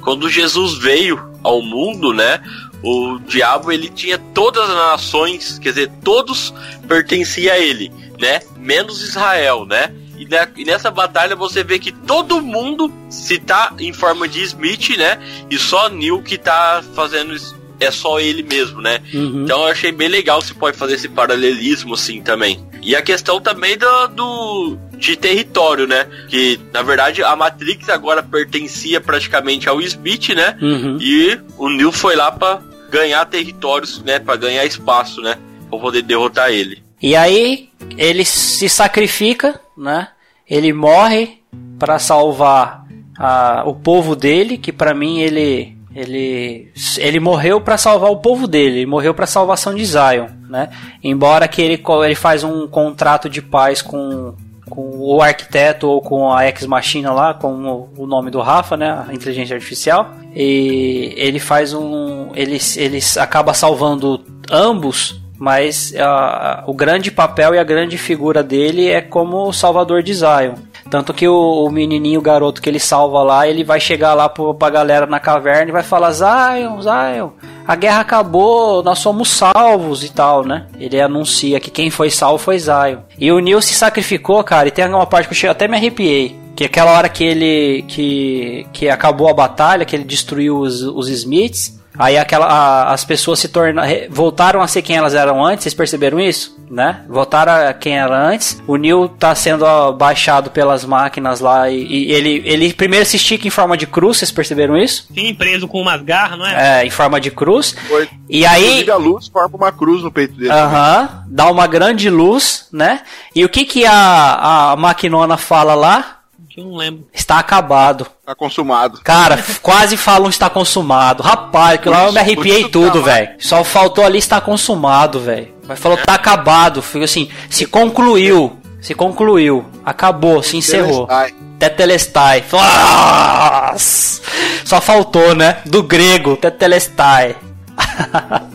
Quando 0.05 0.29
Jesus 0.29 0.79
veio 0.79 1.19
ao 1.43 1.61
mundo, 1.63 2.13
né? 2.13 2.41
O 2.83 3.19
diabo 3.27 3.73
ele 3.73 3.89
tinha 3.89 4.19
todas 4.19 4.69
as 4.69 4.77
nações, 4.77 5.59
quer 5.59 5.71
dizer, 5.71 5.91
todos 6.05 6.53
pertenciam 6.87 7.55
a 7.55 7.59
ele, 7.59 7.91
né? 8.21 8.41
Menos 8.57 9.01
Israel, 9.03 9.65
né? 9.65 9.91
E, 10.19 10.27
ne- 10.27 10.49
e 10.57 10.65
nessa 10.65 10.91
batalha 10.91 11.35
você 11.35 11.65
vê 11.65 11.79
que 11.79 11.91
todo 11.91 12.43
mundo 12.43 12.93
se 13.09 13.39
tá 13.39 13.73
em 13.79 13.93
forma 13.93 14.29
de 14.29 14.43
Smith, 14.43 14.91
né? 14.99 15.19
E 15.51 15.59
só 15.59 15.89
Neil 15.89 16.23
que 16.23 16.37
tá 16.39 16.85
fazendo 16.95 17.35
isso. 17.35 17.57
É 17.85 17.91
só 17.91 18.19
ele 18.19 18.43
mesmo, 18.43 18.81
né? 18.81 19.01
Uhum. 19.13 19.45
Então 19.45 19.61
eu 19.61 19.67
achei 19.69 19.93
bem 19.93 20.09
legal 20.09 20.41
se 20.41 20.55
pode 20.55 20.77
fazer 20.77 20.95
esse 20.95 21.09
paralelismo 21.09 21.95
assim 21.95 22.23
também. 22.23 22.65
E 22.83 22.95
a 22.97 23.03
questão 23.03 23.41
também 23.41 23.77
do, 23.79 24.07
do 24.09 24.79
de 24.99 25.17
território, 25.17 25.87
né? 25.87 26.07
Que 26.29 26.59
na 26.73 26.83
verdade 26.83 27.23
a 27.23 27.35
Matrix 27.37 27.89
agora 27.89 28.23
pertencia 28.23 29.01
praticamente 29.01 29.69
ao 29.69 29.81
Smith, 29.81 30.31
né? 30.31 30.57
Uhum. 30.61 30.99
E 31.01 31.39
o 31.59 31.69
Neo 31.69 31.93
foi 31.93 32.15
lá 32.17 32.31
pra 32.33 32.61
ganhar 32.91 33.25
territórios, 33.27 34.03
né? 34.03 34.19
Pra 34.19 34.37
ganhar 34.37 34.65
espaço, 34.65 35.21
né? 35.21 35.37
Pra 35.71 35.79
poder 35.79 36.03
derrotar 36.03 36.51
ele. 36.51 36.83
E 37.03 37.15
aí 37.17 37.69
ele 37.99 38.25
se 38.25 38.69
sacrifica, 38.69 39.61
né? 39.77 40.09
Ele 40.49 40.73
morre 40.73 41.39
para 41.79 41.99
salvar 41.99 42.85
a- 43.19 43.63
o 43.67 43.75
povo 43.75 44.15
dele, 44.17 44.57
que 44.59 44.73
pra 44.73 44.95
mim 44.95 45.21
ele 45.21 45.77
ele 45.95 46.73
ele 46.99 47.21
morreu 47.21 47.61
para 47.61 47.79
salvar 47.79 48.11
o 48.11 48.17
povo 48.17 48.47
dele, 48.47 48.79
ele 48.79 48.87
morreu 48.87 49.15
para 49.15 49.27
salvação 49.27 49.75
de 49.75 49.85
Zion, 49.85 50.27
né? 50.49 50.69
Embora 51.03 51.47
que 51.47 51.63
ele 51.63 51.83
ele 52.05 52.15
faz 52.15 52.43
um 52.43 52.67
contrato 52.67 53.29
de 53.29 53.41
paz 53.41 53.81
com 53.81 54.35
com 54.69 54.99
o 54.99 55.21
arquiteto 55.21 55.87
ou 55.87 56.01
com 56.01 56.33
a 56.33 56.47
ex 56.47 56.67
machina 56.67 57.13
lá, 57.13 57.35
com 57.35 57.89
o, 57.97 58.07
nome 58.07 58.31
do 58.31 58.41
Rafa, 58.41 58.77
né, 58.79 59.05
a 59.07 59.13
inteligência 59.13 59.55
artificial, 59.55 60.15
e 60.35 61.13
ele 61.17 61.39
faz 61.39 61.75
um 61.75 62.31
ele 62.35 62.59
ele 62.77 62.99
acaba 63.19 63.53
salvando 63.53 64.25
ambos 64.51 65.23
mas 65.39 65.93
ah, 65.99 66.65
o 66.67 66.73
grande 66.73 67.11
papel 67.11 67.55
e 67.55 67.59
a 67.59 67.65
grande 67.65 67.99
figura 67.99 68.43
dele 68.43 68.89
é 68.89 69.01
como 69.01 69.53
salvador 69.53 70.03
de 70.03 70.15
Zion. 70.15 70.55
Tanto 70.91 71.15
que 71.15 71.27
o, 71.27 71.65
o 71.65 71.71
menininho, 71.71 72.21
o 72.21 72.23
garoto 72.23 72.61
que 72.61 72.69
ele 72.69 72.79
salva 72.79 73.23
lá, 73.23 73.49
ele 73.49 73.65
vai 73.65 73.81
chegar 73.81 74.15
lá 74.15 74.29
pro, 74.29 74.55
pra 74.55 74.71
galera 74.71 75.07
na 75.07 75.19
caverna 75.19 75.71
e 75.71 75.73
vai 75.73 75.83
falar: 75.83 76.13
Zion, 76.13 76.81
Zion, 76.81 77.31
a 77.67 77.75
guerra 77.75 78.01
acabou, 78.01 78.83
nós 78.83 78.99
somos 78.99 79.31
salvos 79.31 80.05
e 80.05 80.13
tal, 80.13 80.45
né? 80.45 80.67
Ele 80.79 81.01
anuncia 81.01 81.59
que 81.59 81.71
quem 81.71 81.91
foi 81.91 82.11
salvo 82.11 82.39
foi 82.39 82.59
Zion. 82.59 82.99
E 83.19 83.33
o 83.33 83.39
Neil 83.39 83.61
se 83.63 83.75
sacrificou, 83.75 84.43
cara, 84.45 84.69
e 84.69 84.71
tem 84.71 84.87
uma 84.87 85.07
parte 85.07 85.29
que 85.29 85.47
eu 85.47 85.51
até 85.51 85.67
me 85.67 85.77
arrepiei. 85.77 86.39
Que 86.55 86.65
aquela 86.65 86.93
hora 86.93 87.09
que 87.09 87.25
ele. 87.25 87.85
que, 87.89 88.67
que 88.73 88.89
acabou 88.89 89.29
a 89.29 89.35
batalha, 89.35 89.85
que 89.85 89.97
ele 89.97 90.05
destruiu 90.05 90.59
os, 90.59 90.83
os 90.83 91.09
Smiths. 91.09 91.83
Aí 91.99 92.17
aquela, 92.19 92.47
a- 92.47 92.93
as 92.93 93.05
pessoas 93.05 93.39
se 93.39 93.49
tornaram, 93.49 93.89
voltaram 94.11 94.61
a 94.61 94.67
ser 94.67 94.83
quem 94.83 94.97
elas 94.97 95.15
eram 95.15 95.45
antes, 95.45 95.63
vocês 95.63 95.75
perceberam 95.75 96.19
isso? 96.19 96.55
Né? 96.71 97.03
Voltaram 97.09 97.69
a 97.69 97.73
quem 97.73 97.97
era 97.99 98.17
antes. 98.29 98.61
O 98.67 98.77
Neil 98.77 99.09
tá 99.09 99.35
sendo 99.35 99.93
baixado 99.93 100.51
pelas 100.51 100.85
máquinas 100.85 101.39
lá 101.39 101.71
e, 101.71 101.85
e 101.85 102.13
ele, 102.13 102.43
ele 102.45 102.73
primeiro 102.73 103.05
se 103.07 103.17
estica 103.17 103.47
em 103.47 103.51
forma 103.51 103.77
de 103.77 103.87
cruz, 103.87 104.17
vocês 104.17 104.33
perceberam 104.33 104.77
isso? 104.77 105.07
Sim, 105.15 105.35
preso 105.35 105.69
com 105.69 105.81
umas 105.81 106.03
garras, 106.03 106.39
não 106.39 106.47
é? 106.47 106.81
É, 106.83 106.87
em 106.87 106.91
forma 106.91 107.21
de 107.21 107.31
cruz. 107.31 107.77
Foi. 107.87 108.09
E 108.29 108.45
aí, 108.45 108.91
a 108.91 108.97
luz 108.97 109.29
forma 109.29 109.57
uma 109.57 109.71
cruz 109.71 110.03
no 110.03 110.11
peito 110.11 110.35
dele. 110.35 110.51
aham, 110.51 111.25
dá 111.29 111.49
uma 111.51 111.67
grande 111.67 112.09
luz, 112.11 112.67
né? 112.73 113.03
E 113.35 113.45
o 113.45 113.49
que 113.49 113.65
que 113.65 113.85
a, 113.87 114.73
a 114.73 114.77
maquinona 114.77 115.37
fala 115.37 115.75
lá? 115.75 116.19
Que 116.55 116.61
eu 116.61 116.67
não 116.67 116.77
lembro. 116.77 117.05
Está 117.13 117.41
acabado. 117.41 118.07
Tá 118.25 118.33
consumado. 118.33 119.01
Cara, 119.03 119.43
quase 119.61 119.97
falam 119.97 120.31
está 120.31 120.49
consumado. 120.49 121.21
Rapaz, 121.21 121.81
que 121.81 121.89
lá 121.89 122.05
eu 122.07 122.13
me 122.13 122.21
arrepiei 122.21 122.69
tudo, 122.69 123.01
tá, 123.01 123.07
velho. 123.07 123.31
Só 123.41 123.65
faltou 123.65 124.05
ali 124.05 124.19
está 124.19 124.41
consumado, 124.41 125.19
velho. 125.19 125.53
Mas 125.67 125.81
falou 125.81 125.99
tá 125.99 126.15
acabado. 126.15 126.81
Fico 126.81 127.03
assim, 127.05 127.29
se 127.51 127.67
concluiu. 127.67 128.57
Se 128.81 128.95
concluiu. 128.95 129.65
Acabou, 129.85 130.45
se 130.45 130.57
encerrou. 130.57 131.09
Telestai. 131.09 131.35
Tetelestai. 131.59 132.45
Nossa! 132.53 134.23
Só 134.65 134.81
faltou, 134.81 135.35
né? 135.35 135.59
Do 135.67 135.83
grego, 135.83 136.37
Tetelestai. 136.37 137.35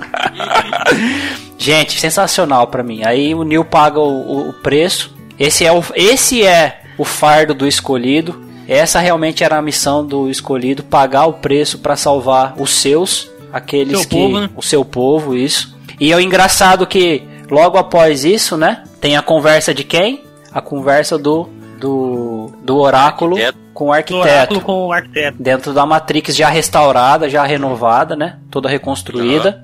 Gente, 1.58 2.00
sensacional 2.00 2.68
pra 2.68 2.84
mim. 2.84 3.04
Aí 3.04 3.34
o 3.36 3.44
Neil 3.44 3.66
paga 3.66 4.00
o, 4.00 4.22
o- 4.22 4.50
o 4.50 4.54
preço. 4.54 5.14
Esse 5.38 5.66
é 5.66 5.72
o, 5.72 5.84
esse 5.96 6.46
é 6.46 6.79
o 7.00 7.04
fardo 7.06 7.54
do 7.56 7.66
escolhido. 7.66 8.40
Essa 8.68 9.00
realmente 9.00 9.44
era 9.44 9.58
a 9.58 9.62
missão 9.64 10.06
do 10.06 10.30
escolhido, 10.30 10.84
pagar 10.84 11.26
o 11.26 11.34
preço 11.34 11.80
pra 11.80 11.96
salvar 11.96 12.54
os 12.60 12.70
seus, 12.76 13.32
aqueles 13.52 13.98
Seu 14.02 14.08
que 14.10 14.16
povo, 14.16 14.40
né? 14.42 14.50
o 14.56 14.62
seu 14.62 14.86
povo, 14.86 15.36
isso. 15.36 15.76
E 16.00 16.12
é 16.12 16.16
o 16.16 16.20
engraçado 16.20 16.86
que 16.86 17.24
logo 17.50 17.80
após 17.80 18.24
isso, 18.24 18.56
né, 18.56 18.84
tem 19.02 19.18
a 19.18 19.24
conversa 19.24 19.74
de 19.74 19.84
quem? 19.84 20.24
A 20.52 20.62
conversa 20.62 21.18
do 21.18 21.50
do, 21.80 22.52
do 22.62 22.78
oráculo 22.78 23.38
Arquiteto. 23.38 23.58
com 23.74 23.86
o 23.86 23.88
Do 23.88 23.94
arquiteto 23.94 24.22
oráculo 24.28 24.62
com 24.62 24.88
o 24.88 24.92
arquiteto. 24.94 25.38
dentro 25.42 25.74
da 25.74 25.86
Matrix 25.86 26.36
já 26.36 26.50
restaurada, 26.50 27.30
já 27.30 27.44
renovada, 27.46 28.16
né? 28.18 28.38
Toda 28.52 28.68
reconstruída. 28.70 29.64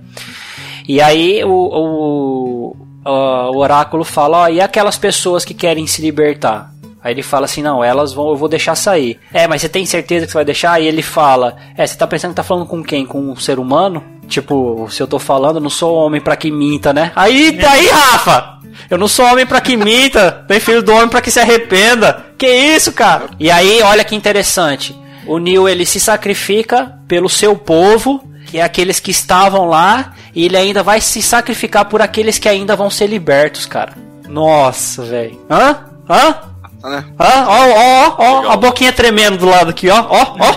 E 0.87 1.01
aí 1.01 1.43
o, 1.43 1.49
o, 1.49 2.75
o- 3.05 3.51
o 3.53 3.57
oráculo 3.57 4.03
fala, 4.03 4.43
ó, 4.43 4.47
e 4.47 4.59
aquelas 4.61 4.97
pessoas 4.97 5.45
que 5.45 5.53
querem 5.53 5.85
se 5.85 6.01
libertar? 6.01 6.73
Aí 7.05 7.13
ele 7.13 7.21
fala 7.21 7.45
assim, 7.45 7.61
não, 7.61 7.83
elas 7.83 8.13
vão, 8.13 8.29
eu 8.29 8.35
vou 8.35 8.49
deixar 8.49 8.73
sair. 8.73 9.19
É, 9.31 9.47
mas 9.47 9.61
você 9.61 9.69
tem 9.69 9.85
certeza 9.85 10.25
que 10.25 10.31
você 10.31 10.37
vai 10.39 10.45
deixar? 10.45 10.71
Aí 10.71 10.87
ele 10.87 11.03
fala, 11.03 11.55
é, 11.77 11.85
você 11.85 11.95
tá 11.95 12.07
pensando 12.07 12.31
que 12.31 12.37
tá 12.37 12.43
falando 12.43 12.65
com 12.65 12.83
quem? 12.83 13.05
Com 13.05 13.29
um 13.29 13.35
ser 13.35 13.59
humano? 13.59 14.03
Tipo, 14.27 14.87
se 14.89 15.03
eu 15.03 15.05
tô 15.05 15.19
falando, 15.19 15.57
eu 15.57 15.61
não 15.61 15.69
sou 15.69 15.93
homem 15.93 16.19
pra 16.19 16.35
que 16.35 16.49
minta, 16.49 16.91
né? 16.91 17.11
Aí, 17.15 17.59
aí, 17.63 17.87
Rafa! 17.89 18.55
Eu 18.89 18.97
não 18.97 19.07
sou 19.07 19.23
homem 19.23 19.45
pra 19.45 19.61
que 19.61 19.77
minta, 19.77 20.43
nem 20.49 20.59
filho 20.59 20.81
do 20.81 20.91
homem 20.93 21.07
pra 21.07 21.21
que 21.21 21.29
se 21.29 21.39
arrependa. 21.39 22.25
Que 22.39 22.47
isso, 22.47 22.91
cara? 22.91 23.27
E 23.39 23.51
aí, 23.51 23.83
olha 23.83 24.03
que 24.03 24.15
interessante. 24.15 24.99
O 25.27 25.37
Neil 25.37 25.69
ele 25.69 25.85
se 25.85 25.99
sacrifica 25.99 26.97
pelo 27.07 27.29
seu 27.29 27.55
povo 27.55 28.19
que 28.45 28.59
é 28.59 28.63
aqueles 28.63 28.99
que 28.99 29.11
estavam 29.11 29.65
lá, 29.65 30.13
e 30.33 30.45
ele 30.45 30.55
ainda 30.55 30.81
vai 30.81 31.01
se 31.01 31.21
sacrificar 31.21 31.85
por 31.85 32.01
aqueles 32.01 32.37
que 32.37 32.47
ainda 32.47 32.75
vão 32.75 32.89
ser 32.89 33.07
libertos, 33.07 33.65
cara. 33.65 33.93
Nossa, 34.29 35.03
velho. 35.03 35.39
Hã? 35.49 35.77
Hã? 36.09 36.54
Né? 36.89 37.05
Hã? 37.19 37.45
Ó, 37.47 37.67
ó, 37.67 38.15
ó, 38.17 38.47
ó, 38.47 38.51
a 38.51 38.57
boquinha 38.57 38.93
tremendo 38.93 39.37
do 39.37 39.45
lado 39.45 39.69
aqui, 39.71 39.89
ó, 39.89 40.05
ó, 40.09 40.35
ó. 40.39 40.55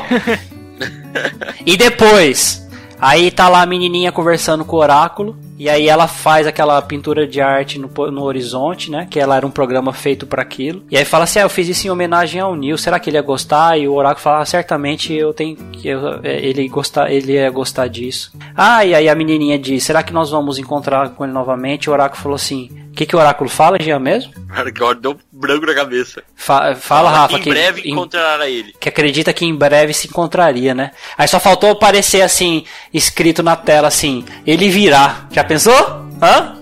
e 1.65 1.77
depois, 1.77 2.67
aí 3.01 3.31
tá 3.31 3.49
lá 3.49 3.63
a 3.63 3.67
menininha 3.67 4.13
conversando 4.13 4.65
com 4.65 4.77
o 4.77 4.81
oráculo. 4.81 5.37
E 5.59 5.69
aí 5.69 5.89
ela 5.89 6.07
faz 6.07 6.47
aquela 6.47 6.81
pintura 6.81 7.27
de 7.27 7.41
arte 7.41 7.81
no, 7.81 7.91
no 8.13 8.23
horizonte, 8.23 8.93
né? 8.93 9.09
Que 9.11 9.19
ela 9.19 9.37
era 9.37 9.45
um 9.45 9.51
programa 9.51 9.93
feito 9.93 10.25
para 10.25 10.41
aquilo. 10.41 10.85
E 10.89 10.97
aí 10.97 11.05
fala 11.05 11.25
assim: 11.25 11.41
ah, 11.41 11.43
eu 11.43 11.49
fiz 11.49 11.67
isso 11.67 11.85
em 11.85 11.91
homenagem 11.91 12.41
ao 12.41 12.55
Neil. 12.55 12.79
Será 12.79 13.01
que 13.01 13.11
ele 13.11 13.17
ia 13.17 13.23
gostar? 13.23 13.77
E 13.77 13.89
o 13.89 13.95
oráculo 13.95 14.23
fala: 14.23 14.43
ah, 14.43 14.45
certamente 14.45 15.13
eu 15.13 15.35
tenho 15.35 15.57
que 15.57 15.89
eu, 15.89 16.21
é, 16.23 16.39
ele 16.47 16.69
gostar, 16.69 17.11
ele 17.11 17.33
ia 17.33 17.51
gostar 17.51 17.89
disso. 17.89 18.31
Ah, 18.57 18.85
e 18.85 18.95
aí 18.95 19.09
a 19.09 19.15
menininha 19.17 19.59
diz: 19.59 19.83
será 19.83 20.01
que 20.05 20.13
nós 20.13 20.31
vamos 20.31 20.59
encontrar 20.59 21.09
com 21.09 21.25
ele 21.25 21.33
novamente? 21.33 21.87
E 21.87 21.91
o 21.91 21.93
oráculo 21.93 22.23
falou 22.23 22.37
assim: 22.37 22.71
que, 22.99 23.07
que 23.07 23.15
o 23.15 23.19
oráculo 23.19 23.49
fala, 23.49 23.79
Jean 23.81 24.01
mesmo? 24.01 24.33
Agora 24.51 24.97
deu 24.97 25.17
branco 25.31 25.67
na 25.67 25.75
cabeça. 25.75 26.21
Fa 26.35 26.75
fala, 26.75 27.11
Rafa, 27.11 27.39
que 27.39 27.49
em 27.49 27.53
breve 27.53 27.89
encontrará 27.89 28.49
ele. 28.49 28.75
Que 28.81 28.89
acredita 28.89 29.33
que 29.33 29.45
em 29.45 29.55
breve 29.55 29.95
se 29.95 30.09
encontraria, 30.09 30.75
né? 30.75 30.91
Aí 31.17 31.29
só 31.29 31.39
faltou 31.39 31.71
aparecer 31.71 32.23
assim, 32.23 32.65
escrito 32.93 33.41
na 33.41 33.55
tela 33.55 33.87
assim: 33.87 34.25
ele 34.45 34.69
virá. 34.69 35.27
Já 35.31 35.45
pensou? 35.45 35.73
Hã? 36.21 36.57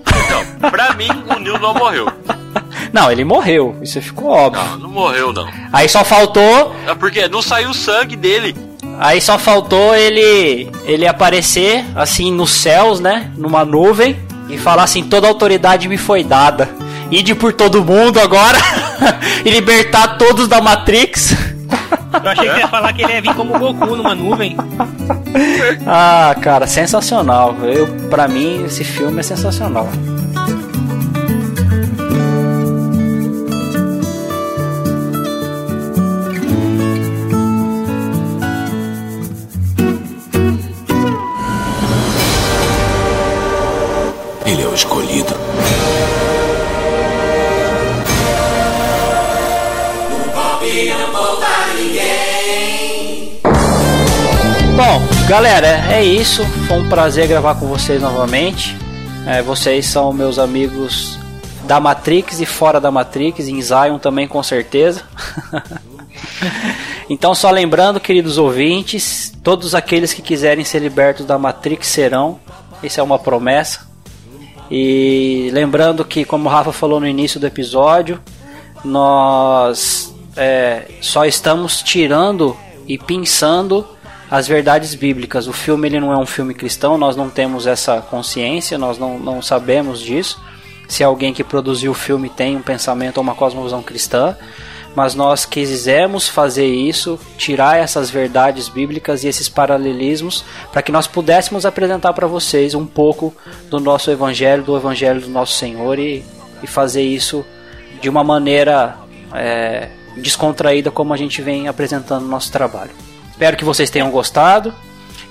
Não, 0.61 0.71
pra 0.71 0.93
mim 0.93 1.09
o 1.09 1.39
Neil 1.39 1.59
não 1.59 1.73
morreu. 1.73 2.07
Não, 2.93 3.11
ele 3.11 3.25
morreu, 3.25 3.77
isso 3.83 4.01
ficou 4.01 4.31
óbvio. 4.31 4.63
Não, 4.63 4.79
não 4.79 4.91
morreu 4.91 5.33
não. 5.33 5.47
Aí 5.73 5.89
só 5.89 6.05
faltou. 6.05 6.75
É 6.87 6.95
porque 6.95 7.29
não 7.29 7.43
saiu 7.43 7.75
sangue 7.75 8.17
dele. 8.17 8.57
Aí 8.99 9.21
só 9.21 9.39
faltou 9.39 9.95
ele 9.95 10.71
ele 10.85 11.07
aparecer 11.07 11.85
assim 11.95 12.33
nos 12.33 12.51
céus, 12.53 13.01
né? 13.01 13.31
Numa 13.37 13.65
nuvem 13.65 14.17
e 14.49 14.59
falar 14.59 14.85
assim: 14.85 15.05
toda 15.05 15.29
autoridade 15.29 15.89
me 15.89 15.97
foi 15.97 16.23
dada. 16.25 16.69
Ide 17.11 17.35
por 17.35 17.53
todo 17.53 17.85
mundo 17.85 18.19
agora 18.19 18.59
e 19.45 19.51
libertar 19.51 20.19
todos 20.19 20.49
da 20.49 20.61
Matrix. 20.61 21.35
Eu 22.23 22.31
achei 22.31 22.49
que 22.49 22.59
ia 22.59 22.69
falar 22.69 22.93
que 22.93 23.03
ele 23.03 23.13
ia 23.13 23.23
vir 23.23 23.35
como 23.35 23.59
Goku 23.59 23.95
numa 23.95 24.15
nuvem. 24.15 24.57
ah, 25.87 26.35
cara, 26.41 26.67
sensacional. 26.67 27.55
Eu, 27.63 27.87
pra 28.09 28.27
mim, 28.27 28.65
esse 28.65 28.83
filme 28.83 29.21
é 29.21 29.23
sensacional. 29.23 29.89
Galera, 55.29 55.93
é 55.93 56.05
isso. 56.05 56.45
Foi 56.69 56.79
um 56.79 56.89
prazer 56.89 57.27
gravar 57.27 57.57
com 57.57 57.67
vocês 57.67 58.01
novamente. 58.01 58.77
É, 59.27 59.43
vocês 59.43 59.87
são 59.87 60.13
meus 60.13 60.39
amigos 60.39 61.19
da 61.65 61.81
Matrix 61.81 62.41
e 62.41 62.47
fora 62.47 62.81
da 62.81 62.93
Matrix, 62.93 63.49
em 63.49 63.61
Zion 63.61 63.99
também 63.99 64.29
com 64.29 64.41
certeza. 64.43 65.03
então, 67.11 67.35
só 67.35 67.51
lembrando, 67.51 67.99
queridos 67.99 68.39
ouvintes, 68.39 69.33
todos 69.43 69.75
aqueles 69.75 70.15
que 70.15 70.23
quiserem 70.23 70.65
ser 70.65 70.79
libertos 70.79 71.27
da 71.27 71.37
Matrix 71.37 71.89
serão. 71.89 72.39
Isso 72.81 73.01
é 73.01 73.03
uma 73.03 73.19
promessa. 73.19 73.81
E 74.71 75.51
lembrando 75.53 76.05
que, 76.05 76.25
como 76.25 76.49
o 76.49 76.53
Rafa 76.53 76.73
falou 76.73 77.01
no 77.01 77.07
início 77.07 77.41
do 77.41 77.47
episódio, 77.47 78.21
nós 78.85 80.15
é, 80.37 80.87
só 81.01 81.25
estamos 81.25 81.83
tirando 81.83 82.57
e 82.87 82.97
pensando 82.97 83.96
as 84.31 84.47
verdades 84.47 84.95
bíblicas. 84.95 85.47
O 85.47 85.53
filme 85.53 85.89
ele 85.89 86.01
não 86.01 86.13
é 86.13 86.17
um 86.17 86.27
filme 86.27 86.55
cristão, 86.55 86.99
nós 86.99 87.17
não 87.17 87.31
temos 87.31 87.67
essa 87.67 88.01
consciência, 88.01 88.79
nós 88.79 88.99
não, 88.99 89.19
não 89.19 89.41
sabemos 89.41 90.01
disso. 90.01 90.41
Se 90.89 91.03
alguém 91.03 91.33
que 91.35 91.45
produziu 91.45 91.93
o 91.93 91.95
filme 91.95 92.29
tem 92.29 92.57
um 92.57 92.63
pensamento 92.63 93.19
ou 93.19 93.23
uma 93.23 93.35
cosmovisão 93.35 93.83
cristã, 93.83 94.37
mas 94.95 95.15
nós 95.15 95.45
quisemos 95.45 96.27
fazer 96.27 96.67
isso, 96.67 97.21
tirar 97.37 97.77
essas 97.77 98.09
verdades 98.09 98.69
bíblicas 98.69 99.23
e 99.23 99.29
esses 99.29 99.49
paralelismos, 99.49 100.43
para 100.73 100.81
que 100.81 100.91
nós 100.91 101.07
pudéssemos 101.07 101.67
apresentar 101.67 102.15
para 102.15 102.27
vocês 102.27 102.75
um 102.75 102.87
pouco 102.87 103.35
do 103.69 103.79
nosso 103.79 104.11
evangelho, 104.11 104.63
do 104.63 104.77
evangelho 104.77 105.21
do 105.21 105.29
nosso 105.29 105.53
Senhor 105.53 105.99
e, 105.99 106.25
e 106.63 106.67
fazer 106.67 107.03
isso 107.03 107.45
de 108.01 108.09
uma 108.09 108.25
maneira 108.25 108.97
é, 109.35 109.91
descontraída, 110.17 110.91
como 110.91 111.13
a 111.13 111.17
gente 111.17 111.43
vem 111.43 111.69
apresentando 111.69 112.23
no 112.23 112.29
nosso 112.29 112.51
trabalho. 112.51 112.93
Espero 113.37 113.55
que 113.55 113.67
vocês 113.67 113.91
tenham 113.91 114.11
gostado. 114.11 114.75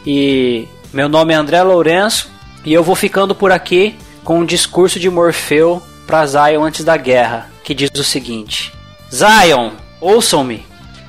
E 0.06 0.68
meu 0.94 1.10
nome 1.10 1.34
é 1.34 1.38
André 1.38 1.64
Lourenço 1.64 2.30
e 2.64 2.72
eu 2.72 2.84
vou 2.84 2.94
ficando 2.94 3.34
por 3.34 3.52
aqui 3.52 3.96
com 4.24 4.42
um 4.42 4.46
discurso 4.46 5.00
de 5.00 5.10
Morfeu 5.10 5.82
para 6.06 6.24
Zion 6.28 6.64
antes 6.64 6.86
da 6.86 6.96
guerra, 6.98 7.50
que 7.64 7.74
diz 7.74 7.90
o 7.96 8.04
seguinte: 8.04 8.72
Zion, 9.12 9.72
ouçam-me. 10.00 10.64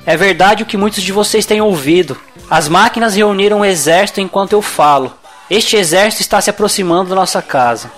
É 0.07 0.17
verdade 0.17 0.63
o 0.63 0.65
que 0.65 0.75
muitos 0.75 1.03
de 1.03 1.11
vocês 1.11 1.45
têm 1.45 1.61
ouvido. 1.61 2.17
As 2.49 2.67
máquinas 2.67 3.13
reuniram 3.13 3.59
um 3.59 3.65
exército 3.65 4.19
enquanto 4.19 4.53
eu 4.53 4.61
falo. 4.63 5.13
Este 5.51 5.75
exército 5.75 6.23
está 6.23 6.41
se 6.41 6.49
aproximando 6.49 7.11
da 7.11 7.15
nossa 7.15 7.43
casa. 7.43 7.91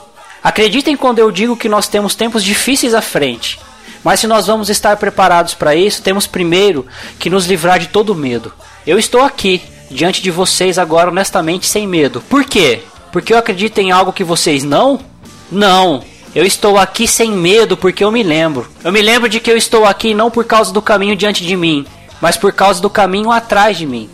Acreditem 0.43 0.97
quando 0.97 1.19
eu 1.19 1.31
digo 1.31 1.55
que 1.55 1.69
nós 1.69 1.87
temos 1.87 2.15
tempos 2.15 2.43
difíceis 2.43 2.93
à 2.93 3.01
frente. 3.01 3.61
Mas 4.03 4.19
se 4.19 4.27
nós 4.27 4.47
vamos 4.47 4.69
estar 4.69 4.97
preparados 4.97 5.53
para 5.53 5.73
isso, 5.73 6.01
temos 6.01 6.27
primeiro 6.27 6.85
que 7.17 7.29
nos 7.29 7.45
livrar 7.45 7.79
de 7.79 7.87
todo 7.87 8.13
medo. 8.13 8.51
Eu 8.87 8.97
estou 8.97 9.21
aqui, 9.21 9.61
diante 9.91 10.21
de 10.21 10.31
vocês 10.31 10.79
agora 10.79 11.09
honestamente 11.09 11.65
sem 11.67 11.85
medo. 11.85 12.21
Por 12.29 12.45
quê? 12.45 12.81
Porque 13.11 13.33
eu 13.33 13.37
acredito 13.37 13.77
em 13.79 13.91
algo 13.91 14.13
que 14.13 14.23
vocês 14.23 14.63
não? 14.63 14.99
Não. 15.51 16.03
Eu 16.33 16.45
estou 16.45 16.77
aqui 16.77 17.07
sem 17.07 17.31
medo 17.31 17.75
porque 17.75 18.03
eu 18.03 18.11
me 18.11 18.23
lembro. 18.23 18.67
Eu 18.83 18.91
me 18.91 19.01
lembro 19.01 19.27
de 19.27 19.39
que 19.39 19.51
eu 19.51 19.57
estou 19.57 19.85
aqui 19.85 20.13
não 20.13 20.31
por 20.31 20.45
causa 20.45 20.71
do 20.71 20.81
caminho 20.81 21.15
diante 21.15 21.45
de 21.45 21.55
mim, 21.57 21.85
mas 22.21 22.37
por 22.37 22.53
causa 22.53 22.81
do 22.81 22.89
caminho 22.89 23.31
atrás 23.31 23.77
de 23.77 23.85
mim. 23.85 24.09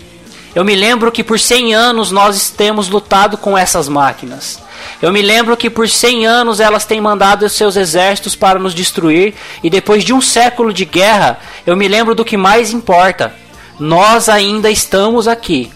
Eu 0.56 0.66
me 0.66 0.74
lembro 0.74 1.12
que 1.12 1.24
por 1.24 1.40
100 1.40 1.76
anos 1.76 2.12
nós 2.12 2.50
temos 2.50 2.90
lutado 2.90 3.38
com 3.38 3.58
essas 3.58 3.88
máquinas. 3.88 4.60
Eu 5.02 5.12
me 5.12 5.22
lembro 5.22 5.56
que 5.58 5.70
por 5.70 5.88
100 5.88 6.26
anos 6.26 6.60
elas 6.60 6.86
têm 6.86 7.02
mandado 7.02 7.48
seus 7.50 7.76
exércitos 7.76 8.36
para 8.36 8.58
nos 8.58 8.74
destruir, 8.74 9.36
e 9.62 9.70
depois 9.70 10.04
de 10.04 10.14
um 10.14 10.22
século 10.22 10.72
de 10.74 10.86
guerra, 10.86 11.40
eu 11.68 11.76
me 11.76 11.88
lembro 11.88 12.16
do 12.16 12.26
que 12.26 12.38
mais 12.38 12.72
importa 12.72 13.45
nós 13.80 14.30
ainda 14.30 14.70
estamos 14.70 15.28
aqui. 15.28 15.72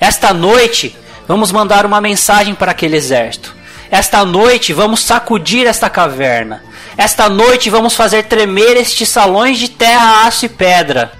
Esta 0.00 0.34
noite, 0.34 0.96
vamos 1.26 1.52
mandar 1.52 1.86
uma 1.86 2.00
mensagem 2.00 2.54
para 2.54 2.72
aquele 2.72 2.96
exército. 2.96 3.54
Esta 3.90 4.24
noite, 4.24 4.72
vamos 4.72 5.00
sacudir 5.00 5.66
esta 5.66 5.88
caverna. 5.88 6.64
Esta 6.96 7.28
noite, 7.28 7.70
vamos 7.70 7.94
fazer 7.94 8.24
tremer 8.24 8.76
estes 8.76 9.08
salões 9.08 9.58
de 9.58 9.68
terra, 9.68 10.26
aço 10.26 10.46
e 10.46 10.48
pedra. 10.48 11.12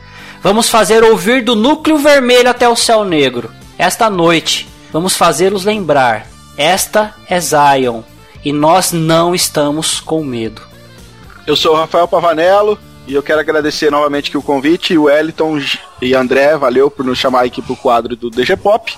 Vamos 0.42 0.68
fazer 0.68 1.02
ouvir 1.02 1.42
do 1.42 1.54
núcleo 1.54 1.98
vermelho 1.98 2.50
até 2.50 2.68
o 2.68 2.76
céu 2.76 3.04
negro. 3.04 3.50
Esta 3.78 4.10
noite, 4.10 4.68
vamos 4.92 5.16
fazê-los 5.16 5.64
lembrar. 5.64 6.26
Esta 6.56 7.14
é 7.28 7.40
Zion 7.40 8.02
e 8.44 8.52
nós 8.52 8.92
não 8.92 9.34
estamos 9.34 10.00
com 10.00 10.22
medo. 10.22 10.62
Eu 11.46 11.56
sou 11.56 11.74
o 11.74 11.76
Rafael 11.76 12.06
Pavanello, 12.06 12.78
e 13.06 13.14
eu 13.14 13.22
quero 13.22 13.40
agradecer 13.40 13.90
novamente 13.90 14.28
aqui 14.28 14.38
o 14.38 14.42
convite, 14.42 14.96
o 14.96 15.04
Wellington 15.04 15.60
e 16.00 16.14
André, 16.14 16.56
valeu 16.56 16.90
por 16.90 17.04
nos 17.04 17.18
chamar 17.18 17.44
aqui 17.44 17.60
pro 17.60 17.76
quadro 17.76 18.16
do 18.16 18.30
DG 18.30 18.56
Pop. 18.56 18.92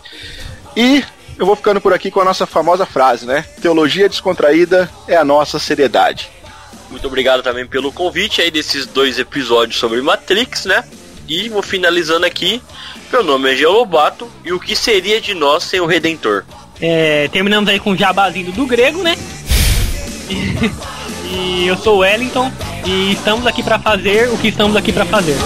E 0.77 1.03
eu 1.39 1.45
vou 1.45 1.57
ficando 1.57 1.81
por 1.81 1.93
aqui 1.93 2.11
com 2.11 2.21
a 2.21 2.25
nossa 2.25 2.47
famosa 2.47 2.87
frase, 2.87 3.27
né? 3.27 3.45
Teologia 3.61 4.09
descontraída 4.09 4.89
é 5.09 5.17
a 5.17 5.25
nossa 5.25 5.59
seriedade. 5.59 6.31
Muito 6.91 7.07
obrigado 7.07 7.43
também 7.43 7.67
pelo 7.67 7.91
convite 7.93 8.41
aí 8.41 8.51
desses 8.51 8.87
dois 8.87 9.19
episódios 9.19 9.79
sobre 9.79 10.01
Matrix, 10.01 10.67
né? 10.67 10.85
E 11.29 11.49
vou 11.49 11.63
finalizando 11.63 12.25
aqui. 12.25 12.63
Meu 13.13 13.25
nome 13.25 13.53
é 13.53 13.57
Geo 13.57 13.73
Lobato 13.73 14.31
e 14.45 14.53
o 14.53 14.61
que 14.61 14.77
seria 14.77 15.21
de 15.21 15.35
nós 15.35 15.65
sem 15.65 15.81
o 15.81 15.87
Redentor? 15.87 16.45
É, 16.81 17.29
terminamos 17.29 17.69
aí 17.69 17.81
com 17.81 17.91
o 17.91 17.97
jabazinho 17.97 18.53
do 18.53 18.67
grego, 18.67 19.03
né? 19.03 19.17
E 21.31 21.67
eu 21.67 21.77
sou 21.77 21.97
o 21.97 21.99
Wellington 21.99 22.51
e 22.85 23.13
estamos 23.13 23.47
aqui 23.47 23.63
para 23.63 23.79
fazer 23.79 24.29
o 24.29 24.39
que 24.39 24.49
estamos 24.49 24.77
aqui 24.77 24.93
para 24.93 25.05
fazer. 25.05 25.37